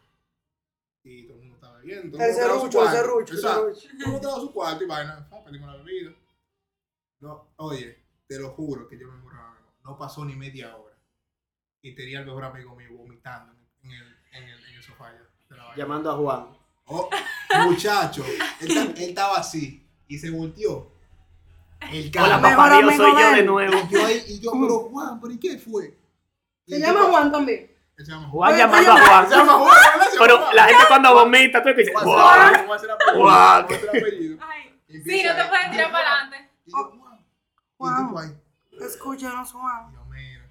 y 1.05 1.23
todo 1.27 1.37
el 1.37 1.41
mundo 1.43 1.55
estaba 1.57 1.79
bebiendo. 1.79 2.19
El 2.19 2.35
serrucho, 2.35 2.83
el 2.85 2.91
serrucho, 2.91 3.33
el 3.35 3.39
Exacto. 3.39 3.75
serrucho. 3.75 3.89
Todo 3.89 3.99
el 3.99 4.07
mundo 4.07 4.17
estaba 4.17 4.35
en 4.35 4.41
su 4.43 4.53
cuarto 4.53 4.85
y 4.85 4.87
vaina, 4.89 5.29
ah, 5.31 5.45
pedimos 5.45 5.71
la 5.71 5.83
bebida. 5.83 6.11
No, 7.21 7.53
oye, 7.57 8.05
te 8.27 8.39
lo 8.39 8.51
juro 8.51 8.89
que 8.89 8.99
yo 8.99 9.07
me 9.09 9.17
moraba. 9.19 9.57
no 9.85 9.97
pasó 9.97 10.25
ni 10.25 10.35
media 10.35 10.77
hora. 10.77 10.97
Y 11.83 11.95
tenía 11.95 12.21
el 12.21 12.27
mejor 12.27 12.45
amigo 12.45 12.75
mío 12.77 12.91
vomitando 12.93 13.53
en 13.83 13.91
el, 13.93 14.17
en 14.33 14.45
el, 14.45 14.65
en 14.65 14.75
el 14.75 14.83
sofá 14.83 15.13
de 15.13 15.57
la. 15.57 15.75
Llamando 15.77 16.11
a 16.11 16.17
Juan. 16.17 16.57
Oh, 16.87 17.09
muchacho, 17.65 18.25
él, 18.61 18.71
él 18.71 18.95
estaba 18.99 19.37
así 19.37 19.89
y 20.09 20.19
se 20.19 20.31
volteó. 20.31 20.91
El 21.91 22.13
Hola, 22.23 22.41
papá 22.41 22.77
Dios, 22.79 22.95
soy 22.97 23.13
yo 23.13 23.31
de 23.33 23.43
nuevo. 23.43 23.75
Y 23.91 23.93
yo 23.93 24.07
ahí, 24.07 24.25
y 24.29 24.41
yo, 24.41 24.53
pero 24.53 24.79
Juan, 24.91 25.21
¿pero 25.21 25.33
y 25.33 25.39
qué 25.39 25.59
fue? 25.59 25.97
Y 26.67 26.71
Se 26.71 26.77
el 26.77 26.83
llama 26.83 27.01
tipo- 27.01 27.11
Juan 27.13 27.33
también. 27.33 27.71
Se 27.97 28.05
llama 28.05 28.29
Juan 28.29 28.57
llamando 28.57 28.93
a 28.93 29.07
Juan. 29.07 29.29
Se 29.29 29.37
llama 29.37 29.53
Juan, 29.53 29.69
¿verdad? 29.69 30.07
Se 30.07 30.17
llama 30.17 30.27
Pero 30.27 30.39
Juan. 30.39 30.57
la 30.57 30.65
gente 30.65 30.85
cuando 30.89 31.15
vomita, 31.15 31.63
tú 31.63 31.69
dices, 31.71 31.93
Juan, 31.93 32.05
Juan. 32.05 32.27
Juan, 32.27 32.67
Juan, 32.67 32.79
apellido, 32.79 33.23
Juan. 33.23 33.67
Juan, 33.67 33.81
será 33.81 33.91
apellido. 33.91 34.39
Ay, 34.49 34.81
sí, 34.89 35.23
no 35.25 35.35
te 35.37 35.45
puedes 35.49 35.71
tirar 35.71 35.93
para 35.93 36.13
adelante. 36.13 36.51
Y 36.67 36.71
yo, 36.71 36.77
Juan. 36.99 37.19
Y 37.19 37.25
Juan. 37.77 37.95
el 38.01 38.07
tipo 38.07 38.19
ahí. 38.19 38.87
Escúchanos, 38.87 39.53
Juan. 39.53 39.93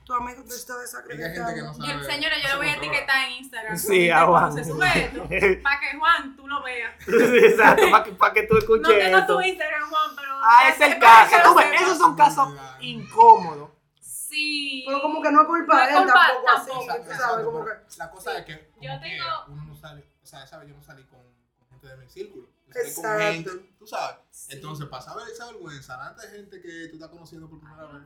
Tu 0.04 0.14
amigo 0.14 0.44
te 0.44 0.56
está 0.56 0.78
desacreditando. 0.78 1.74
no. 1.78 1.86
Yo, 1.86 2.04
señora, 2.04 2.36
yo 2.42 2.50
lo 2.50 2.58
voy 2.58 2.68
a 2.68 2.74
etiquetar 2.76 3.28
en 3.28 3.32
Instagram. 3.34 3.78
Sí, 3.78 4.10
a 4.10 4.26
Juan. 4.26 4.54
Se 4.54 4.64
sube 4.66 4.88
esto. 5.06 5.24
Para 5.64 5.80
que 5.80 5.98
Juan, 5.98 6.36
tú 6.36 6.48
lo 6.48 6.64
veas. 6.64 6.94
Exacto, 7.08 7.90
para 7.92 8.04
que, 8.04 8.12
pa' 8.14 8.34
que 8.34 8.44
tú 8.44 8.54
No 8.56 8.60
escuches 8.60 8.98
tengo 9.00 9.18
esto. 9.20 9.34
tu 9.36 9.42
Instagram, 9.42 9.90
Juan, 9.90 10.16
pero. 10.16 10.32
Ah, 10.44 10.70
es 10.70 10.82
el 10.82 11.00
caso. 11.00 11.36
Tú 11.44 11.56
ves, 11.56 11.82
esos 11.82 11.98
son 11.98 12.16
casos 12.16 12.50
incómodos. 12.82 13.70
Sí. 14.02 14.84
Pero 14.88 15.02
como 15.02 15.22
que 15.22 15.32
no 15.32 15.42
es 15.42 15.48
culpa 15.48 15.74
No 15.76 15.82
de 15.86 15.90
él 15.92 15.98
culpa 16.04 16.14
tampoco 16.28 16.50
así, 16.50 16.70
tampoco, 16.88 17.10
tú 17.10 17.18
sabes, 17.18 17.46
como 17.46 17.66
que... 17.66 17.72
La 17.98 18.10
cosa 18.12 18.38
es 18.38 18.46
que 18.46 18.72
Yo 18.82 18.92
tengo- 19.02 19.46
uno 19.50 19.66
no 19.66 19.76
sale, 19.76 20.08
o 20.24 20.26
sea, 20.26 20.48
¿sabes? 20.48 20.70
Yo 20.70 20.76
no 20.76 20.82
salí 20.82 21.04
con, 21.06 21.20
con 21.60 21.70
gente 21.70 21.88
de 21.88 21.98
mi 21.98 22.08
círculo. 22.10 22.48
Con 22.72 22.82
Exacto. 22.82 23.20
gente, 23.20 23.52
tú 23.78 23.86
sabes. 23.86 24.16
Sí. 24.30 24.54
Entonces, 24.54 24.88
para 24.88 25.02
saber 25.04 25.28
esa 25.28 25.48
vergüenza, 25.48 25.98
delante 25.98 26.28
de 26.28 26.34
gente 26.38 26.62
que 26.62 26.88
tú 26.88 26.96
estás 26.96 27.10
conociendo 27.10 27.50
por 27.50 27.60
primera 27.60 27.86
vez. 27.88 28.04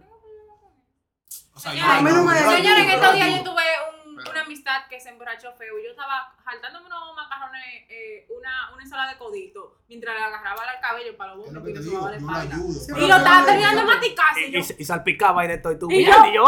O 1.56 1.60
sea, 1.60 1.72
Señora, 1.72 1.98
a 1.98 2.02
mí 2.02 2.12
no 2.12 2.24
me- 2.24 2.40
yo- 2.40 2.52
Señora, 2.52 2.84
en 2.84 2.90
estos 2.90 3.14
días 3.16 3.30
yo- 3.38 3.44
tuve 3.44 3.64
un- 4.04 4.20
una 4.30 4.42
amistad 4.42 4.82
que 4.90 5.00
se 5.00 5.10
emborrachó 5.10 5.54
feo. 5.54 5.76
Yo 5.84 5.92
estaba 5.92 6.34
jaltándome 6.44 6.88
unos 6.88 7.16
macarrones, 7.16 7.64
eh, 7.90 8.28
una, 8.38 8.72
una 8.74 8.84
ensalada 8.84 9.12
de 9.14 9.18
codito, 9.18 9.78
mientras 9.88 10.16
le 10.16 10.24
agarraba 10.24 10.64
el 10.74 10.82
cabello 10.82 11.16
para 11.18 11.36
los 11.36 11.46
bombos 11.46 11.64
que 11.64 11.70
y 11.70 11.74
te 11.74 11.80
le 11.80 11.86
la 12.12 12.18
espalda. 12.18 12.56
Y 12.56 13.08
lo 13.08 13.16
estaba 13.16 13.46
terminando 13.46 13.82
de 13.82 13.88
maticar. 13.88 14.38
Y, 14.38 14.44
Y 14.46 14.52
yo, 14.52 14.76
y- 14.78 14.86
salpicaba 14.86 15.46
y 15.46 15.48
de 15.48 15.58
todo. 15.60 15.74
Y 15.74 15.80
tú, 15.80 15.90
Y 15.92 15.98
mira, 15.98 16.18
yo- 16.18 16.26
y 16.32 16.34
yo, 16.34 16.44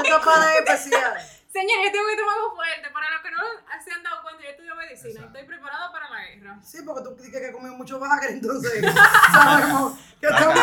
especial. 0.60 1.18
Señora, 1.48 1.84
yo 1.86 1.91
tengo 1.91 2.08
que 2.08 2.18
tomar 2.18 2.36
algo 2.38 2.56
fuerte. 2.56 2.89
Para 2.91 3.12
los 3.12 3.22
que 3.22 3.32
no 3.32 3.41
se 3.84 3.91
han 3.91 4.04
dado 4.04 4.22
cuenta, 4.22 4.43
yo 4.43 4.50
estudio 4.50 4.76
medicina. 4.76 5.10
Exacto. 5.10 5.38
Estoy 5.38 5.48
preparada 5.48 5.91
para 5.91 6.10
la 6.10 6.26
guerra. 6.26 6.60
Sí, 6.64 6.78
porque 6.86 7.04
tú 7.04 7.16
dices 7.16 7.41
que 7.41 7.52
comió 7.52 7.74
mucho 7.74 8.00
bagre, 8.00 8.32
entonces 8.32 8.82
sabemos 9.32 10.00
que 10.20 10.28
estamos... 10.28 10.58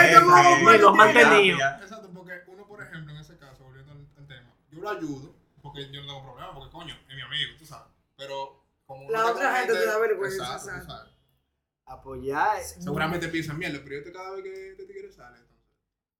eh, 0.00 0.78
los 0.78 0.94
mantenidos. 0.94 1.60
Exacto, 1.82 2.10
porque 2.14 2.42
uno, 2.46 2.66
por 2.66 2.82
ejemplo, 2.82 3.12
en 3.12 3.20
ese 3.20 3.38
caso, 3.38 3.64
volviendo 3.64 3.92
al, 3.92 4.26
tema, 4.26 4.54
yo 4.70 4.80
lo 4.80 4.90
ayudo 4.90 5.34
porque 5.62 5.90
yo 5.92 6.00
no 6.00 6.06
tengo 6.06 6.22
problema, 6.24 6.54
porque 6.54 6.70
coño, 6.70 6.94
es 7.08 7.14
mi 7.14 7.22
amigo, 7.22 7.52
tú 7.58 7.64
sabes. 7.64 7.88
Pero 8.16 8.64
como 8.84 9.10
La 9.10 9.26
otra 9.26 9.56
gente 9.56 9.74
te 9.74 9.86
da 9.86 9.98
vergüenza. 9.98 10.60
Apoyar. 11.84 12.62
Seguramente 12.62 13.28
piensan 13.28 13.58
mierda, 13.58 13.80
pero 13.82 13.96
yo 13.96 14.02
te 14.04 14.12
cada 14.12 14.30
vez 14.32 14.42
que 14.42 14.74
te 14.76 14.84
tigre 14.86 15.10
sale. 15.12 15.38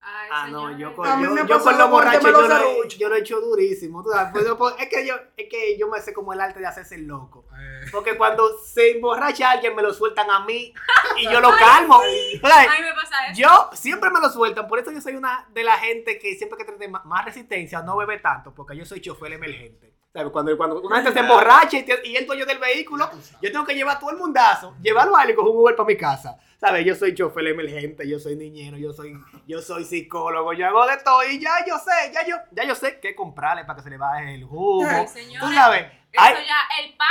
Ay, 0.05 0.29
Ah, 0.33 0.49
no, 0.51 0.77
yo 0.77 0.95
con, 0.97 1.07
yo, 1.23 1.37
yo 1.47 1.61
con 1.61 1.79
yo 1.79 1.89
lo, 2.33 2.45
he, 2.45 2.49
serruchos. 2.49 2.99
yo 2.99 3.09
lo 3.09 3.15
he 3.15 3.21
hecho 3.21 3.41
durísimo. 3.41 4.03
tú 4.03 4.11
sabes, 4.11 4.33
pues 4.33 4.45
pues, 4.59 4.75
es, 4.81 4.89
que 4.89 5.07
yo, 5.07 5.15
es 5.37 5.49
que 5.49 5.79
yo 5.79 5.87
me 5.89 6.01
sé 6.01 6.13
como 6.13 6.33
el 6.33 6.41
arte 6.41 6.59
de 6.59 6.67
hacerse 6.67 6.97
el 6.97 7.07
loco. 7.07 7.47
Eh, 7.57 7.87
Porque 7.93 8.17
cuando 8.17 8.59
se 8.59 8.93
emborracha 8.93 9.53
alguien, 9.53 9.77
me 9.77 9.83
lo 9.83 9.95
sueltan 9.95 10.29
a 10.29 10.45
mí 10.45 10.75
y 11.19 11.25
yo 11.25 11.41
lo 11.41 11.51
calmo. 11.57 12.01
A 12.01 12.05
mí 12.05 12.41
me 12.83 12.93
pasa 12.95 13.27
eso. 13.31 13.41
Yo 13.41 13.71
siempre 13.75 14.11
me 14.11 14.21
lo 14.21 14.29
sueltan, 14.29 14.67
por 14.67 14.81
eso 14.81 14.91
yo 14.91 15.01
soy 15.01 15.15
una 15.15 15.47
de 15.51 15.63
la 15.63 15.79
gente 15.79 16.19
que 16.19 16.35
siempre 16.35 16.59
que 16.59 16.65
tiene 16.65 16.89
más 16.89 17.25
resistencia 17.25 17.81
no 17.83 17.97
bebe 17.97 18.19
tanto, 18.19 18.53
porque 18.53 18.77
yo 18.77 18.85
soy 18.85 19.01
chofer 19.01 19.33
emergente. 19.35 19.92
¿Sabes? 20.13 20.31
Cuando, 20.31 20.57
cuando 20.59 20.81
una 20.83 20.97
gente 20.97 21.13
se 21.13 21.21
emborracha 21.21 21.79
y, 21.79 21.85
te- 21.85 22.07
y 22.07 22.17
el 22.17 22.27
dueño 22.27 22.45
del 22.45 22.59
vehículo, 22.59 23.09
yo 23.41 23.51
tengo 23.51 23.65
que 23.65 23.75
llevar 23.75 23.97
a 23.97 23.99
todo 23.99 24.11
el 24.11 24.19
mundazo, 24.19 24.77
llevarlo 24.83 25.17
a 25.17 25.25
él 25.25 25.31
y 25.31 25.35
coger 25.35 25.51
un 25.53 25.57
Uber 25.59 25.75
para 25.75 25.87
mi 25.87 25.97
casa. 25.97 26.39
¿Sabes? 26.61 26.85
Yo 26.85 26.95
soy 26.95 27.15
chofer 27.15 27.47
emergente, 27.49 28.09
yo 28.09 28.19
soy 28.21 28.37
niñero, 28.37 28.77
yo 28.77 28.93
soy, 28.93 29.15
yo 29.49 29.61
soy 29.61 29.85
psicólogo, 29.85 30.53
yo 30.53 30.67
hago 30.67 30.87
de 30.87 30.97
todo 30.99 31.25
y 31.25 31.41
ya 31.41 31.65
yo 31.67 31.77
sé, 31.79 32.13
ya 32.13 32.25
yo, 32.27 32.37
ya 32.53 32.65
yo 32.65 32.75
sé 32.77 33.01
qué 33.01 33.17
comprarle 33.17 33.65
para 33.65 33.79
que 33.79 33.83
se 33.83 33.91
le 33.91 33.97
baje 33.97 34.35
el 34.37 34.45
jugo. 34.45 34.87
Ay, 34.89 35.07
Tú 35.41 35.53
sabes, 35.53 35.87
Eso 36.13 36.23
ay, 36.23 36.35
ya, 36.47 36.85
el 36.85 36.95
pan, 36.97 37.09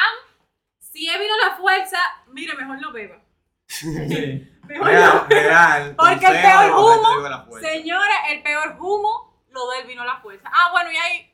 si 0.79 1.09
he 1.09 1.19
vino 1.19 1.33
la 1.45 1.57
fuerza, 1.57 1.97
mire, 2.27 2.53
mejor 2.55 2.79
no 2.79 2.91
beba. 2.93 3.17
Sí. 3.67 4.47
Mejor 4.67 4.87
Real, 4.87 5.13
no. 5.15 5.27
real. 5.27 5.95
Porque 5.97 6.25
el 6.27 6.41
peor 6.41 6.71
humo. 6.71 7.59
Señores, 7.59 8.15
el 8.29 8.41
peor 8.43 8.77
humo, 8.79 9.43
lo 9.49 9.69
del 9.71 9.85
vino 9.87 10.05
la 10.05 10.17
fuerza. 10.21 10.49
Ah, 10.53 10.69
bueno, 10.71 10.91
y 10.91 10.95
ahí 10.97 11.30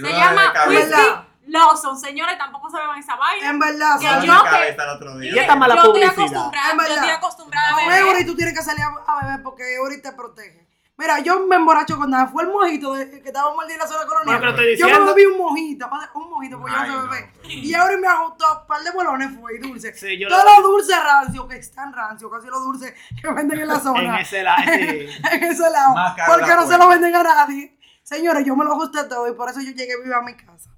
se 0.00 0.12
llama 0.12 0.52
¿Verdad? 0.68 1.24
Lawson. 1.46 1.98
Señores, 1.98 2.38
tampoco 2.38 2.70
se 2.70 2.78
beban 2.78 2.98
esa 2.98 3.16
vaina. 3.16 3.48
En 3.50 3.58
verdad, 3.58 3.98
Que 4.00 4.26
yo 4.26 4.42
que- 4.44 4.50
cabeza 4.50 4.82
el 4.84 4.88
otro 4.90 5.18
día. 5.18 5.32
Y 5.34 5.38
esta 5.38 5.56
mala 5.56 5.74
yo 5.76 5.82
estoy 5.84 6.02
acostumbrada, 6.02 6.72
yo 6.88 6.94
estoy 6.94 7.10
acostumbrada 7.10 7.68
a 7.68 7.74
Con 7.74 7.88
beber. 7.88 8.00
Eury 8.06 8.26
tú 8.26 8.34
tienes 8.34 8.54
que 8.58 8.62
salir 8.64 8.82
a, 9.06 9.20
beber 9.22 9.42
porque 9.42 9.74
Eury 9.74 10.00
te 10.00 10.12
protege. 10.12 10.64
Mira, 10.96 11.18
yo 11.18 11.40
me 11.40 11.56
emborracho 11.56 11.96
cuando 11.96 12.16
fue 12.28 12.44
el 12.44 12.50
mojito 12.50 12.94
de, 12.94 13.10
que 13.20 13.28
estábamos 13.28 13.60
el 13.64 13.68
día 13.68 13.76
de 13.78 13.82
la 13.82 13.88
zona 13.88 14.06
colonial. 14.06 14.38
Bueno, 14.38 14.62
yo 14.78 14.88
me 15.00 15.06
bebí 15.12 15.26
un 15.26 15.38
mojito, 15.38 15.90
un 16.14 16.30
mojito, 16.30 16.60
porque 16.60 16.72
yo 16.72 16.80
Ay, 16.80 16.88
no 16.88 16.94
sé 16.94 17.02
no, 17.02 17.10
beber. 17.10 17.30
pero- 17.42 17.48
Y 17.52 17.74
Eury 17.74 17.96
me 17.96 18.06
ajustó 18.06 18.60
un 18.60 18.66
par 18.68 18.80
de 18.82 18.90
bolones, 18.92 19.30
fue 19.38 19.56
y 19.56 19.58
dulce. 19.58 19.92
Sí, 19.94 20.16
yo 20.18 20.28
Todo 20.28 20.44
lo- 20.44 20.60
lo 20.60 20.68
dulce 20.68 20.92
rancio, 20.98 21.48
que 21.48 21.56
están 21.56 21.92
rancio, 21.92 22.30
casi 22.30 22.46
lo 22.46 22.60
dulce 22.60 22.94
que 23.20 23.28
venden 23.32 23.60
en 23.60 23.68
la 23.68 23.74
en 23.78 23.80
zona. 23.82 24.20
ese 24.20 24.42
lado, 24.44 24.62
en 24.72 25.42
ese 25.44 25.68
lado. 25.70 25.94
Porque 26.28 26.46
la 26.46 26.56
no 26.56 26.66
se 26.68 26.78
lo 26.78 26.88
venden 26.88 27.14
a 27.16 27.22
nadie. 27.24 27.76
Señores, 28.04 28.44
yo 28.46 28.54
me 28.54 28.64
lo 28.64 28.72
ajusté 28.72 29.04
todo 29.04 29.26
y 29.28 29.32
por 29.34 29.48
eso 29.50 29.60
yo 29.60 29.72
llegué 29.72 30.00
viva 30.02 30.18
a 30.18 30.22
mi 30.22 30.36
casa. 30.36 30.70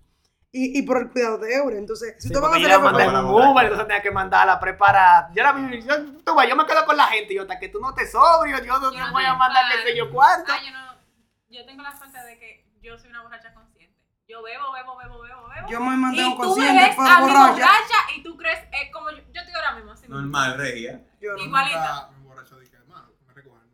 Y, 0.52 0.78
y 0.78 0.82
por 0.82 0.96
el 0.96 1.10
cuidado 1.10 1.36
de 1.38 1.54
Eury. 1.54 1.76
Entonces, 1.76 2.14
si 2.18 2.28
Sí, 2.28 2.34
ustedes 2.34 2.40
van 2.40 2.52
a 2.54 2.56
hacer 2.56 2.70
la 2.70 2.78
mandé 2.78 3.04
en 3.04 3.16
Uber, 3.16 3.64
entonces 3.64 3.86
tenía 3.86 4.00
que 4.00 4.10
mandarla 4.10 4.58
preparada. 4.58 5.30
Yo, 5.34 5.42
la, 5.42 5.52
yo, 5.70 6.02
tú 6.24 6.34
yo 6.48 6.56
me 6.56 6.64
quedo 6.64 6.86
con 6.86 6.96
la 6.96 7.08
gente 7.08 7.34
y 7.34 7.36
yo, 7.36 7.42
hasta 7.42 7.58
que 7.58 7.68
tú 7.68 7.78
no 7.80 7.92
te 7.92 8.06
sobrio, 8.10 8.56
yo 8.64 8.78
no 8.78 8.90
Yo 8.90 8.98
no 9.06 9.12
voy 9.12 9.24
a 9.24 9.26
tengo 9.26 9.38
mandar 9.38 9.62
pan. 9.64 9.72
qué 9.84 9.90
sé 9.90 9.96
yo 9.98 10.10
cuánto. 10.10 10.50
Ay, 10.52 10.66
yo 10.66 10.72
no, 10.72 10.94
yo 11.50 11.66
tengo 11.66 11.82
la 11.82 11.94
suerte 11.98 12.18
de 12.22 12.38
que 12.38 12.64
yo 12.80 12.96
soy 12.96 13.10
una 13.10 13.22
borracha 13.22 13.52
consciente. 13.52 13.94
Yo 14.28 14.42
bebo, 14.42 14.72
bebo, 14.72 14.96
bebo, 14.96 15.20
bebo, 15.20 15.48
bebo. 15.48 15.68
Yo 15.68 15.80
me 15.80 15.96
mandé 15.96 16.24
un 16.24 16.32
tú 16.32 16.38
consciente 16.38 16.94
por 16.96 17.04
borracha. 17.20 17.66
y 18.16 18.22
tú 18.22 18.36
crees, 18.36 18.60
es 18.72 18.92
como 18.92 19.10
yo, 19.10 19.18
yo 19.18 19.40
estoy 19.40 19.54
ahora 19.54 19.72
mismo 19.74 19.92
así. 19.92 20.08
Normal, 20.08 20.56
regia. 20.56 21.00
Yo 21.20 21.32
no. 21.32 21.42
Igualita. 21.42 21.78
Nunca 21.92 22.08
me 22.12 22.16
emborracho 22.18 22.56
de 22.56 22.70
que, 22.70 22.76
hermano, 22.76 23.08
me 23.26 23.34
recojan. 23.34 23.68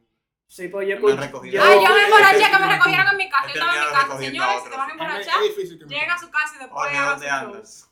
Sí, 0.53 0.69
pues 0.69 0.87
yo 0.87 0.97
Ay, 0.97 1.01
yo 1.01 1.09
me 1.09 2.03
emborraché 2.05 2.45
que 2.45 2.45
me 2.45 2.57
último 2.57 2.73
recogieron 2.73 3.09
en 3.09 3.17
mi 3.17 3.31
casa. 3.31 3.47
Yo 3.49 3.55
estaba 3.55 3.73
en 3.73 3.81
mi 3.81 3.89
casa. 3.89 4.19
Señores, 4.19 4.63
si 4.63 4.69
te 4.69 4.77
van 4.77 4.89
a 4.89 4.93
emborrachar, 4.93 5.41
llega 5.89 6.15
a 6.15 6.19
su 6.19 6.31
casa 6.31 6.55
y 6.57 6.59
después 6.59 6.89
Oye, 6.91 7.01
¿dónde 7.01 7.31
andas? 7.31 7.91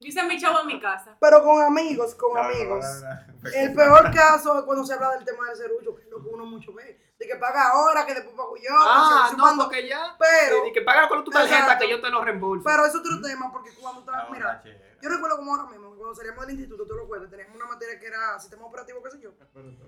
Yo 0.00 0.08
hice 0.08 0.22
mi 0.22 0.38
show 0.40 0.56
en 0.58 0.66
mi 0.68 0.80
casa. 0.80 1.18
Pero 1.20 1.42
con 1.44 1.60
amigos, 1.62 2.14
con 2.14 2.32
No, 2.32 2.40
amigos. 2.40 2.82
no, 3.02 3.08
no. 3.42 3.50
El 3.54 3.74
peor 3.74 4.10
caso 4.10 4.58
es 4.60 4.64
cuando 4.64 4.86
se 4.86 4.94
habla 4.94 5.10
del 5.10 5.24
tema 5.26 5.46
del 5.48 5.56
serrucho, 5.58 5.94
que 5.94 6.04
es 6.04 6.08
lo 6.08 6.22
que 6.22 6.28
uno 6.30 6.46
mucho 6.46 6.72
ve. 6.72 7.12
De 7.18 7.26
que 7.26 7.36
paga 7.36 7.68
ahora, 7.72 8.06
que 8.06 8.14
después 8.14 8.34
pago 8.34 8.56
yo. 8.56 8.70
Ah, 8.72 9.28
que 9.30 9.36
no, 9.36 9.56
porque 9.58 9.86
ya. 9.86 10.16
Pero- 10.18 10.66
y 10.66 10.72
que 10.72 10.80
págalo 10.80 11.10
con 11.10 11.24
tu 11.24 11.30
tarjeta 11.30 11.58
Exacto. 11.58 11.84
que 11.84 11.90
yo 11.90 12.00
te 12.00 12.08
lo 12.08 12.24
reembolso. 12.24 12.64
Pero 12.64 12.86
es 12.86 12.94
otro 12.94 13.20
tema, 13.20 13.52
porque 13.52 13.70
cuando 13.74 14.00
estaba, 14.00 14.28
mira, 14.30 14.62
yo 15.02 15.10
recuerdo 15.10 15.36
como 15.36 15.54
ahora 15.56 15.68
mismo, 15.70 15.94
cuando 15.94 16.14
salíamos 16.14 16.46
del 16.46 16.56
instituto, 16.58 16.86
tú 16.86 16.94
lo 16.94 17.06
cuentas, 17.06 17.28
teníamos 17.30 17.54
una 17.54 17.66
materia 17.66 18.00
que 18.00 18.06
era 18.06 18.40
sistema 18.40 18.64
operativo, 18.64 19.02
qué 19.02 19.10
sé 19.10 19.20
yo. 19.20 19.30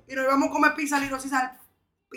Y 0.06 0.14
nos 0.14 0.24
íbamos 0.26 0.50
a 0.50 0.52
comer 0.52 0.74
pizza, 0.74 0.98
liros 1.00 1.24
y 1.24 1.30
sal, 1.30 1.58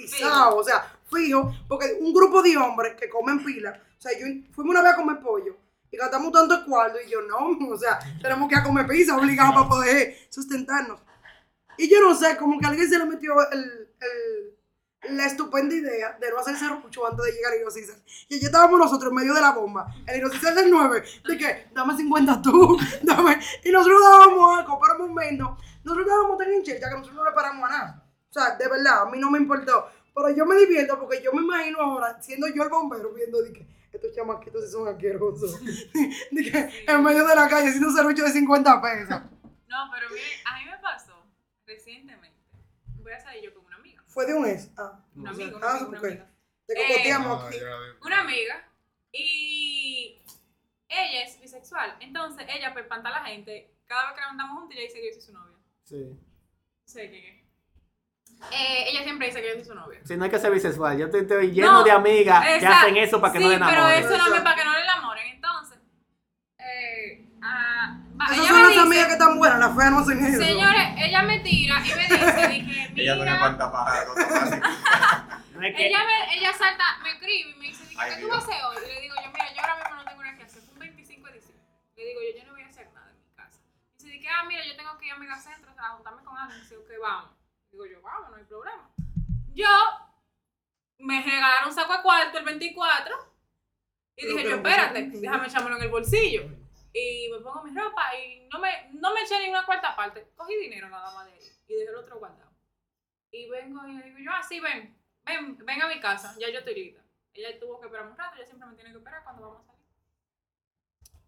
pisado, 0.01 0.57
o 0.57 0.63
sea, 0.63 0.99
fijo, 1.11 1.53
porque 1.67 1.97
un 1.99 2.13
grupo 2.13 2.41
de 2.41 2.55
hombres 2.57 2.95
que 2.95 3.09
comen 3.09 3.43
pila, 3.43 3.81
o 3.97 4.01
sea, 4.01 4.11
yo 4.19 4.25
fuimos 4.53 4.71
una 4.71 4.81
vez 4.81 4.93
a 4.93 4.95
comer 4.95 5.19
pollo 5.19 5.57
y 5.91 5.97
gastamos 5.97 6.31
tanto 6.31 6.65
cuarto 6.65 6.97
y 7.05 7.09
yo 7.09 7.21
no, 7.21 7.57
o 7.73 7.77
sea, 7.77 7.97
tenemos 8.21 8.47
que 8.49 8.55
ir 8.55 8.61
a 8.61 8.63
comer 8.63 8.85
pizza 8.87 9.15
obligados 9.17 9.55
para 9.55 9.69
poder 9.69 10.17
sustentarnos. 10.29 10.99
Y 11.77 11.87
yo 11.89 12.01
no 12.01 12.15
sé, 12.15 12.35
como 12.37 12.59
que 12.59 12.65
a 12.65 12.69
alguien 12.69 12.89
se 12.89 12.97
le 12.97 13.05
metió 13.05 13.33
el, 13.51 13.59
el- 14.01 14.57
la 15.15 15.25
estupenda 15.25 15.73
idea 15.75 16.17
de 16.19 16.29
no 16.31 16.39
hacer 16.39 16.55
mucho 16.83 17.05
antes 17.07 17.23
de 17.23 17.31
llegar 17.31 17.53
a 17.53 17.55
Irosis. 17.55 17.93
Y 18.27 18.35
allí 18.35 18.45
estábamos 18.45 18.79
nosotros 18.79 19.11
en 19.11 19.15
medio 19.15 19.33
de 19.33 19.39
la 19.41 19.51
bomba, 19.51 19.87
el 20.07 20.17
Irosis 20.17 20.41
del 20.41 20.69
9, 20.71 21.03
de 21.29 21.37
que, 21.37 21.67
dame 21.73 21.95
50 21.95 22.41
tú, 22.41 22.77
dame. 23.03 23.39
Y 23.63 23.71
nosotros 23.71 24.01
dábamos 24.01 24.59
algo, 24.59 24.79
pero 24.81 25.03
un 25.03 25.09
momento, 25.09 25.57
nosotros 25.83 26.07
dábamos 26.07 26.37
tan 26.39 26.51
hincheta 26.53 26.89
que 26.89 26.95
nosotros 26.95 27.15
no 27.15 27.23
le 27.25 27.31
paramos 27.31 27.69
a 27.69 27.71
nada. 27.71 28.03
Sea, 28.37 28.55
de 28.55 28.67
verdad, 28.67 29.01
a 29.03 29.05
mí 29.09 29.17
no 29.19 29.31
me 29.31 29.39
importó. 29.39 29.89
Pero 30.13 30.29
yo 30.29 30.45
me 30.45 30.55
divierto 30.57 30.99
porque 30.99 31.21
yo 31.21 31.31
me 31.33 31.41
imagino 31.41 31.79
ahora, 31.79 32.21
siendo 32.21 32.47
yo 32.47 32.63
el 32.63 32.69
bombero, 32.69 33.13
viendo 33.13 33.41
de 33.41 33.53
que 33.53 33.67
estos 33.91 34.13
chamaquitos 34.15 34.65
sí 34.65 34.71
son 34.71 34.87
asquerosos. 34.87 35.59
de 36.31 36.43
que 36.43 36.83
en 36.87 37.03
medio 37.03 37.25
de 37.27 37.35
la 37.35 37.47
calle 37.47 37.67
haciendo 37.69 37.89
un 37.89 37.95
serrucho 37.95 38.23
de 38.23 38.31
50 38.31 38.81
pesos. 38.81 39.09
No, 39.67 39.91
pero 39.93 40.09
mire, 40.09 40.23
a 40.45 40.59
mí 40.59 40.65
me 40.65 40.77
pasó 40.79 41.25
recientemente. 41.65 42.37
Voy 43.01 43.11
a 43.11 43.19
salir 43.19 43.43
yo 43.43 43.53
con 43.53 43.65
una 43.65 43.75
amiga. 43.75 44.03
Fue 44.07 44.25
de 44.25 44.33
un 44.33 44.45
ex. 44.45 44.69
Ah, 44.77 44.99
Una 45.15 45.31
o 45.31 45.35
sea, 45.35 45.45
amiga, 45.45 45.57
una 45.57 45.67
ah, 45.67 45.71
amiga, 45.71 45.87
una 45.87 45.99
ok. 45.99 46.05
amiga. 46.05 46.31
Te 46.67 46.75
cocoteamos 46.75 47.27
No, 47.27 47.47
aquí. 47.47 47.59
yo 47.59 47.65
la 47.65 47.81
digo. 47.85 47.95
Una 48.05 48.21
amiga. 48.21 48.69
Y 49.13 50.21
ella 50.89 51.23
es 51.23 51.39
bisexual. 51.39 51.95
Entonces, 52.01 52.45
ella, 52.49 52.73
pues, 52.73 52.85
espanta 52.85 53.09
a 53.09 53.19
la 53.21 53.25
gente. 53.25 53.73
Cada 53.85 54.07
vez 54.07 54.15
que 54.15 54.21
nos 54.21 54.31
andamos 54.31 54.59
juntos, 54.59 54.77
ella 54.77 54.87
dice 54.87 54.99
que 54.99 55.07
yo 55.07 55.13
soy 55.13 55.21
su 55.21 55.33
novia. 55.33 55.57
Sí. 55.83 55.95
No 56.09 56.87
sé 56.87 57.09
qué. 57.09 57.36
Eh, 58.51 58.85
ella 58.89 59.03
siempre 59.03 59.27
dice 59.27 59.41
que 59.41 59.47
yo 59.49 59.53
soy 59.55 59.65
su 59.65 59.75
novia. 59.75 59.99
Si 60.05 60.15
no 60.15 60.23
hay 60.23 60.29
que 60.29 60.39
ser 60.39 60.51
bisexual, 60.51 60.97
yo 60.97 61.05
estoy, 61.05 61.21
estoy 61.21 61.51
lleno 61.51 61.71
No, 61.73 61.83
de 61.83 61.91
amigas 61.91 62.45
que 62.45 62.65
hacen 62.67 62.97
eso 62.97 63.19
para 63.19 63.33
que 63.33 63.39
sí, 63.39 63.43
no 63.45 63.49
le 63.51 63.57
pero 63.57 63.71
enamoren. 63.71 63.99
eso 64.05 64.17
no 64.17 64.35
es 64.35 64.41
para 64.41 64.55
que 64.55 64.65
no 64.65 64.73
le 64.73 64.83
enamoren. 64.83 65.27
Entonces, 65.33 65.79
eh, 66.59 67.25
ah, 67.41 67.97
Esas 68.25 68.37
ella 68.37 68.47
son 68.47 68.55
me 68.55 68.61
las 68.61 68.69
dice, 68.69 68.79
amigas 68.81 69.05
que 69.07 69.13
están 69.13 69.37
buenas, 69.37 69.59
las 69.59 69.75
feas 69.75 69.91
no 69.91 69.99
hacen 69.99 70.25
eso. 70.25 70.43
señores, 70.43 70.87
ella 70.97 71.21
me 71.23 71.39
tira 71.39 71.75
y 71.83 71.89
me 71.95 72.03
dice, 72.03 72.47
dije, 72.47 72.93
Ella 73.01 73.15
no 73.15 73.23
le 73.25 73.31
mira, 73.31 73.39
falta 73.39 73.71
para 73.71 74.01
automático. 74.01 74.67
No 75.53 75.67
es 75.67 75.75
que- 75.75 75.87
ella, 75.87 75.99
me, 76.05 76.35
ella 76.37 76.53
salta, 76.53 76.83
me 77.03 77.09
escribe 77.11 77.49
y 77.49 77.55
me 77.59 77.67
dice, 77.67 77.83
dije, 77.85 77.97
Ay, 78.01 78.11
¿qué 78.15 78.21
tú 78.21 78.27
vas 78.29 78.37
a 78.37 78.41
hacer 78.47 78.63
hoy? 78.65 78.77
Y 78.85 78.93
le 78.93 79.01
digo 79.01 79.15
yo, 79.23 79.31
mira, 79.31 79.53
yo 79.53 79.61
ahora 79.61 79.75
mismo 79.77 79.95
no 79.95 80.03
tengo 80.05 80.23
nada 80.23 80.37
que 80.37 80.43
hacer, 80.43 80.61
un 80.71 80.79
25 80.79 81.27
de 81.27 81.33
diciembre. 81.33 81.65
Le 81.97 82.05
digo 82.05 82.19
yo, 82.21 82.39
yo 82.39 82.45
no 82.47 82.51
voy 82.53 82.61
a 82.61 82.67
hacer 82.67 82.87
nada 82.93 83.09
en 83.09 83.17
mi 83.17 83.35
casa. 83.35 83.59
Y 83.59 83.93
dice, 83.97 84.07
dije, 84.13 84.27
ah, 84.29 84.43
mira, 84.47 84.63
yo 84.65 84.75
tengo 84.77 84.97
que 84.99 85.05
ir 85.07 85.11
a 85.13 85.17
Megacentro, 85.17 85.71
o 85.71 85.73
sea, 85.73 85.85
a 85.85 85.89
juntarme 85.89 86.23
con 86.23 86.37
alguien. 86.37 86.59
Y 86.59 86.61
dice, 86.61 86.77
ok, 86.77 86.89
vamos. 87.01 87.36
Digo 87.77 87.85
yo, 87.85 88.01
vamos, 88.01 88.31
no 88.31 88.37
hay 88.37 88.43
problema. 88.45 88.89
Yo 89.53 89.67
me 90.97 91.21
regalaron 91.21 91.67
un 91.67 91.75
saco 91.75 91.93
de 91.93 92.01
cuarto 92.01 92.39
el 92.39 92.45
24 92.45 93.15
y 94.15 94.21
Pero 94.23 94.35
dije 94.35 94.49
yo, 94.49 94.55
espérate, 94.55 95.03
déjame 95.03 95.45
echármelo 95.45 95.77
en 95.77 95.83
el 95.83 95.89
bolsillo. 95.89 96.41
Y 96.91 97.29
me 97.31 97.39
pongo 97.39 97.61
mi 97.61 97.79
ropa 97.79 98.15
y 98.15 98.49
no 98.51 98.57
me, 98.57 98.89
no 98.93 99.13
me 99.13 99.21
eché 99.21 99.39
ni 99.39 99.49
una 99.49 99.63
cuarta 99.63 99.95
parte. 99.95 100.31
Cogí 100.35 100.57
dinero 100.57 100.89
nada 100.89 101.13
más 101.13 101.27
de 101.27 101.33
ahí 101.33 101.39
y 101.67 101.75
dejé 101.75 101.89
el 101.91 101.97
otro 101.97 102.17
guardado. 102.17 102.51
Y 103.29 103.47
vengo 103.47 103.87
y 103.87 103.93
le 103.93 104.05
digo 104.05 104.17
yo, 104.25 104.31
ah, 104.33 104.41
sí, 104.41 104.59
ven, 104.59 104.97
ven, 105.23 105.57
ven 105.63 105.81
a 105.83 105.87
mi 105.87 105.99
casa, 105.99 106.35
ya 106.39 106.49
yo 106.49 106.57
estoy 106.57 106.73
lista. 106.73 107.03
Ella 107.31 107.59
tuvo 107.59 107.79
que 107.79 107.85
esperar 107.85 108.07
un 108.07 108.17
rato, 108.17 108.37
ella 108.37 108.47
siempre 108.47 108.67
me 108.67 108.73
tiene 108.73 108.89
que 108.89 108.97
esperar 108.97 109.23
cuando 109.23 109.43
vamos 109.43 109.61
a 109.61 109.65
salir. 109.65 109.85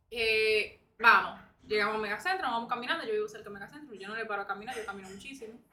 Eh, 0.09 0.81
vamos, 0.97 1.41
llegamos 1.67 1.93
a 1.93 1.99
Megacentro, 1.99 2.47
nos 2.47 2.55
vamos 2.55 2.69
caminando, 2.69 3.05
yo 3.05 3.13
vivo 3.13 3.27
cerca 3.27 3.49
de 3.49 3.53
Megacentro, 3.53 3.93
yo 3.93 4.07
no 4.07 4.15
le 4.15 4.25
paro 4.25 4.41
a 4.41 4.47
caminar, 4.47 4.75
yo 4.75 4.83
camino 4.83 5.07
muchísimo. 5.09 5.68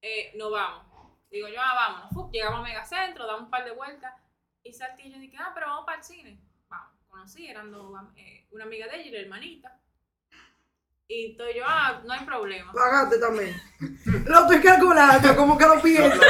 Eh, 0.00 0.32
nos 0.36 0.50
vamos. 0.50 0.86
Digo 1.30 1.48
yo, 1.48 1.60
ah, 1.60 1.74
vámonos. 1.74 2.30
Llegamos 2.32 2.60
a 2.60 2.62
Megacentro, 2.62 3.26
damos 3.26 3.42
un 3.42 3.50
par 3.50 3.64
de 3.64 3.72
vueltas 3.72 4.14
y 4.62 4.72
salté 4.72 5.04
y 5.04 5.12
yo 5.12 5.18
dije, 5.18 5.36
ah, 5.38 5.52
pero 5.54 5.66
vamos 5.66 5.84
para 5.86 5.98
el 5.98 6.04
cine. 6.04 6.40
Vamos, 6.68 6.92
conocí, 7.08 7.46
eran 7.46 7.70
dos, 7.70 7.92
eh, 8.16 8.46
una 8.50 8.64
amiga 8.64 8.86
de 8.86 8.96
ella 8.96 9.06
y 9.06 9.10
la 9.10 9.20
hermanita. 9.20 9.80
Y 11.10 11.30
estoy 11.30 11.54
yo, 11.54 11.64
ah, 11.66 12.02
no 12.04 12.12
hay 12.12 12.24
problema. 12.24 12.72
Pagaste 12.72 13.18
también. 13.18 13.56
Lo 14.26 14.40
estoy 14.40 14.60
calculando, 14.60 15.36
como 15.36 15.56
que 15.56 15.64
lo 15.64 15.80
pienso. 15.80 16.20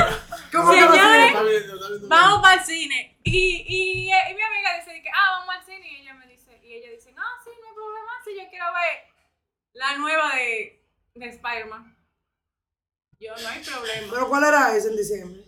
Como 0.53 0.71
que 0.71 0.81
lo 0.81 0.93
viendo. 0.93 2.09
Vamos 2.09 2.43
para 2.43 2.61
el 2.61 2.66
cine. 2.66 3.19
Y, 3.25 3.64
y, 3.66 4.12
eh, 4.12 4.31
y 4.31 4.35
mi 4.35 4.41
amiga 4.43 4.79
dice 4.79 5.03
que, 5.03 5.11
ah, 5.11 5.39
vamos 5.41 5.57
al 5.57 5.64
cine. 5.64 5.89
Y 5.93 5.97
ella 6.03 6.14
me 6.14 6.29
dice, 6.29 6.61
y 6.62 6.75
ella 6.75 6.91
dice, 6.93 7.12
ah, 7.16 7.41
sí, 7.43 7.51
no 7.61 7.69
hay 7.69 7.75
problema, 7.75 8.12
si 8.25 8.37
yo 8.37 8.49
quiero 8.49 8.66
ver 8.73 9.19
la 9.73 9.97
nueva 9.99 10.37
de, 10.37 10.87
de 11.14 11.27
Spider-Man. 11.27 11.98
Yo, 13.21 13.33
no 13.43 13.49
hay 13.49 13.62
problema. 13.64 14.07
Pero 14.12 14.29
¿cuál 14.29 14.45
era 14.45 14.75
ese 14.77 14.89
en 14.89 14.97
diciembre? 14.97 15.43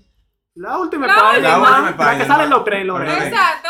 La 0.55 0.79
última 0.79 1.07
La 1.07 1.15
última 1.15 1.59
La 1.59 1.85
que 1.85 1.91
Spider-Man. 1.91 2.27
salen 2.27 2.51
los 2.51 2.65
tres, 2.65 2.85
Lorena. 2.85 3.13
Pero- 3.15 3.25
Exacto. 3.27 3.69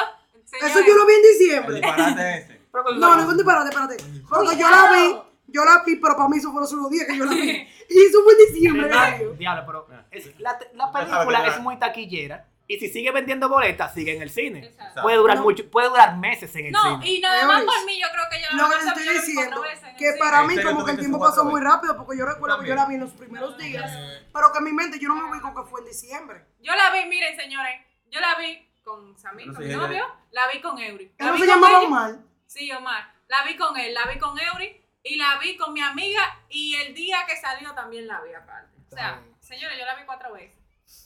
Eso 0.66 0.80
yo 0.86 0.94
lo 0.94 1.07
vi 1.07 1.12
en 1.14 1.20
El 1.24 1.38
diciembre. 1.38 1.74
disparate 1.76 2.38
ese. 2.38 2.61
No, 2.98 3.16
ningún 3.16 3.36
disparate, 3.36 3.68
espérate. 3.68 3.96
Porque 4.28 4.57
yo 4.57 4.70
la 4.70 4.92
vi, 4.92 5.16
yo 5.48 5.64
la 5.64 5.82
vi, 5.84 5.96
pero 5.96 6.16
para 6.16 6.28
mí 6.28 6.38
eso 6.38 6.51
fueron 6.53 6.68
solo 6.68 6.88
días 6.88 7.07
que 7.07 7.16
yo 7.16 7.24
la 7.24 7.32
vi. 7.32 7.51
Y 7.90 8.05
eso 8.07 8.22
fue 8.22 8.32
en 8.34 8.53
diciembre. 8.55 8.88
Diablo, 9.36 9.64
pero 9.66 9.86
es- 10.12 10.38
la, 10.40 10.53
la 10.74 10.86
Ya 10.86 10.92
sabes 10.92 11.09
película 11.11 11.46
es 11.48 11.61
muy 11.61 11.78
taquillera. 11.78 12.46
Y 12.70 12.78
si 12.78 12.88
sigue 12.88 13.10
vendiendo 13.10 13.48
boletas, 13.48 13.92
sigue 13.94 14.14
en 14.14 14.22
el 14.22 14.30
cine. 14.30 14.64
Exacto. 14.66 15.02
Puede 15.02 15.16
durar 15.16 15.38
No. 15.38 15.42
mucho, 15.42 15.68
puede 15.68 15.88
durar 15.88 16.16
meses 16.18 16.54
en 16.54 16.66
el 16.66 16.72
No, 16.72 17.00
cine. 17.00 17.08
y 17.10 17.20
nada 17.20 17.44
más 17.44 17.64
por 17.64 17.84
mí, 17.84 18.00
yo 18.00 18.06
creo 18.12 18.24
que 18.30 18.40
yo 18.40 18.46
Lo 18.56 18.68
que 18.68 18.84
la 18.84 18.94
te 18.94 19.00
vi 19.00 19.08
estoy 19.08 19.26
diciendo, 19.26 19.62
que 19.98 20.12
para 20.20 20.42
¿En 20.42 20.46
mí 20.46 20.62
como 20.62 20.84
que 20.84 20.92
el 20.92 20.98
tiempo 21.00 21.18
pasó 21.18 21.44
muy 21.44 21.60
rápido, 21.60 21.96
porque 21.96 22.16
yo 22.16 22.24
recuerdo 22.26 22.60
que 22.60 22.68
yo 22.68 22.76
la 22.76 22.86
vi 22.86 22.94
en 22.94 23.00
los 23.00 23.10
primeros 23.10 23.58
días, 23.58 23.90
Eh, 23.92 24.28
pero 24.32 24.52
que 24.52 24.58
en 24.58 24.64
mi 24.64 24.72
mente 24.72 25.00
yo 25.00 25.08
no 25.08 25.16
me 25.16 25.24
ubico 25.32 25.52
que 25.52 25.68
fue 25.68 25.80
en 25.80 25.86
diciembre. 25.88 26.44
Yo 26.60 26.72
la 26.76 26.90
vi, 26.92 27.06
miren, 27.08 27.36
señores, 27.36 27.74
yo 28.08 28.20
la 28.20 28.36
vi 28.36 28.64
con 28.84 29.18
Samir, 29.18 29.48
No 29.48 29.54
con 29.54 29.64
mi 29.64 29.68
ella- 29.68 29.76
novio, 29.82 30.06
la 30.30 30.46
vi 30.52 30.60
con 30.60 30.78
Eury. 30.78 31.12
La 31.18 31.26
Él 31.26 31.32
no 31.32 31.38
se 31.38 31.46
llamaba 31.48 31.80
Omar. 31.80 32.18
Sí, 32.46 32.70
Omar. 32.70 33.12
La 33.26 33.42
vi 33.42 33.56
con 33.56 33.76
él, 33.78 33.92
la 33.94 34.06
vi 34.06 34.16
con 34.20 34.38
Eury 34.38 34.80
y 35.02 35.16
la 35.16 35.38
vi 35.38 35.56
con 35.56 35.72
mi 35.72 35.80
amiga 35.82 36.22
y 36.48 36.76
el 36.76 36.94
día 36.94 37.18
que 37.26 37.36
salió 37.36 37.74
también 37.74 38.06
la 38.06 38.20
vi 38.20 38.32
aparte. 38.32 38.76
O 38.92 38.94
sea, 38.94 39.20
señores, 39.40 39.76
yo 39.76 39.84
la 39.84 39.96
vi 39.96 40.04
cuatro 40.06 40.32
veces. 40.32 40.59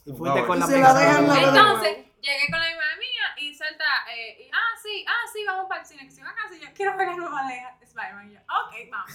Y 0.06 0.12
fuiste 0.12 0.40
No, 0.40 0.46
con 0.46 0.56
y 0.56 0.60
la 0.60 0.66
se 0.66 0.78
la 0.78 0.90
amiga. 0.90 1.00
dejan 1.06 1.28
la- 1.28 1.40
Entonces, 1.42 1.96
llegué 2.20 2.46
con 2.50 2.58
la 2.60 2.66
misma 2.66 2.84
mía 2.98 3.26
y 3.38 3.54
salta, 3.54 3.84
eh, 4.14 4.44
y, 4.46 4.50
ah, 4.52 4.78
sí, 4.82 5.04
ah, 5.08 5.28
sí, 5.32 5.40
vamos 5.46 5.66
para 5.68 5.80
el 5.82 5.86
cine. 5.86 6.04
Que 6.06 6.10
si 6.10 6.20
acá, 6.20 6.34
sí, 6.50 6.60
yo 6.60 6.68
quiero 6.74 6.96
ver 6.96 7.08
la 7.08 7.16
nueva 7.16 7.42
de 7.48 7.84
Spider-Man. 7.84 8.30
Y 8.30 8.34
yo, 8.34 8.40
ok, 8.40 8.90
vamos. 8.90 9.10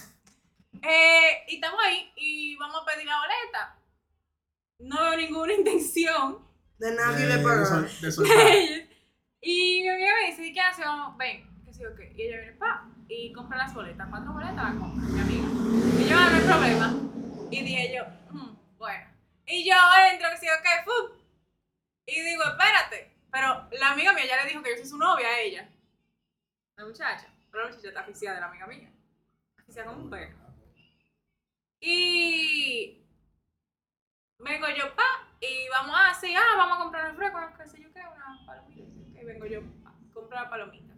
Eh, 0.82 1.44
y 1.48 1.54
estamos 1.56 1.80
ahí 1.84 2.12
y 2.16 2.56
vamos 2.56 2.82
a 2.82 2.84
pedir 2.86 3.06
la 3.06 3.18
boleta. 3.18 3.76
No 4.78 5.00
veo 5.02 5.16
ninguna 5.16 5.52
intención 5.60 6.38
De 6.78 6.92
nadie 6.94 7.26
de- 7.26 7.36
de 7.36 8.12
sol- 8.12 8.26
de. 8.28 8.86
Y 9.42 9.82
mi 9.82 9.88
amiga 9.88 10.12
me 10.20 10.26
dice, 10.30 10.52
¿qué 10.52 10.60
hace? 10.60 10.82
Vamos, 10.82 11.16
ven, 11.16 11.48
que 11.64 11.72
sí, 11.72 11.84
ok. 11.84 11.98
Y 12.14 12.22
ella 12.22 12.36
viene, 12.38 12.52
pa, 12.58 12.84
y 13.08 13.32
compra 13.32 13.56
las 13.58 13.72
boletas. 13.72 14.06
¿Cuántas 14.10 14.34
boletas 14.34 14.54
las 14.56 14.74
compra? 14.74 15.02
Mi 15.08 15.20
amiga. 15.20 15.48
Y 15.98 16.08
yo, 16.08 16.16
no 16.20 16.36
hay 16.36 16.42
problema. 16.42 16.94
Y 17.50 17.62
dije 17.62 17.94
yo, 17.94 18.04
"Mm, 18.34 18.56
bueno. 18.76 19.06
Y 19.46 19.66
yo 19.68 19.74
entro, 20.12 20.28
que 20.30 20.36
sí, 20.36 20.46
ok, 20.46 20.84
fu. 20.84 21.20
Y 22.06 22.20
digo, 22.22 22.44
Pero 23.30 23.68
la 23.72 23.92
amiga 23.92 24.12
mía 24.12 24.26
ya 24.26 24.42
le 24.42 24.48
dijo 24.48 24.62
que 24.62 24.70
yo 24.70 24.76
soy 24.76 24.86
su 24.86 24.98
novia 24.98 25.28
a 25.28 25.40
ella. 25.40 25.68
La 26.76 26.84
muchacha. 26.84 27.28
Pero 27.50 27.64
la 27.64 27.70
muchacha 27.70 27.88
está 27.88 28.00
aficiada 28.00 28.36
de 28.36 28.40
la 28.40 28.46
amiga 28.48 28.66
mía. 28.66 28.92
Aficiada 29.58 29.88
como 29.88 30.04
un 30.04 30.10
perro. 30.10 30.36
Y 31.80 33.06
vengo 34.38 34.66
yo, 34.76 34.94
pa, 34.94 35.28
y 35.40 35.68
vamos 35.70 35.96
a 35.96 36.10
así, 36.10 36.34
ah, 36.34 36.56
vamos 36.56 36.76
a 36.76 36.82
comprar 36.82 37.10
un 37.10 37.16
fresco, 37.16 37.38
qué 37.56 37.68
sé 37.68 37.82
yo 37.82 37.92
qué, 37.92 38.00
unas 38.00 38.46
palomitas. 38.46 38.86
Y 39.14 39.24
vengo 39.24 39.46
yo, 39.46 39.62
pa, 39.82 39.94
compro 40.12 40.36
las 40.36 40.50
palomitas. 40.50 40.96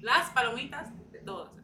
Las 0.00 0.30
palomitas 0.30 1.12
de 1.12 1.18
todas. 1.20 1.61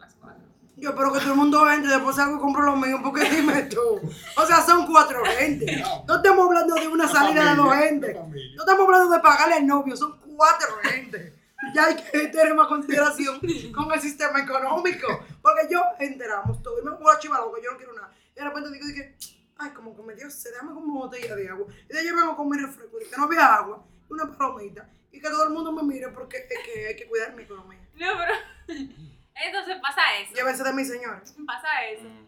Yo 0.80 0.90
espero 0.90 1.12
que 1.12 1.18
todo 1.18 1.32
el 1.32 1.38
mundo 1.38 1.68
entre, 1.68 1.90
después 1.90 2.14
salgo 2.14 2.36
y 2.36 2.40
compro 2.40 2.62
lo 2.62 2.76
mío, 2.76 3.00
porque 3.02 3.28
dime 3.28 3.62
tú. 3.62 4.00
O 4.36 4.46
sea, 4.46 4.64
son 4.64 4.86
cuatro 4.86 5.24
gente. 5.24 5.82
No 6.06 6.16
estamos 6.16 6.46
hablando 6.46 6.74
de 6.76 6.88
una 6.88 7.08
salida 7.08 7.50
de 7.50 7.56
dos 7.56 7.74
gente. 7.74 8.14
No 8.14 8.62
estamos 8.62 8.86
hablando 8.86 9.10
de 9.10 9.20
pagarle 9.20 9.54
al 9.56 9.66
novio, 9.66 9.96
son 9.96 10.18
cuatro 10.36 10.68
gente. 10.82 11.34
Ya 11.74 11.86
hay 11.86 11.96
que 11.96 12.28
tener 12.28 12.54
más 12.54 12.68
consideración 12.68 13.40
con 13.74 13.92
el 13.92 14.00
sistema 14.00 14.40
económico. 14.40 15.24
Porque 15.42 15.68
yo 15.68 15.82
enteramos 15.98 16.62
todo. 16.62 16.78
Y 16.78 16.84
me 16.84 16.92
voy 16.92 17.14
a 17.14 17.18
chivar 17.18 17.40
que 17.54 17.62
yo 17.62 17.72
no 17.72 17.76
quiero 17.76 17.92
nada. 17.94 18.12
Y 18.34 18.38
de 18.38 18.44
repente 18.44 18.70
digo, 18.70 18.86
dije, 18.86 19.16
ay, 19.56 19.70
como 19.70 19.96
que 19.96 20.02
me 20.02 20.14
dio 20.14 20.30
sed, 20.30 20.52
déjame 20.52 20.74
con 20.74 20.84
una 20.84 21.00
botella 21.00 21.34
de 21.34 21.48
agua. 21.48 21.66
Y 21.88 21.92
de 21.92 21.98
ahí 21.98 22.06
yo 22.06 22.14
vengo 22.14 22.36
con 22.36 22.48
mi 22.48 22.56
refresco, 22.56 23.00
y 23.00 23.10
que 23.10 23.16
no 23.16 23.24
había 23.24 23.54
agua, 23.56 23.84
y 24.08 24.12
una 24.12 24.30
palomita. 24.30 24.88
Y 25.10 25.20
que 25.20 25.28
todo 25.28 25.44
el 25.44 25.50
mundo 25.50 25.72
me 25.72 25.82
mire 25.82 26.08
porque 26.10 26.36
es 26.36 26.58
que 26.64 26.86
hay 26.86 26.96
que 26.96 27.08
cuidar 27.08 27.34
mi 27.34 27.42
economía. 27.42 27.80
No, 27.94 28.06
pero. 28.16 29.08
Entonces 29.44 29.78
pasa 29.80 30.18
eso. 30.18 30.34
Llévense 30.34 30.64
de 30.64 30.72
mí, 30.72 30.84
señores. 30.84 31.36
Pasa 31.46 31.84
eso. 31.86 32.04
Mm. 32.04 32.26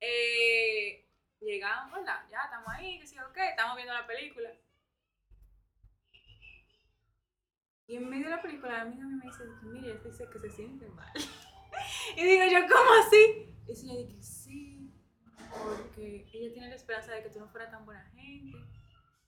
Eh, 0.00 1.06
llegamos, 1.40 1.92
¿verdad? 1.92 2.26
Ya 2.30 2.42
estamos 2.44 2.68
ahí, 2.68 2.98
que 2.98 3.06
sí, 3.06 3.18
ok, 3.18 3.36
estamos 3.36 3.76
viendo 3.76 3.94
la 3.94 4.06
película. 4.06 4.50
Y 7.86 7.96
en 7.96 8.08
medio 8.08 8.26
de 8.26 8.36
la 8.36 8.42
película, 8.42 8.72
la 8.72 8.80
amiga 8.82 9.04
me 9.04 9.26
dice, 9.26 9.44
mire, 9.62 9.90
ella 9.90 10.00
dice 10.04 10.28
que 10.30 10.38
se 10.38 10.50
siente 10.50 10.88
mal. 10.90 11.12
y 12.16 12.24
digo 12.24 12.44
yo, 12.44 12.60
¿cómo 12.68 12.90
así? 13.04 13.56
Y 13.66 13.72
dice, 13.72 13.86
ella 13.86 14.06
dice, 14.06 14.22
sí, 14.22 14.94
porque 15.50 16.28
ella 16.32 16.52
tiene 16.52 16.68
la 16.68 16.76
esperanza 16.76 17.12
de 17.12 17.22
que 17.24 17.30
tú 17.30 17.40
no 17.40 17.48
fueras 17.48 17.70
tan 17.70 17.84
buena 17.84 18.04
gente, 18.14 18.58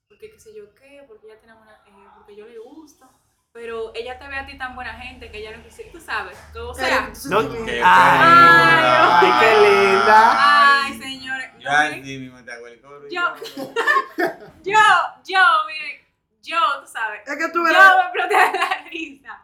porque 0.08 0.30
qué 0.30 0.38
sé 0.38 0.54
yo 0.54 0.74
qué, 0.74 1.04
porque 1.08 1.26
ella 1.26 1.40
tiene 1.40 1.54
buena, 1.54 1.72
eh, 1.86 2.08
porque 2.14 2.36
yo 2.36 2.46
le 2.46 2.58
gusto. 2.58 3.10
Pero 3.53 3.92
ella 3.94 4.18
te 4.18 4.26
ve 4.28 4.36
a 4.36 4.46
ti 4.46 4.57
tan 4.57 4.74
buena 4.74 4.94
gente 4.94 5.30
que 5.30 5.38
ella 5.38 5.55
no 5.55 5.62
quisiera, 5.62 5.92
tú 5.92 6.00
sabes, 6.00 6.38
como 6.55 6.72
sea. 6.72 7.09
Eh, 7.09 7.12
No. 7.28 7.64
Qué 7.66 7.82
Ay, 7.84 9.20
feliz. 9.20 9.34
qué 9.40 9.68
linda. 9.68 10.82
Ay, 10.84 10.98
señores. 10.98 11.50
Yo 11.59 11.68
no, 11.68 13.09
Yo- 13.11 13.34
yo- 13.36 13.36
Yo, 14.62 14.78
yo, 15.26 15.40
miren, 15.66 16.00
yo, 16.42 16.57
tú 16.80 16.86
sabes, 16.86 17.20
Es 17.26 17.36
que 17.36 17.48
tú 17.53 17.59
yo 17.59 17.64
verás. 17.64 17.94
me 17.96 18.03
exploté 18.20 18.34
de 18.53 18.59
la 18.59 18.84
risa. 18.90 19.42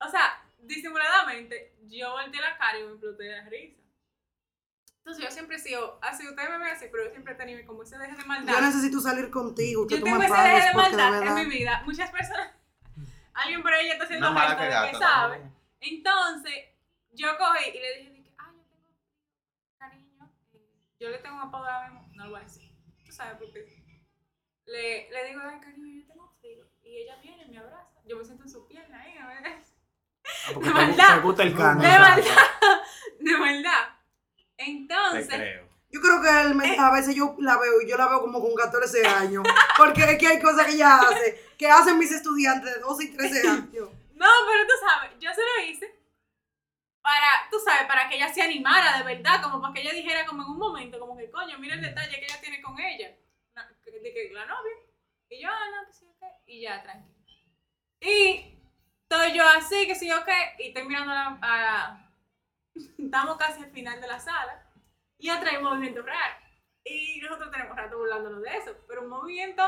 O 0.00 0.08
sea, 0.10 0.42
disimuladamente, 0.58 1.74
yo 1.88 2.10
volteé 2.12 2.40
la 2.42 2.56
cara 2.58 2.78
y 2.78 2.82
me 2.84 2.90
exploté 2.92 3.24
de 3.24 3.36
la 3.42 3.48
risa. 3.48 3.78
Entonces 4.98 5.24
yo 5.24 5.30
siempre 5.30 5.56
he 5.56 5.58
sido, 5.58 5.98
así 6.02 6.28
ustedes 6.28 6.50
me 6.50 6.58
ven 6.58 6.68
así, 6.68 6.84
pero 6.92 7.04
yo 7.06 7.10
siempre 7.12 7.32
he 7.32 7.36
tenido 7.36 7.66
como 7.66 7.82
ese 7.82 7.96
deje 7.96 8.14
de 8.14 8.24
maldad. 8.26 8.52
Yo 8.52 8.60
necesito 8.60 9.00
salir 9.00 9.30
contigo, 9.30 9.86
que 9.86 9.94
Yo 9.94 10.00
tú 10.00 10.04
tengo 10.04 10.18
me 10.18 10.26
ese 10.26 10.34
deje 10.36 10.68
de 10.68 10.74
maldad 10.74 11.22
en 11.22 11.34
mi 11.34 11.44
vida. 11.46 11.82
Muchas 11.86 12.10
personas, 12.10 12.50
alguien 13.38 13.62
por 13.62 13.72
ahí 13.72 13.86
ya 13.86 13.92
está 13.92 14.04
haciendo 14.04 14.32
mala 14.32 14.56
gesto 14.56 14.84
de 14.86 14.90
que 14.90 14.96
sabe. 14.98 15.50
Entonces, 15.80 16.54
yo 17.12 17.36
cogí 17.38 17.70
y 17.70 17.80
le 17.80 17.98
dije, 17.98 18.10
dije, 18.10 18.34
ah, 18.38 18.50
yo 18.52 18.62
tengo 18.64 18.86
cariño, 19.78 20.30
eh, 20.52 20.84
yo 20.98 21.10
le 21.10 21.18
tengo 21.18 21.36
un 21.36 21.42
apodo 21.42 21.64
ahora 21.66 21.90
mismo, 21.90 22.08
no 22.14 22.24
lo 22.24 22.30
voy 22.30 22.40
a 22.40 22.44
decir, 22.44 22.70
tú 23.04 23.12
sabes 23.12 23.38
por 23.38 23.52
qué. 23.52 23.78
Le, 24.66 25.10
le 25.10 25.24
digo, 25.28 25.40
ay, 25.42 25.60
cariño, 25.60 26.00
yo 26.00 26.06
tengo 26.06 26.36
frío. 26.40 26.66
Y 26.82 26.98
ella 26.98 27.16
viene, 27.22 27.46
me 27.46 27.58
abraza, 27.58 28.00
yo 28.06 28.16
me 28.16 28.24
siento 28.24 28.44
en 28.44 28.50
su 28.50 28.66
pierna 28.66 29.00
ahí, 29.00 29.16
a 29.16 29.26
ver. 29.28 29.42
Ah, 29.46 30.52
De 30.60 30.70
maldad. 30.70 31.14
te 31.14 31.20
gusta 31.20 31.42
el 31.44 31.56
can. 31.56 31.78
De 31.78 31.86
verdad, 31.86 32.16
de 33.20 33.38
verdad. 33.38 33.98
Te 34.56 34.64
Entonces, 34.64 35.28
creo. 35.28 35.67
Yo 35.90 36.00
creo 36.00 36.20
que 36.20 36.28
él 36.42 36.54
me- 36.54 36.76
a 36.78 36.90
veces 36.92 37.14
yo 37.14 37.34
la 37.38 37.56
veo 37.56 37.80
y 37.80 37.88
yo 37.88 37.96
la 37.96 38.08
veo 38.08 38.20
como 38.20 38.40
con 38.40 38.54
14 38.54 39.06
años. 39.06 39.42
Porque 39.76 40.02
es 40.04 40.18
que 40.18 40.26
hay 40.26 40.40
cosas 40.40 40.66
que 40.66 40.72
ella 40.72 40.96
hace, 40.96 41.54
que 41.58 41.70
hacen 41.70 41.98
mis 41.98 42.12
estudiantes 42.12 42.74
de 42.74 42.80
12 42.80 43.04
y 43.04 43.08
13 43.16 43.48
años. 43.48 43.88
No, 44.14 44.26
pero 44.46 44.66
tú 44.66 44.74
sabes, 44.86 45.12
yo 45.18 45.30
se 45.32 45.40
lo 45.40 45.64
hice 45.70 45.94
para, 47.00 47.48
tú 47.50 47.58
sabes, 47.64 47.86
para 47.86 48.08
que 48.08 48.16
ella 48.16 48.32
se 48.32 48.42
animara 48.42 48.98
de 48.98 49.04
verdad, 49.04 49.40
como 49.42 49.60
para 49.62 49.72
que 49.72 49.80
ella 49.80 49.92
dijera 49.92 50.26
como 50.26 50.42
en 50.42 50.50
un 50.50 50.58
momento, 50.58 50.98
como 50.98 51.16
que 51.16 51.30
coño, 51.30 51.58
mira 51.58 51.74
el 51.76 51.80
detalle 51.80 52.18
que 52.18 52.24
ella 52.26 52.40
tiene 52.40 52.60
con 52.60 52.78
ella, 52.78 53.08
de 54.02 54.12
que 54.12 54.30
la 54.32 54.44
novia, 54.44 54.72
y 55.30 55.42
yo, 55.42 55.48
ah, 55.50 55.70
no, 55.80 55.86
que 55.86 55.92
sí, 55.94 56.04
ok, 56.06 56.22
y 56.46 56.60
ya, 56.62 56.82
tranquilo. 56.82 57.14
Y 58.00 58.58
estoy 59.02 59.32
yo 59.36 59.48
así, 59.48 59.86
que 59.86 59.94
sí, 59.94 60.10
ok, 60.12 60.28
y 60.58 60.68
estoy 60.68 60.84
mirando 60.86 61.12
a 61.12 61.14
la, 61.14 61.38
a- 61.42 62.10
estamos 62.98 63.36
casi 63.38 63.62
al 63.62 63.70
final 63.70 64.00
de 64.00 64.06
la 64.06 64.20
sala, 64.20 64.67
y 65.18 65.28
ella 65.28 65.40
trae 65.40 65.58
un 65.58 65.64
movimiento 65.64 66.02
raro, 66.02 66.34
y 66.84 67.20
nosotros 67.20 67.50
tenemos 67.50 67.76
rato 67.76 67.98
burlándonos 67.98 68.42
de 68.42 68.56
eso, 68.56 68.72
pero 68.88 69.02
un 69.02 69.08
movimiento 69.08 69.62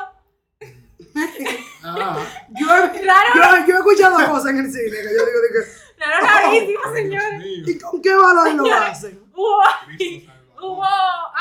Ah, 1.82 2.18
Yo 2.50 2.66
he, 2.76 3.02
raro, 3.04 3.34
yo, 3.34 3.66
yo 3.66 3.74
he 3.74 3.78
escuchado 3.78 4.30
cosas 4.30 4.50
en 4.50 4.58
el 4.58 4.70
cine 4.72 4.90
que 4.90 5.02
yo 5.02 5.26
digo, 5.26 5.40
de 5.40 5.48
que, 5.52 6.04
raro, 6.04 6.26
rarísimo, 6.26 6.94
señores. 6.94 7.42
¿y 7.44 7.78
con 7.78 8.02
qué 8.02 8.14
valor 8.14 8.54
lo 8.54 8.74
hacen? 8.74 9.24
Hubo 9.34 10.84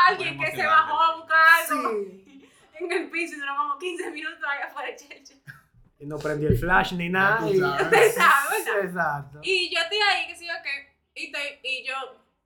alguien 0.07 0.39
que 0.39 0.51
se 0.55 0.65
bajó 0.65 1.01
a 1.01 1.15
buscar 1.17 1.37
algo 1.69 1.89
Sí. 1.91 2.47
en 2.79 2.91
el 2.91 3.09
piso 3.09 3.35
y 3.35 3.39
duró 3.39 3.55
como 3.57 3.77
15 3.77 4.11
minutos 4.11 4.39
ahí 4.49 4.61
afuera 4.61 4.87
de 4.89 4.95
Cheche. 4.95 5.41
Y 5.99 6.05
no 6.05 6.17
prendió 6.17 6.47
el 6.47 6.57
flash 6.57 6.93
ni 6.93 7.09
nada. 7.09 7.39
tú 7.39 7.49
y- 7.49 7.59
sabes. 7.59 8.17
Exacto. 8.83 9.39
Y 9.43 9.69
yo 9.73 9.81
estoy 9.81 9.97
ahí, 10.09 10.27
que 10.27 10.35
sé 10.37 10.45
yo 10.45 10.53
qué, 10.63 10.95
y, 11.15 11.25
estoy- 11.25 11.59
y 11.63 11.85
yo 11.85 11.93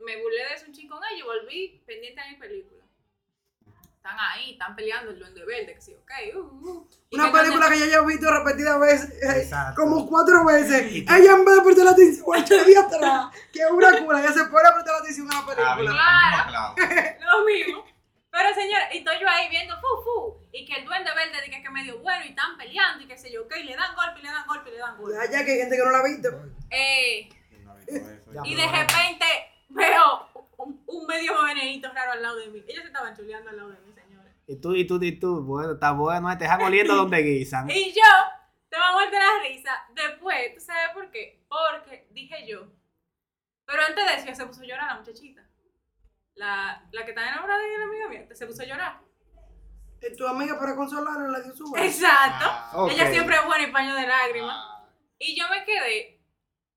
me 0.06 0.22
burlé 0.22 0.38
de 0.50 0.54
eso 0.56 0.66
un 0.68 0.74
chico 0.74 0.96
con 0.96 1.04
ellos 1.12 1.20
y 1.20 1.24
volví 1.24 1.84
pendiente 1.86 2.22
a 2.22 2.30
mi 2.30 2.36
película. 2.36 2.84
Están 3.96 4.18
ahí, 4.20 4.52
están 4.52 4.76
peleando 4.76 5.12
el 5.12 5.20
duende 5.20 5.46
verde, 5.46 5.76
que 5.76 5.82
sí, 5.82 5.96
ok. 5.96 6.12
Uh, 6.36 6.40
uh. 6.40 6.90
Y 7.10 7.16
Una 7.16 7.32
que 7.32 7.38
el 7.38 7.44
película 7.46 7.70
que 7.70 7.80
yo 7.80 7.86
ya 7.86 7.98
he 8.00 8.06
visto 8.06 8.30
repetidas 8.30 8.78
veces, 8.78 9.24
eh, 9.24 9.50
como 9.78 10.06
cuatro 10.10 10.44
veces. 10.46 10.92
Ella 10.92 11.32
en 11.32 11.46
vez 11.46 11.56
de 11.56 11.62
prestar 11.62 11.86
la 11.86 11.92
atención 11.92 12.26
al 12.36 12.46
de 12.46 12.78
atrás, 12.78 13.26
que 13.54 13.60
es 13.62 13.72
una 13.72 13.98
cura, 14.04 14.20
ella 14.20 14.34
se 14.34 14.42
a 14.42 14.50
prestar 14.50 14.96
atención 14.96 15.32
a 15.32 15.36
la 15.36 15.40
Ah, 15.40 15.76
película. 15.78 15.78
mismo, 15.78 16.50
Claro. 16.50 16.76
Lo 17.22 17.46
mismo. 17.46 17.86
Pero 18.30 18.54
señores, 18.56 18.88
y 18.94 18.98
estoy 18.98 19.20
yo 19.22 19.30
ahí 19.30 19.48
viendo 19.50 19.76
fu 19.80 20.04
fu 20.04 20.48
y 20.52 20.66
que 20.66 20.80
el 20.80 20.86
duende 20.86 21.12
verde 21.16 21.38
dice 21.46 21.62
que 21.62 21.68
es 21.68 21.72
medio 21.72 22.00
bueno 22.00 22.26
y 22.26 22.30
están 22.30 22.58
peleando 22.58 23.04
y 23.04 23.08
que 23.08 23.18
sé 23.18 23.32
yo, 23.32 23.44
ok, 23.44 23.54
y 23.58 23.64
le 23.64 23.76
dan 23.76 23.96
golpe, 23.96 24.20
y 24.20 24.24
le 24.24 24.30
dan 24.32 24.46
golpe, 24.48 24.70
y 24.70 24.74
le 24.74 24.80
dan 24.80 24.98
golpe. 24.98 25.18
Ya, 25.18 25.32
ya 25.32 25.46
que 25.46 25.52
hay 25.54 25.60
gente 25.60 25.78
que 25.78 25.84
no 25.84 25.92
la 25.92 26.00
ha 26.00 26.04
visto. 26.04 26.30
Eh, 26.72 27.30
No 28.34 28.46
Y 28.46 28.56
de 28.56 28.68
repente 28.68 29.26
veo 29.74 30.30
un, 30.58 30.84
un 30.88 31.06
medio 31.08 31.34
morenito 31.34 31.92
raro 31.94 32.14
al 32.14 32.22
lado 32.22 32.38
de 32.38 32.48
mí. 32.48 32.64
Ellos 32.68 32.82
se 32.82 32.88
estaban 32.88 33.16
chuleando 33.16 33.50
al 33.50 33.58
lado 33.58 33.70
de 33.70 33.80
mí, 33.82 33.94
señores. 33.94 34.34
Y 34.48 34.60
tú, 34.60 34.74
y 34.76 34.86
tú, 34.86 35.00
y 35.02 35.20
tú, 35.20 35.42
bueno, 35.44 35.74
está 35.74 35.92
bueno, 35.92 36.38
te 36.38 36.44
dejan 36.46 36.62
oliendo 36.62 36.96
donde 36.96 37.18
guisan. 37.22 37.70
Y 37.70 37.92
yo, 37.94 38.02
te 38.70 38.78
va 38.78 38.90
a 38.90 38.94
muerte 38.94 39.18
la 39.18 39.48
risa. 39.48 39.72
Después, 39.94 40.54
¿tú 40.56 40.62
sabes 40.62 40.90
por 40.94 41.10
qué? 41.12 41.46
Porque 41.48 42.08
dije 42.12 42.48
yo. 42.48 42.68
Pero 43.66 43.82
antes 43.82 44.06
de 44.06 44.14
eso, 44.16 44.26
ya 44.26 44.36
se 44.36 44.46
puso 44.46 44.62
a 44.62 44.66
llorar 44.66 44.88
la 44.88 45.00
muchachita. 45.00 45.42
La, 46.36 46.84
la 46.92 47.06
que 47.06 47.12
está 47.12 47.28
enamorada 47.28 47.62
de 47.62 47.78
la 47.78 47.84
amiga 47.86 48.10
mía, 48.10 48.28
se 48.36 48.48
puso 48.48 48.64
a 48.64 48.66
llorar. 48.66 49.00
Tu 50.18 50.28
amiga 50.28 50.60
para 50.60 50.76
consolarla 50.76 51.30
le 51.38 51.44
dio 51.46 51.56
su. 51.56 51.74
Exacto. 51.78 52.46
Ah. 52.46 52.88
Ella 52.92 53.10
siempre 53.10 53.36
es 53.38 53.46
buena 53.46 53.64
y 53.68 53.72
paño 53.72 53.96
de 53.96 54.06
lágrimas. 54.06 54.54
ah, 54.54 54.86
Y 55.18 55.40
yo 55.40 55.46
me 55.50 55.64
quedé 55.64 56.22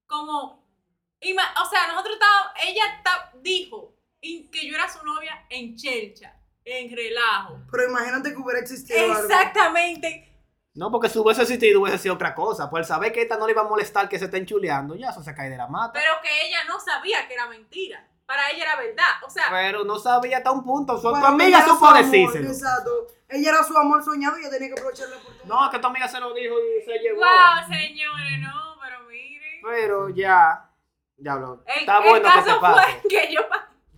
como. 0.07 0.66
Ima- 1.31 1.53
O 1.63 1.69
sea, 1.69 1.87
nosotros 1.89 2.15
estábamos. 2.15 2.53
Ella 2.67 2.83
ta- 3.05 3.33
dijo 3.41 3.95
in- 4.21 4.51
que 4.51 4.67
yo 4.69 4.75
era 4.75 4.89
su 4.89 5.05
novia 5.05 5.47
en 5.51 5.77
chelcha, 5.77 6.35
en 6.65 6.95
relajo. 6.97 7.59
Pero 7.71 7.89
imagínate 7.91 8.31
que 8.33 8.37
hubiera 8.39 8.61
existido 8.61 9.01
algo. 9.13 9.29
Exactamente. 9.29 10.33
No, 10.75 10.91
porque 10.91 11.09
si 11.09 11.19
hubiese 11.19 11.43
existido 11.43 11.81
hubiese 11.81 11.99
sido 11.99 12.15
otra 12.17 12.35
cosa. 12.35 12.69
Por 12.69 12.85
saber 12.85 13.11
que 13.13 13.23
esta 13.23 13.39
no 13.39 13.47
le 13.47 13.53
iba 13.53 13.63
a 13.63 13.69
molestar 13.69 14.09
que 14.11 14.19
se 14.19 14.27
estén 14.27 14.45
chuleando, 14.45 14.95
ya 14.95 15.09
eso 15.11 15.23
se 15.23 15.35
cae 15.35 15.49
de 15.49 15.57
la 15.57 15.67
mata. 15.69 15.93
Pero 15.95 16.13
que 16.23 16.47
ella 16.47 16.65
no 16.69 16.79
sabía 16.79 17.27
que 17.27 17.35
era 17.35 17.47
mentira. 17.47 18.07
Para 18.27 18.51
ella 18.51 18.65
era 18.65 18.77
verdad. 18.77 19.23
O 19.25 19.31
sea, 19.31 19.45
Pero 19.51 19.85
no 19.85 19.99
sabía 19.99 20.39
hasta 20.39 20.51
un 20.51 20.65
punto. 20.65 20.97
Su, 21.01 21.09
Bueno, 21.09 21.21
tu 21.21 21.33
amiga 21.33 21.65
supo 21.65 21.93
decírselo. 21.95 22.49
Exacto. 22.49 23.07
Ella 23.29 23.51
era 23.51 23.63
su 23.65 23.77
amor 23.79 24.05
soñado 24.05 24.37
y 24.37 24.41
ella 24.43 24.51
tenía 24.51 24.69
que 24.69 24.75
aprovechar 24.81 25.09
la 25.09 25.17
oportunidad. 25.17 25.45
No, 25.47 25.65
es 25.65 25.71
que 25.71 25.79
tu 25.79 25.87
amiga 25.87 26.09
se 26.09 26.21
lo 26.21 26.35
dijo 26.35 26.55
y 26.61 26.85
se 26.85 26.99
llevó. 26.99 27.21
wow, 27.21 27.67
señores, 27.69 28.39
no, 28.41 28.77
pero 28.83 29.01
miren. 29.09 29.61
Pero 29.63 30.09
ya. 30.11 30.69
Diablo. 31.17 31.63
El, 31.67 31.81
Está 31.81 31.99
el 31.99 32.09
bueno 32.09 32.29
que 32.35 32.43
te 32.43 32.61
pase. 32.61 32.83
fue 33.01 33.09
que 33.09 33.33
yo, 33.35 33.41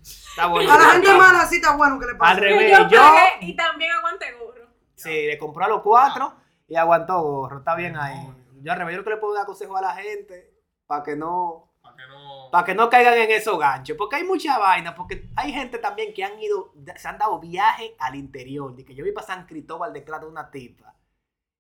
Está 0.00 0.46
bueno. 0.46 0.72
A 0.72 0.78
la 0.78 0.84
gente 0.92 1.14
mala 1.14 1.46
sí 1.46 1.56
está 1.56 1.76
bueno 1.76 1.98
que 1.98 2.06
le 2.06 2.14
pase. 2.14 2.30
Al 2.32 2.36
revés. 2.38 2.70
yo 2.78 2.88
yo- 2.88 3.00
pagué 3.00 3.28
y 3.40 3.56
también 3.56 3.90
aguanté 3.92 4.32
gorro. 4.32 4.66
Sí, 4.94 5.26
le 5.26 5.38
compró 5.38 5.64
a 5.64 5.68
los 5.68 5.82
cuatro 5.82 6.34
y 6.68 6.76
aguantó 6.76 7.20
gorro. 7.22 7.58
Está 7.58 7.74
bien 7.74 7.96
ahí. 7.96 8.16
Yo 8.62 8.72
al 8.72 8.78
revés, 8.78 8.92
yo 8.94 8.98
lo 8.98 9.04
que 9.04 9.10
le 9.10 9.16
puedo 9.18 9.34
dar 9.34 9.46
consejo 9.46 9.76
a 9.76 9.80
la 9.82 9.94
gente 9.94 10.52
para 10.86 11.02
que 11.02 11.14
no 11.16 11.72
para 11.82 11.96
que 11.96 12.02
no. 12.08 12.48
para 12.50 12.64
que 12.64 12.74
no 12.74 12.90
caigan 12.90 13.14
en 13.14 13.30
esos 13.30 13.58
ganchos. 13.58 13.96
Porque 13.96 14.16
hay 14.16 14.24
mucha 14.24 14.58
vaina, 14.58 14.94
porque 14.94 15.28
hay 15.36 15.52
gente 15.52 15.78
también 15.78 16.12
que 16.14 16.24
han 16.24 16.38
ido, 16.40 16.72
se 16.96 17.08
han 17.08 17.18
dado 17.18 17.38
viaje 17.40 17.94
al 17.98 18.14
interior. 18.14 18.74
De 18.74 18.84
que 18.84 18.94
yo 18.94 19.04
vi 19.04 19.12
para 19.12 19.26
San 19.26 19.46
Cristóbal 19.46 19.92
detrás 19.92 20.20
de 20.20 20.26
una 20.26 20.50
tipa. 20.50 20.94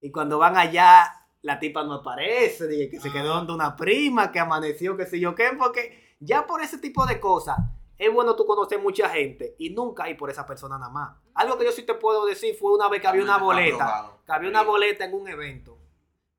Y 0.00 0.10
cuando 0.12 0.38
van 0.38 0.56
allá, 0.56 1.26
la 1.42 1.58
tipa 1.58 1.84
no 1.84 1.94
aparece, 1.94 2.66
de 2.66 2.88
que 2.88 3.00
se 3.00 3.12
quedó 3.12 3.34
donde 3.34 3.52
una 3.52 3.76
prima, 3.76 4.32
que 4.32 4.40
amaneció, 4.40 4.96
que 4.96 5.06
sé 5.06 5.20
yo 5.20 5.34
qué, 5.34 5.50
porque 5.58 6.16
ya 6.20 6.46
por 6.46 6.62
ese 6.62 6.78
tipo 6.78 7.06
de 7.06 7.20
cosas, 7.20 7.56
es 7.96 8.12
bueno 8.12 8.36
tú 8.36 8.46
conocer 8.46 8.80
mucha 8.80 9.08
gente 9.08 9.56
y 9.58 9.70
nunca 9.70 10.08
ir 10.08 10.16
por 10.16 10.30
esa 10.30 10.46
persona 10.46 10.78
nada 10.78 10.90
más. 10.90 11.16
Algo 11.34 11.58
que 11.58 11.64
yo 11.64 11.72
sí 11.72 11.82
te 11.82 11.94
puedo 11.94 12.26
decir 12.26 12.56
fue 12.56 12.72
una 12.72 12.88
vez 12.88 13.00
que 13.00 13.08
había 13.08 13.22
una 13.22 13.38
boleta 13.38 14.18
que 14.24 14.32
había 14.32 14.50
una 14.50 14.62
boleta 14.62 15.04
en 15.04 15.14
un 15.14 15.26
evento 15.26 15.78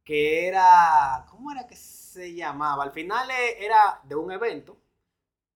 que 0.04 0.48
era, 0.48 1.26
¿cómo 1.30 1.52
era 1.52 1.68
que 1.68 1.76
se 1.76 2.34
llamaba? 2.34 2.84
Al 2.84 2.92
final 2.92 3.30
eh, 3.30 3.64
era 3.64 4.00
de 4.04 4.16
un 4.16 4.32
evento, 4.32 4.78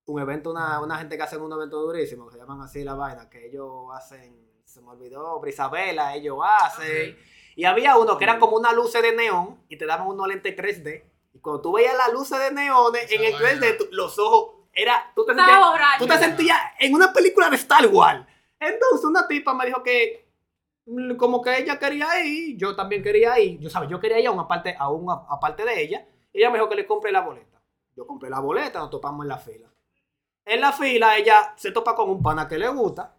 un 0.05 0.21
evento, 0.21 0.51
una, 0.51 0.79
una 0.79 0.97
gente 0.97 1.17
que 1.17 1.23
hacen 1.23 1.41
un 1.41 1.53
evento 1.53 1.79
durísimo, 1.81 2.27
que 2.27 2.33
se 2.33 2.37
llaman 2.37 2.61
así 2.61 2.83
la 2.83 2.93
vaina, 2.93 3.29
que 3.29 3.47
ellos 3.47 3.87
hacen, 3.93 4.61
se 4.63 4.81
me 4.81 4.89
olvidó, 4.89 5.39
Brisabela, 5.39 6.15
ellos 6.15 6.37
hacen, 6.43 7.17
y 7.55 7.65
había 7.65 7.97
uno 7.97 8.17
que 8.17 8.23
eran 8.23 8.39
como 8.39 8.57
unas 8.57 8.73
luces 8.73 9.01
de 9.01 9.15
neón 9.15 9.59
y 9.69 9.77
te 9.77 9.85
daban 9.85 10.07
unos 10.07 10.27
lentes 10.27 10.55
3D, 10.55 11.03
y 11.33 11.39
cuando 11.39 11.61
tú 11.61 11.73
veías 11.73 11.95
las 11.97 12.11
luces 12.13 12.39
de 12.39 12.51
neones 12.51 13.11
en 13.11 13.21
el 13.23 13.33
Esa 13.33 13.43
vaina. 13.43 13.61
3D, 13.67 13.77
tú- 13.77 13.87
los 13.91 14.17
ojos, 14.19 14.55
era, 14.73 15.11
tú 15.15 15.25
te 15.25 15.33
sentías, 15.35 15.59
tú 15.99 16.07
te 16.07 16.13
sentías 16.17 16.59
en 16.79 16.93
una 16.95 17.13
película 17.13 17.49
de 17.49 17.55
Star 17.57 17.85
Wars. 17.87 18.25
Entonces 18.59 19.03
una 19.05 19.27
tipa 19.27 19.53
me 19.53 19.65
dijo 19.67 19.83
que 19.83 20.27
mm, 20.85 21.15
como 21.15 21.41
que 21.41 21.57
ella 21.59 21.77
quería 21.77 22.23
ir, 22.25 22.57
yo 22.57 22.75
también 22.75 23.03
quería 23.03 23.39
ir. 23.39 23.59
Yo 23.59 23.69
sabes, 23.69 23.89
yo 23.89 23.99
quería 23.99 24.19
ir 24.19 24.27
a 24.27 24.31
una 24.31 24.47
parte, 24.47 24.75
a 24.77 24.89
una 24.89 25.13
aparte 25.29 25.63
de 25.65 25.81
ella. 25.81 26.07
Ella 26.31 26.49
me 26.49 26.57
dijo 26.57 26.69
que 26.69 26.75
le 26.75 26.87
compre 26.87 27.11
la 27.11 27.21
boleta. 27.21 27.61
Yo 27.95 28.07
compré 28.07 28.29
la 28.29 28.39
boleta, 28.39 28.79
nos 28.79 28.89
topamos 28.89 29.23
en 29.25 29.29
la 29.29 29.37
fila. 29.37 29.69
En 30.45 30.59
la 30.59 30.71
fila 30.71 31.17
ella 31.17 31.53
se 31.55 31.71
topa 31.71 31.95
con 31.95 32.09
un 32.09 32.21
pana 32.23 32.47
que 32.47 32.57
le 32.57 32.67
gusta. 32.69 33.15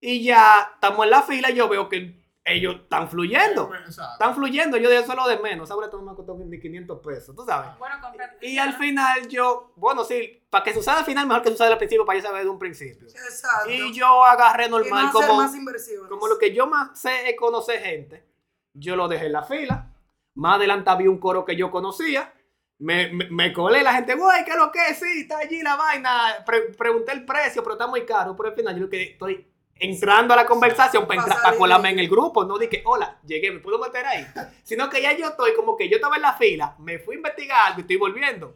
Y 0.00 0.22
ya 0.24 0.72
estamos 0.74 1.04
en 1.04 1.10
la 1.10 1.22
fila 1.22 1.50
y 1.50 1.54
yo 1.54 1.68
veo 1.68 1.88
que 1.88 2.25
ellos 2.48 2.76
están 2.82 3.08
fluyendo. 3.10 3.74
Exacto. 3.74 4.12
Están 4.12 4.34
fluyendo, 4.34 4.76
yo 4.76 4.88
de 4.88 4.98
eso 4.98 5.14
lo 5.16 5.26
de 5.26 5.38
menos. 5.40 5.68
Sobre 5.68 5.88
todo 5.88 6.00
no 6.02 6.10
me 6.12 6.16
costó 6.16 6.34
ni 6.38 6.60
500 6.60 7.00
pesos, 7.04 7.34
tú 7.34 7.44
sabes. 7.44 7.76
Bueno, 7.78 7.96
comprate. 8.00 8.46
Y 8.46 8.56
al 8.58 8.74
final 8.74 9.26
yo, 9.28 9.72
bueno, 9.76 10.04
sí, 10.04 10.42
para 10.48 10.62
que 10.64 10.72
suceda 10.72 10.98
al 10.98 11.04
final, 11.04 11.26
mejor 11.26 11.42
que 11.42 11.50
suceda 11.50 11.68
al 11.72 11.78
principio 11.78 12.06
para 12.06 12.18
yo 12.20 12.24
saber 12.26 12.44
de 12.44 12.48
un 12.50 12.58
principio. 12.58 13.08
Exacto. 13.08 13.68
Y 13.70 13.92
yo 13.92 14.24
agarré 14.24 14.66
Y 14.66 14.70
normal 14.70 15.06
no 15.06 15.12
como, 15.12 15.34
más 15.36 15.54
inversiones. 15.56 16.08
como 16.08 16.28
lo 16.28 16.38
que 16.38 16.54
yo 16.54 16.66
más 16.68 16.98
sé 16.98 17.28
es 17.28 17.36
conocer 17.36 17.80
gente. 17.82 18.24
Yo 18.72 18.94
lo 18.94 19.08
dejé 19.08 19.26
en 19.26 19.32
la 19.32 19.42
fila. 19.42 19.92
Más 20.34 20.56
adelante 20.56 20.88
había 20.90 21.10
un 21.10 21.18
coro 21.18 21.44
que 21.44 21.56
yo 21.56 21.70
conocía. 21.70 22.32
Me, 22.78 23.08
me, 23.10 23.28
me 23.30 23.52
colé 23.54 23.82
la 23.82 23.94
gente, 23.94 24.14
güey, 24.14 24.44
¿qué 24.44 24.50
es 24.50 24.56
lo 24.58 24.70
que 24.70 24.78
es? 24.90 24.98
Sí, 24.98 25.20
está 25.22 25.38
allí 25.38 25.62
la 25.62 25.76
vaina. 25.76 26.44
Pre- 26.44 26.74
pregunté 26.76 27.12
el 27.12 27.24
precio, 27.24 27.62
pero 27.62 27.72
está 27.74 27.86
muy 27.86 28.04
caro. 28.04 28.36
Pero 28.36 28.50
al 28.50 28.54
final 28.54 28.78
yo 28.78 28.88
que 28.90 29.02
estoy 29.02 29.50
entrando 29.78 30.34
a 30.34 30.36
la 30.36 30.46
conversación 30.46 31.06
para, 31.06 31.20
Pa' 31.20 31.26
entrar, 31.26 31.42
para 31.42 31.56
colarme 31.56 31.90
en 31.90 31.98
el 31.98 32.08
grupo. 32.08 32.44
No 32.44 32.58
dije, 32.58 32.82
hola, 32.84 33.18
llegué, 33.26 33.50
¿me 33.50 33.60
puedo 33.60 33.78
meter 33.78 34.06
ahí? 34.06 34.26
Sino 34.62 34.88
que 34.88 35.02
ya 35.02 35.16
yo 35.16 35.28
estoy 35.28 35.54
como 35.54 35.76
que 35.76 35.88
yo 35.88 35.96
estaba 35.96 36.16
en 36.16 36.22
la 36.22 36.34
fila, 36.34 36.74
me 36.78 36.98
fui 36.98 37.14
a 37.14 37.18
investigar 37.18 37.66
algo 37.66 37.80
y 37.80 37.82
estoy 37.82 37.96
volviendo. 37.96 38.54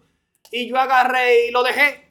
Y 0.51 0.69
yo 0.69 0.79
agarré 0.79 1.47
y 1.47 1.51
lo 1.51 1.63
dejé. 1.63 2.09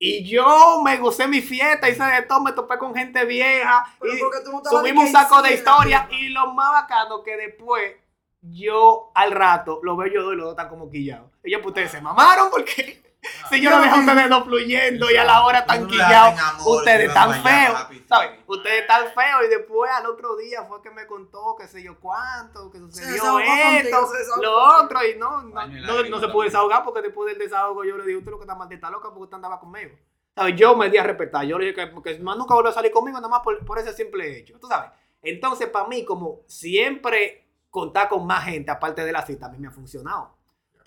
Y 0.00 0.24
yo 0.28 0.80
me 0.84 0.96
gocé 0.98 1.26
mi 1.26 1.40
fiesta, 1.40 1.88
hice 1.88 2.04
de 2.04 2.22
todo, 2.22 2.40
me 2.40 2.52
topé 2.52 2.78
con 2.78 2.94
gente 2.94 3.24
vieja. 3.24 3.84
Pero 3.98 4.14
y 4.14 4.44
tú 4.44 4.52
no 4.52 4.62
subimos 4.64 5.06
un 5.06 5.12
saco 5.12 5.42
de 5.42 5.54
historia. 5.54 6.08
Y 6.12 6.28
lo 6.28 6.52
más 6.52 6.70
bacano 6.82 7.24
que 7.24 7.36
después, 7.36 7.96
yo 8.40 9.10
al 9.14 9.32
rato, 9.32 9.80
lo 9.82 9.96
veo 9.96 10.12
yo 10.12 10.32
y 10.32 10.36
los 10.36 10.44
dos 10.44 10.52
están 10.52 10.68
como 10.68 10.88
quillados. 10.88 11.32
Ellos, 11.42 11.60
pues 11.62 11.70
ustedes 11.70 11.90
se 11.90 12.00
mamaron 12.00 12.48
porque 12.48 13.02
si 13.50 13.60
yo 13.60 13.70
lo 13.70 13.80
dejé 13.80 13.94
a 13.94 14.00
ustedes 14.00 14.28
dos 14.30 14.44
fluyendo 14.44 15.10
y 15.10 15.16
a 15.16 15.24
la 15.24 15.44
hora 15.44 15.66
tan 15.66 15.84
amor, 15.84 16.78
ustedes 16.78 17.12
baña 17.12 17.42
feos. 17.42 18.02
¿Sabes? 18.08 18.30
Ustedes 18.46 18.82
están 18.82 19.04
feos 19.12 19.44
y 19.44 19.48
después 19.48 19.90
al 19.90 20.06
otro 20.06 20.36
día 20.36 20.64
fue 20.64 20.80
que 20.82 20.90
me 20.90 21.06
contó 21.06 21.56
que 21.58 21.66
sé 21.66 21.82
yo 21.82 21.98
cuánto, 22.00 22.70
que 22.70 22.78
sucedió 22.78 23.38
esto, 23.40 24.08
lo 24.40 24.82
otro 24.82 25.04
y 25.04 25.18
no, 25.18 25.42
no, 25.42 25.66
no, 25.66 26.02
no 26.04 26.20
se 26.20 26.28
pudo 26.28 26.44
desahogar 26.44 26.84
porque 26.84 27.02
después 27.02 27.28
del 27.30 27.38
desahogo 27.38 27.84
yo 27.84 27.96
le 27.96 28.04
dije, 28.04 28.18
usted 28.18 28.30
lo 28.30 28.38
que 28.38 28.44
está 28.44 28.54
maldita 28.54 28.90
loca 28.90 29.08
porque 29.08 29.24
usted 29.24 29.36
andaba 29.36 29.60
conmigo. 29.60 29.96
¿Sabes? 30.34 30.54
Yo 30.56 30.76
me 30.76 30.88
di 30.88 30.98
a 30.98 31.02
respetar. 31.02 31.44
Yo 31.44 31.58
le 31.58 31.66
dije 31.66 31.92
que, 31.92 32.02
que 32.02 32.18
más 32.20 32.36
nunca 32.36 32.54
vuelve 32.54 32.70
a 32.70 32.72
salir 32.72 32.92
conmigo, 32.92 33.18
nada 33.18 33.28
más 33.28 33.40
por, 33.40 33.64
por 33.64 33.78
ese 33.78 33.92
simple 33.92 34.38
hecho. 34.38 34.58
¿Tú 34.60 34.68
sabes? 34.68 34.90
Entonces, 35.20 35.68
para 35.68 35.88
mí, 35.88 36.04
como 36.04 36.42
siempre 36.46 37.48
contar 37.70 38.08
con 38.08 38.26
más 38.26 38.44
gente 38.44 38.70
aparte 38.70 39.04
de 39.04 39.12
la 39.12 39.26
cita, 39.26 39.46
a 39.46 39.48
mí 39.48 39.58
me 39.58 39.68
ha 39.68 39.72
funcionado. 39.72 40.37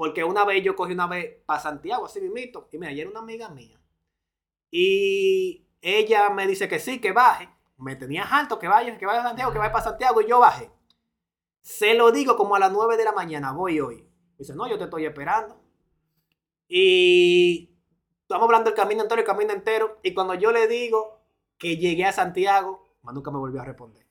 Porque 0.02 0.24
una 0.24 0.46
vez 0.46 0.64
yo 0.64 0.76
cogí 0.76 0.94
una 0.94 1.06
vez 1.06 1.44
para 1.46 1.60
Santiago, 1.60 2.08
así 2.08 2.20
mismito, 2.20 2.68
y 2.72 2.80
mira, 2.80 2.92
ella 2.92 3.04
era 3.04 3.12
una 3.12 3.20
amiga 3.20 3.50
mía. 3.50 3.80
Y 4.72 5.68
ella 5.80 6.32
me 6.32 6.48
dice 6.48 6.68
que 6.68 6.80
sí, 6.80 7.00
que 7.00 7.12
baje. 7.12 7.48
Me 7.78 7.96
tenía 7.96 8.24
alto, 8.24 8.58
que 8.58 8.68
vaya, 8.68 8.98
que 8.98 9.06
vaya 9.06 9.20
a 9.20 9.28
Santiago, 9.28 9.52
que 9.52 9.60
vaya 9.60 9.72
para 9.72 9.84
Santiago, 9.84 10.20
y 10.20 10.28
yo 10.28 10.40
bajé. 10.40 10.72
Se 11.62 11.94
lo 11.94 12.12
digo 12.12 12.36
como 12.36 12.56
a 12.56 12.60
las 12.60 12.72
9 12.72 12.98
de 12.98 13.04
la 13.04 13.12
mañana, 13.12 13.52
voy 13.52 13.80
hoy. 13.80 14.10
Dice, 14.40 14.56
no, 14.56 14.68
yo 14.68 14.80
te 14.80 14.86
estoy 14.86 15.06
esperando. 15.06 15.62
Y 16.68 17.78
estamos 18.24 18.46
hablando 18.46 18.72
del 18.72 18.80
camino 18.80 19.04
entero, 19.04 19.22
el 19.22 19.28
camino 19.28 19.54
entero. 19.54 20.00
Y 20.02 20.16
cuando 20.16 20.34
yo 20.34 20.52
le 20.52 20.68
digo 20.68 21.22
que 21.60 21.78
llegué 21.78 22.06
a 22.06 22.12
Santiago, 22.12 22.96
más 23.04 23.14
nunca 23.14 23.30
me 23.30 23.38
volvió 23.38 23.62
a 23.62 23.66
responder. 23.66 24.08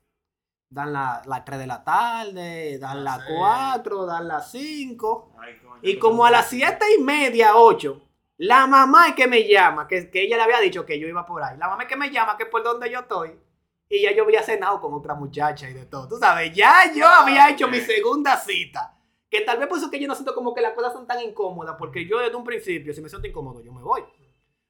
Dan 0.73 0.93
las 0.93 1.27
la 1.27 1.45
3 1.45 1.59
de 1.59 1.67
la 1.67 1.83
tarde, 1.83 2.79
dan 2.79 3.03
las 3.03 3.19
Sí. 3.27 3.33
4, 3.37 4.07
dan 4.07 4.29
las 4.29 4.51
5. 4.53 5.33
Ay, 5.41 5.59
coño, 5.59 5.81
Y 5.83 5.99
como 5.99 6.25
a 6.25 6.31
las 6.31 6.49
7 6.49 6.85
y 6.97 7.03
media, 7.03 7.57
8, 7.57 8.01
la 8.37 8.69
mamá 8.69 9.09
es 9.09 9.15
que 9.17 9.27
me 9.27 9.49
llama, 9.49 9.89
que, 9.89 10.09
que 10.11 10.23
ella 10.23 10.37
le 10.37 10.45
había 10.45 10.61
dicho 10.61 10.87
que 10.87 11.01
yo 11.01 11.09
iba 11.09 11.27
por 11.27 11.43
ahí. 11.43 11.59
La 11.59 11.69
mamá 11.69 11.83
es 11.83 11.89
que 11.89 11.97
me 11.97 12.11
llama, 12.11 12.37
que 12.37 12.47
por 12.47 12.63
donde 12.63 12.89
yo 12.89 13.01
estoy. 13.01 13.37
Y 13.89 14.03
ya 14.03 14.13
yo 14.13 14.23
había 14.23 14.45
cenado 14.45 14.81
con 14.81 14.95
otra 14.95 15.15
muchacha 15.15 15.69
y 15.69 15.75
de 15.75 15.87
todo. 15.87 16.07
Tú 16.07 16.17
sabes, 16.19 16.55
ya 16.55 16.93
yo 16.95 17.05
Ah, 17.05 17.23
había 17.23 17.51
hecho 17.51 17.67
mi 17.67 17.81
segunda 17.81 18.37
cita. 18.37 18.97
Que 19.29 19.41
tal 19.41 19.59
vez 19.59 19.67
por 19.67 19.77
eso 19.79 19.87
es 19.87 19.91
que 19.93 19.99
yo 20.01 20.07
no 20.07 20.15
siento 20.15 20.37
como 20.37 20.55
que 20.55 20.61
las 20.61 20.75
cosas 20.75 20.93
son 20.93 21.05
tan 21.09 21.21
incómodas, 21.21 21.75
porque 21.77 22.07
yo 22.07 22.21
desde 22.21 22.37
un 22.37 22.45
principio, 22.45 22.95
si 22.95 23.01
me 23.01 23.09
siento 23.09 23.27
incómodo, 23.27 23.61
yo 23.61 23.73
me 23.73 23.83
voy. 23.83 24.05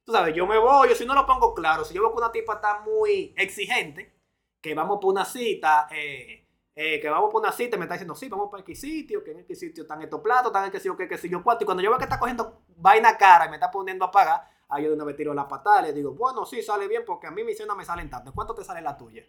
Tú 0.05 0.13
sabes, 0.13 0.35
yo 0.35 0.47
me 0.47 0.57
voy, 0.57 0.89
yo 0.89 0.95
si 0.95 1.05
no 1.05 1.15
lo 1.15 1.27
pongo 1.27 1.53
claro, 1.55 1.85
si 1.85 1.93
yo 1.93 2.01
veo 2.01 2.11
que 2.13 2.17
una 2.19 2.33
tipa 2.33 2.55
está 2.55 2.81
muy 2.81 3.35
exigente, 3.37 4.19
que 4.61 4.75
vamos 4.75 4.99
por 5.01 5.13
una 5.13 5.25
cita, 5.25 5.89
eh, 5.91 6.47
eh, 6.75 7.01
que 7.01 7.09
vamos 7.09 7.31
por 7.31 7.43
una 7.43 7.53
cita, 7.53 7.77
y 7.77 7.79
me 7.79 7.85
está 7.85 7.95
diciendo, 7.95 8.15
sí, 8.15 8.29
vamos 8.29 8.49
para 8.51 8.65
qué 8.65 8.75
sitio, 8.75 9.25
que 9.25 9.33
en 9.33 9.45
qué 9.45 9.55
sitio 9.55 9.83
están 9.83 10.03
estos 10.03 10.21
platos, 10.21 10.47
están 10.47 10.67
en 10.67 10.71
qué 10.71 10.79
sitio, 10.79 10.97
qué, 10.97 11.09
qué 11.09 11.19
sé 11.19 11.29
yo 11.29 11.43
cuánto. 11.43 11.65
Y 11.65 11.67
cuando 11.67 11.83
yo 11.83 11.91
veo 11.91 11.99
que 11.99 12.05
está 12.05 12.19
cogiendo 12.19 12.63
vaina 12.77 13.17
cara 13.17 13.47
y 13.47 13.49
me 13.49 13.57
está 13.57 13.71
poniendo 13.71 14.05
a 14.05 14.11
pagar, 14.11 14.49
ahí 14.69 14.85
yo 14.85 14.91
de 14.91 14.97
una 14.97 15.05
vez 15.05 15.17
tiro 15.17 15.35
la 15.35 15.49
patada, 15.49 15.83
le 15.83 15.93
digo, 15.93 16.13
bueno, 16.13 16.45
sí, 16.45 16.63
sale 16.63 16.89
bien, 16.89 17.03
porque 17.07 17.27
a 17.27 17.31
mí 17.31 17.45
mi 17.45 17.55
cena 17.55 17.75
me 17.75 17.85
salen 17.85 18.09
tanto. 18.11 18.33
¿Cuánto 18.33 18.55
te 18.55 18.65
sale 18.65 18.83
la 18.83 18.97
tuya? 18.97 19.25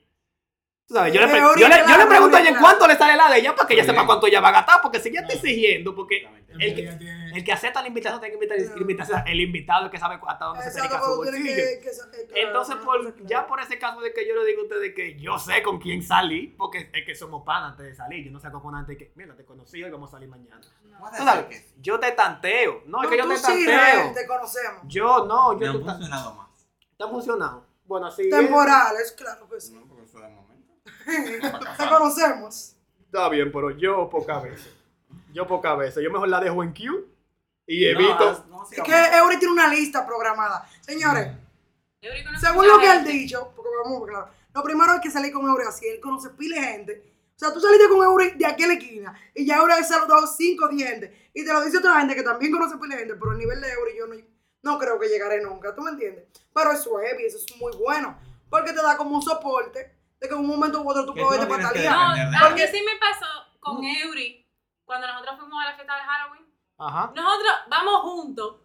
Tú 0.88 0.96
sabes, 0.96 1.14
yo, 1.14 1.22
le, 1.22 1.28
pre- 1.30 1.40
ahorita 1.40 1.60
yo 1.62 1.70
le- 1.70 1.76
yo 1.78 1.80
le 1.80 1.86
claro, 1.86 2.10
pregunto 2.10 2.36
a 2.36 2.42
ella 2.42 2.60
cuánto 2.60 2.86
le 2.86 2.96
sale 2.98 3.16
la 3.16 3.30
de 3.30 3.40
ella 3.40 3.56
para 3.56 3.66
que 3.66 3.76
ella 3.76 3.86
sepa 3.86 4.06
cuánto 4.06 4.28
ella 4.28 4.42
va 4.42 4.50
a 4.50 4.52
gastar, 4.52 4.82
porque 4.82 5.00
si 5.00 5.08
ella 5.08 5.22
está 5.22 5.34
exigiendo, 5.36 5.96
porque 5.96 6.28
el 6.60 6.76
que, 6.76 6.90
el 7.34 7.52
acepta 7.52 7.82
la 7.82 7.88
invitación 7.88 8.20
tiene 8.20 8.36
que 8.36 8.42
invitar, 8.82 9.24
el 9.26 9.40
invitado 9.40 9.82
es 9.82 9.86
el 9.86 9.92
que 9.92 9.98
sabe 10.00 10.20
hasta 10.28 10.46
dónde 10.46 10.64
se 10.70 10.80
dedica 10.82 11.02
su 11.02 11.16
bolsillo. 11.16 11.50
eh, 11.50 11.80
claro, 11.82 12.36
Entonces, 12.36 12.76
por- 12.84 13.26
ya 13.26 13.48
por 13.48 13.62
ese 13.62 13.80
caso 13.80 14.02
de 14.02 14.12
que 14.14 14.28
yo 14.28 14.36
le 14.36 14.46
digo 14.46 14.62
a 14.62 14.64
ustedes 14.66 14.94
que 14.94 15.18
yo 15.18 15.40
sé 15.40 15.64
con 15.64 15.80
quién 15.80 16.04
salí, 16.04 16.48
porque 16.58 16.90
es 16.94 17.06
que 17.06 17.16
somos 17.16 17.44
panas 17.46 17.72
antes 17.72 17.86
de 17.86 17.96
salir. 17.96 18.26
Yo 18.26 18.32
no 18.32 18.42
saco 18.42 18.62
con 18.62 18.76
antes 18.76 18.98
que, 18.98 19.14
mira, 19.16 19.34
te 19.34 19.46
conocí 19.46 19.82
hoy, 19.82 19.90
vamos 19.92 20.10
a 20.10 20.12
salir 20.12 20.28
mañana. 20.28 20.60
Sabes, 21.18 21.74
yo 21.78 22.00
te 22.02 22.12
tanteo. 22.12 22.84
No, 22.86 23.02
es 23.02 23.10
que 23.10 23.18
yo 23.18 23.24
tú 23.24 23.30
te 23.30 23.38
sí, 23.38 23.44
tanteo. 23.66 24.14
Te 24.14 24.28
conocemos. 24.28 24.82
Yo 24.88 25.26
no, 25.26 25.58
yo 25.58 25.68
han 25.68 25.80
te 25.80 25.86
tanteo. 25.86 25.96
funcionado 25.96 26.36
más. 26.36 26.48
Está 26.92 27.08
funcionando. 27.08 27.68
Bueno, 27.86 28.08
así. 28.08 28.24
es. 28.24 28.30
Temporales, 28.30 29.12
claro 29.14 29.48
que 29.50 29.62
sí. 29.62 29.74
No, 29.74 29.88
porque 29.88 30.04
eso 30.04 30.20
de 30.20 30.28
momento. 30.28 30.52
Te 31.06 31.90
conocemos. 31.90 32.76
Está 33.06 33.30
bien, 33.30 33.52
pero 33.52 33.72
yo 33.72 34.10
pocas 34.10 34.44
veces. 34.44 34.74
Yo 35.34 35.48
pocas 35.48 35.78
veces. 35.78 36.04
Yo 36.04 36.12
mejor 36.12 36.30
la 36.30 36.40
dejo 36.40 36.64
en 36.64 36.74
Q 36.74 37.08
y 37.68 37.86
No, 37.86 38.00
evito. 38.00 38.46
no, 38.50 38.66
sí, 38.66 38.76
Es 38.78 38.84
que 38.84 39.18
Eury 39.18 39.38
tiene 39.38 39.54
una 39.54 39.68
lista 39.68 40.06
programada. 40.06 40.68
Señores, 40.82 41.28
Eury 42.02 42.24
conoce 42.24 42.46
según 42.48 42.68
lo 42.68 42.80
que 42.80 42.92
él 42.92 43.04
dicho, 43.06 43.52
porque 43.56 43.70
vamos, 43.84 44.08
claro, 44.08 44.30
lo 44.54 44.64
primero 44.64 44.94
es 44.96 45.02
que 45.02 45.12
salir 45.12 45.32
con 45.32 45.46
Eury 45.46 45.66
así, 45.68 45.88
él 45.88 46.00
conoce 46.00 46.30
pile 46.32 46.62
gente. 46.62 47.04
O 47.36 47.40
sea, 47.40 47.54
tú 47.54 47.60
saliste 47.60 47.88
con 47.90 48.04
Eury 48.04 48.32
de 48.32 48.46
aquella 48.46 48.74
esquina 48.74 49.20
y 49.34 49.46
ya 49.46 49.58
Eury 49.58 49.74
ha 49.74 49.84
saludado 49.84 50.28
5 50.28 50.66
o 50.66 50.68
10 50.68 50.90
gente. 50.90 51.30
Y 51.34 51.46
te 51.46 51.54
lo 51.54 51.62
dice 51.64 51.78
otra 51.78 52.00
gente 52.00 52.16
que 52.16 52.24
también 52.24 52.52
conoce 52.52 52.78
pile 52.78 52.98
gente, 52.98 53.16
pero 53.16 53.32
el 53.32 53.38
nivel 53.38 53.62
de 53.62 53.72
Eury 53.72 53.98
yo 53.98 54.08
no, 54.08 54.16
no 54.64 54.80
creo 54.80 55.00
que 55.00 55.08
llegaré 55.08 55.42
nunca, 55.42 55.74
¿tú 55.74 55.82
me 55.82 55.92
entiendes? 55.92 56.26
Pero 56.54 56.72
eso 56.72 57.00
es 57.00 57.10
heavy, 57.10 57.26
eso 57.26 57.38
es 57.38 57.58
muy 57.58 57.72
bueno, 57.78 58.18
porque 58.50 58.74
te 58.74 58.82
da 58.82 58.98
como 58.98 59.16
un 59.16 59.22
soporte 59.22 60.01
de 60.22 60.28
que 60.30 60.34
en 60.36 60.40
un 60.40 60.48
momento 60.48 60.82
u 60.82 60.90
otro 60.90 61.06
tú 61.06 61.14
puedes 61.14 61.40
verte 61.48 61.64
patalear. 61.64 62.30
No, 62.32 62.38
a 62.38 62.42
Porque- 62.48 62.68
mí 62.68 62.72
sí 62.72 62.86
me 62.86 62.98
pasó 63.00 63.28
con 63.60 63.84
Eury 63.84 64.48
cuando 64.86 65.08
nosotros 65.08 65.40
fuimos 65.40 65.64
a 65.64 65.70
la 65.70 65.76
fiesta 65.76 65.96
de 65.96 66.02
Halloween. 66.04 66.46
Ajá. 66.78 67.12
Nosotros 67.16 67.52
vamos 67.70 68.02
juntos. 68.02 68.62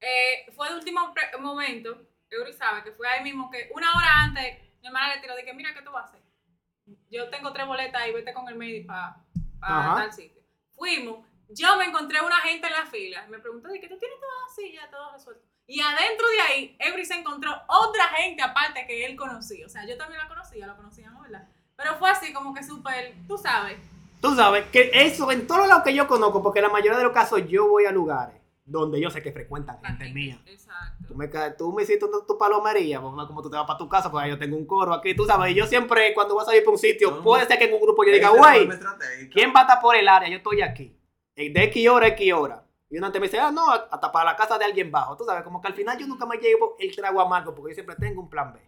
Eh, 0.00 0.50
fue 0.54 0.68
de 0.70 0.76
último 0.76 1.12
momento. 1.40 2.06
Eury 2.30 2.52
sabe 2.52 2.82
que 2.84 2.92
fue 2.92 3.06
ahí 3.08 3.22
mismo 3.22 3.50
que 3.50 3.70
una 3.74 3.94
hora 3.94 4.22
antes 4.22 4.58
mi 4.80 4.86
hermana 4.86 5.14
le 5.14 5.20
tiró 5.20 5.34
de 5.34 5.44
que 5.44 5.52
mira 5.54 5.74
qué 5.74 5.82
tú 5.82 5.90
vas 5.90 6.04
a 6.04 6.08
hacer. 6.08 6.22
Yo 7.10 7.28
tengo 7.30 7.52
tres 7.52 7.66
boletas 7.66 8.06
y 8.06 8.12
vete 8.12 8.32
con 8.32 8.48
el 8.48 8.54
médico 8.56 8.88
para 8.92 9.16
Ajá. 9.60 9.94
tal 9.96 10.12
sitio. 10.12 10.40
Fuimos. 10.74 11.26
Yo 11.50 11.76
me 11.76 11.84
encontré 11.84 12.20
una 12.20 12.38
gente 12.38 12.66
en 12.66 12.72
la 12.72 12.86
fila. 12.86 13.26
Me 13.28 13.38
preguntó 13.38 13.68
de 13.68 13.80
que 13.80 13.88
tú 13.88 13.98
tienes 13.98 14.18
todo 14.18 14.30
así, 14.46 14.72
ya 14.72 14.90
todo 14.90 15.12
resuelto. 15.12 15.46
Y 15.66 15.80
adentro 15.80 16.26
de 16.28 16.40
ahí, 16.42 16.76
Eury 16.80 17.04
se 17.04 17.14
encontró 17.14 17.50
otra 17.68 18.04
gente 18.16 18.42
aparte 18.42 18.84
que 18.86 19.04
él 19.06 19.16
conocía. 19.16 19.64
O 19.66 19.68
sea, 19.68 19.86
yo 19.86 19.96
también 19.96 20.20
la 20.20 20.28
conocía, 20.28 20.66
la 20.66 20.76
conocíamos, 20.76 21.22
¿verdad? 21.22 21.46
Pero 21.76 21.94
fue 21.96 22.10
así 22.10 22.32
como 22.32 22.52
que 22.52 22.62
súper, 22.62 23.14
tú 23.26 23.38
sabes. 23.38 23.78
Tú 24.20 24.34
sabes 24.34 24.66
que 24.66 24.90
eso 24.92 25.30
en 25.32 25.46
todos 25.46 25.66
lados 25.66 25.82
que 25.82 25.94
yo 25.94 26.06
conozco, 26.06 26.42
porque 26.42 26.58
en 26.60 26.64
la 26.64 26.70
mayoría 26.70 26.98
de 26.98 27.04
los 27.04 27.12
casos 27.12 27.42
yo 27.48 27.68
voy 27.68 27.86
a 27.86 27.90
lugares 27.92 28.36
donde 28.64 29.00
yo 29.00 29.10
sé 29.10 29.20
que 29.22 29.32
frecuentan 29.32 29.76
gente 29.82 30.04
gente- 30.04 30.14
mía. 30.14 30.40
Exacto. 30.46 31.08
Tú 31.08 31.14
me, 31.16 31.28
ca- 31.28 31.56
tú 31.56 31.72
me 31.72 31.82
hiciste 31.82 32.06
tu, 32.06 32.24
tu 32.24 32.38
palomería, 32.38 33.00
no 33.00 33.26
como 33.26 33.42
tú 33.42 33.50
te 33.50 33.56
vas 33.56 33.66
para 33.66 33.78
tu 33.78 33.88
casa, 33.88 34.10
porque 34.10 34.28
yo 34.28 34.38
tengo 34.38 34.56
un 34.56 34.66
coro 34.66 34.94
aquí, 34.94 35.14
tú 35.16 35.24
sabes, 35.26 35.50
y 35.50 35.54
yo 35.54 35.66
siempre 35.66 36.14
cuando 36.14 36.34
voy 36.34 36.42
a 36.42 36.46
salir 36.46 36.62
para 36.62 36.72
un 36.72 36.78
sitio, 36.78 37.16
el 37.16 37.22
puede 37.22 37.46
ser 37.46 37.58
que 37.58 37.64
en 37.64 37.74
un 37.74 37.80
grupo 37.80 38.04
yo 38.04 38.12
diga, 38.12 38.28
güey. 38.30 38.68
¿quién 39.32 39.52
va 39.54 39.60
a 39.60 39.62
estar 39.62 39.80
por 39.80 39.96
el 39.96 40.06
área? 40.06 40.28
Yo 40.28 40.36
estoy 40.36 40.62
aquí. 40.62 40.96
Eh, 41.34 41.52
De 41.52 41.64
X 41.64 41.88
hora 41.88 42.06
a 42.06 42.08
X 42.10 42.32
hora. 42.32 42.64
Y 42.92 42.98
una 42.98 43.06
gente 43.06 43.20
me 43.20 43.26
dice, 43.26 43.40
ah, 43.40 43.50
no, 43.50 43.70
hasta 43.70 44.12
para 44.12 44.26
la 44.32 44.36
casa 44.36 44.58
de 44.58 44.66
alguien 44.66 44.90
bajo. 44.90 45.16
Tú 45.16 45.24
sabes, 45.24 45.42
como 45.42 45.60
que 45.62 45.68
al 45.68 45.74
final 45.74 45.96
yo 45.98 46.06
nunca 46.06 46.26
me 46.26 46.36
llevo 46.36 46.76
el 46.78 46.94
trago 46.94 47.20
amargo, 47.22 47.54
porque 47.54 47.70
yo 47.70 47.74
siempre 47.76 47.96
tengo 47.96 48.20
un 48.20 48.28
plan 48.28 48.52
B. 48.52 48.60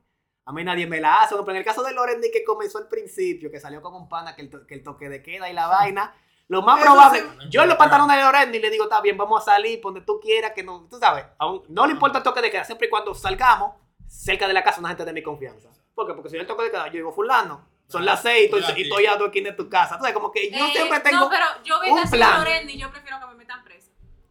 A 0.46 0.52
mí 0.52 0.64
nadie 0.64 0.86
me 0.86 0.98
la 1.00 1.16
hace. 1.22 1.34
Pero 1.36 1.50
en 1.50 1.56
el 1.58 1.64
caso 1.64 1.82
de 1.82 1.92
Lorendi, 1.92 2.30
que 2.30 2.42
comenzó 2.42 2.78
al 2.78 2.88
principio, 2.88 3.50
que 3.50 3.60
salió 3.60 3.82
con 3.82 3.94
un 3.94 4.08
pana, 4.08 4.34
que 4.34 4.40
el, 4.42 4.50
to- 4.50 4.66
que 4.66 4.74
el 4.74 4.82
toque 4.82 5.10
de 5.10 5.22
queda 5.22 5.50
y 5.50 5.52
la 5.52 5.66
vaina, 5.66 6.14
lo 6.48 6.62
más 6.62 6.78
Eso 6.80 6.86
probable, 6.86 7.20
sí. 7.20 7.48
yo 7.50 7.62
en 7.62 7.68
los 7.68 7.76
pantalones 7.78 8.16
de 8.16 8.22
Lorendi 8.22 8.58
le 8.60 8.70
digo, 8.70 8.84
está 8.84 9.00
bien, 9.02 9.16
vamos 9.18 9.42
a 9.42 9.44
salir, 9.44 9.80
por 9.80 9.92
donde 9.92 10.06
tú 10.06 10.18
quieras, 10.20 10.52
que 10.52 10.62
no, 10.62 10.86
tú 10.90 10.98
sabes, 10.98 11.24
aún, 11.38 11.62
no 11.68 11.86
le 11.86 11.92
importa 11.92 12.18
el 12.18 12.24
toque 12.24 12.40
de 12.42 12.50
queda, 12.50 12.64
siempre 12.64 12.86
y 12.86 12.90
cuando 12.90 13.14
salgamos 13.14 13.74
cerca 14.06 14.46
de 14.48 14.54
la 14.54 14.62
casa, 14.64 14.80
una 14.80 14.88
gente 14.88 15.04
de 15.04 15.12
mi 15.12 15.22
confianza. 15.22 15.68
¿Por 15.94 16.06
qué? 16.06 16.14
Porque 16.14 16.30
si 16.30 16.36
yo 16.36 16.40
el 16.42 16.46
toque 16.46 16.64
de 16.64 16.70
queda, 16.70 16.86
yo 16.86 16.92
digo, 16.92 17.12
fulano, 17.12 17.66
son 17.88 18.04
las 18.06 18.22
seis 18.22 18.50
y 18.76 18.82
estoy, 18.82 19.04
a 19.06 19.16
dos 19.16 19.26
esquinas 19.28 19.52
de 19.52 19.62
tu 19.62 19.68
casa. 19.68 19.94
Entonces, 19.94 20.14
como 20.14 20.32
que 20.32 20.50
yo 20.50 20.64
Eh, 20.66 20.70
siempre 20.72 21.00
tengo... 21.00 21.20
No, 21.20 21.28
pero 21.30 21.44
yo 21.64 21.76
un 21.76 21.82
hubiese 21.82 22.08
sido 22.08 22.18
plan. 22.18 22.38
Lorendi 22.38 22.72
y 22.74 22.78
yo 22.78 22.90
prefiero 22.90 23.20
que 23.20 23.26
me 23.26 23.34
metan 23.34 23.62
presa. 23.62 23.73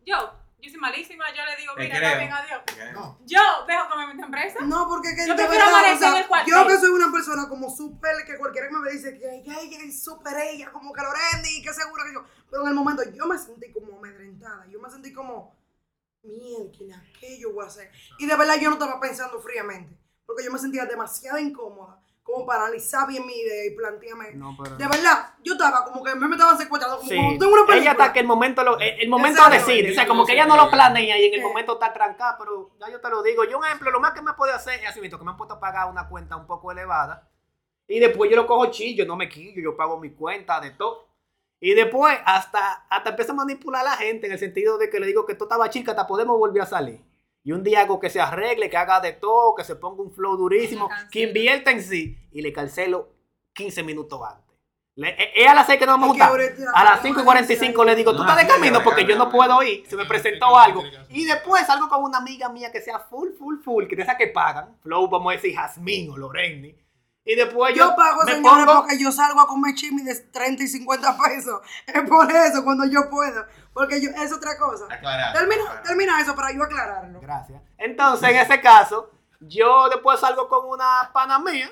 Yo, 0.06 0.16
yo 0.62 0.70
soy 0.70 0.80
malísima, 0.80 1.26
yo 1.34 1.46
le 1.46 1.56
digo, 1.58 1.74
Te 1.76 1.84
mira, 1.84 2.18
bien, 2.18 2.32
adiós. 2.32 2.62
No, 2.94 3.20
Yo 3.26 3.40
dejo 3.68 3.90
que 3.90 3.98
me 3.98 4.14
metan 4.14 4.32
presa. 4.32 4.60
No, 4.62 4.88
porque 4.88 5.16
que 5.16 5.28
Yo 5.28 5.34
de 5.36 5.44
prefiero 5.44 5.66
verdad, 5.66 5.80
amanecer 5.80 6.08
en 6.10 6.16
el 6.16 6.28
cuartel. 6.28 6.54
yo 6.54 6.68
que 6.68 6.78
soy 6.78 6.90
una 6.90 7.12
persona 7.12 7.50
como 7.50 7.70
súper, 7.70 8.26
que 8.26 8.38
cualquiera 8.38 8.68
que 8.68 8.74
me 8.78 8.92
dice 8.92 9.18
que 9.18 9.36
ella, 9.36 9.60
ella 9.60 9.78
es 9.84 10.04
súper 10.04 10.38
ella, 10.38 10.72
como 10.72 10.94
que 10.94 11.02
Lorendi, 11.02 11.62
que 11.62 11.74
segura 11.74 12.04
que 12.06 12.14
yo. 12.14 12.24
Pero 12.50 12.64
en 12.64 12.70
el 12.70 12.76
momento 12.76 13.04
yo 13.12 13.26
me 13.26 13.38
sentí 13.38 13.72
como 13.72 13.98
amedrentada, 13.98 14.68
yo 14.68 14.80
me 14.80 14.90
sentí 14.90 15.12
como, 15.14 15.56
mierda, 16.24 17.04
¿qué 17.20 17.40
yo 17.40 17.54
voy 17.54 17.66
a 17.66 17.68
hacer? 17.68 17.92
Y 18.20 18.26
de 18.26 18.36
verdad 18.36 18.56
yo 18.60 18.70
no 18.70 18.76
estaba 18.76 19.00
pensando 19.00 19.40
fríamente, 19.42 19.98
porque 20.26 20.44
yo 20.44 20.52
me 20.52 20.60
sentía 20.60 20.86
demasiado 20.86 21.40
incómoda 21.40 22.03
como 22.24 22.46
para 22.46 22.64
analizar 22.64 23.06
bien 23.08 23.26
mi 23.26 23.34
idea 23.34 23.66
y 23.66 23.76
plantearme. 23.76 24.32
No, 24.34 24.58
pero... 24.62 24.78
De 24.78 24.88
verdad, 24.88 25.34
yo 25.44 25.54
estaba 25.54 25.84
como 25.84 26.02
que 26.04 26.16
me 26.16 26.36
estaban 26.36 26.58
secuestrando, 26.58 26.98
como 26.98 27.10
Sí. 27.10 27.16
cuando 27.18 27.38
tengo 27.40 27.54
una 27.54 27.66
película. 27.66 27.82
Ella 27.82 27.92
está 27.92 28.14
que 28.14 28.20
el 28.22 28.26
momento, 28.26 28.64
lo, 28.64 28.80
el, 28.80 29.02
el 29.02 29.10
momento 29.10 29.42
decide. 29.50 29.92
O 29.92 29.94
sea, 29.94 30.08
como 30.08 30.26
que 30.26 30.34
ella 30.34 30.46
no 30.46 30.56
lo 30.56 30.70
planea 30.72 31.20
y 31.20 31.26
en 31.26 31.34
el 31.34 31.42
momento 31.42 31.74
está 31.74 31.92
trancada, 31.92 32.38
pero 32.40 32.72
ya 32.80 32.90
yo 32.90 33.02
te 33.02 33.10
lo 33.10 33.22
digo. 33.22 33.44
Yo, 33.44 33.60
un 33.60 33.66
ejemplo, 33.66 33.92
lo 33.92 34.00
más 34.00 34.14
que 34.14 34.22
me 34.22 34.34
puede 34.34 34.54
hacer 34.54 34.80
es 34.80 34.90
así, 34.90 35.02
que 35.02 35.18
me 35.18 35.32
han 35.32 35.38
puesto 35.38 35.56
a 35.56 35.60
pagar 35.60 35.90
una 35.90 36.08
cuenta 36.08 36.38
un 36.38 36.48
poco 36.48 36.72
elevada. 36.72 37.30
Y 37.88 38.00
después 38.00 38.30
yo 38.32 38.38
lo 38.38 38.48
cojo 38.48 38.68
chillo, 38.72 39.06
no 39.06 39.18
me 39.18 39.28
quillo, 39.28 39.62
yo 39.62 39.76
pago 39.76 40.00
mi 40.00 40.12
cuenta 40.12 40.62
de 40.62 40.72
todo. 40.72 41.06
Y 41.60 41.74
después 41.74 42.18
hasta, 42.26 42.86
hasta 42.90 43.10
empiezo 43.12 43.34
a 43.34 43.36
manipular 43.36 43.82
a 43.82 43.92
la 43.92 43.98
gente 43.98 44.28
en 44.28 44.34
el 44.34 44.40
sentido 44.40 44.78
de 44.78 44.90
que 44.90 45.00
le 45.00 45.08
digo 45.08 45.26
que 45.26 45.36
tú 45.36 45.44
estaba 45.44 45.70
chica, 45.70 45.92
hasta 45.92 46.08
podemos 46.08 46.38
volver 46.38 46.64
a 46.64 46.66
salir. 46.66 47.02
Y 47.44 47.52
un 47.52 47.64
día 47.64 47.82
hago 47.82 48.00
que 48.00 48.10
se 48.10 48.22
arregle, 48.22 48.70
que 48.70 48.78
haga 48.78 49.00
de 49.02 49.12
todo, 49.14 49.54
que 49.56 49.64
se 49.64 49.76
ponga 49.76 50.02
un 50.02 50.12
flow 50.14 50.38
durísimo, 50.38 50.90
que 51.12 51.22
invierta 51.22 51.72
en 51.72 51.82
sí 51.84 52.18
y 52.32 52.42
le 52.42 52.54
cancelo 52.54 53.10
15 53.54 53.84
minutos 53.84 54.22
antes. 54.26 54.44
Le- 54.96 55.10
eh, 55.10 55.32
es 55.36 55.48
a 55.50 55.56
las 55.56 55.66
6 55.66 55.80
que 55.80 55.86
nos 55.88 56.00
vamos 56.00 56.20
a 56.22 56.28
ahorita- 56.28 56.72
A 56.76 56.84
las 56.84 57.02
5 57.02 57.22
y 57.22 57.24
45 57.24 57.84
le 57.84 57.96
digo, 57.96 58.12
tú 58.12 58.20
No, 58.24 58.30
estás 58.30 58.38
de 58.46 58.48
camino 58.54 58.84
porque 58.84 59.06
yo 59.06 59.16
no 59.18 59.30
puedo 59.30 59.62
ir. 59.64 59.86
Se 59.88 59.96
me 59.96 60.06
presentó 60.06 60.56
algo. 60.58 60.84
Y 61.10 61.26
después 61.26 61.66
salgo 61.66 61.90
con 61.90 62.04
una 62.04 62.20
amiga 62.20 62.48
mía 62.50 62.72
que 62.72 62.80
sea 62.80 63.00
full, 63.00 63.30
full, 63.38 63.58
full, 63.64 63.88
que 63.88 63.96
de 63.96 64.04
esas 64.04 64.16
que 64.18 64.28
pagan. 64.28 64.78
Flow, 64.84 65.08
vamos 65.10 65.32
a 65.34 65.36
decir, 65.36 65.56
Jazmín 65.56 66.12
o 66.12 66.18
Lorenny. 66.18 66.76
Y 67.26 67.36
después 67.36 67.74
yo, 67.74 67.86
Yo 67.90 67.96
pago, 67.96 68.24
me 68.26 68.34
señores, 68.34 68.66
pongo- 68.66 68.82
porque 68.82 69.00
yo 69.02 69.12
salgo 69.12 69.40
a 69.40 69.48
comer 69.48 69.74
chimi 69.76 70.04
de 70.04 70.14
30 70.14 70.64
y 70.64 70.68
50 70.68 71.18
pesos. 71.18 71.62
Es 71.88 72.02
por 72.10 72.30
eso, 72.30 72.64
cuando 72.66 72.86
yo 72.86 73.10
puedo. 73.10 73.46
Porque 73.74 74.02
yo, 74.02 74.10
es 74.10 74.34
otra 74.34 74.58
cosa. 74.58 74.86
Aclarar. 74.94 75.34
Termina, 75.34 75.82
termina 75.84 76.20
eso 76.20 76.36
para 76.36 76.52
yo 76.52 76.62
aclararlo. 76.64 77.22
Gracias. 77.22 77.62
Entonces, 77.78 78.30
en 78.30 78.36
ese 78.38 78.60
caso, 78.60 79.10
yo 79.40 79.88
después 79.90 80.20
salgo 80.20 80.50
con 80.50 80.68
una 80.70 81.12
pana 81.14 81.40
mía 81.40 81.70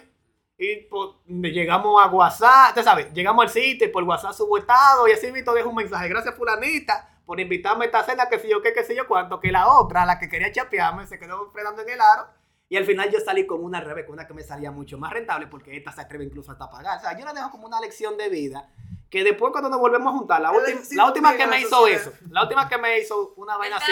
y 0.57 0.77
pues, 0.89 1.09
llegamos 1.27 2.01
a 2.01 2.07
WhatsApp, 2.07 2.69
usted 2.69 2.83
sabe, 2.83 3.11
llegamos 3.13 3.43
al 3.43 3.49
sitio 3.49 3.87
y 3.87 3.89
por 3.91 4.03
WhatsApp 4.03 4.33
subo 4.33 4.57
estado 4.57 5.07
y 5.07 5.11
así 5.11 5.31
mismo 5.31 5.53
dejo 5.53 5.69
un 5.69 5.75
mensaje. 5.75 6.07
Gracias, 6.07 6.33
fulanita, 6.35 7.09
por 7.25 7.39
invitarme 7.41 7.85
a 7.85 7.87
esta 7.87 8.03
cena, 8.03 8.29
que 8.29 8.39
sé 8.39 8.47
yo 8.49 8.61
qué, 8.61 8.71
que 8.71 8.83
sé 8.83 8.95
yo 8.95 9.07
cuánto, 9.07 9.39
que 9.39 9.51
la 9.51 9.67
otra, 9.67 10.05
la 10.05 10.17
que 10.19 10.29
quería 10.29 10.51
chapearme, 10.51 11.07
se 11.07 11.19
quedó 11.19 11.51
frenando 11.51 11.81
en 11.81 11.89
el 11.89 11.99
aro. 12.01 12.27
Y 12.71 12.77
al 12.77 12.85
final 12.85 13.11
yo 13.11 13.19
salí 13.19 13.45
con 13.45 13.61
una 13.61 13.81
Rebeca, 13.81 14.13
una 14.13 14.25
que 14.25 14.33
me 14.33 14.43
salía 14.43 14.71
mucho 14.71 14.97
más 14.97 15.11
rentable 15.11 15.45
porque 15.47 15.75
esta 15.75 15.91
se 15.91 15.99
atreve 15.99 16.23
incluso 16.23 16.53
hasta 16.53 16.63
a 16.63 16.69
pagar. 16.69 16.99
O 16.99 17.01
sea, 17.01 17.19
yo 17.19 17.25
la 17.25 17.33
dejo 17.33 17.51
como 17.51 17.67
una 17.67 17.81
lección 17.81 18.15
de 18.15 18.29
vida 18.29 18.71
que 19.09 19.25
después 19.25 19.51
cuando 19.51 19.69
nos 19.69 19.77
volvemos 19.77 20.13
a 20.13 20.17
juntar, 20.17 20.41
la, 20.41 20.53
éxito 20.69 20.95
la 20.95 21.07
última 21.07 21.35
que 21.35 21.47
me 21.47 21.59
hizo 21.59 21.85
eso, 21.85 22.13
la 22.29 22.43
última 22.43 22.69
que 22.69 22.77
me 22.77 22.97
hizo 22.97 23.33
una 23.35 23.57
vaina 23.57 23.75
así, 23.75 23.91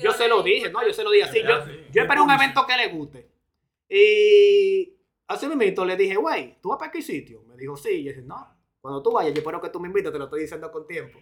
yo 0.00 0.12
se 0.12 0.28
lo 0.28 0.44
dije, 0.44 0.70
¿no? 0.70 0.86
Yo 0.86 0.92
se 0.92 1.02
lo 1.02 1.10
dije 1.10 1.24
así. 1.24 1.42
Yo, 1.42 1.58
yo 1.90 2.02
esperé 2.02 2.20
un 2.20 2.30
evento 2.30 2.64
que 2.68 2.76
le 2.76 2.86
guste. 2.86 3.28
Y 3.88 4.96
así 5.26 5.48
mismo 5.48 5.84
le 5.84 5.96
dije, 5.96 6.14
güey, 6.14 6.56
¿tú 6.60 6.68
vas 6.68 6.78
para 6.78 6.92
qué 6.92 7.02
sitio? 7.02 7.42
Me 7.48 7.56
dijo, 7.56 7.76
sí. 7.76 7.88
Y 7.88 8.04
yo 8.04 8.10
dije, 8.10 8.22
no, 8.22 8.46
cuando 8.80 9.02
tú 9.02 9.10
vayas, 9.10 9.34
yo 9.34 9.40
espero 9.40 9.60
que 9.60 9.70
tú 9.70 9.80
me 9.80 9.88
invites, 9.88 10.12
te 10.12 10.18
lo 10.20 10.26
estoy 10.26 10.42
diciendo 10.42 10.70
con 10.70 10.86
tiempo. 10.86 11.18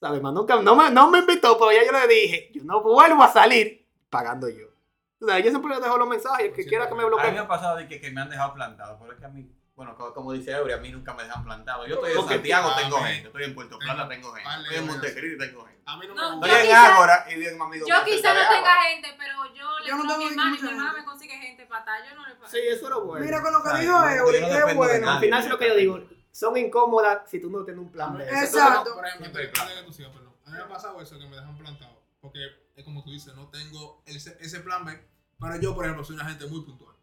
¿Sabes? 0.00 0.20
Más 0.20 0.34
nunca, 0.34 0.60
no 0.60 0.74
me, 0.74 0.90
no 0.90 1.08
me 1.08 1.20
invitó, 1.20 1.56
pero 1.56 1.70
ya 1.70 1.86
yo 1.86 1.92
le 1.92 2.12
dije, 2.12 2.50
yo 2.52 2.64
no 2.64 2.82
vuelvo 2.82 3.22
a 3.22 3.28
salir 3.28 3.86
pagando 4.10 4.48
yo. 4.48 4.77
O 5.20 5.26
sea, 5.26 5.38
yo 5.40 5.50
siempre 5.50 5.74
le 5.74 5.80
dejo 5.80 5.98
los 5.98 6.08
mensajes, 6.08 6.46
el 6.46 6.52
que 6.52 6.62
Sí, 6.62 6.68
quiera 6.68 6.88
que 6.88 6.94
me 6.94 7.02
A 7.02 7.06
mí 7.06 7.10
me 7.10 7.16
bloquee. 7.16 7.38
ha 7.38 7.48
pasado 7.48 7.76
de 7.76 7.88
que, 7.88 8.00
que 8.00 8.10
me 8.10 8.20
han 8.20 8.30
dejado 8.30 8.54
plantado, 8.54 8.98
pero 9.00 9.12
es 9.12 9.18
que 9.18 9.24
a 9.24 9.28
mí, 9.28 9.50
bueno, 9.74 9.96
co- 9.96 10.14
como 10.14 10.32
dice 10.32 10.52
Eury, 10.52 10.72
a 10.72 10.76
mí 10.78 10.90
nunca 10.92 11.12
me 11.14 11.24
dejan 11.24 11.44
plantado. 11.44 11.86
Yo 11.86 11.94
estoy 11.96 12.10
en 12.12 12.16
Porque- 12.18 12.34
Santiago, 12.34 12.70
tengo 12.76 12.96
gente. 12.98 13.26
Estoy 13.28 13.44
en 13.44 13.54
Puerto 13.54 13.78
Plata, 13.78 14.08
tengo 14.08 14.32
gente. 14.32 14.48
Vale, 14.48 14.62
Estoy 14.62 14.76
en. 14.78 14.86
Montecristi, 14.86 15.38
tengo 15.38 15.64
gente. 15.66 15.82
A 15.86 15.96
mí 15.96 16.06
no, 16.06 16.14
No, 16.14 16.22
me 16.22 16.28
yo 16.30 16.36
gusta. 16.36 16.46
Estoy 16.58 16.70
en 16.70 16.76
Ágora 16.76 17.26
y 17.30 17.46
un 17.48 17.62
amigo 17.62 17.86
Yo 17.88 17.94
quizá 18.04 18.34
no 18.34 18.40
tenga 18.48 18.82
gente, 18.82 19.14
pero 19.18 19.54
yo 19.54 19.78
le 19.80 19.88
Yo 19.88 19.96
no 19.96 20.02
digo 20.02 20.14
a 20.14 20.16
tengo 20.16 20.18
mi 20.18 20.24
hermana 20.30 20.56
y 20.58 20.62
mi 20.62 20.68
hermana 20.68 20.92
me 20.92 21.04
consigue 21.04 21.38
gente 21.38 21.66
para 21.66 21.82
atar. 21.82 22.08
Yo 22.08 22.14
no 22.14 22.26
le 22.28 22.34
pago. 22.34 22.48
Sí, 22.48 22.58
eso 22.68 22.84
es 22.84 22.90
lo 22.90 23.04
bueno. 23.04 23.24
Mira, 23.24 23.40
con 23.42 23.52
lo 23.52 23.62
que 23.62 23.78
dijo 23.80 24.08
Eury, 24.08 24.40
yo 24.40 24.66
de 24.66 24.74
bueno. 24.74 25.10
Al 25.10 25.20
final 25.20 25.42
es 25.42 25.48
lo 25.48 25.58
que 25.58 25.68
yo 25.68 25.74
digo, 25.76 26.00
son 26.30 26.56
incómodas 26.56 27.28
si 27.28 27.40
tú 27.40 27.50
no 27.50 27.64
tienes 27.64 27.82
un 27.82 27.90
plan 27.90 28.16
B. 28.16 28.24
Exacto. 28.24 28.94
Por 28.94 29.04
ejemplo. 29.06 29.40
A 29.40 30.50
mí 30.50 30.56
me 30.56 30.62
ha 30.62 30.68
pasado 30.68 31.00
eso 31.00 31.18
que 31.18 31.26
me 31.26 31.36
dejan 31.36 31.56
plantado. 31.56 32.02
Porque 32.20 32.67
es 32.78 32.84
como 32.84 33.02
tú 33.02 33.10
dices, 33.10 33.34
no 33.34 33.48
tengo 33.48 34.02
ese, 34.06 34.36
ese 34.40 34.60
plan 34.60 34.84
B. 34.84 34.96
Pero 35.40 35.60
yo, 35.60 35.74
por 35.74 35.84
ejemplo, 35.84 36.04
soy 36.04 36.14
una 36.14 36.26
gente 36.26 36.46
muy 36.46 36.60
puntual. 36.62 36.94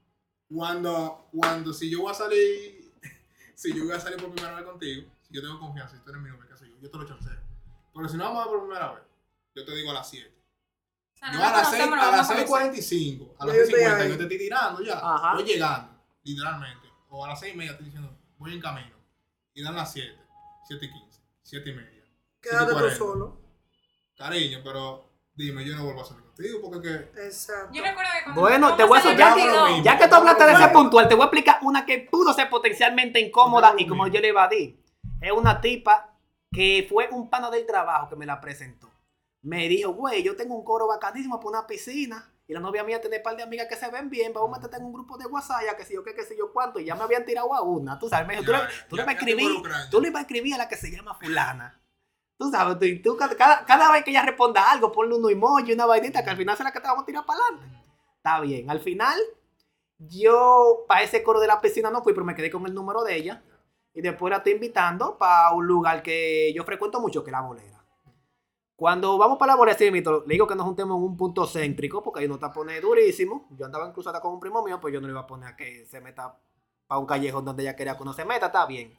Cuando, 0.48 1.28
cuando 1.32 1.74
si 1.74 1.90
yo 1.90 2.02
voy 2.02 2.12
a 2.12 2.16
salir, 2.16 2.94
si 3.56 3.74
yo 3.74 3.84
voy 3.84 3.94
a 3.94 4.00
salir 4.00 4.18
por 4.18 4.32
primera 4.34 4.56
vez 4.56 4.64
contigo, 4.64 5.12
si 5.22 5.34
yo 5.34 5.42
tengo 5.42 5.60
confianza, 5.60 5.98
si 5.98 6.04
tú 6.04 6.12
eres 6.12 6.22
mi 6.22 6.30
novia, 6.30 6.46
qué 6.50 6.58
sé 6.58 6.70
yo, 6.70 6.76
yo 6.82 6.90
te 6.90 6.98
lo 6.98 7.06
chanceo. 7.06 7.40
Pero 7.94 8.08
si 8.08 8.16
no 8.16 8.24
vamos 8.24 8.40
a 8.40 8.46
ver 8.46 8.58
por 8.58 8.68
primera 8.68 8.94
vez, 8.94 9.04
yo 9.54 9.66
te 9.66 9.76
digo 9.76 9.92
a 9.92 9.96
las 9.96 10.10
7. 10.10 10.34
O 11.14 11.18
sea, 11.18 11.32
Yo 11.34 11.40
no 11.40 11.46
a 11.46 11.52
las 11.52 11.70
6, 11.70 11.84
conocemos, 11.84 11.94
a 11.94 12.12
las 12.12 12.30
vamos 12.30 12.30
a 12.30 12.46
conocer. 12.46 12.84
6.45, 12.84 13.36
a 13.38 13.46
las 13.46 13.56
yo 13.56 13.62
estoy 13.62 13.80
6.50, 13.82 13.96
ahí. 13.96 14.10
yo 14.10 14.18
te 14.18 14.24
estoy 14.24 14.38
tirando 14.38 14.82
ya. 14.82 14.94
Ajá. 14.94 15.34
Voy 15.34 15.44
llegando, 15.44 16.04
literalmente. 16.24 16.88
O 17.10 17.26
a 17.26 17.28
las 17.28 17.40
6 17.42 17.54
y 17.54 17.58
media 17.58 17.72
estoy 17.72 17.86
diciendo, 17.86 18.18
voy 18.38 18.54
en 18.54 18.62
camino. 18.62 18.96
Y 19.54 19.62
dan 19.62 19.76
las 19.76 19.92
7, 19.92 20.18
7 20.68 20.86
y 20.86 20.90
15, 20.90 21.22
7 21.42 21.70
y 21.70 21.74
media. 21.74 22.04
Quédate 22.42 22.72
tú 22.72 22.80
7:40. 22.80 22.98
solo. 22.98 23.42
Cariño, 24.16 24.62
pero 24.64 25.15
dime, 25.36 25.64
yo 25.66 25.76
no 25.76 25.84
vuelvo 25.86 26.02
a 26.02 26.06
salir 26.06 26.24
contigo 26.24 26.60
porque 26.62 26.82
que. 27.14 27.26
Exacto. 27.26 27.70
Yo 27.74 27.84
recuerdo 27.84 28.12
que 28.18 28.24
cuando 28.24 28.42
Bueno, 28.42 28.76
te 28.76 28.84
voy 28.84 29.00
a 29.00 29.02
salimos 29.02 29.20
ya, 29.20 29.36
mismo. 29.36 29.84
ya 29.84 29.98
que 29.98 30.08
tú 30.08 30.16
hablaste 30.16 30.46
de 30.46 30.54
ese 30.54 30.68
puntual, 30.70 31.08
te 31.08 31.16
voy 31.16 31.24
a 31.24 31.26
explicar 31.26 31.60
una 31.62 31.86
que 31.86 32.08
pudo 32.12 32.34
ser 32.34 32.50
potencialmente 32.50 33.20
incómoda 33.20 33.74
y 33.78 33.88
como 33.88 34.08
yo 34.08 34.20
le 34.22 34.30
evadí. 34.30 34.80
Es 35.22 35.32
una 35.32 35.62
tipa 35.62 36.18
que 36.52 36.86
fue 36.90 37.10
un 37.12 37.30
pano 37.30 37.52
del 37.52 37.66
trabajo 37.66 38.10
que 38.10 38.16
me 38.16 38.26
la 38.26 38.40
presentó. 38.42 38.92
Me 39.42 39.68
dijo, 39.68 39.94
güey, 39.94 40.24
yo 40.24 40.36
tengo 40.36 40.56
un 40.56 40.64
coro 40.66 40.88
bacanísimo 40.88 41.38
para 41.40 41.50
una 41.60 41.68
piscina. 41.68 42.32
Y 42.48 42.54
la 42.54 42.60
novia 42.60 42.84
mía 42.84 43.02
tiene 43.02 43.18
un 43.18 43.24
par 43.24 43.36
de 43.36 43.42
amigas 43.44 43.68
que 43.68 43.76
se 43.76 43.90
ven 43.90 44.10
bien. 44.10 44.32
Vamos 44.32 44.50
a 44.50 44.58
meterte 44.58 44.78
en 44.78 44.86
un 44.86 44.94
grupo 44.94 45.18
de 45.18 45.26
WhatsApp, 45.26 45.64
ya 45.66 45.76
que 45.76 45.84
sé 45.84 45.96
yo 45.96 46.04
qué, 46.04 46.14
qué 46.14 46.24
sé 46.24 46.38
yo 46.38 46.54
cuánto. 46.54 46.80
Y 46.80 46.86
ya 46.86 46.96
me 46.96 47.04
habían 47.04 47.26
tirado 47.26 47.54
a 47.54 47.62
una. 47.62 47.98
Tú 47.98 48.08
sabes, 48.08 48.28
me 48.28 48.34
dijo, 48.36 48.46
tú, 48.46 48.52
Ya, 48.52 48.58
le, 48.62 48.64
ya, 48.72 48.88
tú 48.88 48.96
ya, 48.98 49.06
le 49.06 49.12
a 49.12 49.20
ya 49.20 49.30
involucran. 49.32 49.90
tú 49.90 50.00
le 50.02 50.10
vas 50.12 50.20
a 50.20 50.22
escribir 50.22 50.54
a 50.54 50.58
la 50.60 50.70
que 50.70 50.76
se 50.78 50.92
llama 50.92 51.16
fulana. 51.16 51.80
Tú 52.38 52.50
sabes, 52.52 52.78
tú, 52.80 52.86
tú 53.12 53.18
cada, 53.18 53.36
cada- 53.36 53.66
cada 53.66 53.92
vez 53.92 54.04
que 54.04 54.12
ella 54.12 54.24
responda 54.26 54.70
algo, 54.72 54.92
ponle 54.92 55.16
un 55.16 55.30
emoji, 55.32 55.74
una 55.74 55.86
vainita, 55.86 56.24
que 56.24 56.30
al 56.30 56.38
final 56.38 56.58
será 56.58 56.72
que 56.72 56.80
te 56.82 56.88
vamos 56.88 57.04
a 57.04 57.06
tirar 57.06 57.26
para 57.26 57.40
adelante. 57.40 57.78
Está 58.18 58.40
bien. 58.42 58.70
Al 58.70 58.80
final, 58.82 59.18
yo 59.98 60.86
para 60.88 61.04
ese 61.04 61.24
coro 61.24 61.40
de 61.40 61.48
la 61.48 61.62
piscina 61.62 61.90
no 61.90 62.04
fui, 62.04 62.14
pero 62.14 62.26
me 62.26 62.36
quedé 62.36 62.50
con 62.52 62.66
el 62.66 62.74
número 62.74 63.04
de 63.04 63.16
ella. 63.16 63.44
Y 63.94 64.02
después 64.02 64.30
la 64.32 64.38
estoy 64.38 64.54
invitando 64.54 65.18
para 65.18 65.52
un 65.52 65.66
lugar 65.66 66.04
que 66.04 66.52
yo 66.54 66.64
frecuento 66.66 67.00
mucho, 67.00 67.24
que 67.24 67.30
es 67.30 67.34
la 67.34 67.42
bolera. 67.42 67.86
Cuando 68.76 69.18
vamos 69.18 69.38
para 69.38 69.54
la 69.54 69.58
bolera, 69.58 69.78
sí, 69.78 69.90
mito, 69.90 70.24
le 70.28 70.34
digo 70.34 70.46
que 70.48 70.56
nos 70.56 70.66
juntemos 70.66 70.98
en 70.98 71.04
un 71.04 71.16
punto 71.16 71.48
céntrico, 71.48 72.04
porque 72.04 72.20
ahí 72.22 72.28
no 72.28 72.34
está 72.36 72.52
pone 72.52 72.82
durísimo. 72.82 73.48
Yo 73.52 73.66
andaba 73.66 73.88
incluso 73.88 74.10
hasta 74.10 74.20
con 74.22 74.34
un 74.34 74.40
primo 74.42 74.62
mío, 74.64 74.82
pues 74.82 74.94
yo 74.94 75.00
no 75.00 75.08
le 75.08 75.12
iba 75.14 75.22
a 75.22 75.28
poner 75.28 75.50
a 75.50 75.56
que 75.56 75.86
se 75.86 76.02
meta 76.02 76.38
para 76.86 77.00
un 77.00 77.06
callejón 77.06 77.46
donde 77.46 77.64
ella 77.64 77.76
quería 77.78 77.98
que 77.98 78.04
no 78.04 78.12
se 78.12 78.26
meta, 78.26 78.48
está 78.48 78.66
bien. 78.66 78.94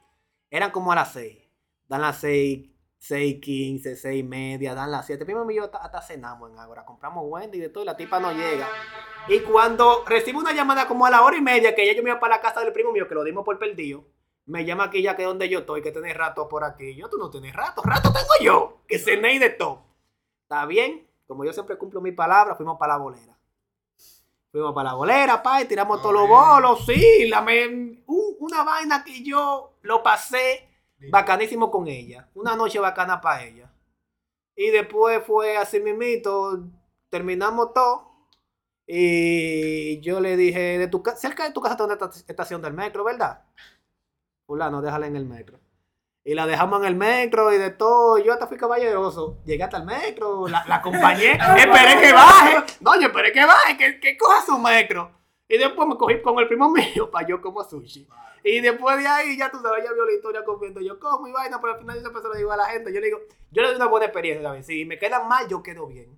Eran 0.51 0.71
como 0.71 0.93
a 0.93 0.95
las 0.95 1.13
6. 1.13 1.37
Dan 1.89 2.01
las 2.01 2.17
6, 2.21 2.71
6, 3.07 3.41
15, 3.41 3.97
6 3.97 4.21
y 4.21 4.23
media, 4.23 4.75
dan 4.75 4.91
las 4.91 5.07
7. 5.07 5.25
Primo 5.25 5.45
mío 5.45 5.65
hasta, 5.65 5.79
hasta 5.79 6.03
cenamos 6.03 6.51
en 6.51 6.59
Ágora, 6.59 6.85
compramos 6.85 7.25
Wendy 7.27 7.59
y 7.59 7.61
de 7.61 7.69
todo, 7.69 7.83
y 7.85 7.87
la 7.87 7.97
tipa 7.97 8.19
no 8.19 8.33
llega. 8.33 8.69
Y 9.29 9.41
cuando 9.41 10.05
recibo 10.07 10.41
una 10.41 10.53
llamada 10.53 10.89
como 10.89 11.07
a 11.07 11.11
la 11.11 11.23
hora 11.23 11.37
y 11.37 11.41
media, 11.41 11.75
que 11.75 11.87
ya 11.87 11.93
yo 11.95 12.03
me 12.03 12.11
iba 12.11 12.19
para 12.19 12.37
la 12.37 12.43
casa 12.43 12.61
del 12.61 12.73
primo 12.73 12.93
mío, 12.93 13.07
que 13.09 13.15
lo 13.15 13.23
dimos 13.25 13.45
por 13.45 13.59
perdido, 13.59 14.05
me 14.47 14.65
llama 14.65 14.85
aquí 14.85 15.03
ya 15.03 15.17
que 15.17 15.25
donde 15.25 15.49
yo 15.49 15.61
estoy, 15.61 15.83
que 15.83 15.93
tenés 15.93 16.17
rato 16.17 16.49
por 16.49 16.65
aquí. 16.65 16.95
Yo, 16.95 17.09
tú 17.09 17.17
no 17.19 17.31
tienes 17.31 17.55
rato, 17.55 17.83
rato 17.85 18.13
tengo 18.13 18.29
yo, 18.41 18.83
que 18.89 18.99
cené 18.99 19.35
y 19.35 19.39
de 19.39 19.51
todo. 19.51 19.85
Está 20.43 20.65
bien, 20.67 21.09
como 21.27 21.45
yo 21.45 21.53
siempre 21.53 21.77
cumplo 21.79 22.01
mi 22.01 22.13
palabra, 22.13 22.55
fuimos 22.55 22.77
para 22.79 22.95
la 22.95 22.99
bolera. 23.01 23.37
Fuimos 24.53 24.73
para 24.73 24.91
la 24.91 24.95
bolera, 24.97 25.43
pa, 25.43 25.61
y 25.61 25.67
tiramos 25.67 26.01
todos 26.01 26.15
los 26.15 26.29
bolos, 26.29 26.87
sí, 26.87 27.29
la 27.29 27.41
me- 27.43 27.67
un- 28.07 28.37
una 28.41 28.63
vaina 28.65 29.05
que 29.05 29.23
yo 29.23 29.75
lo 29.83 30.03
pasé 30.03 30.69
bacanísimo 31.11 31.71
con 31.71 31.87
ella. 31.89 32.29
Una 32.35 32.57
noche 32.57 32.79
bacana 32.79 33.21
para 33.21 33.45
ella. 33.45 33.71
Y 34.57 34.71
después 34.71 35.23
fue 35.25 35.57
así 35.57 35.81
mismito, 35.81 36.65
terminamos 37.11 37.73
todo. 37.75 38.13
Y 38.89 40.01
yo 40.01 40.21
le 40.21 40.37
dije, 40.37 40.79
de 40.79 40.89
tu 40.89 41.03
ca- 41.03 41.17
cerca 41.17 41.45
de 41.45 41.51
tu 41.53 41.61
casa 41.61 41.75
está 41.75 41.85
una 41.85 41.95
esta- 41.95 42.11
estación 42.29 42.63
del 42.63 42.73
metro, 42.73 43.05
¿verdad? 43.05 43.45
Fulano, 44.47 44.81
déjala 44.81 45.07
en 45.09 45.17
el 45.17 45.27
metro. 45.27 45.59
Y 46.25 46.35
la 46.35 46.47
dejamos 46.47 46.81
en 46.81 46.87
el 46.87 46.95
metro 46.97 47.53
y 47.53 47.59
de 47.59 47.71
todo. 47.71 48.19
Yo 48.19 48.33
hasta 48.33 48.47
fui 48.47 48.57
caballeroso. 48.57 49.39
Llegué 49.45 49.63
hasta 49.65 49.77
el 49.79 49.85
metro, 49.85 50.49
la, 50.49 50.65
la 50.67 50.77
acompañé, 50.77 51.33
esperé 51.57 52.01
que 52.01 52.13
baje. 52.13 52.57
No, 52.81 52.95
yo 53.01 53.09
esperé 53.09 53.33
que 53.33 53.45
baje, 53.45 53.77
que, 53.77 54.01
que 54.01 54.17
coja 54.17 54.45
su 54.45 54.59
metro. 54.59 55.13
Y 55.49 55.59
después 55.59 55.89
me 55.89 55.97
cogí 55.97 56.21
con 56.23 56.39
el 56.39 56.49
primo 56.49 56.71
mío 56.73 57.11
para 57.11 57.27
yo 57.27 57.41
como 57.41 57.63
sushi. 57.65 58.07
Y 58.43 58.61
después 58.61 58.97
de 58.99 59.07
ahí, 59.09 59.37
ya 59.37 59.51
tú 59.51 59.59
sabes, 59.61 59.85
ya 59.85 59.93
vio 59.93 60.05
la 60.05 60.13
historia 60.13 60.45
comiendo 60.45 60.81
yo 60.81 60.99
como 61.01 61.27
y 61.27 61.33
vaina, 61.33 61.61
pero 61.61 61.75
al 61.75 61.79
final 61.81 61.97
yo 61.97 62.01
siempre 62.03 62.23
se 62.23 62.29
lo 62.29 62.35
digo 62.35 62.53
a 62.53 62.57
la 62.57 62.67
gente. 62.67 62.93
Yo 62.93 63.01
le 63.01 63.07
digo, 63.07 63.19
yo 63.51 63.63
le 63.63 63.69
doy 63.69 63.77
una 63.77 63.87
buena 63.87 64.07
experiencia, 64.07 64.43
¿sabes? 64.49 64.67
Si 64.67 64.85
me 64.85 64.99
quedan 64.99 65.27
mal, 65.29 65.49
yo 65.49 65.63
quedo 65.63 65.87
bien. 65.87 66.17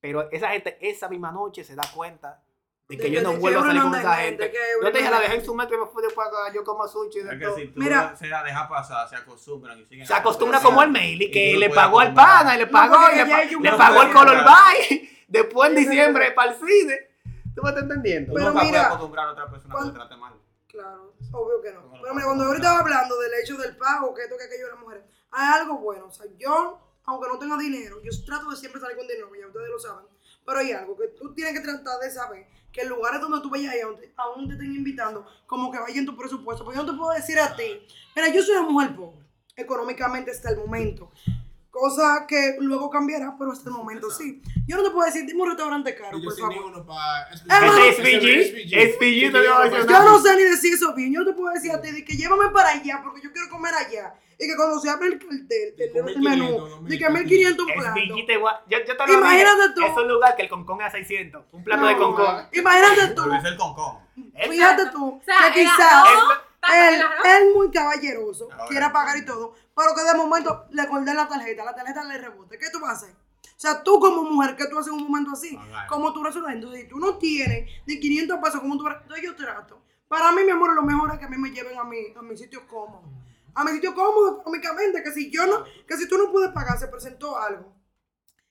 Pero 0.00 0.30
esa 0.30 0.50
gente, 0.50 0.76
esa 0.80 1.08
misma 1.08 1.32
noche 1.32 1.64
se 1.64 1.74
da 1.74 1.82
cuenta 1.94 2.42
de 2.88 2.96
que 2.98 3.02
De 3.04 3.10
yo 3.10 3.20
que- 3.20 3.24
no 3.24 3.32
vuelvo 3.38 3.60
a 3.60 3.62
salir 3.66 3.82
con 3.82 3.94
esa 3.94 4.22
en 4.24 4.28
gente. 4.38 4.52
Yo 4.82 4.92
te 4.92 4.98
dije, 4.98 5.10
la 5.10 5.18
dejé 5.20 5.34
en 5.36 5.44
su 5.44 5.54
metro 5.54 5.76
y 5.76 5.80
me 5.80 5.86
fui 5.86 6.02
después 6.02 6.28
a 6.28 6.52
yo 6.52 6.62
como 6.62 6.86
sushi 6.86 7.20
Es 7.20 7.38
que 7.38 7.50
si 7.56 7.66
tú 7.68 7.80
Mira. 7.80 8.14
se 8.14 8.26
la 8.28 8.42
dejas 8.44 8.68
pasar, 8.68 9.08
se 9.08 9.16
acostumbran 9.16 9.80
y 9.80 9.86
siguen 9.86 10.06
Se 10.06 10.14
acostumbra 10.14 10.60
como 10.60 10.80
eso. 10.80 10.86
el 10.86 10.90
mail 10.92 11.22
y 11.22 11.24
Y 11.24 11.30
que 11.30 11.56
le 11.56 11.70
pagó 11.70 12.00
al 12.00 12.12
pana 12.14 12.54
y 12.54 12.58
le 12.58 12.66
pagó 12.66 12.96
y 13.12 13.16
le, 13.62 13.72
pagó 13.72 14.02
el 14.02 14.12
color 14.12 14.44
bye. 14.44 15.10
Después 15.28 15.70
en 15.70 15.76
diciembre 15.76 16.30
para 16.32 16.52
el 16.52 16.58
cine. 16.58 17.13
¿Tú 17.54 17.62
me 17.62 17.68
estás 17.70 17.84
entendiendo? 17.84 18.32
Tú 18.32 18.34
Pero 18.38 18.48
nunca 18.50 18.64
mira, 18.64 18.72
puedes 18.72 18.86
acostumbrar 18.86 19.28
a 19.28 19.32
otra 19.32 19.50
persona 19.50 19.72
que 19.74 19.76
cuando- 19.76 19.92
te 19.92 19.98
trate 19.98 20.16
mal. 20.16 20.34
Claro, 20.68 21.14
obvio 21.32 21.62
que 21.62 21.72
no. 21.72 21.92
Pero 22.02 22.14
mira, 22.14 22.26
cuando 22.26 22.44
ahorita 22.44 22.60
claro. 22.62 22.78
estaba 22.78 22.78
hablando 22.80 23.18
del 23.20 23.32
hecho 23.40 23.56
del 23.56 23.76
pago, 23.76 24.12
que 24.12 24.22
esto, 24.22 24.36
que 24.36 24.44
aquello 24.44 24.64
de 24.66 24.70
las 24.72 24.80
mujeres, 24.80 25.04
hay 25.30 25.60
algo 25.60 25.78
bueno. 25.78 26.06
O 26.06 26.10
sea, 26.10 26.26
yo, 26.36 26.80
aunque 27.04 27.28
no 27.28 27.38
tenga 27.38 27.56
dinero, 27.56 28.00
yo 28.02 28.10
trato 28.26 28.50
de 28.50 28.56
siempre 28.56 28.80
salir 28.80 28.96
con 28.96 29.06
dinero, 29.06 29.30
que 29.30 29.38
ya 29.40 29.46
ustedes 29.46 29.68
lo 29.70 29.78
saben. 29.78 30.06
Pero 30.44 30.58
hay 30.58 30.72
algo 30.72 30.96
que 30.96 31.08
tú 31.08 31.32
tienes 31.32 31.54
que 31.54 31.60
tratar 31.60 32.00
de 32.00 32.10
saber, 32.10 32.48
que 32.72 32.80
en 32.82 32.88
lugares 32.88 33.20
donde 33.20 33.40
tú 33.40 33.48
vayas 33.50 33.72
ahí, 33.72 33.80
aún, 33.80 33.96
aún 34.16 34.48
te 34.48 34.54
estén 34.54 34.74
invitando, 34.74 35.24
como 35.46 35.70
que 35.70 35.78
vaya 35.78 35.96
en 35.98 36.06
tu 36.06 36.16
presupuesto. 36.16 36.64
Porque 36.64 36.76
yo 36.78 36.84
no 36.84 36.90
te 36.92 36.98
puedo 36.98 37.12
decir 37.12 37.38
a 37.38 37.54
ti, 37.54 37.86
mira, 38.16 38.28
yo 38.30 38.42
soy 38.42 38.56
una 38.56 38.68
mujer 38.68 38.96
pobre, 38.96 39.24
económicamente 39.54 40.32
hasta 40.32 40.50
el 40.50 40.56
momento. 40.56 41.12
Cosa 41.74 42.24
que 42.28 42.54
luego 42.60 42.88
cambiará, 42.88 43.34
pero 43.36 43.50
hasta 43.50 43.68
el 43.68 43.74
momento 43.74 44.08
sí. 44.08 44.40
Yo 44.64 44.76
no 44.76 44.84
te 44.84 44.90
puedo 44.90 45.06
decir, 45.06 45.26
dime 45.26 45.42
un 45.42 45.48
restaurante 45.48 45.92
caro, 45.96 46.20
por 46.22 46.38
favor. 46.38 46.86
es 47.90 48.96
te 49.00 49.18
Yo 49.18 49.84
Yo 49.84 50.02
no 50.04 50.20
sé 50.20 50.36
ni 50.36 50.44
decir 50.44 50.74
eso 50.74 50.94
bien. 50.94 51.12
Yo 51.12 51.24
no 51.24 51.26
te 51.26 51.32
puedo 51.32 51.52
decir 51.52 51.72
a 51.72 51.80
ti 51.80 51.90
de 51.90 52.04
que 52.04 52.16
llévame 52.16 52.50
para 52.50 52.70
allá 52.70 53.00
porque 53.02 53.22
yo 53.22 53.32
quiero 53.32 53.50
comer 53.50 53.74
allá. 53.74 54.14
Y 54.38 54.46
que 54.46 54.54
cuando 54.54 54.78
se 54.78 54.88
abre 54.88 55.08
el 55.08 55.18
cartel, 55.18 55.74
el, 55.76 56.04
1500, 56.04 56.22
menú, 56.22 56.58
2000, 56.60 56.88
de 56.90 56.98
que 56.98 57.10
1500 57.10 57.64
un 57.64 57.70
Es 57.70 57.76
plato. 57.76 57.94
Villita 57.94 58.32
igual. 58.34 58.56
Yo, 58.68 58.78
yo 58.86 58.96
te 58.96 59.06
lo 59.08 59.18
Imagínate 59.18 59.74
tú. 59.74 59.82
Es 59.82 59.96
un 59.96 60.08
lugar 60.08 60.36
que 60.36 60.42
el 60.42 60.48
concón 60.48 60.80
es 60.80 60.86
a 60.86 60.90
600. 60.92 61.44
Un 61.50 61.64
plato 61.64 61.86
de 61.86 61.96
concón. 61.96 62.48
Imagínate 62.52 63.14
tú. 63.14 63.32
Es 63.32 63.44
el 63.44 63.56
concón. 63.56 63.98
Fíjate 64.48 64.90
tú. 64.92 65.08
O 65.08 65.22
sea, 65.24 65.52
que 65.52 65.62
el 65.62 65.66
quizás. 65.66 66.04
Él, 66.72 67.02
él 67.24 67.54
muy 67.54 67.70
caballeroso, 67.70 68.48
Ahora. 68.52 68.66
quiere 68.68 68.90
pagar 68.90 69.16
y 69.18 69.24
todo, 69.24 69.54
pero 69.76 69.94
que 69.94 70.02
de 70.02 70.14
momento 70.14 70.66
le 70.70 70.86
corté 70.88 71.14
la 71.14 71.28
tarjeta, 71.28 71.64
la 71.64 71.74
tarjeta 71.74 72.04
le 72.04 72.18
rebote. 72.18 72.58
¿Qué 72.58 72.70
tú 72.70 72.80
vas 72.80 72.90
a 72.90 72.92
hacer? 72.92 73.16
O 73.44 73.60
sea, 73.64 73.82
tú 73.82 74.00
como 74.00 74.22
mujer, 74.24 74.56
¿qué 74.56 74.66
tú 74.66 74.78
haces 74.78 74.92
en 74.92 75.00
un 75.00 75.06
momento 75.08 75.32
así? 75.32 75.56
Pagar. 75.56 75.86
Como 75.86 76.12
tú 76.12 76.22
resuelves. 76.24 76.54
Entonces, 76.54 76.82
si 76.82 76.88
tú 76.88 76.98
no 76.98 77.18
tienes 77.18 77.70
ni 77.86 78.00
500 78.00 78.38
pesos, 78.38 78.60
como 78.60 78.76
tú 78.76 78.86
entonces 78.88 79.24
yo 79.24 79.36
trato. 79.36 79.80
Para 80.08 80.32
mí, 80.32 80.42
mi 80.44 80.50
amor, 80.50 80.74
lo 80.74 80.82
mejor 80.82 81.12
es 81.12 81.18
que 81.18 81.24
a 81.24 81.28
mí 81.28 81.36
me 81.36 81.50
lleven 81.50 81.78
a 81.78 81.84
mi, 81.84 81.98
a 82.16 82.22
mi 82.22 82.36
sitio 82.36 82.66
cómodo. 82.66 83.04
A 83.54 83.64
mi 83.64 83.70
sitio 83.72 83.94
cómodo 83.94 84.40
económicamente, 84.40 85.02
que 85.02 85.12
si 85.12 85.30
yo 85.30 85.46
no, 85.46 85.64
que 85.86 85.96
si 85.96 86.08
tú 86.08 86.18
no 86.18 86.30
puedes 86.30 86.50
pagar, 86.50 86.78
se 86.78 86.88
presentó 86.88 87.38
algo. 87.38 87.73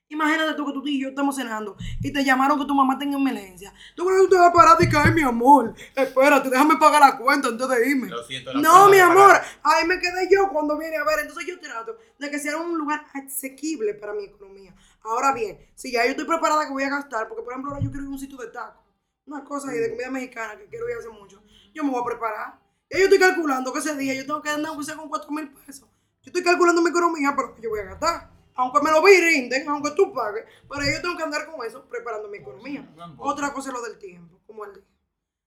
Imagínate 0.09 0.53
tú 0.53 0.65
que 0.67 0.73
tú 0.73 0.83
y 0.85 1.01
yo 1.01 1.09
estamos 1.09 1.35
cenando 1.35 1.75
y 2.01 2.13
te 2.13 2.23
llamaron 2.23 2.59
que 2.59 2.65
tu 2.65 2.75
mamá 2.75 2.99
tenga 2.99 3.17
emergencia. 3.17 3.73
¿Tú 3.95 4.05
crees 4.05 4.21
que 4.21 4.27
tú 4.27 4.33
te 4.35 4.39
vas 4.39 4.49
a 4.49 4.53
parar 4.53 4.77
y 4.79 4.95
ay, 4.95 5.13
mi 5.13 5.21
amor, 5.23 5.73
espérate, 5.95 6.49
déjame 6.49 6.75
pagar 6.77 7.01
la 7.01 7.17
cuenta 7.17 7.47
antes 7.47 7.67
de 7.67 7.89
irme? 7.89 8.09
Lo 8.09 8.23
siento, 8.23 8.53
No, 8.53 8.89
mi 8.89 8.99
amor, 8.99 9.31
ahí 9.63 9.87
me 9.87 9.99
quedé 9.99 10.27
yo 10.29 10.49
cuando 10.49 10.77
viene 10.77 10.97
a 10.97 11.03
ver. 11.03 11.19
Entonces 11.21 11.47
yo 11.47 11.59
trato 11.59 11.97
de 12.19 12.29
que 12.29 12.37
sea 12.37 12.57
un 12.57 12.77
lugar 12.77 13.05
asequible 13.13 13.95
para 13.95 14.13
mi 14.13 14.25
economía. 14.25 14.75
Ahora 15.01 15.33
bien, 15.33 15.57
si 15.73 15.91
ya 15.91 16.05
yo 16.05 16.11
estoy 16.11 16.25
preparada 16.25 16.65
que 16.67 16.73
voy 16.73 16.83
a 16.83 16.89
gastar, 16.89 17.27
porque 17.27 17.43
por 17.43 17.53
ejemplo 17.53 17.71
ahora 17.71 17.83
yo 17.83 17.89
quiero 17.89 18.03
ir 18.05 18.09
a 18.09 18.13
un 18.13 18.19
sitio 18.19 18.37
de 18.37 18.47
tacos, 18.47 18.83
una 19.25 19.43
cosa 19.43 19.71
ahí 19.71 19.79
de 19.79 19.91
comida 19.91 20.11
mexicana 20.11 20.57
que 20.57 20.67
quiero 20.67 20.87
ir 20.89 20.97
hace 20.97 21.09
mucho, 21.09 21.41
yo 21.73 21.83
me 21.83 21.89
voy 21.89 22.01
a 22.01 22.05
preparar. 22.05 22.59
Ya 22.89 22.99
yo 22.99 23.05
estoy 23.05 23.19
calculando 23.19 23.73
que 23.73 23.79
ese 23.79 23.95
día 23.95 24.13
yo 24.13 24.25
tengo 24.25 24.41
que 24.41 24.49
andar 24.49 24.69
aunque 24.69 24.85
sea 24.85 24.95
con 24.95 25.09
4 25.09 25.31
mil 25.31 25.49
pesos. 25.49 25.89
Yo 26.21 26.29
estoy 26.29 26.43
calculando 26.43 26.81
mi 26.81 26.91
economía, 26.91 27.33
pero 27.35 27.55
que 27.55 27.61
yo 27.63 27.69
voy 27.69 27.79
a 27.79 27.85
gastar. 27.85 28.32
Aunque 28.55 28.81
me 28.81 28.91
lo 28.91 29.01
brinden, 29.01 29.67
aunque 29.67 29.91
tú 29.91 30.13
pagues, 30.13 30.45
pero 30.69 30.81
yo 30.83 31.01
tengo 31.01 31.17
que 31.17 31.23
andar 31.23 31.45
con 31.45 31.65
eso 31.65 31.85
preparando 31.85 32.29
mi 32.29 32.37
economía. 32.37 32.87
Otra 33.17 33.51
cosa 33.51 33.69
es 33.69 33.75
lo 33.75 33.81
del 33.81 33.97
tiempo, 33.97 34.39
como 34.45 34.65
él 34.65 34.73
dijo. 34.73 34.87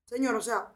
Señor, 0.05 0.35
o 0.35 0.41
sea, 0.41 0.73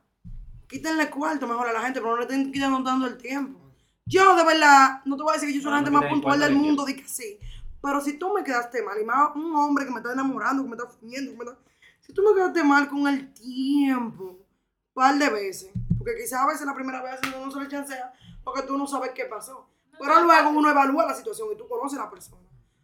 quítenle 0.68 1.10
cuarto 1.10 1.46
mejor 1.46 1.68
a 1.68 1.72
la 1.72 1.82
gente, 1.82 2.00
pero 2.00 2.12
no 2.12 2.16
le 2.18 2.22
estén 2.22 2.52
quitando 2.52 2.82
tanto 2.82 3.06
el 3.06 3.16
tiempo. 3.16 3.60
Yo, 4.06 4.34
de 4.34 4.44
verdad, 4.44 5.02
no 5.04 5.16
te 5.16 5.22
voy 5.22 5.30
a 5.30 5.34
decir 5.34 5.48
que 5.48 5.56
yo 5.56 5.62
soy 5.62 5.70
la 5.70 5.78
gente 5.78 5.90
más 5.90 6.06
puntual 6.06 6.40
del 6.40 6.54
de 6.54 6.60
mundo, 6.60 6.84
de 6.84 6.96
que 6.96 7.06
sí. 7.06 7.38
Pero 7.82 8.00
si 8.00 8.14
tú 8.14 8.32
me 8.34 8.44
quedaste 8.44 8.82
mal, 8.82 9.00
y 9.00 9.04
más 9.04 9.34
un 9.34 9.54
hombre 9.54 9.84
que 9.84 9.90
me 9.90 9.98
está 9.98 10.12
enamorando, 10.12 10.62
que 10.62 10.68
me 10.68 10.76
está 10.76 10.88
fingiendo, 10.88 11.32
que 11.32 11.38
me 11.38 11.44
está... 11.44 11.58
Si 12.00 12.12
tú 12.12 12.22
me 12.22 12.34
quedaste 12.34 12.62
mal 12.64 12.88
con 12.88 13.06
el 13.06 13.32
tiempo, 13.32 14.24
un 14.24 14.46
par 14.92 15.16
de 15.16 15.30
veces, 15.30 15.70
porque 15.96 16.16
quizás 16.16 16.40
a 16.40 16.46
veces 16.46 16.66
la 16.66 16.74
primera 16.74 17.02
vez 17.02 17.20
no 17.30 17.50
se 17.50 17.60
le 17.60 17.68
chancea, 17.68 18.12
porque 18.42 18.62
tú 18.62 18.76
no 18.76 18.86
sabes 18.86 19.12
qué 19.14 19.26
pasó. 19.26 19.68
Pero 20.00 20.24
luego 20.24 20.48
uno 20.48 20.70
evalúa 20.70 21.06
la 21.06 21.14
situación 21.14 21.48
y 21.52 21.58
tú 21.58 21.68
conoces 21.68 21.98
a 21.98 22.04
la 22.04 22.10
persona. 22.10 22.40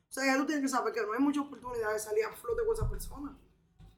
O 0.07 0.13
sea, 0.13 0.27
ya 0.27 0.37
tú 0.37 0.45
tienes 0.45 0.63
que 0.63 0.69
saber 0.69 0.93
que 0.93 1.01
no 1.01 1.15
hay 1.15 1.19
mucha 1.19 1.41
oportunidad 1.41 1.91
de 1.95 1.99
salir 1.99 2.27
a 2.27 2.37
flote 2.37 2.61
con 2.67 2.75
esa 2.75 2.91
persona. 2.91 3.35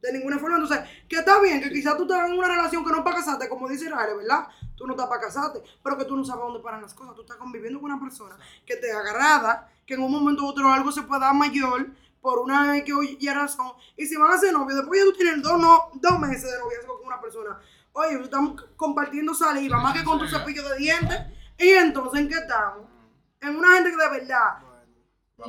De 0.00 0.12
ninguna 0.12 0.38
forma. 0.38 0.56
Entonces, 0.56 0.88
que 1.08 1.16
está 1.16 1.40
bien, 1.40 1.60
que 1.60 1.68
quizás 1.68 1.96
tú 1.96 2.04
estás 2.04 2.30
en 2.30 2.38
una 2.38 2.46
relación 2.46 2.84
que 2.84 2.92
no 2.92 2.98
es 2.98 3.02
para 3.02 3.16
casarte, 3.16 3.48
como 3.48 3.68
dice 3.68 3.86
Israel, 3.86 4.18
¿verdad? 4.18 4.46
Tú 4.76 4.86
no 4.86 4.92
estás 4.92 5.08
para 5.08 5.20
casarte, 5.20 5.60
pero 5.82 5.98
que 5.98 6.04
tú 6.04 6.16
no 6.16 6.24
sabes 6.24 6.44
dónde 6.44 6.60
paran 6.60 6.80
las 6.80 6.94
cosas. 6.94 7.16
Tú 7.16 7.22
estás 7.22 7.38
conviviendo 7.38 7.80
con 7.80 7.90
una 7.90 8.00
persona 8.00 8.36
que 8.64 8.76
te 8.76 8.92
agrada, 8.92 9.68
que 9.84 9.94
en 9.94 10.02
un 10.02 10.12
momento 10.12 10.44
u 10.44 10.46
otro 10.46 10.72
algo 10.72 10.92
se 10.92 11.02
pueda 11.02 11.22
dar 11.22 11.34
mayor 11.34 11.88
por 12.20 12.38
una 12.38 12.78
X 12.78 12.94
o 12.94 13.02
Y 13.02 13.28
razón. 13.30 13.72
Y 13.96 14.06
si 14.06 14.16
van 14.16 14.30
a 14.30 14.38
ser 14.38 14.52
novios, 14.52 14.78
después 14.78 15.00
ya 15.00 15.06
tú 15.06 15.18
tienes 15.18 15.42
dos, 15.42 15.58
no, 15.60 15.90
dos 15.94 16.20
meses 16.20 16.52
de 16.52 16.58
noviazgo 16.60 16.98
con 16.98 17.06
una 17.08 17.20
persona. 17.20 17.58
Oye, 17.94 18.22
estamos 18.22 18.64
compartiendo 18.76 19.34
saliva, 19.34 19.80
más 19.80 19.98
que 19.98 20.04
con 20.04 20.20
tu 20.20 20.28
cepillo 20.28 20.68
de 20.68 20.76
dientes. 20.78 21.18
Y 21.58 21.70
entonces, 21.70 22.20
¿en 22.20 22.28
qué 22.28 22.36
estamos? 22.36 22.97
En 23.40 23.56
una 23.56 23.74
gente 23.74 23.90
que 23.90 23.96
de 23.96 24.08
verdad 24.08 24.58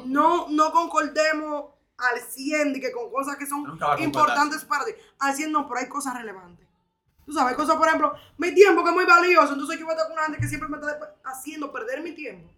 no, 0.05 0.47
no 0.49 0.71
concordemos 0.71 1.65
al 1.97 2.19
100 2.21 2.73
de 2.73 2.79
que 2.81 2.91
con 2.91 3.09
cosas 3.11 3.35
que 3.37 3.45
son 3.45 3.63
importantes 4.05 4.63
para 4.65 4.85
ti. 4.85 4.91
Al 5.19 5.33
100 5.35 5.51
no, 5.51 5.67
pero 5.67 5.79
hay 5.79 5.87
cosas 5.89 6.13
relevantes. 6.15 6.67
Tú 7.25 7.33
sabes, 7.33 7.55
cosas, 7.55 7.75
por 7.75 7.87
ejemplo, 7.87 8.13
mi 8.37 8.53
tiempo 8.55 8.83
que 8.83 8.89
es 8.89 8.95
muy 8.95 9.05
valioso, 9.05 9.53
entonces 9.53 9.77
yo 9.79 9.85
voy 9.85 9.93
a 9.93 9.95
estar 9.97 10.07
con 10.07 10.13
una 10.17 10.25
gente 10.25 10.39
que 10.39 10.47
siempre 10.47 10.69
me 10.69 10.77
está 10.77 11.15
haciendo 11.25 11.71
perder 11.71 12.01
mi 12.01 12.13
tiempo. 12.13 12.49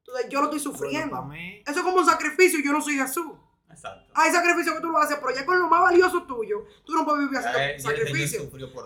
Entonces 0.00 0.28
yo 0.28 0.40
lo 0.40 0.44
estoy 0.46 0.60
sufriendo. 0.60 1.16
Mí- 1.24 1.62
Eso 1.66 1.78
es 1.78 1.84
como 1.84 1.98
un 1.98 2.06
sacrificio 2.06 2.60
yo 2.62 2.72
no 2.72 2.80
soy 2.82 2.96
Jesús. 2.96 3.32
Exacto. 3.70 4.10
Hay 4.14 4.32
sacrificios 4.32 4.74
que 4.74 4.80
tú 4.80 4.90
lo 4.90 4.98
haces, 4.98 5.16
pero 5.18 5.34
ya 5.34 5.46
con 5.46 5.58
lo 5.58 5.68
más 5.68 5.80
valioso 5.82 6.22
tuyo, 6.24 6.64
tú 6.84 6.94
no 6.94 7.04
puedes 7.04 7.20
vivir 7.20 7.38
haciendo 7.38 7.58
Eh, 7.58 7.78
sacrificios. 7.80 8.42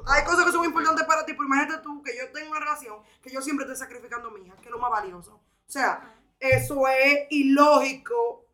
Hay 0.07 0.25
cosas 0.25 0.45
que 0.45 0.53
son 0.53 0.65
importantes 0.65 1.07
para 1.07 1.25
ti, 1.25 1.33
pero 1.33 1.45
imagínate 1.45 1.83
tú 1.83 2.03
que 2.03 2.17
yo 2.17 2.31
tengo 2.33 2.51
una 2.51 2.61
relación 2.61 2.97
que 3.23 3.31
yo 3.31 3.41
siempre 3.41 3.65
estoy 3.65 3.79
sacrificando 3.79 4.29
a 4.29 4.31
mi 4.33 4.43
hija, 4.47 4.57
que 4.57 4.65
es 4.67 4.71
lo 4.71 4.79
más 4.79 4.91
valioso. 4.91 5.41
O 5.73 5.79
sea, 5.81 6.15
eso 6.39 6.87
es 6.87 7.29
ilógico, 7.31 8.45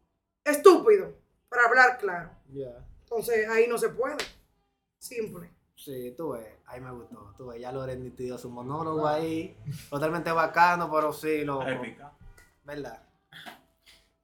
estúpido, 0.45 1.17
para 1.49 1.65
hablar 1.65 1.99
claro. 1.99 2.31
Ya. 2.53 2.87
Entonces 3.01 3.49
ahí 3.49 3.67
no 3.67 3.77
se 3.77 3.89
puede. 3.89 4.15
Simple. 4.99 5.51
Sí, 5.75 6.15
tú 6.17 6.35
ves, 6.35 6.47
ahí 6.67 6.81
me 6.81 6.93
gustó. 6.93 7.35
Tú 7.37 7.49
ves, 7.49 7.61
ya 7.61 7.73
Loren 7.73 8.15
dio 8.15 8.39
su 8.39 8.49
monólogo 8.51 9.05
ahí. 9.09 9.59
Totalmente 9.91 10.31
bacano, 10.31 10.89
pero 10.89 11.13
sí, 11.13 11.45
loco. 11.45 11.67
Épica. 11.67 12.13
¿Verdad? 12.63 13.03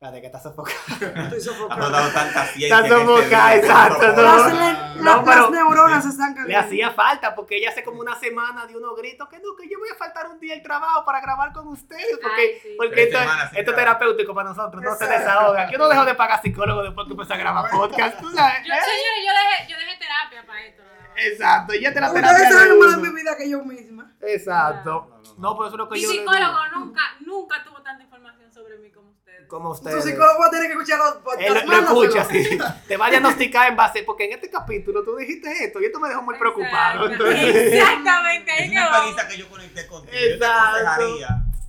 Espérate, 0.04 0.20
que 0.20 0.26
está 0.26 0.38
sofocado. 0.40 0.76
Estoy 1.24 1.38
Ha 1.38 1.40
sofocada. 1.40 1.88
dado 1.90 2.10
tanta 2.12 2.44
ciencia. 2.46 2.66
Está 2.66 2.78
en 2.78 2.84
este 2.92 3.06
sofocada, 3.06 3.56
exacto, 3.56 4.06
no. 4.12 4.22
Las, 4.22 4.52
le- 4.52 5.02
No, 5.02 5.04
las 5.16 5.24
pero- 5.24 5.50
neuronas 5.50 6.04
están 6.06 6.30
Le 6.30 6.36
calientes. 6.36 6.64
hacía 6.66 6.90
falta 6.90 7.34
porque 7.34 7.56
ella 7.56 7.70
hace 7.70 7.82
como 7.84 8.00
una 8.00 8.14
semana 8.18 8.66
dio 8.66 8.78
unos 8.78 8.96
gritos 8.96 9.28
que 9.28 9.38
no, 9.38 9.56
que 9.56 9.68
yo 9.68 9.78
voy 9.78 9.88
a 9.88 9.94
faltar 9.94 10.28
un 10.28 10.38
día 10.40 10.54
el 10.54 10.62
trabajo 10.62 11.04
para 11.06 11.20
grabar 11.20 11.52
con 11.52 11.68
ustedes. 11.68 12.18
Porque, 12.22 12.40
Ay, 12.40 12.58
sí. 12.62 12.68
porque 12.76 13.02
esto, 13.04 13.18
esto 13.54 13.70
es 13.70 13.76
terapéutico 13.76 14.34
para 14.34 14.50
nosotros, 14.50 14.82
no 14.82 14.94
se 14.94 15.06
desahoga. 15.06 15.66
Que 15.68 15.76
uno 15.76 15.88
dejó 15.88 16.04
de 16.04 16.14
pagar 16.14 16.42
psicólogo 16.42 16.82
después 16.82 17.06
que 17.06 17.12
empezó 17.14 17.34
a 17.34 17.36
grabar 17.38 17.70
podcast, 17.70 18.20
tú 18.20 18.30
sabes. 18.30 18.58
Yo, 18.58 18.74
señores, 18.74 19.20
yo 19.26 19.32
dejé, 19.32 19.72
yo 19.72 19.76
dejé 19.78 19.98
terapia 19.98 20.46
para 20.46 20.60
esto. 20.66 20.82
Exacto, 21.16 21.74
ya 21.74 21.92
te 21.94 22.00
la 22.00 22.08
Ustedes 22.08 22.26
terapia 22.26 22.48
de 22.48 22.52
saben 22.54 22.78
más 22.78 23.02
de 23.02 23.08
mi 23.08 23.14
vida 23.14 23.36
que 23.38 23.48
yo 23.48 23.64
misma. 23.64 24.12
Exacto. 24.20 25.08
No, 25.08 25.16
no, 25.16 25.22
no. 25.22 25.34
No, 25.50 25.56
por 25.56 25.66
eso 25.66 25.74
es 25.76 25.78
lo 25.78 25.88
que 25.88 25.94
Mi 25.94 26.02
yo 26.02 26.08
le 26.12 26.18
psicólogo 26.18 26.58
nunca, 26.74 27.02
nunca 27.20 27.64
tuvo 27.64 27.82
tanta 27.82 28.02
información 28.02 28.52
sobre 28.52 28.78
mí 28.78 28.90
como 28.90 29.13
ustedes. 29.34 29.48
Como 29.48 29.68
Tu 29.68 29.74
ustedes. 29.74 30.04
psicólogo 30.04 30.38
va 30.40 30.46
a 30.46 30.50
tener 30.50 30.66
que 30.66 30.72
escuchar 30.72 30.98
los 30.98 31.12
podcasts. 31.16 31.66
Lo, 31.66 31.78
escucha, 31.78 32.24
sí. 32.24 32.58
Te 32.88 32.96
va 32.96 33.06
a 33.06 33.10
diagnosticar 33.10 33.68
en 33.68 33.76
base, 33.76 34.02
porque 34.02 34.24
en 34.26 34.32
este 34.32 34.50
capítulo 34.50 35.04
tú 35.04 35.16
dijiste 35.16 35.50
esto 35.64 35.80
y 35.80 35.86
esto 35.86 36.00
me 36.00 36.08
dejó 36.08 36.22
muy 36.22 36.38
preocupado. 36.38 37.06
Entonces, 37.12 37.72
Exactamente, 37.72 38.50
ahí 38.50 38.64
Es 38.64 38.70
una 38.70 38.80
quedó. 38.80 38.90
experiencia 38.90 39.28
que 39.28 39.36
yo 39.36 39.48
conecté 39.48 39.86
contigo. 39.86 40.12
Yo 40.12 40.20
te 40.20 40.34
Exacto. 40.34 41.16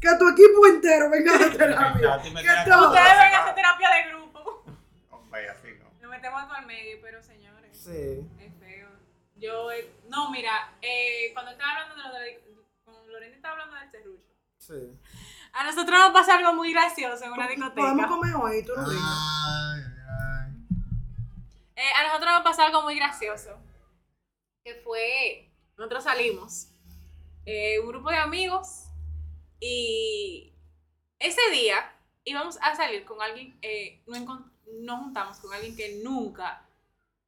Que 0.01 0.09
tu 0.19 0.29
equipo 0.29 0.67
entero 0.67 1.09
venga 1.09 1.35
a 1.35 1.49
terapia. 1.51 2.21
Y 2.25 2.31
me 2.31 2.41
Que. 2.41 2.49
Ustedes 2.49 2.69
ven 2.69 3.33
a 3.33 3.41
hacer 3.41 3.55
terapia 3.55 3.89
de 3.89 4.09
grupo. 4.11 4.63
Hombre, 5.09 5.49
así 5.49 5.67
no. 5.79 5.85
Nos 6.01 6.11
metemos 6.11 6.43
todo 6.43 6.53
al 6.53 6.65
medio, 6.67 6.97
pero 7.01 7.23
señores, 7.23 7.71
sí. 7.75 8.27
es 8.39 8.53
feo. 8.59 8.87
Yo, 9.37 9.71
eh, 9.71 9.89
no, 10.09 10.29
mira, 10.31 10.51
eh, 10.81 11.31
cuando 11.33 11.51
estaba 11.51 11.71
hablando 11.71 11.95
de 11.95 12.09
lo 12.09 12.19
de, 12.19 12.43
con 12.83 13.11
Lorena 13.11 13.35
estaba 13.35 13.53
hablando 13.53 13.77
del 13.79 13.89
serrucho. 13.91 14.31
Sí. 14.59 14.99
A 15.57 15.63
nosotros 15.63 15.97
nos 15.97 16.11
pasa 16.11 16.35
algo 16.35 16.53
muy 16.53 16.73
gracioso 16.73 17.23
en 17.23 17.31
una 17.31 17.47
discoteca. 17.47 17.81
Podemos 17.81 18.07
comer 18.07 18.35
hoy, 18.35 18.65
tú 18.65 18.73
no. 18.75 18.85
Ay, 18.89 19.83
ay, 20.19 20.53
Eh, 21.77 21.91
a 21.97 22.07
nosotros 22.07 22.33
nos 22.33 22.43
pasó 22.43 22.63
algo 22.63 22.81
muy 22.81 22.95
gracioso. 22.97 23.57
Que 24.65 24.75
fue, 24.83 25.49
nosotros 25.77 26.03
salimos, 26.03 26.67
eh, 27.45 27.79
un 27.79 27.87
grupo 27.87 28.09
de 28.09 28.17
amigos, 28.17 28.87
y 29.61 30.53
ese 31.19 31.49
día 31.51 31.89
íbamos 32.25 32.57
a 32.61 32.75
salir 32.75 33.05
con 33.05 33.21
alguien, 33.21 33.57
eh, 33.61 34.03
no 34.07 34.51
nos 34.81 34.99
juntamos 34.99 35.37
con 35.37 35.53
alguien 35.53 35.77
que 35.77 36.01
nunca 36.03 36.67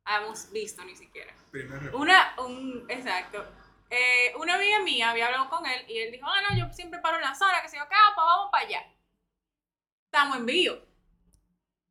habíamos 0.04 0.52
visto 0.52 0.84
ni 0.84 0.98
siquiera. 0.98 1.34
Primer 1.52 1.82
reporte. 1.82 1.96
Una, 1.96 2.36
un, 2.46 2.86
exacto. 2.90 3.46
Eh, 3.90 4.34
una 4.38 4.56
amiga 4.56 4.80
mía 4.82 5.12
había 5.12 5.28
hablado 5.28 5.50
con 5.50 5.66
él 5.66 5.86
y 5.88 5.98
él 6.00 6.12
dijo, 6.12 6.26
ah, 6.28 6.42
no, 6.50 6.58
yo 6.58 6.74
siempre 6.74 7.00
paro 7.00 7.16
en 7.18 7.24
la 7.24 7.34
zona, 7.36 7.62
que 7.62 7.70
se 7.70 7.78
yo, 7.78 7.84
acá, 7.84 7.96
pues 8.16 8.26
vamos 8.26 8.50
para 8.52 8.66
allá. 8.66 8.82
Estamos 10.06 10.38
en 10.38 10.46
vivo. 10.46 10.76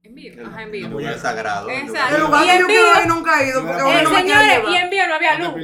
En 0.03 0.15
vivo, 0.15 0.47
ajá, 0.47 0.63
en 0.63 0.71
vivo. 0.73 0.89
Muy 0.91 1.05
sagrado. 1.19 1.69
Exacto. 1.71 2.17
El 2.17 2.23
lugar 2.23 2.45
Y 2.45 2.47
que 2.49 2.53
en 2.55 2.61
yo 2.61 2.67
quiero 2.67 2.85
vivo- 2.91 3.01
ir 3.01 3.07
nunca 3.09 3.41
he 3.43 3.49
ido 3.49 3.61
porque 3.67 3.83
Eh, 3.99 4.03
no 4.03 4.11
señores, 4.11 4.63
y 4.69 4.75
en 4.77 4.91
vivo 4.91 5.07
no 5.07 5.15
había 5.15 5.35
luz. 5.39 5.55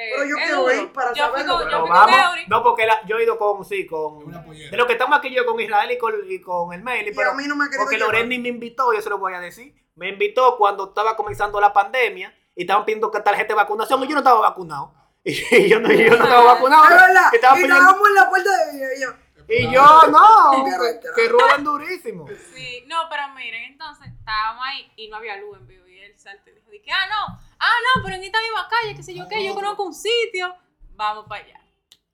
Eh, 0.00 0.10
Pero 0.14 0.24
yo 0.28 0.36
quiero 0.36 0.72
ir 0.72 0.92
para 0.92 1.12
yo 1.12 1.24
fui 1.24 1.40
saberlo, 1.42 1.52
con, 1.54 1.62
yo 1.62 1.66
Pero 1.70 1.80
fui 1.80 1.88
con 1.88 1.96
vamos, 1.98 2.16
Eury. 2.30 2.46
no, 2.46 2.62
porque 2.62 2.86
la- 2.86 3.04
yo 3.06 3.18
he 3.18 3.24
ido 3.24 3.36
con, 3.36 3.64
sí, 3.64 3.84
con, 3.84 4.30
de 4.30 4.76
lo 4.76 4.86
que 4.86 4.92
estamos 4.92 5.18
aquí 5.18 5.34
yo 5.34 5.44
con 5.44 5.58
Israel 5.60 5.90
y 5.90 5.98
con, 5.98 6.14
y 6.30 6.40
con 6.40 6.72
el 6.72 6.82
Meli, 6.84 7.10
Y 7.10 7.14
pero 7.14 7.32
a 7.32 7.34
mí 7.34 7.44
no 7.48 7.56
me 7.56 7.66
porque. 7.76 7.98
Loreni 7.98 8.38
me 8.38 8.48
invitó, 8.48 8.92
yo 8.94 9.02
se 9.02 9.10
lo 9.10 9.18
voy 9.18 9.34
a 9.34 9.40
decir, 9.40 9.74
me 9.96 10.08
invitó 10.10 10.56
cuando 10.56 10.84
estaba 10.90 11.16
comenzando 11.16 11.60
la 11.60 11.72
pandemia 11.72 12.32
y 12.54 12.60
estaban 12.62 12.84
pidiendo 12.84 13.10
que 13.10 13.18
tarjeta 13.20 13.48
de 13.48 13.54
vacunación 13.56 14.00
y 14.04 14.06
yo 14.06 14.12
no 14.14 14.20
estaba 14.20 14.38
vacunado. 14.40 14.94
Y 15.24 15.68
yo 15.68 15.80
no, 15.80 15.90
yo 15.92 16.08
no 16.16 16.24
estaba 16.24 16.54
vacunado. 16.54 16.84
Es 16.84 16.90
verdad. 16.90 17.30
Y 17.32 17.36
estaba 17.36 17.58
Y 17.58 17.62
estábamos 17.62 18.08
en 18.08 18.14
la 18.14 18.28
puerta 18.28 18.50
de 18.66 18.96
y 18.96 19.00
yo. 19.02 19.08
y 19.48 19.72
yo, 19.72 20.02
no, 20.10 20.64
que, 21.16 21.28
ruedan 21.28 21.64
durísimo. 21.64 22.26
Sí, 22.54 22.84
no, 22.86 23.02
pero 23.10 23.28
miren, 23.34 23.64
entonces 23.72 24.06
estábamos 24.18 24.64
ahí 24.66 24.90
y 24.96 25.08
no 25.08 25.16
había 25.16 25.36
luz 25.36 25.58
en 25.58 25.66
vivo. 25.66 25.86
Y 25.86 25.98
él 25.98 26.12
saltó 26.18 26.50
y 26.50 26.54
dijo, 26.54 26.66
que, 26.70 26.92
ah, 26.92 27.06
no, 27.08 27.38
ah, 27.58 27.76
no, 27.96 28.02
pero 28.02 28.16
en 28.16 28.24
esta 28.24 28.38
misma 28.40 28.68
calle, 28.68 28.94
qué 28.94 29.02
sé 29.02 29.14
yo 29.14 29.26
qué, 29.28 29.44
yo 29.44 29.54
conozco 29.54 29.82
un 29.84 29.94
sitio, 29.94 30.54
vamos 30.94 31.26
para 31.28 31.44
allá. 31.44 31.60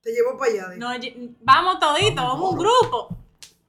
Te 0.03 0.11
llevo 0.13 0.37
para 0.39 0.51
allá. 0.53 0.69
No, 0.77 0.91
vamos 1.41 1.79
toditos, 1.79 2.17
vamos 2.17 2.51
un 2.53 2.59
grupo. 2.59 3.17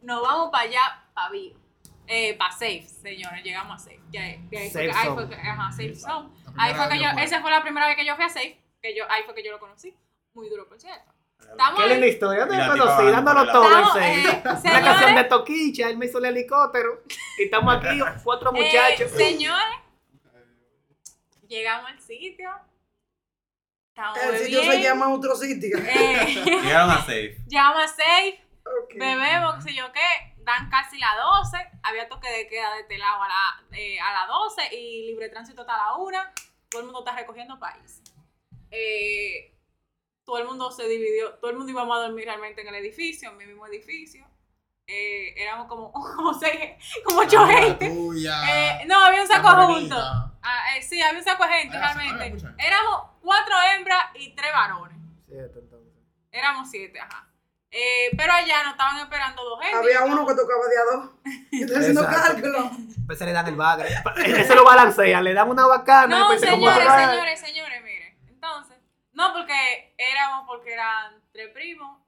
Nos 0.02 0.22
vamos 0.22 0.50
para 0.52 0.64
allá, 0.66 1.04
para 1.14 1.30
vivo. 1.32 1.60
Eh, 2.08 2.36
para 2.38 2.52
Safe, 2.52 2.86
señores, 2.88 3.44
llegamos 3.44 3.76
a 3.82 3.84
Safe. 3.84 4.00
Ya, 4.12 4.22
ahí 4.22 4.48
fue 4.50 4.70
Safe 4.70 4.86
que- 4.86 4.92
ahí 4.92 5.06
Zone. 5.08 5.16
fue 5.16 5.30
que- 5.30 5.36
ajá, 5.50 5.72
Safe 5.72 5.96
Zone. 5.96 6.30
La 6.56 6.64
Ahí 6.64 6.74
fue 6.76 6.90
que 6.90 7.00
yo, 7.00 7.10
esa 7.20 7.42
fue 7.42 7.50
la 7.52 7.62
primera 7.64 7.88
vez 7.88 7.96
que 7.96 8.06
yo 8.06 8.16
fui 8.16 8.26
a 8.26 8.30
Safe, 8.30 8.62
que 8.86 8.96
yo, 8.96 9.06
ahí 9.10 9.24
fue 9.24 9.34
que 9.34 9.44
yo 9.44 9.52
lo 9.52 9.60
conocí. 9.60 9.96
Muy 10.34 10.50
duro, 10.50 10.68
por 10.68 10.80
cierto. 10.80 11.12
Estamos 11.40 11.80
Qué 11.82 11.88
linda 11.90 12.08
historia. 12.08 12.46
La 12.46 12.52
tipa 12.52 12.78
conocí, 12.78 13.12
dándolo 13.12 13.44
la- 13.46 13.52
todo 13.52 13.66
en 13.66 13.72
Estamos, 13.72 13.94
seis. 13.94 14.28
eh, 14.28 14.42
Una 14.46 14.60
canción 14.62 14.96
de 14.96 15.06
señores, 15.08 15.30
Toquicha, 15.30 15.90
él 15.90 15.98
me 15.98 16.06
hizo 16.06 16.18
el 16.20 16.26
helicóptero. 16.26 17.04
Y 17.38 17.44
estamos 17.44 17.76
aquí, 17.76 18.00
cuatro 18.24 18.52
eh, 18.56 18.62
muchachos. 18.62 19.12
señores, 19.12 19.78
llegamos 21.48 21.92
al 21.92 22.00
sitio. 22.02 22.50
Estamos 23.90 24.18
El 24.18 24.38
sitio 24.40 24.62
se 24.62 24.70
bebiendo, 24.70 24.88
llama 24.90 25.14
otro 25.14 25.36
sitio. 25.36 25.78
eh, 25.78 26.44
Llegaron 26.64 26.92
a 26.92 26.98
safe. 27.00 27.38
llegamos 27.48 27.84
a 27.84 27.88
safe, 27.88 28.44
Ok. 28.84 28.94
bebemos, 28.96 29.56
qué 29.56 29.62
sé 29.62 29.74
yo 29.76 29.92
qué, 29.94 30.36
dan 30.44 30.70
casi 30.70 30.98
las 31.00 31.16
12, 31.18 31.58
había 31.84 32.10
toque 32.10 32.30
de 32.30 32.48
queda 32.48 32.74
de 32.76 32.82
este 32.82 32.98
lado 32.98 33.24
a, 33.24 33.28
la, 33.28 33.78
eh, 33.78 34.00
a 34.00 34.12
las 34.14 34.28
12 34.28 34.76
y 34.76 35.08
libre 35.08 35.30
tránsito 35.30 35.62
hasta 35.62 35.78
la 35.78 35.96
1, 35.96 36.18
todo 36.70 36.82
el 36.82 36.88
mundo 36.88 37.00
está 37.06 37.16
recogiendo 37.16 37.58
país. 37.60 38.02
Eh, 38.72 39.54
todo 40.24 40.40
el 40.40 40.46
mundo 40.46 40.72
se 40.72 40.88
dividió, 40.88 41.34
todo 41.36 41.52
el 41.52 41.58
mundo 41.58 41.72
íbamos 41.72 41.98
a 41.98 42.02
dormir 42.08 42.26
realmente 42.26 42.62
en 42.62 42.68
el 42.68 42.76
edificio, 42.76 43.30
en 43.32 43.38
mi 43.38 43.46
mismo 43.46 43.66
edificio. 43.68 44.26
Eh, 44.88 45.34
éramos 45.42 45.68
como, 45.68 45.92
como 46.16 46.34
seis, 46.34 46.72
como 47.04 47.22
ocho 47.22 47.46
gente. 47.48 47.90
tuya, 47.90 48.82
Eh, 48.82 48.86
no, 48.88 49.04
había 49.06 49.22
un 49.22 49.28
saco 49.28 49.50
junto. 49.66 49.96
Ah, 49.98 50.78
eh, 50.78 50.82
sí, 50.84 51.02
había 51.02 51.20
un 51.20 51.26
saco 51.26 51.44
de 51.46 51.54
gente, 51.54 51.78
Ah, 51.78 51.94
realmente. 51.96 52.24
gente. 52.46 52.64
Éramos 52.66 53.02
cuatro 53.22 53.56
hembras 53.76 54.04
y 54.16 54.36
tres 54.36 54.52
varones. 54.54 54.98
Siete, 55.28 55.60
entonces. 55.60 55.94
Éramos 56.32 56.70
siete, 56.70 57.00
ajá. 57.00 57.28
Eh, 57.72 58.10
pero 58.16 58.32
allá 58.32 58.64
nos 58.64 58.72
estaban 58.74 58.98
esperando 59.00 59.44
dos 59.44 59.60
gente. 59.62 59.78
Había 59.78 60.04
uno 60.06 60.26
que 60.26 60.34
tocaba 60.36 60.66
de 60.68 60.78
a 60.78 60.96
dos. 60.96 61.12
Yo 61.52 61.66
estoy 61.66 61.76
haciendo 61.78 62.06
cálculos. 62.08 62.66
Después 62.96 63.18
se 63.20 63.26
le 63.26 63.32
dan 63.34 63.48
el 63.48 63.56
bagre. 63.56 63.90
Eso 64.26 64.56
lo 64.56 64.64
balancean, 64.64 65.24
le 65.24 65.34
dan 65.34 65.50
una 65.50 65.66
bacana. 65.68 66.20
No, 66.20 66.38
se 66.40 66.50
como- 66.52 66.68
señores, 66.72 66.94
señores, 67.10 67.40
señores, 67.40 67.84
miren. 67.84 67.95
Entonces, 67.95 67.95
no 69.16 69.34
porque 69.34 69.94
éramos, 69.98 70.46
porque 70.48 70.74
eran 70.74 71.22
tres 71.32 71.50
primos, 71.54 72.00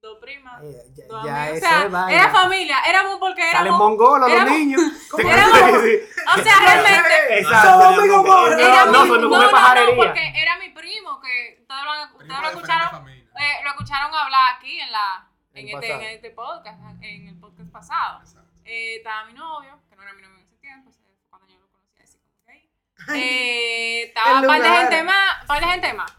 dos 0.00 0.18
primas, 0.20 0.60
Ay, 0.62 0.72
ya- 0.94 1.04
dos 1.08 1.24
ya 1.24 1.42
amigas. 1.44 1.56
eso 1.58 1.86
O 1.86 1.90
sea, 1.90 2.10
era 2.14 2.30
familia, 2.30 2.78
éramos 2.88 3.16
porque 3.18 3.42
Salen 3.50 3.66
éramos. 3.66 3.78
mongolos 3.80 4.30
los 4.32 4.44
niños. 4.50 4.80
¿Cómo 5.10 5.28
Éramos- 5.28 5.58
Sí, 5.58 5.98
sí. 5.98 6.20
O 6.38 6.42
sea, 6.42 6.58
realmente. 6.60 7.38
Exacto. 7.40 7.68
Somos 7.70 7.98
amigos, 7.98 8.18
amor. 8.20 8.50
No, 8.58 8.86
no, 8.86 9.04
no, 9.04 9.16
no, 9.28 9.42
no, 9.42 9.50
pajarería. 9.50 9.96
porque 9.96 10.32
era 10.40 10.56
mi 10.58 10.70
primo 10.70 11.20
que 11.20 11.58
ustedes 11.60 11.82
lo, 11.84 12.16
ustedes 12.18 12.54
escucharon. 12.54 13.08
Eh, 13.08 13.62
lo 13.64 13.70
escucharon 13.70 14.14
hablar 14.14 14.56
aquí 14.56 14.80
en 14.80 14.90
la 14.92 15.28
en 15.54 15.68
este, 15.68 15.92
en 15.92 16.02
este 16.02 16.30
podcast, 16.30 16.78
en 17.02 17.28
el 17.28 17.38
podcast 17.40 17.70
pasado. 17.72 18.22
Eh, 18.64 18.96
estaba 18.96 19.24
mi 19.24 19.32
novio, 19.32 19.80
que 19.88 19.96
no 19.96 20.02
era 20.02 20.12
mi 20.12 20.22
novio 20.22 20.36
en 20.38 20.44
ese 20.44 20.56
tiempo, 20.58 20.90
cuando 21.30 21.48
yo 21.48 21.58
lo 21.58 21.68
conocí 21.70 22.00
así 22.02 22.18
como 22.20 22.44
que 22.44 22.52
ahí. 22.52 22.70
Eh, 23.16 24.02
estaba 24.04 24.30
el 24.30 24.36
un 24.38 24.46
par 24.46 24.62
de 24.62 24.68
gente 24.68 25.02
más, 25.02 25.44
par 25.46 25.60
de 25.60 25.66
gente 25.66 25.92
más, 25.94 26.12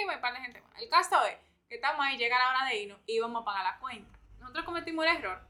y 0.00 0.42
gente 0.42 0.60
más. 0.60 0.82
El 0.82 0.88
caso 0.88 1.24
es 1.26 1.36
que 1.68 1.76
estamos 1.76 2.04
ahí, 2.04 2.16
llega 2.18 2.38
la 2.38 2.48
hora 2.50 2.66
de 2.66 2.76
irnos 2.82 2.98
y 3.06 3.14
íbamos 3.16 3.42
a 3.42 3.44
pagar 3.44 3.64
la 3.64 3.78
cuenta. 3.78 4.18
Nosotros 4.40 4.64
cometimos 4.64 5.04
el 5.06 5.16
error, 5.16 5.40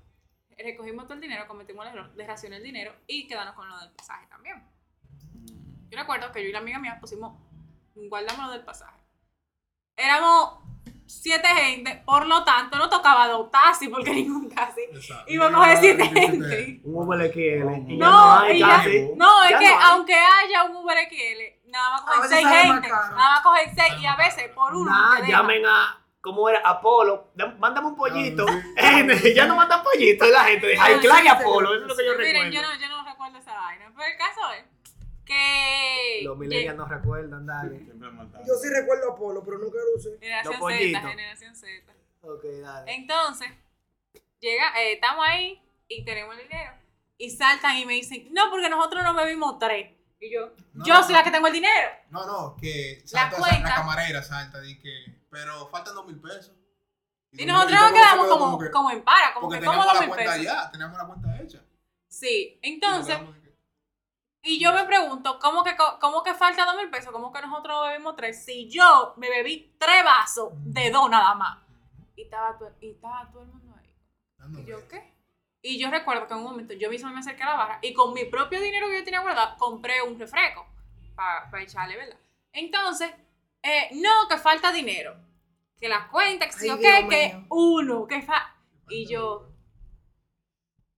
recogimos 0.59 1.05
todo 1.05 1.15
el 1.15 1.21
dinero, 1.21 1.47
cometimos 1.47 1.87
el 1.87 1.93
error 1.93 2.13
de 2.15 2.27
racionar 2.27 2.59
el 2.59 2.65
dinero 2.65 2.95
y 3.07 3.27
quedarnos 3.27 3.55
con 3.55 3.69
lo 3.69 3.79
del 3.79 3.91
pasaje 3.93 4.27
también. 4.27 4.63
Yo 5.91 5.99
recuerdo 5.99 6.31
que 6.33 6.43
yo 6.43 6.49
y 6.49 6.53
la 6.53 6.59
amiga 6.59 6.79
mía 6.79 6.99
pusimos, 7.01 7.37
guardamos 7.95 8.47
lo 8.47 8.53
del 8.53 8.65
pasaje. 8.65 8.99
Éramos 9.97 10.59
siete 11.07 11.47
gente, 11.49 12.03
por 12.07 12.27
lo 12.27 12.43
tanto 12.45 12.79
no 12.79 12.89
tocaba 12.89 13.29
dos 13.29 13.51
taxis 13.51 13.91
porque 13.91 14.11
ningún 14.15 14.49
taxi 14.49 14.81
iba 15.27 15.47
a 15.49 15.53
coger 15.53 15.77
siete 15.79 16.05
gente. 16.07 16.81
Un 16.85 16.95
Uber 17.07 17.31
XL. 17.33 17.99
No, 17.99 18.33
hay 18.39 18.57
y 18.57 18.61
ya- 18.61 18.67
casi. 18.69 19.11
No, 19.17 19.43
es 19.45 19.51
Ya 19.51 19.59
que 19.59 19.69
no 19.69 19.77
hay. 19.79 19.85
aunque 19.91 20.15
haya 20.15 20.65
un 20.65 20.77
Uber 20.77 20.97
XL, 21.09 21.62
nada 21.73 21.91
más 22.03 22.21
veces 22.23 22.39
seis 22.39 22.49
gente, 22.49 22.89
nada 22.89 23.17
más 23.17 23.41
cogen 23.41 23.75
seis 23.75 23.95
y 24.01 24.07
a 24.07 24.17
veces 24.17 24.49
por 24.51 24.75
uno 24.75 24.91
Nah, 24.91 25.15
dejan. 25.17 25.29
llamen 25.31 25.67
a. 25.67 25.99
¿Cómo 26.21 26.49
era? 26.49 26.61
Apolo. 26.65 27.33
Da- 27.35 27.57
Mándame 27.59 27.89
un 27.89 27.97
pollito. 27.97 28.47
Ah, 28.49 28.61
Eh, 29.03 29.35
ya 29.35 29.47
no 29.47 29.57
mandan 29.57 29.83
pollito. 29.83 30.25
la 30.27 30.45
gente 30.45 30.69
de 30.69 30.77
High 30.77 31.01
Class 31.01 31.25
y 31.25 31.29
Apolo. 31.29 31.75
Eso 31.75 31.83
es 31.83 31.89
lo 31.89 31.97
que 31.97 32.07
yo 32.07 32.13
Miren, 32.17 32.35
recuerdo. 32.45 32.51
yo 32.53 32.63
no, 32.63 32.81
yo 32.81 32.89
no 32.89 33.05
recuerdo 33.11 33.39
esa 33.39 33.55
vaina, 33.55 33.93
pero 33.97 34.07
el 34.09 34.17
caso 34.17 34.41
es 34.53 34.65
que... 35.25 36.21
Los 36.23 36.37
millennials 36.39 36.77
no 36.77 36.87
recuerdan, 36.87 37.45
dale. 37.47 37.87
Yo 38.47 38.55
sí 38.55 38.69
recuerdo 38.69 39.11
a 39.11 39.15
Apolo, 39.15 39.43
pero 39.45 39.59
nunca 39.59 39.79
lo 39.79 39.99
usé. 39.99 40.17
Generación 40.21 40.45
Los 40.45 40.55
Z, 40.55 40.61
pollitos. 40.61 41.11
generación 41.11 41.57
Z. 41.57 41.93
Ok, 42.23 42.45
dale. 42.63 42.95
Entonces, 42.95 43.49
llega, 44.41 44.81
eh, 44.81 44.93
estamos 44.95 45.25
ahí 45.27 45.61
y 45.89 46.05
tenemos 46.05 46.37
el 46.37 46.43
dinero. 46.49 46.73
Y 47.19 47.31
saltan 47.31 47.77
y 47.79 47.85
me 47.87 47.95
dicen, 47.95 48.29
no, 48.33 48.51
porque 48.51 48.69
nosotros 48.69 49.03
no 49.03 49.15
bebimos 49.15 49.59
tres. 49.59 49.91
Y 50.25 50.31
yo, 50.33 50.53
No, 50.73 50.85
yo 50.85 50.95
no, 50.95 51.03
soy 51.03 51.15
la 51.15 51.25
que 51.25 51.33
tengo 51.33 51.49
el 51.49 51.53
dinero. 51.53 51.89
No, 52.11 52.25
no, 52.25 52.57
que 52.57 53.03
La 53.13 53.29
cuenta. 53.29 53.69
la 53.69 53.75
camarera, 53.75 54.23
salta, 54.23 54.61
di 54.61 54.79
que, 54.79 55.25
pero 55.29 55.69
faltan 55.69 55.97
dos 55.97 56.07
mil 56.07 56.21
pesos. 56.21 56.55
Y 57.33 57.45
nosotros 57.45 57.81
nos 57.81 57.91
quedamos 57.93 58.27
quedó 58.27 58.39
como, 58.39 58.59
que- 58.59 58.71
como 58.71 58.91
en 58.93 59.03
para, 59.03 59.35
como 59.35 59.49
que 59.51 59.65
como 59.65 59.83
dos 59.85 59.95
la 59.95 60.01
mil 60.01 60.09
cuenta 60.11 60.31
pesos. 60.33 60.45
ya, 60.47 60.71
teníamos 60.71 60.97
la 60.99 61.07
cuenta 61.07 61.43
hecha. 61.43 61.59
Sí, 62.07 62.61
entonces, 62.63 63.19
y 64.43 64.61
yo 64.61 64.73
me 64.73 64.85
pregunto, 64.85 65.39
¿cómo 65.41 65.65
que, 65.65 65.75
cómo 66.01 66.23
que 66.23 66.35
falta 66.35 66.67
dos 66.67 66.77
mil 66.77 66.91
pesos? 66.91 67.11
¿Cómo 67.13 67.33
que 67.33 67.41
nosotros 67.43 67.75
no 67.75 67.83
bebimos 67.89 68.15
tres? 68.17 68.45
Si 68.45 68.69
yo 68.71 69.15
me 69.17 69.29
bebí 69.29 69.75
tres 69.79 70.05
vasos 70.05 70.51
de 70.65 70.91
dos 70.91 71.09
nada 71.11 71.35
más. 71.35 71.59
Y 72.15 72.23
estaba, 72.23 72.57
y 72.81 72.91
estaba 72.91 73.29
todo 73.33 73.43
el 73.43 73.49
mundo 73.49 73.75
ahí. 73.77 74.63
¿Y 74.63 74.67
yo 74.67 74.87
qué? 74.89 75.12
Y 75.63 75.79
yo 75.79 75.91
recuerdo 75.91 76.27
que 76.27 76.35
en 76.35 76.41
un 76.41 76.45
momento 76.47 76.75
yo 76.75 76.91
misma 76.91 77.13
me 77.13 77.21
acerqué 77.21 77.45
a 77.45 77.51
la 77.51 77.55
barra 77.55 77.79
y 77.83 77.93
con 77.95 78.13
mi 78.13 78.25
propio 78.25 78.61
dinero 78.61 78.89
que 78.89 78.99
yo 78.99 79.05
tenía 79.05 79.21
guardado 79.21 79.57
compré 79.59 80.03
un 80.03 80.19
refresco 80.19 80.67
para 81.15 81.63
echarle, 81.63 81.97
¿verdad? 81.97 82.17
Entonces, 82.53 83.11
eh, 83.63 83.89
no, 83.93 84.29
que 84.29 84.39
falta 84.39 84.73
dinero. 84.73 85.15
Que 85.79 85.89
la 85.89 86.09
cuenta, 86.09 86.47
que 86.47 86.53
si 86.53 86.69
Ay, 86.69 87.09
que 87.09 87.45
uno, 87.49 88.07
que 88.07 88.23
fa... 88.23 88.55
Y 88.89 89.07
yo, 89.07 89.49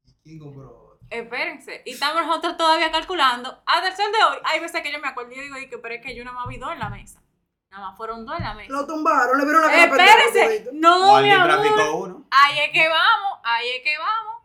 ¿Y 0.05 0.13
quién 0.23 0.39
compró? 0.39 0.99
espérense. 1.11 1.83
Y 1.85 1.93
estamos 1.93 2.27
nosotros 2.27 2.57
todavía 2.57 2.91
calculando. 2.91 3.63
Hasta 3.67 3.89
el 3.89 3.97
sol 3.97 4.11
de 4.13 4.25
hoy, 4.25 4.39
hay 4.45 4.61
veces 4.61 4.83
que 4.83 4.91
yo 4.93 4.99
me 4.99 5.09
acuerdo 5.09 5.33
y 5.33 5.41
digo, 5.41 5.57
"Di 5.57 5.69
que, 5.69 5.79
pero 5.79 5.95
es 5.95 6.03
que 6.03 6.15
yo 6.17 6.25
nada 6.25 6.37
más 6.37 6.49
vi 6.49 6.57
dos 6.59 6.73
en 6.73 6.79
la 6.81 6.89
mesa. 6.89 7.23
Nada 7.71 7.89
más 7.89 7.97
fueron 7.97 8.25
dos 8.25 8.37
en 8.39 8.45
la 8.45 8.55
mesa. 8.55 8.73
Lo 8.73 8.87
tumbaron, 8.87 9.37
le 9.39 9.45
vieron 9.45 9.63
la 9.63 9.69
cara 9.69 9.85
Espérense. 9.85 10.71
No, 10.73 11.17
O 11.17 11.21
mi 11.21 11.31
alguien 11.31 11.41
amor. 11.41 12.09
uno. 12.09 12.25
Ahí 12.31 12.59
es 12.61 12.71
que 12.73 12.89
vamos, 12.89 13.39
ahí 13.45 13.69
es 13.77 13.83
que 13.83 13.97
vamos. 13.99 14.44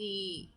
Y, 0.00 0.54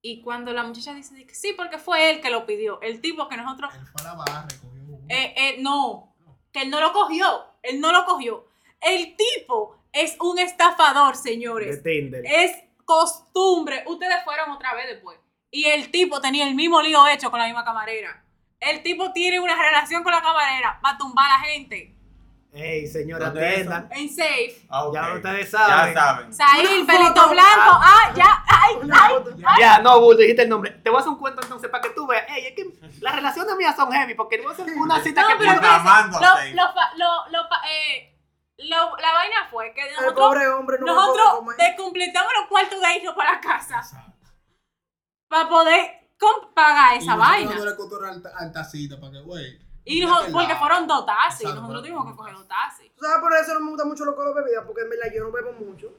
y 0.00 0.22
cuando 0.22 0.52
la 0.54 0.62
muchacha 0.62 0.94
dice 0.94 1.14
de 1.14 1.26
que 1.26 1.34
sí, 1.34 1.52
porque 1.52 1.76
fue 1.78 2.08
él 2.10 2.22
que 2.22 2.30
lo 2.30 2.46
pidió, 2.46 2.80
el 2.80 3.02
tipo 3.02 3.28
que 3.28 3.36
nosotros, 3.36 3.70
Él 3.74 3.86
fue 3.86 4.00
a 4.00 4.04
la 4.04 4.14
barra, 4.14 4.46
recogió 4.48 4.82
uno. 4.88 5.06
eh, 5.10 5.34
eh, 5.36 5.56
no, 5.60 6.14
que 6.50 6.62
él 6.62 6.70
no 6.70 6.80
lo 6.80 6.92
cogió, 6.94 7.44
él 7.62 7.80
no 7.80 7.92
lo 7.92 8.06
cogió. 8.06 8.46
El 8.80 9.14
tipo 9.14 9.76
es 9.92 10.16
un 10.20 10.38
estafador, 10.38 11.14
De 11.16 11.22
señores. 11.22 11.82
Tinder. 11.82 12.24
Es 12.24 12.56
costumbre. 12.86 13.84
Ustedes 13.86 14.24
fueron 14.24 14.50
otra 14.52 14.72
vez 14.74 14.86
después. 14.86 15.18
Y 15.50 15.64
el 15.66 15.90
tipo 15.90 16.20
tenía 16.22 16.48
el 16.48 16.54
mismo 16.54 16.80
lío 16.80 17.06
hecho 17.06 17.30
con 17.30 17.40
la 17.40 17.46
misma 17.46 17.64
camarera. 17.64 18.24
El 18.60 18.82
tipo 18.82 19.12
tiene 19.12 19.38
una 19.38 19.60
relación 19.60 20.02
con 20.02 20.12
la 20.12 20.22
camarera 20.22 20.78
para 20.82 20.96
tumbar 20.96 21.26
a 21.30 21.38
la 21.38 21.44
gente. 21.44 21.94
Ey, 22.50 22.86
señora, 22.86 23.28
atiendan. 23.28 23.88
En 23.92 24.08
safe. 24.08 24.66
Ah, 24.70 24.84
ok. 24.86 24.94
Ya 24.94 25.12
ustedes 25.14 25.50
saben. 25.50 25.94
Ya 25.94 26.00
saben. 26.00 26.34
Sail, 26.34 26.86
pelito 26.86 27.28
blanco. 27.28 27.72
Ah, 27.80 28.12
ya. 28.16 28.44
Ay, 28.46 28.74
ay. 28.90 29.14
foto. 29.14 29.36
Ya, 29.60 29.78
no, 29.80 30.00
Bull, 30.00 30.16
dijiste 30.16 30.42
el 30.42 30.48
nombre. 30.48 30.70
Te 30.70 30.88
voy 30.90 30.96
a 30.96 31.00
hacer 31.00 31.12
un 31.12 31.18
cuento 31.18 31.42
entonces 31.42 31.68
para 31.70 31.82
que 31.82 31.90
tú 31.90 32.06
veas. 32.06 32.24
Ey, 32.30 32.46
es 32.46 32.52
que 32.56 32.64
las 33.00 33.14
relaciones 33.14 33.54
mías 33.56 33.76
son 33.76 33.92
heavy 33.92 34.14
porque 34.14 34.38
te 34.38 34.42
voy 34.44 34.50
a 34.50 34.54
hacer 34.54 34.66
una 34.76 35.00
cita 35.02 35.22
No, 35.22 35.28
que 35.28 35.34
pero 35.38 35.50
amando 35.52 36.16
a 36.18 36.20
Lo, 36.20 36.54
lo, 36.54 36.64
lo, 36.96 37.28
lo, 37.30 37.48
eh, 37.70 38.18
lo- 38.58 38.96
la 38.96 39.12
vaina 39.12 39.36
fue 39.50 39.72
que 39.74 39.82
El 39.86 39.94
nosotros, 39.94 40.14
pobre 40.28 40.48
hombre 40.48 40.78
no 40.80 40.86
nosotros 40.86 41.30
comer. 41.36 41.56
descompletamos 41.58 42.32
los 42.40 42.48
cuartos 42.48 42.80
de 42.80 42.96
irnos 42.96 43.14
para 43.14 43.40
casa 43.40 43.76
Exacto. 43.78 44.26
para 45.28 45.48
poder 45.48 45.90
pagar 46.54 46.96
esa 46.96 47.14
Y 47.14 47.18
vaina. 47.18 47.50
dándole 47.50 47.76
cotorra 47.76 48.08
al, 48.08 48.22
al 48.36 48.52
tacita 48.52 48.98
para 48.98 49.12
que, 49.12 49.20
güey. 49.20 49.67
Y 49.88 50.06
porque 50.32 50.54
fueron 50.56 50.86
dos 50.86 51.06
taxis, 51.06 51.48
nosotros 51.54 51.82
tuvimos 51.82 52.06
que 52.06 52.16
coger 52.16 52.34
dos 52.34 52.46
taxis. 52.46 52.92
Tú 52.94 53.04
sabes, 53.04 53.20
por 53.20 53.32
eso 53.32 53.54
no 53.54 53.60
me 53.60 53.70
gusta 53.70 53.84
mucho 53.86 54.04
lo 54.04 54.14
con 54.14 54.26
las 54.26 54.34
bebidas, 54.34 54.64
porque 54.66 54.82
en 54.82 54.90
verdad 54.90 55.06
yo 55.14 55.24
no 55.24 55.32
bebo 55.32 55.52
mucho. 55.52 55.92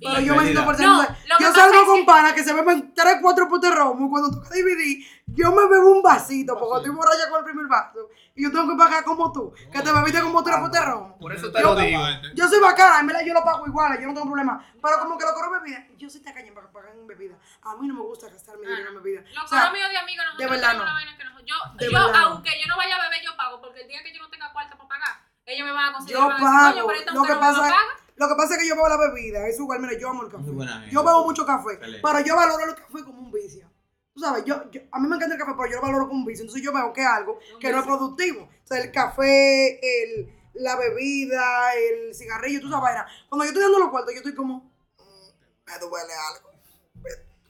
Pero 0.00 0.20
yo 0.20 0.34
me 0.34 0.42
siento 0.44 0.64
por 0.64 0.80
No, 0.80 1.02
Yo 1.38 1.52
salgo 1.52 1.86
con 1.86 2.00
que- 2.00 2.04
panas 2.06 2.32
que 2.32 2.42
se 2.44 2.52
beben 2.52 2.94
3, 2.94 3.18
4 3.20 3.48
potes 3.48 3.74
romo 3.74 4.06
y 4.06 4.10
cuando 4.10 4.30
toca 4.30 4.54
dividir, 4.54 5.06
yo 5.26 5.52
me 5.52 5.66
bebo 5.68 5.90
un 5.90 6.02
vasito 6.02 6.58
porque 6.58 6.76
estoy 6.78 6.90
borracha 6.96 7.28
con 7.28 7.38
el 7.38 7.44
primer 7.44 7.66
vaso 7.66 8.08
y 8.34 8.42
yo 8.42 8.50
tengo 8.50 8.68
que 8.70 8.76
pagar 8.76 9.04
como 9.04 9.30
tú, 9.32 9.52
que 9.70 9.80
te 9.82 9.92
bebiste 9.92 10.20
como 10.22 10.42
3 10.42 10.56
potes 10.58 10.84
romo. 10.84 11.18
Por 11.18 11.32
eso 11.34 11.52
te 11.52 11.60
lo 11.62 11.74
digo. 11.76 12.00
Yo 12.34 12.48
soy 12.48 12.60
bacana, 12.60 13.00
en 13.00 13.06
verdad 13.08 13.22
yo 13.26 13.34
lo 13.34 13.44
pago 13.44 13.66
igual, 13.66 13.92
yo 14.00 14.06
no 14.08 14.14
tengo 14.14 14.26
problema. 14.26 14.64
Pero 14.82 14.98
como 15.00 15.18
que 15.18 15.24
lo 15.26 15.34
cobro 15.34 15.50
bebida, 15.60 15.86
yo 15.98 16.08
soy 16.08 16.20
tacaña 16.22 16.52
para 16.54 16.70
pagar 16.72 16.92
en 16.96 17.06
bebida. 17.06 17.36
A 17.62 17.76
mí 17.76 17.86
no 17.86 17.94
me 17.94 18.00
gusta 18.00 18.28
gastar 18.28 18.56
mi 18.58 18.66
dinero 18.66 18.88
en 18.88 19.02
bebida. 19.02 19.22
Los 19.34 19.50
sea, 19.50 19.66
amigos 19.68 19.90
de 19.90 19.98
amigos, 19.98 20.24
nosotros 20.24 20.38
de 20.38 20.56
verdad 20.56 20.70
tenemos 21.18 21.42
no. 21.42 21.46
yo, 21.46 21.90
yo 21.90 22.12
no. 22.12 22.18
aunque 22.18 22.50
yo 22.60 22.66
no 22.68 22.76
vaya 22.76 22.96
a 22.96 23.02
beber, 23.02 23.20
yo 23.24 23.36
pago, 23.36 23.60
porque 23.60 23.82
el 23.82 23.88
día 23.88 24.02
que 24.02 24.14
yo 24.14 24.22
no 24.22 24.30
tenga 24.30 24.50
cuarto 24.52 24.76
para 24.76 24.88
pagar, 24.88 25.20
ellos 25.46 25.66
me 25.66 25.72
van 25.72 25.90
a 25.90 25.92
conseguir. 25.92 26.16
Yo 26.16 26.28
me 26.28 26.34
van 26.42 26.56
a 26.56 26.68
decir, 26.68 26.82
"Coño, 26.82 26.86
pago. 26.86 27.14
Lo 27.14 27.22
que 27.22 27.28
no 27.34 27.34
me 27.34 27.40
pasa 27.40 27.66
es- 27.68 27.72
paga". 27.74 27.96
Lo 28.20 28.28
que 28.28 28.34
pasa 28.34 28.54
es 28.54 28.60
que 28.60 28.68
yo 28.68 28.74
bebo 28.76 28.86
la 28.86 28.98
bebida, 28.98 29.48
es 29.48 29.58
igual, 29.58 29.80
mira, 29.80 29.98
yo 29.98 30.10
amo 30.10 30.22
el 30.24 30.28
café. 30.30 30.42
Muy 30.44 30.52
buena 30.56 30.74
gente. 30.80 30.94
Yo 30.94 31.02
bebo 31.02 31.24
mucho 31.24 31.46
café, 31.46 31.72
Excelente. 31.72 32.02
pero 32.06 32.20
yo 32.20 32.36
valoro 32.36 32.64
el 32.66 32.74
café 32.74 33.02
como 33.02 33.18
un 33.18 33.32
vicio. 33.32 33.66
Tú 34.12 34.20
sabes, 34.20 34.44
yo, 34.44 34.70
yo- 34.70 34.82
a 34.92 34.98
mí 35.00 35.08
me 35.08 35.16
encanta 35.16 35.34
el 35.36 35.40
café, 35.40 35.52
pero 35.56 35.70
yo 35.70 35.76
lo 35.76 35.82
valoro 35.82 36.06
como 36.08 36.20
un 36.20 36.26
vicio. 36.26 36.42
Entonces 36.42 36.62
yo 36.62 36.70
veo 36.70 36.92
que 36.92 37.00
es 37.00 37.06
algo 37.06 37.38
que 37.58 37.72
no 37.72 37.78
es 37.78 37.86
productivo. 37.86 38.42
O 38.42 38.66
sea, 38.66 38.78
el 38.78 38.92
café, 38.92 39.80
el, 40.02 40.38
la 40.52 40.76
bebida, 40.76 41.74
el 41.76 42.14
cigarrillo, 42.14 42.60
tú 42.60 42.68
sabes, 42.68 42.82
vaina. 42.82 43.06
Cuando 43.30 43.44
yo 43.44 43.48
estoy 43.52 43.62
dando 43.62 43.78
los 43.78 43.88
cuartos, 43.88 44.12
yo 44.12 44.18
estoy 44.18 44.34
como, 44.34 44.58
"Mm, 44.98 45.64
me 45.66 45.78
duele 45.78 46.12
algo. 46.34 46.50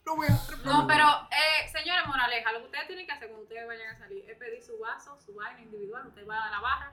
No 0.07 0.17
voy 0.17 0.27
a 0.29 0.65
No, 0.65 0.87
pero, 0.87 1.05
eh, 1.31 1.69
señores 1.73 2.07
moraleja, 2.07 2.53
lo 2.53 2.61
que 2.61 2.65
ustedes 2.67 2.87
tienen 2.87 3.07
que 3.07 3.13
hacer 3.13 3.29
cuando 3.29 3.43
ustedes 3.43 3.67
vayan 3.67 3.95
a 3.95 3.99
salir 3.99 4.29
es 4.31 4.37
pedir 4.39 4.63
su 4.63 4.79
vaso, 4.79 5.19
su 5.25 5.35
vaina 5.35 5.61
individual. 5.63 6.07
Ustedes 6.07 6.27
van 6.27 6.43
a 6.43 6.51
la 6.51 6.61
barra, 6.61 6.93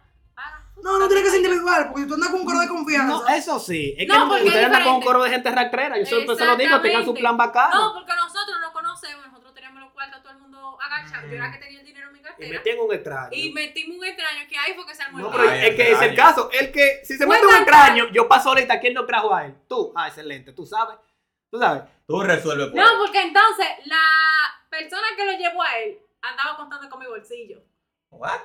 No, 0.83 0.99
no 0.99 1.07
tiene 1.07 1.23
que 1.23 1.29
ser 1.31 1.39
individual, 1.39 1.89
porque 1.91 2.05
tú 2.05 2.13
andas 2.13 2.29
con 2.29 2.39
un 2.41 2.45
coro 2.45 2.59
de 2.59 2.67
confianza. 2.67 3.07
No, 3.07 3.27
eso 3.27 3.59
sí. 3.59 3.95
Es 3.97 4.05
que 4.07 4.13
No, 4.13 4.27
porque 4.27 4.43
ustedes 4.43 4.61
es 4.61 4.65
andan 4.67 4.83
con 4.83 4.93
un 4.95 5.01
coro 5.01 5.23
de 5.23 5.29
gente 5.31 5.51
rastrera. 5.51 5.97
Yo 5.97 6.05
siempre 6.05 6.35
se 6.35 6.45
lo 6.45 6.55
digo, 6.55 6.79
tengan 6.81 7.03
su 7.03 7.13
plan 7.15 7.35
bacano. 7.35 7.73
No, 7.75 7.93
porque 7.95 8.13
nosotros 8.15 8.57
no 8.61 8.71
conocemos, 8.71 9.25
nosotros 9.27 9.53
teníamos 9.55 9.81
los 9.81 9.91
cuartos, 9.93 10.21
todo 10.21 10.33
el 10.33 10.37
mundo 10.39 10.77
agachado. 10.79 11.27
Yo 11.27 11.33
era 11.33 11.51
que 11.51 11.57
tenía 11.57 11.79
el 11.79 11.85
dinero 11.85 12.07
en 12.07 12.13
mi 12.13 12.19
Y 12.19 12.21
cartera. 12.21 12.49
metí 12.59 12.69
en 12.69 12.79
un 12.79 12.93
extraño. 12.93 13.29
Y 13.31 13.51
metimos 13.53 13.97
un 13.97 14.05
extraño 14.05 14.47
que 14.47 14.57
ahí 14.57 14.73
fue 14.75 14.85
que 14.85 14.95
se 14.95 15.03
armó 15.03 15.17
No, 15.17 15.25
el 15.25 15.31
pero 15.31 15.43
caos. 15.45 15.57
Ay, 15.59 15.67
es 15.69 15.75
que 15.75 15.91
es 15.91 16.01
el 16.01 16.15
caso. 16.15 16.49
El 16.51 16.71
que, 16.71 17.01
si 17.03 17.17
se 17.17 17.25
mete 17.25 17.45
un 17.47 17.55
extraño, 17.55 18.07
yo 18.11 18.27
paso 18.27 18.49
ahorita, 18.49 18.79
¿quién 18.79 18.93
lo 18.93 19.05
trajo 19.07 19.33
a 19.33 19.45
él? 19.47 19.55
Tú. 19.67 19.91
Ah, 19.95 20.07
excelente. 20.09 20.53
Tú 20.53 20.65
sabes. 20.67 20.97
Tú 21.49 21.57
sabes. 21.59 21.83
Tú 22.05 22.21
resuelves. 22.21 22.67
por 22.67 22.75
No, 22.75 22.85
porque 22.99 23.21
entonces 23.23 23.65
la 23.85 23.97
persona 24.69 25.07
que 25.17 25.25
lo 25.25 25.31
llevó 25.31 25.63
a 25.63 25.79
él 25.79 25.97
andaba 26.21 26.55
contando 26.55 26.87
con 26.87 26.99
mi 26.99 27.07
bolsillo. 27.07 27.63
What? 28.11 28.41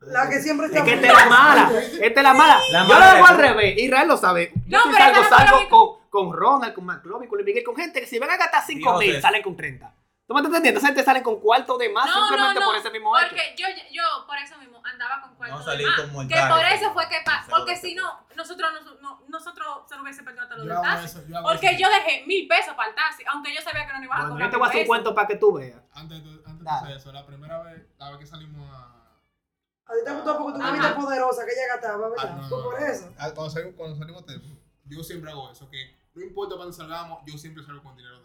La 0.00 0.28
que 0.30 0.40
siempre 0.40 0.66
Es 0.66 0.72
está 0.72 0.84
que 0.84 0.94
esta 0.94 1.06
es 1.08 1.12
la 1.12 1.26
mala. 1.26 1.70
Esta 2.00 2.20
es 2.20 2.22
la 2.24 2.34
mala. 2.34 2.58
La 2.72 2.82
yo 2.82 2.88
mala 2.88 2.98
lo 3.06 3.10
hago 3.16 3.24
es- 3.24 3.30
al 3.30 3.38
revés. 3.38 3.78
Israel 3.78 4.08
lo 4.08 4.16
sabe. 4.16 4.52
Yo 4.66 4.78
No, 4.84 4.92
salgo, 4.96 5.22
no 5.22 5.28
salgo 5.28 5.68
con, 5.68 6.08
con 6.08 6.32
Ronald, 6.36 6.74
con 6.74 6.84
McLovin, 6.84 7.28
con 7.28 7.38
Luis 7.38 7.46
Miguel, 7.46 7.64
con 7.64 7.74
gente 7.76 8.00
que 8.00 8.06
si 8.06 8.18
van 8.18 8.30
a 8.30 8.36
gastar 8.36 8.62
5 8.64 8.98
mil, 8.98 9.20
salen 9.20 9.42
con 9.42 9.56
30. 9.56 9.92
¿Tú 10.26 10.34
me 10.34 10.40
estás 10.40 10.50
entendiendo? 10.50 10.78
Esa 10.78 10.88
gente 10.88 11.02
salen 11.04 11.22
con 11.22 11.40
cuarto 11.40 11.78
de 11.78 11.88
más 11.88 12.04
No, 12.04 12.26
simplemente 12.28 12.60
no, 12.60 12.66
por 12.66 12.76
ese 12.76 12.90
mismo 12.90 13.18
hecho. 13.18 13.28
Porque 13.30 13.54
yo, 13.56 13.66
yo 13.90 14.02
por 14.26 14.36
eso 14.36 14.58
mismo 14.58 14.78
andaba 14.84 15.22
con 15.22 15.34
cuartos 15.36 15.58
No 15.58 15.64
de 15.64 15.70
salir 15.72 15.86
más. 15.88 16.00
con 16.12 16.28
Que 16.28 16.36
por 16.48 16.64
eso 16.66 16.92
fue 16.92 17.08
que 17.08 17.16
Porque 17.48 17.76
se 17.76 17.82
si 17.88 17.94
no, 17.94 18.26
nosotros, 18.36 18.70
no, 18.84 18.94
no- 19.00 19.22
nosotros 19.26 19.66
se 19.88 19.94
nos 19.94 20.02
hubiese 20.02 20.22
perdido 20.22 20.42
hasta 20.42 20.56
los 20.56 20.66
del 20.66 20.76
taxi. 20.82 21.18
Porque 21.42 21.66
eso. 21.68 21.78
yo 21.80 21.88
dejé 21.88 22.26
mil 22.26 22.46
pesos 22.46 22.74
para 22.74 22.90
el 22.90 22.94
taxi, 22.94 23.24
aunque 23.26 23.54
yo 23.54 23.62
sabía 23.62 23.86
que 23.86 23.92
no 23.94 23.98
me 24.00 24.04
iban 24.04 24.20
a 24.20 24.28
cobrar 24.28 24.46
yo 24.46 24.50
te 24.50 24.56
voy 24.58 24.66
a 24.66 24.68
hacer 24.68 24.80
un 24.82 24.86
cuento 24.86 25.14
para 25.14 25.26
que 25.28 25.36
tú 25.36 25.52
veas. 25.54 25.80
Antes 25.94 26.22
de, 26.22 26.94
eso, 26.94 27.10
la 27.10 27.24
primera 27.26 27.62
vez, 27.62 27.82
la 27.98 28.10
vez 28.10 28.18
que 28.20 28.26
salimos 28.26 28.68
a. 28.70 28.97
A 29.88 29.92
ti 29.94 29.98
te 30.04 30.12
gustó 30.12 30.38
porque 30.38 30.58
tú 30.58 30.62
Ajá. 30.64 30.72
te 30.72 30.78
viste 30.78 30.94
poderosa 30.94 31.46
que 31.46 31.52
ella 31.52 31.66
gastaba, 31.74 31.94
Ah, 32.06 32.08
¿verdad? 32.10 32.36
no, 32.36 32.48
Fue 32.48 32.58
no, 32.58 32.64
por 32.64 32.80
no. 32.80 32.86
eso. 32.86 33.12
Ah, 33.18 33.30
Cuando 33.34 33.50
salimos, 33.50 33.74
cuando 33.76 33.96
salimos 33.96 34.24
yo 34.84 35.02
siempre 35.02 35.30
hago 35.30 35.50
eso, 35.50 35.68
que 35.70 35.96
no 36.14 36.22
importa 36.22 36.56
cuándo 36.56 36.72
salgamos, 36.72 37.20
yo 37.26 37.38
siempre 37.38 37.64
salgo 37.64 37.82
con 37.82 37.96
dinero 37.96 38.20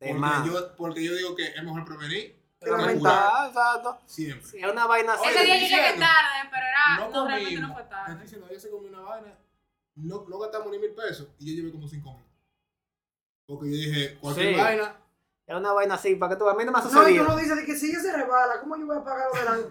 de 0.00 0.14
más. 0.14 0.40
Porque 0.40 0.48
yo, 0.50 0.76
porque 0.76 1.04
yo 1.04 1.14
digo 1.14 1.34
que 1.36 1.46
es 1.48 1.62
mejor 1.62 1.84
prevenir 1.84 2.36
Que 2.58 2.66
que 2.66 2.70
lamentar. 2.70 3.30
Ah, 3.32 3.46
exacto. 3.48 3.98
Siempre. 4.06 4.60
Es 4.60 4.72
una 4.72 4.86
vaina 4.86 5.14
así. 5.14 5.28
Ese 5.28 5.44
día 5.44 5.54
yo 5.56 5.60
llegué 5.62 5.76
diciendo, 5.76 6.00
tarde, 6.06 6.48
pero 6.50 6.66
era. 6.66 6.96
no 6.96 7.10
No, 7.10 7.26
realmente 7.28 7.60
no 7.60 7.72
fue 7.74 7.82
Te 7.82 7.88
tarde. 7.88 8.10
estoy 8.12 8.22
diciendo, 8.24 8.46
ayer 8.48 8.60
se 8.60 8.70
comió 8.70 8.88
una 8.90 9.00
vaina, 9.00 9.34
no, 9.96 10.24
no 10.28 10.38
gastamos 10.38 10.70
ni 10.70 10.78
mil 10.78 10.90
pesos 10.94 11.28
y 11.38 11.46
yo 11.50 11.54
llevé 11.62 11.72
como 11.72 11.88
cinco 11.88 12.12
mil. 12.14 12.24
Porque 13.46 13.70
yo 13.70 13.76
dije, 13.76 14.18
cualquier 14.20 14.54
Sí. 14.54 14.60
vaina, 14.60 14.96
Es 15.50 15.56
una 15.56 15.72
vaina 15.72 15.96
así, 15.96 16.14
para 16.14 16.30
que 16.32 16.38
tú 16.38 16.48
A 16.48 16.54
mí 16.54 16.64
no 16.64 16.70
me 16.70 16.78
ha 16.78 16.82
No, 16.82 16.88
y 16.88 16.92
sucedido. 16.92 17.24
tú 17.26 17.30
no 17.32 17.36
dices 17.36 17.56
de 17.56 17.64
que 17.64 17.74
si 17.74 17.90
ella 17.90 17.98
se 18.00 18.12
rebala, 18.16 18.60
¿cómo 18.60 18.76
yo 18.76 18.86
voy 18.86 18.98
a 18.98 19.02
pagar 19.02 19.26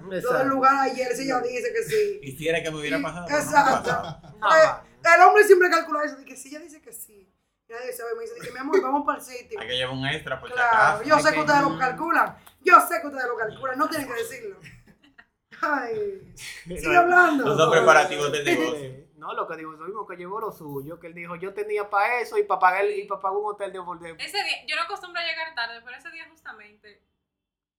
lo, 0.10 0.34
del 0.38 0.47
lugar 0.49 0.76
ayer 0.76 1.15
si 1.15 1.23
ella 1.23 1.39
dice 1.39 1.72
que 1.73 1.84
sí? 1.84 2.19
Quisiera 2.22 2.61
que 2.61 2.69
me 2.69 2.80
hubiera 2.80 3.01
pasado. 3.01 3.27
no 3.30 3.38
Exacto. 3.38 4.18
No, 4.39 4.47
Eh, 4.56 4.69
el 5.15 5.22
hombre 5.22 5.43
siempre 5.45 5.69
calcula 5.69 6.03
eso, 6.03 6.18
de 6.18 6.26
que 6.26 6.35
si 6.35 6.49
ella 6.49 6.60
dice 6.60 6.81
que 6.81 6.91
sí. 6.91 7.34
Y 7.69 7.72
nadie 7.72 7.93
sabe, 7.93 8.10
me 8.18 8.23
dice, 8.23 8.34
que 8.43 8.51
mi 8.51 8.57
amor, 8.60 8.81
vamos 8.81 9.03
para 9.06 9.19
el 9.19 9.23
sitio. 9.26 9.57
Hay 9.57 9.68
que 9.68 9.73
llevar 9.77 9.95
un 9.95 10.06
extra 10.06 10.38
por 10.41 10.49
si 10.49 10.56
Claro, 10.56 10.76
acaso. 10.77 11.03
yo 11.03 11.19
sé 11.19 11.30
que- 11.30 11.34
que 11.35 11.39
ustedes 11.39 11.61
lo 11.61 11.77
calculan. 11.80 12.35
Yo 12.61 12.81
sé 12.81 12.99
que 12.99 13.07
ustedes 13.07 13.27
lo 13.30 13.38
calculan, 13.38 13.77
no 13.77 13.88
tienen 13.88 14.07
que 14.10 14.14
decirlo. 14.15 14.57
Ay, 15.61 16.34
sigue 16.68 16.97
hablando. 16.97 17.45
Los 17.45 17.57
dos 17.57 17.72
preparativos 17.72 18.31
del 18.34 18.43
negocio. 18.45 18.89
No, 19.20 19.34
lo 19.34 19.48
que 19.48 19.58
digo, 19.58 19.74
es 19.74 19.80
lo 19.80 19.86
mismo 19.86 20.08
que 20.08 20.16
llevó 20.16 20.40
lo 20.40 20.52
suyo, 20.52 21.00
que 21.00 21.08
él 21.08 21.14
dijo, 21.14 21.36
yo 21.36 21.54
tenía 21.54 21.90
para 21.90 22.20
eso 22.22 22.38
y 22.38 22.44
para 22.44 22.60
pagar 22.60 22.86
y 22.90 23.04
para 23.06 23.22
pagar 23.22 23.38
un 23.38 23.46
hotel 23.52 23.72
de 23.74 23.80
de- 23.80 24.24
Ese 24.24 24.44
día, 24.44 24.66
yo 24.66 24.76
no 24.78 24.84
acostumbro 24.84 25.20
a 25.20 25.26
llegar 25.26 25.54
tarde, 25.54 25.82
pero 25.84 25.98
ese 25.98 26.10
día 26.12 26.26
justamente, 26.30 27.04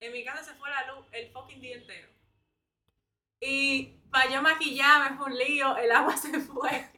en 0.01 0.12
mi 0.12 0.25
casa 0.25 0.45
se 0.45 0.55
fue 0.55 0.69
la 0.71 0.87
luz 0.93 1.07
el 1.12 1.31
fucking 1.33 1.61
día 1.61 1.77
entero. 1.77 2.09
Y 3.41 3.97
para 4.11 4.31
yo 4.31 4.43
maquillarme 4.43 5.17
fue 5.17 5.27
un 5.27 5.39
lío, 5.39 5.77
el 5.79 5.91
agua 5.93 6.17
se 6.17 6.39
fue. 6.41 6.91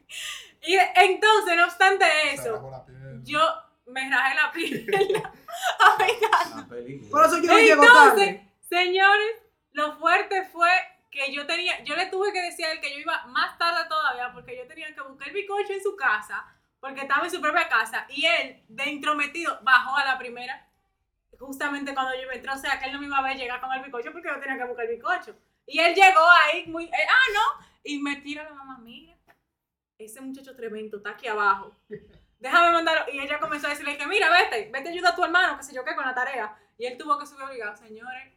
Y 0.61 0.75
entonces, 0.75 1.55
no 1.55 1.65
obstante 1.65 2.05
eso, 2.33 2.85
yo 3.23 3.39
me 3.85 4.09
rajé 4.09 4.35
la 4.35 4.51
pierna. 4.51 5.33
Por 7.11 7.25
eso 7.25 7.37
yo 7.39 7.51
no 7.51 7.59
llego 7.59 7.83
Entonces, 7.83 8.25
tarde. 8.25 8.53
señores, 8.61 9.35
lo 9.71 9.97
fuerte 9.97 10.45
fue 10.45 10.69
que 11.13 11.31
yo 11.31 11.45
tenía, 11.45 11.83
yo 11.83 11.95
le 11.95 12.07
tuve 12.07 12.33
que 12.33 12.41
decir 12.41 12.65
a 12.65 12.71
él 12.71 12.81
que 12.81 12.91
yo 12.91 12.99
iba 12.99 13.25
más 13.27 13.57
tarde 13.57 13.87
todavía 13.87 14.33
porque 14.33 14.57
yo 14.57 14.67
tenía 14.67 14.93
que 14.93 15.01
buscar 15.01 15.27
el 15.27 15.33
bicocho 15.33 15.73
en 15.73 15.83
su 15.83 15.95
casa, 15.95 16.45
porque 16.79 17.01
estaba 17.01 17.23
en 17.25 17.31
su 17.31 17.39
propia 17.39 17.69
casa, 17.69 18.05
y 18.09 18.25
él, 18.25 18.63
de 18.67 18.89
intrometido, 18.89 19.59
bajó 19.61 19.95
a 19.95 20.05
la 20.05 20.17
primera, 20.17 20.67
justamente 21.39 21.93
cuando 21.93 22.13
yo 22.15 22.29
entré, 22.31 22.51
o 22.51 22.57
sea, 22.57 22.79
que 22.79 22.87
él 22.87 22.93
no 22.93 22.99
me 22.99 23.05
iba 23.05 23.17
a 23.17 23.21
ver 23.21 23.37
llegar 23.37 23.61
con 23.61 23.71
el 23.71 23.83
bicocho 23.83 24.11
porque 24.11 24.27
yo 24.27 24.39
tenía 24.39 24.57
que 24.57 24.65
buscar 24.65 24.85
el 24.85 24.95
bicocho. 24.95 25.35
Y 25.65 25.79
él 25.79 25.93
llegó 25.93 26.21
ahí, 26.43 26.65
muy, 26.67 26.89
ah, 26.91 27.31
no, 27.33 27.65
y 27.83 27.99
me 28.01 28.17
tira 28.17 28.43
la 28.43 28.53
mamá, 28.53 28.79
mira, 28.79 29.15
ese 29.97 30.19
muchacho 30.19 30.55
tremendo 30.55 30.97
está 30.97 31.11
aquí 31.11 31.27
abajo. 31.27 31.75
Déjame 32.39 32.71
mandarlo. 32.73 33.13
Y 33.13 33.19
ella 33.19 33.39
comenzó 33.39 33.67
a 33.67 33.69
decirle 33.69 33.97
que, 33.97 34.05
mira, 34.05 34.29
vete, 34.29 34.69
vete 34.69 34.89
ayuda 34.89 35.09
a 35.09 35.15
tu 35.15 35.23
hermano, 35.23 35.55
que 35.57 35.63
sé 35.63 35.73
yo 35.73 35.85
qué, 35.85 35.95
con 35.95 36.05
la 36.05 36.13
tarea. 36.13 36.53
Y 36.77 36.85
él 36.85 36.97
tuvo 36.97 37.17
que 37.17 37.25
subir 37.25 37.43
obligado. 37.43 37.77
Señores, 37.77 38.33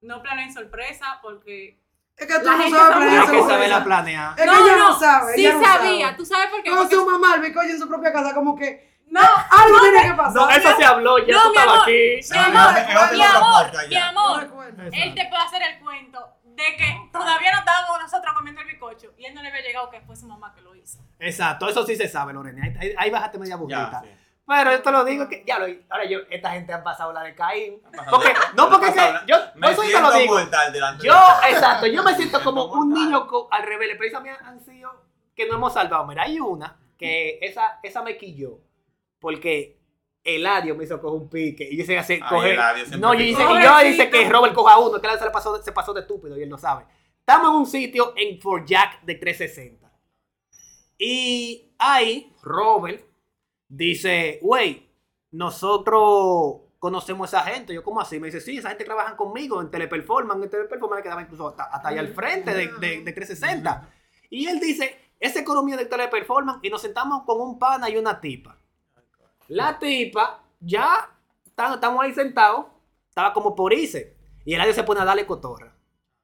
no 0.00 0.22
planeen 0.22 0.52
sorpresa 0.52 1.18
porque... 1.20 1.83
Es 2.16 2.26
que 2.28 2.38
tú 2.38 2.44
La 2.46 2.52
no 2.56 2.70
sabes 2.70 2.96
planear 2.96 3.20
Hay 3.24 3.26
que 3.30 3.38
esa 3.38 3.48
saber 3.48 3.68
la 3.68 3.74
cosa. 3.76 3.84
planear. 3.84 4.30
Es 4.38 4.44
que 4.44 4.50
ella 4.50 4.76
no 4.78 4.98
sabe. 4.98 5.34
Sí 5.34 5.40
ella 5.46 5.54
no 5.54 5.64
sabía. 5.64 6.04
sabe. 6.06 6.16
¿Tú 6.16 6.24
sabes 6.26 6.46
por 6.48 6.62
qué? 6.62 6.70
No, 6.70 6.76
Porque- 6.78 6.94
su 6.94 7.06
mamá, 7.10 7.34
el 7.34 7.40
bicocho 7.40 7.68
en 7.68 7.78
su 7.80 7.88
propia 7.88 8.12
casa, 8.12 8.34
como 8.34 8.54
que 8.56 8.94
no, 9.10 9.20
algo 9.20 9.80
tiene 9.80 10.02
que 10.02 10.14
pasar. 10.14 10.34
No, 10.34 10.50
eso 10.50 10.76
se 10.76 10.84
habló, 10.84 11.18
ya 11.26 11.34
No, 11.34 11.40
amor. 11.42 11.78
aquí. 11.82 12.20
Mi 12.30 12.38
amor, 12.38 12.78
es 12.78 12.86
mi 12.86 13.22
amor, 13.22 13.70
mi. 13.88 13.94
No 13.94 14.04
amor. 14.04 14.50
Él 14.92 15.14
te 15.14 15.26
puede 15.26 15.42
hacer 15.44 15.62
el 15.62 15.80
cuento 15.80 16.28
de 16.44 16.76
que 16.76 17.08
todavía 17.12 17.52
no 17.52 17.58
estábamos 17.58 18.00
nosotros 18.00 18.32
comiendo 18.34 18.60
el 18.60 18.66
bicocho 18.68 19.12
y 19.18 19.26
él 19.26 19.34
no 19.34 19.42
le 19.42 19.48
había 19.48 19.62
llegado 19.62 19.90
que 19.90 20.00
fue 20.02 20.14
su 20.16 20.26
mamá 20.26 20.52
que 20.54 20.60
lo 20.62 20.74
hizo. 20.76 20.98
Exacto, 21.18 21.68
eso 21.68 21.84
sí 21.84 21.96
se 21.96 22.08
sabe, 22.08 22.32
Lorena. 22.32 22.62
Ahí, 22.80 22.94
ahí, 22.96 23.10
bájate 23.10 23.38
media 23.38 23.56
burrita. 23.56 23.90
Ya, 23.92 24.02
sí. 24.02 24.08
Pero 24.46 24.72
yo 24.72 24.82
te 24.82 24.90
lo 24.92 25.04
digo 25.04 25.26
que, 25.28 25.42
ya 25.46 25.58
lo, 25.58 25.66
ahora 25.88 26.04
yo, 26.04 26.18
esta 26.28 26.50
gente 26.50 26.72
han 26.72 26.82
pasado 26.82 27.12
la 27.14 27.22
de 27.22 27.34
Caín. 27.34 27.80
Porque, 28.10 28.34
no 28.54 28.68
porque 28.68 28.92
que- 28.92 29.00
yo, 29.26 29.36
Me 29.54 29.70
eso 29.70 29.76
yo 29.76 29.82
te 29.82 29.88
siento 29.88 30.10
lo 30.10 30.12
digo. 30.18 30.38
Yo, 31.02 31.14
exacto, 31.48 31.86
yo 31.86 32.02
me 32.02 32.14
siento 32.14 32.42
como 32.42 32.62
Siento 32.64 32.78
un 32.78 32.92
niño 32.92 33.26
al 33.50 33.62
revés. 33.62 33.88
Las 33.88 33.94
experiencias 33.94 34.22
mías 34.22 34.38
han 34.42 34.60
sido 34.60 34.90
que 35.34 35.46
no 35.48 35.54
hemos 35.54 35.72
salvado. 35.72 36.06
Mira, 36.06 36.24
hay 36.24 36.38
una 36.40 36.78
que 36.98 37.38
esa, 37.40 37.80
esa 37.82 38.02
me 38.02 38.18
quilló 38.18 38.58
porque 39.18 39.80
Eladio 40.22 40.74
me 40.74 40.84
hizo 40.84 41.00
coger 41.00 41.20
un 41.22 41.28
pique 41.30 41.66
y 41.70 41.78
yo 41.78 41.84
se 41.86 41.98
hace 41.98 42.14
Ay, 42.14 42.28
coger. 42.28 42.52
Eladio 42.52 42.84
siempre 42.84 43.00
No, 43.00 43.14
yo 43.14 43.18
pica. 43.20 43.28
dice, 43.40 43.42
y 43.42 43.62
yo 43.62 43.78
dice 43.90 44.10
que 44.10 44.28
Robert 44.28 44.54
coja 44.54 44.78
uno, 44.78 45.00
que 45.00 45.06
él 45.06 45.18
se, 45.18 45.24
le 45.24 45.30
pasó, 45.30 45.62
se 45.62 45.72
pasó 45.72 45.94
de 45.94 46.02
estúpido 46.02 46.36
y 46.36 46.42
él 46.42 46.50
lo 46.50 46.58
sabe. 46.58 46.84
Estamos 47.20 47.48
en 47.50 47.56
un 47.56 47.66
sitio 47.66 48.12
en 48.16 48.38
Fort 48.42 48.66
Jack 48.66 49.00
de 49.04 49.14
360. 49.14 49.90
Y 50.98 51.74
ahí, 51.78 52.32
Robert 52.42 53.02
dice, 53.68 54.38
güey, 54.42 54.88
nosotros 55.30 56.62
conocemos 56.78 57.32
a 57.32 57.38
esa 57.38 57.50
gente. 57.50 57.74
Yo, 57.74 57.82
¿cómo 57.82 58.00
así? 58.00 58.20
Me 58.20 58.26
dice, 58.26 58.40
sí, 58.40 58.58
esa 58.58 58.68
gente 58.68 58.84
trabaja 58.84 59.16
conmigo 59.16 59.60
en 59.60 59.70
Teleperformance. 59.70 60.44
En 60.44 60.50
Teleperformance 60.50 61.02
quedaba 61.02 61.22
incluso 61.22 61.48
hasta, 61.48 61.64
hasta 61.64 61.88
allá 61.88 62.00
al 62.00 62.14
frente 62.14 62.52
de, 62.52 62.68
de, 62.78 63.00
de 63.02 63.12
360. 63.12 63.90
Y 64.30 64.46
él 64.46 64.60
dice, 64.60 64.96
esa 65.18 65.40
economía 65.40 65.76
de 65.76 65.86
Teleperformance. 65.86 66.60
Y 66.62 66.70
nos 66.70 66.82
sentamos 66.82 67.22
con 67.24 67.40
un 67.40 67.58
pana 67.58 67.88
y 67.88 67.96
una 67.96 68.20
tipa. 68.20 68.58
La 69.48 69.78
tipa, 69.78 70.42
ya 70.60 71.10
estamos 71.44 72.02
ahí 72.02 72.12
sentados, 72.14 72.66
estaba 73.08 73.32
como 73.32 73.54
por 73.54 73.72
irse. 73.72 74.16
Y 74.44 74.54
el 74.54 74.60
año 74.60 74.72
se 74.72 74.84
pone 74.84 75.00
a 75.00 75.04
darle 75.04 75.26
cotorra. 75.26 75.74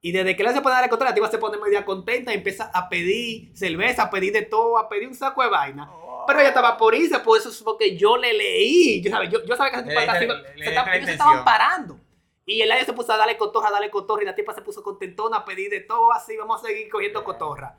Y 0.03 0.13
desde 0.13 0.35
que 0.35 0.43
él 0.43 0.49
se 0.55 0.61
pone 0.61 0.73
a 0.73 0.77
darle 0.77 0.91
cotorra, 0.91 1.11
la 1.11 1.15
tipa 1.15 1.31
se 1.31 1.39
pone 1.39 1.59
media 1.59 1.85
contenta 1.85 2.33
y 2.33 2.37
empieza 2.37 2.71
a 2.73 2.89
pedir 2.89 3.57
cerveza, 3.57 4.05
a 4.05 4.11
pedir 4.11 4.33
de 4.33 4.43
todo, 4.43 4.79
a 4.79 4.89
pedir 4.89 5.09
un 5.09 5.15
saco 5.15 5.43
de 5.43 5.51
vaina. 5.51 5.91
Pero 6.27 6.41
ella 6.41 6.49
estaba 6.49 6.77
por 6.77 6.95
irse, 6.95 7.19
por 7.21 7.39
eso 7.39 7.49
es 7.49 7.63
porque 7.63 7.97
yo 7.97 8.17
le 8.17 8.33
leí. 8.33 9.03
Yo, 9.03 9.11
sabía- 9.11 9.31
yo, 9.31 9.45
yo 9.45 9.57
sabía 9.57 9.73
que 9.73 9.79
esa 9.81 9.89
tipa 9.89 10.01
le- 10.01 10.19
se 10.19 10.27
le 10.27 10.33
estaba- 10.35 10.53
diste 10.55 10.75
la 10.75 10.95
ellos 10.97 11.07
se 11.07 11.13
estaban 11.13 11.45
parando. 11.45 12.01
Y 12.47 12.63
el 12.63 12.73
año 12.73 12.85
se 12.85 12.93
puso 12.93 13.13
a 13.13 13.17
darle 13.17 13.37
cotorra, 13.37 13.69
a 13.69 13.73
darle 13.73 13.91
cotorra, 13.91 14.23
y 14.23 14.27
la 14.27 14.35
tipa 14.35 14.53
se 14.55 14.63
puso 14.63 14.83
contentona 14.83 15.39
a 15.39 15.45
pedir 15.45 15.71
de 15.71 15.81
todo, 15.81 16.13
así, 16.13 16.37
vamos 16.37 16.63
a 16.63 16.67
seguir 16.67 16.89
cogiendo 16.91 17.23
cotorra. 17.23 17.79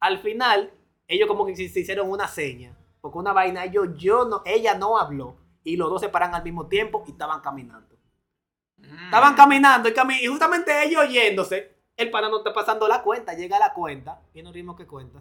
Al 0.00 0.18
final, 0.18 0.70
ellos 1.08 1.26
como 1.28 1.46
que 1.46 1.56
se 1.56 1.68
se 1.68 1.80
hicieron 1.80 2.10
una 2.10 2.28
seña, 2.28 2.76
porque 3.00 3.16
una 3.18 3.32
vaina, 3.32 3.64
ellos, 3.64 3.88
yo 3.96 4.24
no, 4.26 4.42
ella 4.44 4.74
no 4.74 4.98
habló, 4.98 5.36
y 5.64 5.76
los 5.76 5.88
dos 5.88 6.00
se 6.02 6.08
paran 6.10 6.34
al 6.34 6.42
mismo 6.42 6.66
tiempo 6.68 7.02
y 7.06 7.12
estaban 7.12 7.40
caminando. 7.40 7.96
Mm. 8.76 9.04
Estaban 9.06 9.34
caminando 9.34 9.88
y, 9.88 9.92
cami- 9.92 10.20
y 10.22 10.26
justamente 10.26 10.82
ellos 10.84 11.08
yéndose, 11.08 11.76
el 11.96 12.10
pana 12.10 12.28
no 12.28 12.38
está 12.38 12.52
pasando 12.52 12.88
la 12.88 13.02
cuenta, 13.02 13.34
llega 13.34 13.58
la 13.58 13.72
cuenta, 13.72 14.20
y 14.34 14.42
nos 14.42 14.52
rimos 14.52 14.76
que 14.76 14.86
cuenta, 14.86 15.20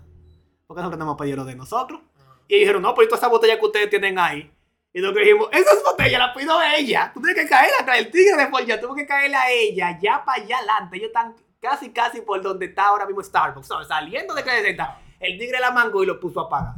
porque 0.68 0.82
nosotros 0.82 0.98
no 1.00 1.06
hemos 1.06 1.18
pedido 1.18 1.38
lo 1.38 1.46
de 1.46 1.56
nosotros. 1.56 2.02
Y 2.50 2.60
dijeron, 2.62 2.82
no, 2.82 2.96
pues 2.96 3.08
toda 3.08 3.20
esa 3.20 3.28
botella 3.28 3.60
que 3.60 3.66
ustedes 3.66 3.90
tienen 3.92 4.18
ahí. 4.18 4.52
Y 4.92 5.02
nosotros 5.02 5.24
dijimos, 5.24 5.50
esas 5.52 5.84
botellas 5.84 6.20
las 6.20 6.36
pido 6.36 6.60
ella. 6.76 7.12
Tú 7.14 7.22
tienes 7.22 7.44
que 7.44 7.48
caerla, 7.48 7.86
traer 7.86 8.08
el 8.08 8.12
tigre 8.12 8.36
de 8.36 8.66
Jack, 8.66 8.82
tuvo 8.82 8.96
que 8.96 9.06
caerle 9.06 9.36
a 9.38 9.52
ella, 9.52 10.00
ya 10.02 10.26
para 10.26 10.42
allá 10.42 10.58
adelante. 10.58 10.98
Ellos 10.98 11.08
están 11.10 11.36
casi, 11.62 11.92
casi 11.92 12.22
por 12.22 12.42
donde 12.42 12.66
está 12.66 12.88
ahora 12.88 13.06
mismo 13.06 13.22
Starbucks, 13.22 13.68
¿sabes? 13.68 13.88
Saliendo 13.88 14.34
de 14.34 14.42
360, 14.42 15.00
el 15.20 15.38
tigre 15.38 15.60
la 15.60 15.70
mangó 15.70 16.02
y 16.02 16.08
lo 16.08 16.20
puso 16.20 16.40
a 16.42 16.46
apagar. 16.46 16.74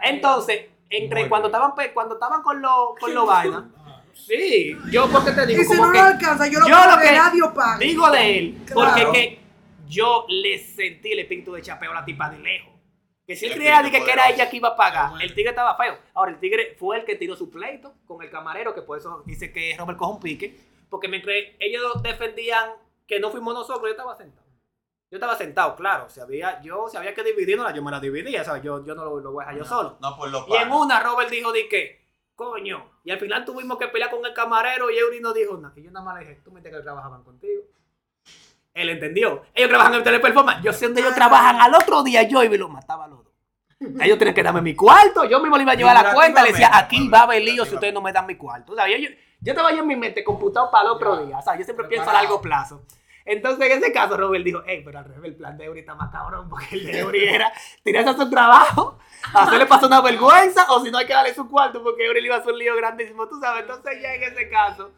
Entonces, 0.00 0.66
entre 0.88 1.28
cuando 1.28 1.48
estaban, 1.48 1.72
cuando 1.92 2.14
estaban 2.14 2.40
con 2.42 2.62
los 2.62 2.96
con 3.00 3.12
los 3.12 3.26
vainas, 3.26 3.64
sí, 4.12 4.76
yo 4.92 5.08
porque 5.08 5.32
te 5.32 5.44
digo, 5.44 5.60
Y 5.60 5.64
si 5.64 5.70
como 5.70 5.86
no 5.86 5.92
que 5.92 5.98
lo 5.98 6.04
alcanza, 6.04 6.46
yo 6.46 6.60
lo 6.60 6.68
yo 6.68 6.74
lo 6.76 6.98
que 7.00 7.52
pague. 7.52 7.84
digo 7.84 8.10
de 8.12 8.38
él, 8.38 8.62
porque 8.72 8.92
Claro. 8.92 9.12
que 9.12 9.40
yo 9.88 10.24
le 10.28 10.56
sentí 10.60 11.10
el 11.12 11.18
espíritu 11.18 11.52
de 11.52 11.62
chapeo 11.62 11.90
a 11.90 11.94
la 11.94 12.04
tipa 12.04 12.30
de 12.30 12.38
lejos. 12.38 12.69
Que 13.30 13.36
si 13.36 13.46
él 13.46 13.54
creía 13.54 13.80
que, 13.88 14.02
que 14.04 14.10
era 14.10 14.28
ella 14.28 14.50
que 14.50 14.56
iba 14.56 14.70
a 14.70 14.76
pagar, 14.76 15.10
Bueno. 15.10 15.24
el 15.24 15.32
tigre 15.32 15.50
estaba 15.50 15.76
feo. 15.76 15.96
Ahora, 16.14 16.32
el 16.32 16.40
tigre 16.40 16.74
fue 16.76 16.96
el 16.98 17.04
que 17.04 17.14
tiró 17.14 17.36
su 17.36 17.48
pleito 17.48 17.94
con 18.04 18.20
el 18.24 18.28
camarero, 18.28 18.74
que 18.74 18.82
por 18.82 18.98
eso 18.98 19.22
dice 19.24 19.52
que 19.52 19.76
Robert 19.78 19.96
coge 19.96 20.12
un 20.14 20.18
pique, 20.18 20.60
porque 20.88 21.06
mientras 21.06 21.36
ellos 21.60 22.02
defendían 22.02 22.72
que 23.06 23.20
no 23.20 23.30
fuimos 23.30 23.54
nosotros, 23.54 23.84
yo 23.84 23.90
estaba 23.90 24.16
sentado. 24.16 24.48
Yo 25.12 25.18
estaba 25.18 25.36
sentado, 25.36 25.76
claro. 25.76 26.08
Si 26.08 26.18
había, 26.18 26.60
yo, 26.60 26.88
si 26.88 26.96
había 26.96 27.14
que 27.14 27.22
dividirnos, 27.22 27.72
yo 27.72 27.84
me 27.84 27.92
la 27.92 28.00
dividía, 28.00 28.42
¿sabes? 28.42 28.64
Yo, 28.64 28.84
yo 28.84 28.96
no 28.96 29.04
lo, 29.04 29.20
lo 29.20 29.30
voy 29.30 29.44
a 29.44 29.46
dejar 29.46 29.58
yo 29.58 29.64
solo. 29.64 29.96
No 30.00 30.16
por 30.16 30.28
los 30.28 30.48
Y 30.48 30.56
en 30.56 30.72
una, 30.72 30.98
Robert 30.98 31.30
dijo 31.30 31.52
de 31.52 31.68
que, 31.68 32.04
coño. 32.34 32.98
Y 33.04 33.12
al 33.12 33.20
final 33.20 33.44
tuvimos 33.44 33.78
que 33.78 33.86
pelear 33.86 34.10
con 34.10 34.26
el 34.26 34.34
camarero 34.34 34.90
y 34.90 34.98
Eury 34.98 35.20
no 35.20 35.32
dijo 35.32 35.56
nada. 35.56 35.72
Y 35.76 35.84
yo 35.84 35.92
nada 35.92 36.04
más 36.04 36.18
le 36.18 36.28
dije, 36.28 36.40
tú 36.42 36.50
me 36.50 36.60
que 36.60 36.70
trabajaban 36.70 37.22
contigo. 37.22 37.62
Él 38.74 38.88
entendió. 38.90 39.42
Ellos 39.54 39.68
trabajan 39.68 39.94
en 39.94 40.04
Teleperformance. 40.04 40.62
Yo 40.62 40.72
sé 40.72 40.86
dónde 40.86 41.00
ellos 41.00 41.14
trabajan. 41.14 41.60
Al 41.60 41.74
otro 41.74 42.02
día 42.02 42.22
yo 42.22 42.42
iba 42.42 42.54
y 42.54 42.58
los 42.58 42.70
mataba 42.70 43.04
a 43.04 43.08
los 43.08 43.24
dos. 43.24 43.34
Ellos 44.02 44.18
tienen 44.18 44.34
que 44.34 44.42
darme 44.42 44.60
mi 44.60 44.74
cuarto. 44.74 45.24
Yo 45.24 45.40
mismo 45.40 45.56
le 45.56 45.62
iba 45.62 45.72
a 45.72 45.74
llevar 45.74 45.94
la 45.94 46.14
cuenta. 46.14 46.42
Le 46.42 46.50
decía, 46.50 46.70
aquí 46.72 47.08
va 47.08 47.20
a 47.20 47.22
haber 47.22 47.42
lío 47.42 47.64
si 47.64 47.74
ustedes 47.74 47.94
no 47.94 48.00
me 48.00 48.12
dan 48.12 48.26
mi 48.26 48.36
cuarto. 48.36 48.72
O 48.72 48.76
sea, 48.76 48.88
yo, 48.88 48.96
yo, 48.96 49.08
yo 49.40 49.52
estaba 49.52 49.72
yo 49.72 49.80
en 49.80 49.86
mi 49.86 49.96
mente 49.96 50.22
computado 50.22 50.70
para 50.70 50.84
el 50.84 50.90
otro 50.90 51.24
día. 51.24 51.38
O 51.38 51.42
sea, 51.42 51.56
yo 51.56 51.64
siempre 51.64 51.86
pienso 51.86 52.10
a 52.10 52.12
largo 52.12 52.40
plazo. 52.40 52.82
Entonces, 53.24 53.70
en 53.70 53.78
ese 53.78 53.92
caso, 53.92 54.16
Robert 54.16 54.44
dijo, 54.44 54.62
hey, 54.66 54.82
pero 54.84 54.98
al 54.98 55.04
revés, 55.04 55.30
el 55.30 55.36
plan 55.36 55.56
de 55.56 55.64
Eury 55.64 55.80
está 55.80 55.94
más 55.94 56.10
cabrón, 56.10 56.48
porque 56.48 56.66
el 56.72 56.86
de 56.86 56.98
Eury 56.98 57.24
era 57.28 57.52
tirarse 57.84 58.10
a 58.10 58.14
su 58.16 58.30
trabajo, 58.30 58.98
hacerle 59.34 59.66
pasar 59.68 59.86
una 59.86 60.00
vergüenza, 60.00 60.66
o 60.70 60.82
si 60.82 60.90
no 60.90 60.98
hay 60.98 61.06
que 61.06 61.12
darle 61.12 61.34
su 61.34 61.48
cuarto, 61.48 61.82
porque 61.82 62.06
Eury 62.06 62.20
le 62.20 62.26
iba 62.26 62.36
a 62.36 62.38
hacer 62.38 62.52
un 62.52 62.58
lío 62.58 62.74
grandísimo, 62.76 63.28
tú 63.28 63.38
sabes. 63.38 63.62
Entonces, 63.62 64.02
ya 64.02 64.14
en 64.14 64.22
ese 64.22 64.48
caso, 64.48 64.90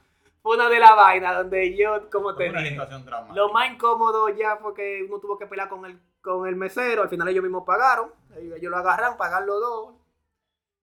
fue 0.42 0.56
una 0.56 0.68
de 0.68 0.80
las 0.80 0.96
vainas 0.96 1.36
donde 1.36 1.76
yo, 1.76 2.10
como 2.10 2.34
te 2.34 2.44
dije, 2.64 2.76
lo 3.34 3.52
más 3.52 3.70
incómodo 3.70 4.28
ya 4.30 4.56
fue 4.56 4.74
que 4.74 5.04
uno 5.08 5.18
tuvo 5.20 5.38
que 5.38 5.46
pelear 5.46 5.68
con 5.68 5.84
el, 5.86 5.98
con 6.20 6.46
el 6.48 6.56
mesero, 6.56 7.02
al 7.02 7.08
final 7.08 7.28
ellos 7.28 7.42
mismos 7.44 7.64
pagaron, 7.64 8.10
ellos, 8.36 8.70
lo 8.70 8.76
agarran, 8.76 9.16
pagan 9.16 9.46
los 9.46 9.60
dos, 9.60 9.94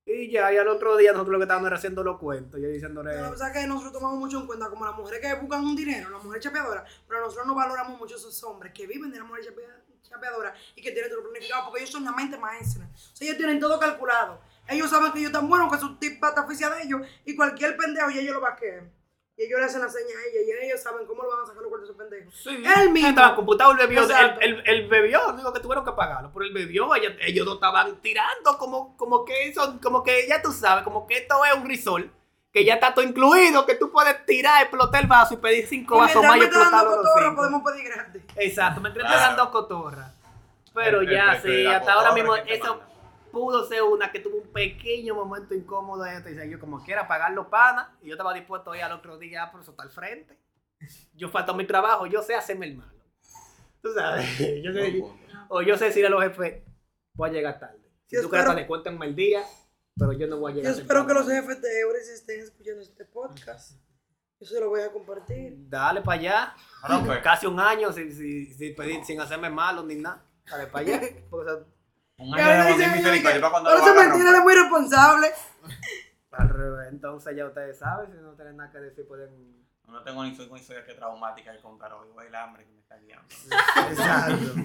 y 0.06 0.31
ya, 0.31 0.52
y 0.53 0.57
al 0.57 0.68
otro 0.69 0.95
día 0.98 1.11
nosotros 1.11 1.34
lo 1.34 1.40
que 1.40 1.44
estábamos 1.44 1.68
era 1.68 1.76
haciendo 1.76 2.03
los 2.03 2.18
cuentos, 2.18 2.60
yo 2.60 2.68
diciéndole... 2.69 3.11
Pero, 3.11 3.31
o 3.31 3.36
sea 3.38 3.52
que 3.52 3.68
nosotros 3.68 3.94
tomamos 3.94 4.18
mucho 4.18 4.40
en 4.40 4.48
cuenta 4.48 4.69
como 4.69 4.86
las 4.86 4.95
mujeres 4.95 5.19
que 5.19 5.34
buscan 5.41 5.64
un 5.64 5.76
dinero, 5.76 6.10
las 6.10 6.23
mujeres 6.23 6.44
chapeadoras, 6.44 6.90
pero 7.07 7.19
nosotros 7.22 7.45
no 7.45 7.53
valoramos 7.53 7.99
mucho 7.99 8.15
esos 8.15 8.44
hombres 8.44 8.72
que 8.73 8.88
viven 8.88 9.11
de 9.11 9.18
la 9.19 9.26
mujer 9.26 9.44
chapea- 9.44 9.84
chapeadora 10.02 10.53
y 10.76 10.81
que 10.81 10.91
tienen 10.91 11.11
todo 11.11 11.22
planificado 11.23 11.65
porque 11.65 11.81
ellos 11.81 11.91
son 11.91 12.06
la 12.06 12.11
mente 12.14 12.38
maestra. 12.38 12.86
O 12.86 12.98
sea, 13.15 13.27
ellos 13.27 13.38
tienen 13.38 13.60
todo 13.60 13.77
calculado. 13.77 14.40
Ellos 14.68 14.90
saben 14.90 15.11
que 15.11 15.19
ellos 15.19 15.30
están 15.31 15.48
buenos, 15.48 15.72
que 15.72 15.77
su 15.77 15.98
tip 15.98 16.19
pata 16.19 16.41
oficia 16.45 16.69
de 16.72 16.84
ellos 16.84 17.02
y 17.26 17.36
cualquier 17.36 17.76
pendejo 17.77 18.10
y 18.10 18.18
ellos 18.19 18.34
lo 18.36 18.41
vaquean. 18.41 18.91
Y 19.40 19.44
ellos 19.44 19.57
le 19.60 19.66
hacen 19.68 19.80
la 19.80 19.88
seña 19.90 20.10
a 20.18 20.22
ella 20.30 20.61
y 20.61 20.66
ellos 20.68 20.82
saben 20.82 21.07
cómo 21.07 21.24
lo 21.24 21.30
van 21.30 21.44
a 21.44 21.45
sacar 21.48 21.61
los 21.61 21.70
cuartos 21.70 21.98
de. 22.10 22.28
Sí, 22.32 22.61
Él 22.76 22.90
mismo. 22.91 23.07
Estaba 23.07 23.36
computado, 23.38 23.72
él 23.72 23.78
bebió, 23.78 24.03
él, 24.03 24.38
él- 24.41 24.64
él 24.66 24.88
bebió, 24.90 25.32
digo 25.38 25.53
que 25.53 25.61
tuvieron 25.61 25.86
que 25.86 25.94
pagarlo, 25.94 26.30
pero 26.34 26.45
él 26.45 26.52
bebió, 26.53 26.94
ella- 26.94 27.16
ellos 27.22 27.45
no 27.45 27.53
estaban 27.53 27.95
tirando 28.02 28.57
como, 28.57 28.98
como 28.98 29.24
que 29.24 29.48
eso, 29.48 29.80
como 29.82 30.03
que 30.03 30.28
ya 30.28 30.41
tú 30.41 30.52
sabes, 30.52 30.84
como 30.84 31.07
que 31.07 31.20
esto 31.20 31.36
es 31.45 31.53
un 31.53 31.66
risol, 31.70 32.11
que 32.52 32.66
ya 32.66 32.74
está 32.74 32.94
todo 32.94 33.06
incluido, 33.06 33.66
que 33.66 33.76
tú 33.76 33.90
puedes 33.91 34.26
tirar, 34.26 34.61
explotar 34.64 35.03
el 35.03 35.07
vaso 35.07 35.36
y 35.36 35.38
pedir 35.38 35.66
cinco 35.68 35.95
Y 35.95 35.99
vasos 35.99 36.22
más 36.22 36.36
y 36.36 36.40
dando 36.41 36.45
explotarlo 36.57 36.90
los 36.90 36.98
cotorra, 37.06 37.24
cinco. 37.30 37.36
podemos 37.38 37.61
pedir 37.72 37.86
gratis. 37.94 38.22
Exacto, 38.36 38.82
me 38.82 38.91
Claro. 38.91 39.07
entregan 39.10 39.36
dos 39.38 39.49
cotorras. 39.49 40.11
Pero 40.74 40.99
El- 40.99 41.07
el 41.10 41.16
ya, 41.16 41.36
de 41.36 41.41
sí, 41.41 41.66
hasta 41.66 41.94
ahora 41.94 42.10
cotorra 42.10 42.16
mismo 42.16 42.36
eso. 42.36 42.82
Pudo 43.32 43.68
ser 43.68 43.84
una 43.84 44.12
que 44.12 44.20
tuvo 44.20 44.38
un 44.38 44.52
pequeño 44.52 45.16
momento 45.16 45.54
incómodo 45.56 46.04
de. 46.04 46.20
Y 46.20 46.22
decía, 46.24 46.46
yo 46.46 46.60
como 46.60 46.84
quiera 46.84 47.08
pagar 47.08 47.32
los 47.34 47.48
panas, 47.48 47.88
y 48.02 48.08
yo 48.08 48.14
estaba 48.14 48.34
dispuesto 48.34 48.72
a 48.72 48.78
ir 48.78 48.84
al 48.84 48.92
otro 48.94 49.18
día, 49.18 49.52
eso 49.60 49.72
está 49.72 49.84
al 49.84 49.90
frente. 49.92 50.38
Yo 51.14 51.30
falta 51.30 51.54
mi 51.54 51.66
trabajo, 51.66 52.06
yo 52.08 52.22
sé 52.22 52.36
hacerme 52.36 52.68
el 52.68 52.78
malo. 52.78 52.92
Tú 53.82 53.94
sabes, 53.94 54.26
yo 54.64 54.72
sé, 54.74 55.04
o 55.50 55.62
yo 55.62 55.78
sé 55.78 55.86
decirle 55.86 56.08
a 56.08 56.12
los 56.12 56.22
jefes, 56.24 56.64
voy 57.14 57.30
a 57.30 57.34
llegar 57.34 57.60
tarde. 57.60 57.80
Si 58.08 58.16
Yo 58.16 58.22
tú 58.24 58.30
quieres, 58.30 58.46
espero- 58.48 58.60
le 58.62 58.68
cuéntenme 58.68 59.06
el 59.06 59.16
día, 59.16 59.44
pero 59.98 60.14
yo 60.14 60.28
no 60.28 60.38
voy 60.38 60.52
a 60.52 60.56
Yo 60.56 60.62
llegar 60.62 60.80
espero 60.80 61.06
que 61.08 61.14
los 61.14 61.28
jefes 61.28 61.62
de 61.62 61.80
Euris 61.82 62.10
estén 62.10 62.42
escuchando 62.42 62.82
este 62.82 63.06
podcast. 63.06 63.80
Yo 64.40 64.48
se 64.48 64.60
lo 64.60 64.70
voy 64.70 64.80
a 64.82 64.92
compartir. 64.92 65.54
Dale 65.70 66.02
para 66.02 66.20
allá. 66.20 66.56
Bueno, 66.88 67.06
pues, 67.08 67.20
Casi 67.22 67.46
un 67.46 67.60
año 67.60 67.92
sin, 67.92 68.10
sin, 68.14 68.54
sin 68.58 68.74
pedir- 68.76 69.04
sin 69.04 69.20
hacerme 69.20 69.50
malo 69.50 69.84
ni 69.84 69.96
nada. 69.96 70.24
Dale 70.50 70.68
para 70.68 70.80
allá. 70.86 71.02
Porque, 71.30 71.52
o 71.52 71.56
sea, 71.58 71.66
un 72.20 72.34
año 72.34 72.44
ahora 72.44 72.66
de 72.66 72.74
dice, 72.74 72.88
misericordia 72.88 73.41
para 73.41 73.52
cuando 73.52 73.70
lo 73.72 74.38
es 74.38 74.44
muy 74.44 74.54
responsable. 74.54 75.28
Al 76.32 76.50
revés, 76.50 76.88
entonces 76.91 77.36
ya 77.36 77.46
ustedes 77.46 77.80
saben, 77.80 78.12
si 78.12 78.18
no 78.18 78.34
tienen 78.34 78.58
nada 78.58 78.72
que 78.72 78.80
decir, 78.80 79.08
pueden. 79.08 79.60
No 79.88 80.04
tengo 80.04 80.24
ni 80.24 80.36
soy 80.36 80.48
historia 80.60 80.86
que 80.86 80.94
traumática 80.94 81.52
que 81.52 81.60
contar 81.60 81.91
hoy. 81.94 82.08
Voy 82.14 82.28
el 82.28 82.36
hambre 82.36 82.64
que 82.66 82.72
me 82.72 82.80
está 82.80 82.98
guiando. 82.98 83.28
Exacto. 83.90 84.62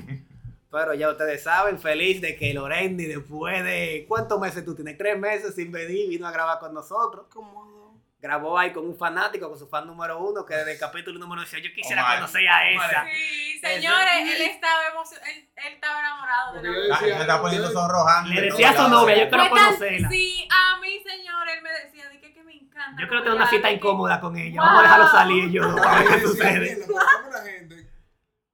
Pero 0.71 0.93
ya 0.93 1.09
ustedes 1.11 1.43
saben, 1.43 1.79
feliz 1.79 2.21
de 2.21 2.37
que 2.37 2.53
Lorendi, 2.53 3.07
después 3.07 3.65
de. 3.65 4.05
¿Cuántos 4.09 4.39
meses 4.41 4.65
tú 4.65 4.75
tienes? 4.75 4.99
Tres 4.99 5.19
meses 5.19 5.55
sin 5.55 5.73
venir, 5.73 6.11
vino 6.11 6.27
a 6.27 6.33
grabar 6.33 6.59
con 6.59 6.75
nosotros. 6.75 7.27
Cómodo. 7.33 7.84
Grabó 8.25 8.59
ahí 8.59 8.73
con 8.73 8.87
un 8.87 8.97
fanático, 8.97 9.51
con 9.51 9.59
su 9.59 9.69
fan 9.69 9.87
número 9.87 10.19
uno, 10.19 10.47
que 10.47 10.55
desde 10.55 10.73
el 10.73 10.79
capítulo 10.79 11.19
número 11.19 11.43
decía, 11.43 11.59
yo 11.63 11.71
quisiera 11.75 12.07
conocer 12.15 12.49
a 12.49 12.71
esa. 12.71 13.05
Sí, 13.05 13.59
señores, 13.61 14.15
él 14.23 14.41
estaba 14.49 14.87
emocionado, 14.91 15.31
él, 15.31 15.51
él 15.55 15.73
estaba 15.75 16.01
enamorado 16.01 16.55
de 16.55 16.89
la 16.89 16.97
se 16.99 17.11
está 17.21 17.43
poniendo 17.43 17.71
sonrojante. 17.71 18.31
Le 18.35 18.41
de 18.41 18.47
decía 18.47 18.71
a 18.71 18.77
su 18.77 18.89
novia, 18.89 19.17
yo 19.25 19.29
quiero 19.29 19.51
conocerla. 19.51 20.09
Sí, 20.09 20.49
a 20.51 20.81
mí, 20.81 21.03
señor, 21.07 21.49
él 21.51 21.63
me 21.63 21.71
decía, 21.71 22.09
de 22.09 22.19
que, 22.19 22.33
que 22.33 22.43
me 22.45 22.55
encanta. 22.55 22.97
Yo 22.99 23.09
quiero 23.09 23.23
tener 23.25 23.37
una 23.37 23.47
cita 23.51 23.71
incómoda 23.71 24.19
con 24.19 24.39
ella. 24.39 24.59
Wow. 24.59 24.65
Vamos 24.69 24.79
a 24.81 24.83
dejarlo 24.85 25.09
salir 25.09 25.51
yo 25.51 25.69
dos, 25.69 25.87
a 25.87 25.95
ver 25.99 26.09
qué 26.09 26.21
sucede. 26.23 26.61
"Mierda, 26.61 26.85
pero 26.87 26.99
¿cómo 27.21 27.31
la 27.31 27.43
gente 27.43 27.91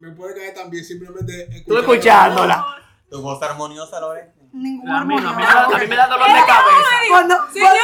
me 0.01 0.11
puede 0.17 0.35
caer 0.35 0.53
tan 0.55 0.69
bien 0.69 0.85
simplemente 0.85 1.63
Tú 1.65 1.79
escuchándola. 1.79 2.67
Tu 3.09 3.23
voz 3.23 3.41
armoniosa, 3.41 4.01
Lore. 4.01 4.33
Ningún 4.53 4.91
A 4.91 5.05
mí, 5.05 5.15
no, 5.15 5.29
a 5.29 5.33
mí, 5.33 5.37
me 5.43 5.47
armonioso. 5.47 5.71
da- 5.71 5.77
a 5.77 5.79
mí 5.79 5.87
me 5.87 5.95
da 5.97 6.07
dolor 6.09 6.27
de 6.27 6.41
cabeza. 6.41 6.97
Cuando, 7.09 7.53
Señores, 7.53 7.81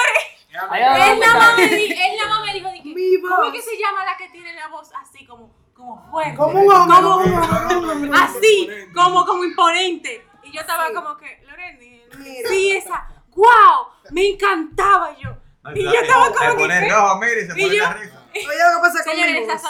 él 0.56 1.20
nada 1.20 1.38
más 1.38 1.56
me 1.56 1.66
di- 1.68 1.92
él 1.92 2.16
nada 2.18 2.30
más 2.30 2.46
me 2.46 2.52
dijo, 2.54 2.68
de 2.70 2.82
que, 2.82 2.94
Mi 2.94 3.20
¿cómo 3.20 3.34
es 3.34 3.40
voz. 3.40 3.52
que 3.52 3.62
se 3.62 3.76
llama 3.78 4.04
la 4.04 4.16
que 4.16 4.28
tiene 4.30 4.52
la 4.54 4.68
voz 4.68 4.90
así, 5.00 5.26
como, 5.26 5.54
como 5.74 6.10
fuerte? 6.10 6.36
como 6.36 6.60
un 6.60 6.72
hombre, 6.72 6.96
Como- 6.96 7.16
un 7.16 7.90
hombre. 7.90 8.10
Así, 8.14 8.68
como, 8.94 9.24
como 9.26 9.44
imponente. 9.44 10.26
Y 10.42 10.52
yo 10.52 10.60
estaba 10.60 10.88
Sí. 10.88 10.94
como 10.94 11.16
que, 11.16 11.42
Lorendi, 11.46 12.02
Mira. 12.18 12.48
sí, 12.48 12.70
esa, 12.72 13.08
wow, 13.34 13.88
me 14.10 14.28
encantaba 14.30 15.16
yo. 15.18 15.36
Y 15.74 15.82
yo 15.82 15.90
estaba 15.90 16.26
como 16.28 16.38
Se 16.38 16.46
que, 16.50 16.56
pone 16.56 16.80
¿qué? 16.80 16.88
rojo, 16.90 17.16
mire, 17.18 17.40
se 17.42 17.48
pone 17.48 17.76
yo- 17.76 17.82
la 17.82 17.92
risa. 17.94 18.22
Oye, 18.36 18.44
lo 18.44 18.76
que 18.76 18.80
pasa 18.82 19.04
con 19.04 19.12
Señores, 19.14 19.40
mi 19.40 19.46
voz. 19.46 19.62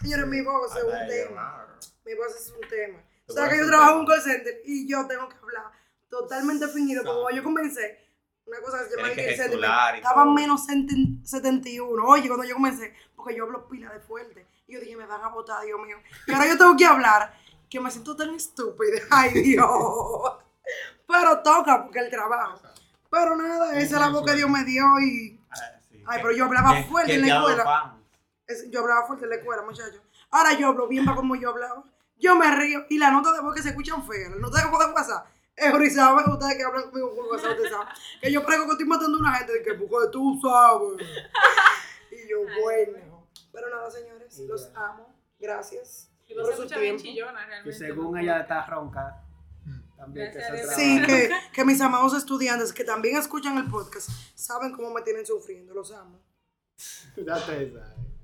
Señores, 0.00 0.26
mi 0.26 0.40
voz 0.42 0.76
es 0.76 0.82
un 0.84 1.08
tema. 1.08 1.66
Mi 2.04 2.14
voz 2.14 2.36
es 2.36 2.50
un 2.52 2.68
tema. 2.68 2.98
O 3.28 3.32
sea 3.32 3.48
que 3.48 3.58
yo 3.58 3.66
trabajo 3.66 3.92
en 3.92 3.98
un 4.00 4.06
call 4.06 4.22
center 4.22 4.60
y 4.64 4.88
yo 4.90 5.06
tengo 5.06 5.28
que 5.28 5.36
hablar 5.36 5.64
totalmente 6.08 6.66
fingido. 6.68 7.04
Como 7.04 7.28
yo 7.30 7.42
comencé, 7.42 8.07
una 8.48 8.60
cosa 8.60 8.78
que 8.82 8.90
se 8.90 8.96
llama 8.96 9.92
que 9.92 9.98
estaba 9.98 10.24
menos 10.24 10.64
71. 10.64 12.04
Oye, 12.04 12.28
cuando 12.28 12.44
yo 12.44 12.54
comencé, 12.54 12.94
porque 13.14 13.36
yo 13.36 13.44
hablo 13.44 13.68
pila 13.68 13.92
de 13.92 14.00
fuerte. 14.00 14.46
Y 14.66 14.74
yo 14.74 14.80
dije, 14.80 14.96
me 14.96 15.06
van 15.06 15.20
a 15.22 15.28
botar, 15.28 15.64
Dios 15.64 15.78
mío. 15.80 15.96
Y 16.26 16.32
ahora 16.32 16.46
yo 16.46 16.58
tengo 16.58 16.76
que 16.76 16.86
hablar, 16.86 17.34
que 17.68 17.80
me 17.80 17.90
siento 17.90 18.16
tan 18.16 18.34
estúpida. 18.34 19.00
Ay, 19.10 19.32
Dios. 19.32 19.68
Pero 21.06 21.42
toca, 21.42 21.84
porque 21.84 21.98
el 22.00 22.10
trabajo. 22.10 22.60
Pero 23.10 23.36
nada, 23.36 23.78
esa 23.78 23.96
es 23.96 24.00
la 24.00 24.08
voz 24.08 24.24
que 24.24 24.34
Dios 24.34 24.50
me 24.50 24.64
dio 24.64 24.84
y... 25.00 25.40
Ah. 25.50 25.56
Ay, 26.06 26.20
pero 26.22 26.34
yo 26.34 26.46
hablaba 26.46 26.82
fuerte 26.84 27.14
en 27.14 27.26
la 27.26 27.36
escuela. 27.36 27.96
yo 28.70 28.80
hablaba 28.80 29.06
fuerte 29.06 29.24
en 29.24 29.30
la 29.30 29.36
escuela, 29.36 29.62
muchachos. 29.62 30.00
Ahora 30.30 30.54
yo 30.54 30.68
hablo 30.68 30.88
bien 30.88 31.04
para 31.04 31.16
como 31.16 31.36
yo 31.36 31.50
hablaba. 31.50 31.84
Yo 32.16 32.34
me 32.34 32.50
río 32.54 32.84
y 32.88 32.98
las 32.98 33.12
notas 33.12 33.34
de 33.34 33.40
voz 33.40 33.54
que 33.54 33.62
se 33.62 33.68
escuchan 33.70 34.06
feas, 34.06 34.30
las 34.30 34.40
notas 34.40 34.64
de 34.64 34.70
voz 34.70 34.86
de 34.86 34.92
WhatsApp. 34.92 35.26
Es 35.60 35.74
Orizaba, 35.74 36.24
ustedes 36.32 36.56
que 36.56 36.62
hablan 36.64 36.84
conmigo 36.84 37.14
por 37.14 37.26
WhatsApp, 37.26 37.58
saben. 37.70 37.88
Que 38.20 38.32
yo 38.32 38.44
prego 38.44 38.64
que 38.66 38.72
estoy 38.72 38.86
matando 38.86 39.16
a 39.16 39.20
una 39.20 39.34
gente 39.34 39.52
de 39.52 39.62
que 39.62 39.74
porque 39.74 40.08
tú 40.12 40.40
sabes. 40.42 41.06
Y 42.10 42.30
yo, 42.30 42.38
bueno. 42.62 43.28
Pero 43.52 43.70
nada, 43.70 43.90
señores, 43.90 44.38
los 44.40 44.70
amo. 44.74 45.14
Gracias. 45.38 46.10
Y 46.26 46.34
por 46.34 46.44
su 46.46 46.50
escucha 46.52 46.78
bien 46.78 46.96
tiempo. 46.96 47.02
chillona, 47.02 47.40
Que 47.40 47.46
realmente. 47.46 47.78
según 47.78 48.18
ella 48.18 48.40
está 48.40 48.66
ronca. 48.66 49.24
También 49.96 50.30
que 50.32 50.40
se 50.40 50.74
Sí, 50.74 51.02
que, 51.04 51.30
que 51.52 51.64
mis 51.64 51.80
amados 51.80 52.14
estudiantes 52.14 52.72
que 52.72 52.84
también 52.84 53.16
escuchan 53.16 53.58
el 53.58 53.68
podcast 53.68 54.08
saben 54.34 54.72
cómo 54.72 54.92
me 54.92 55.02
tienen 55.02 55.26
sufriendo. 55.26 55.74
Los 55.74 55.92
amo. 55.92 56.20
Ya 57.16 57.36
ustedes 57.36 57.72
saben. 57.74 58.17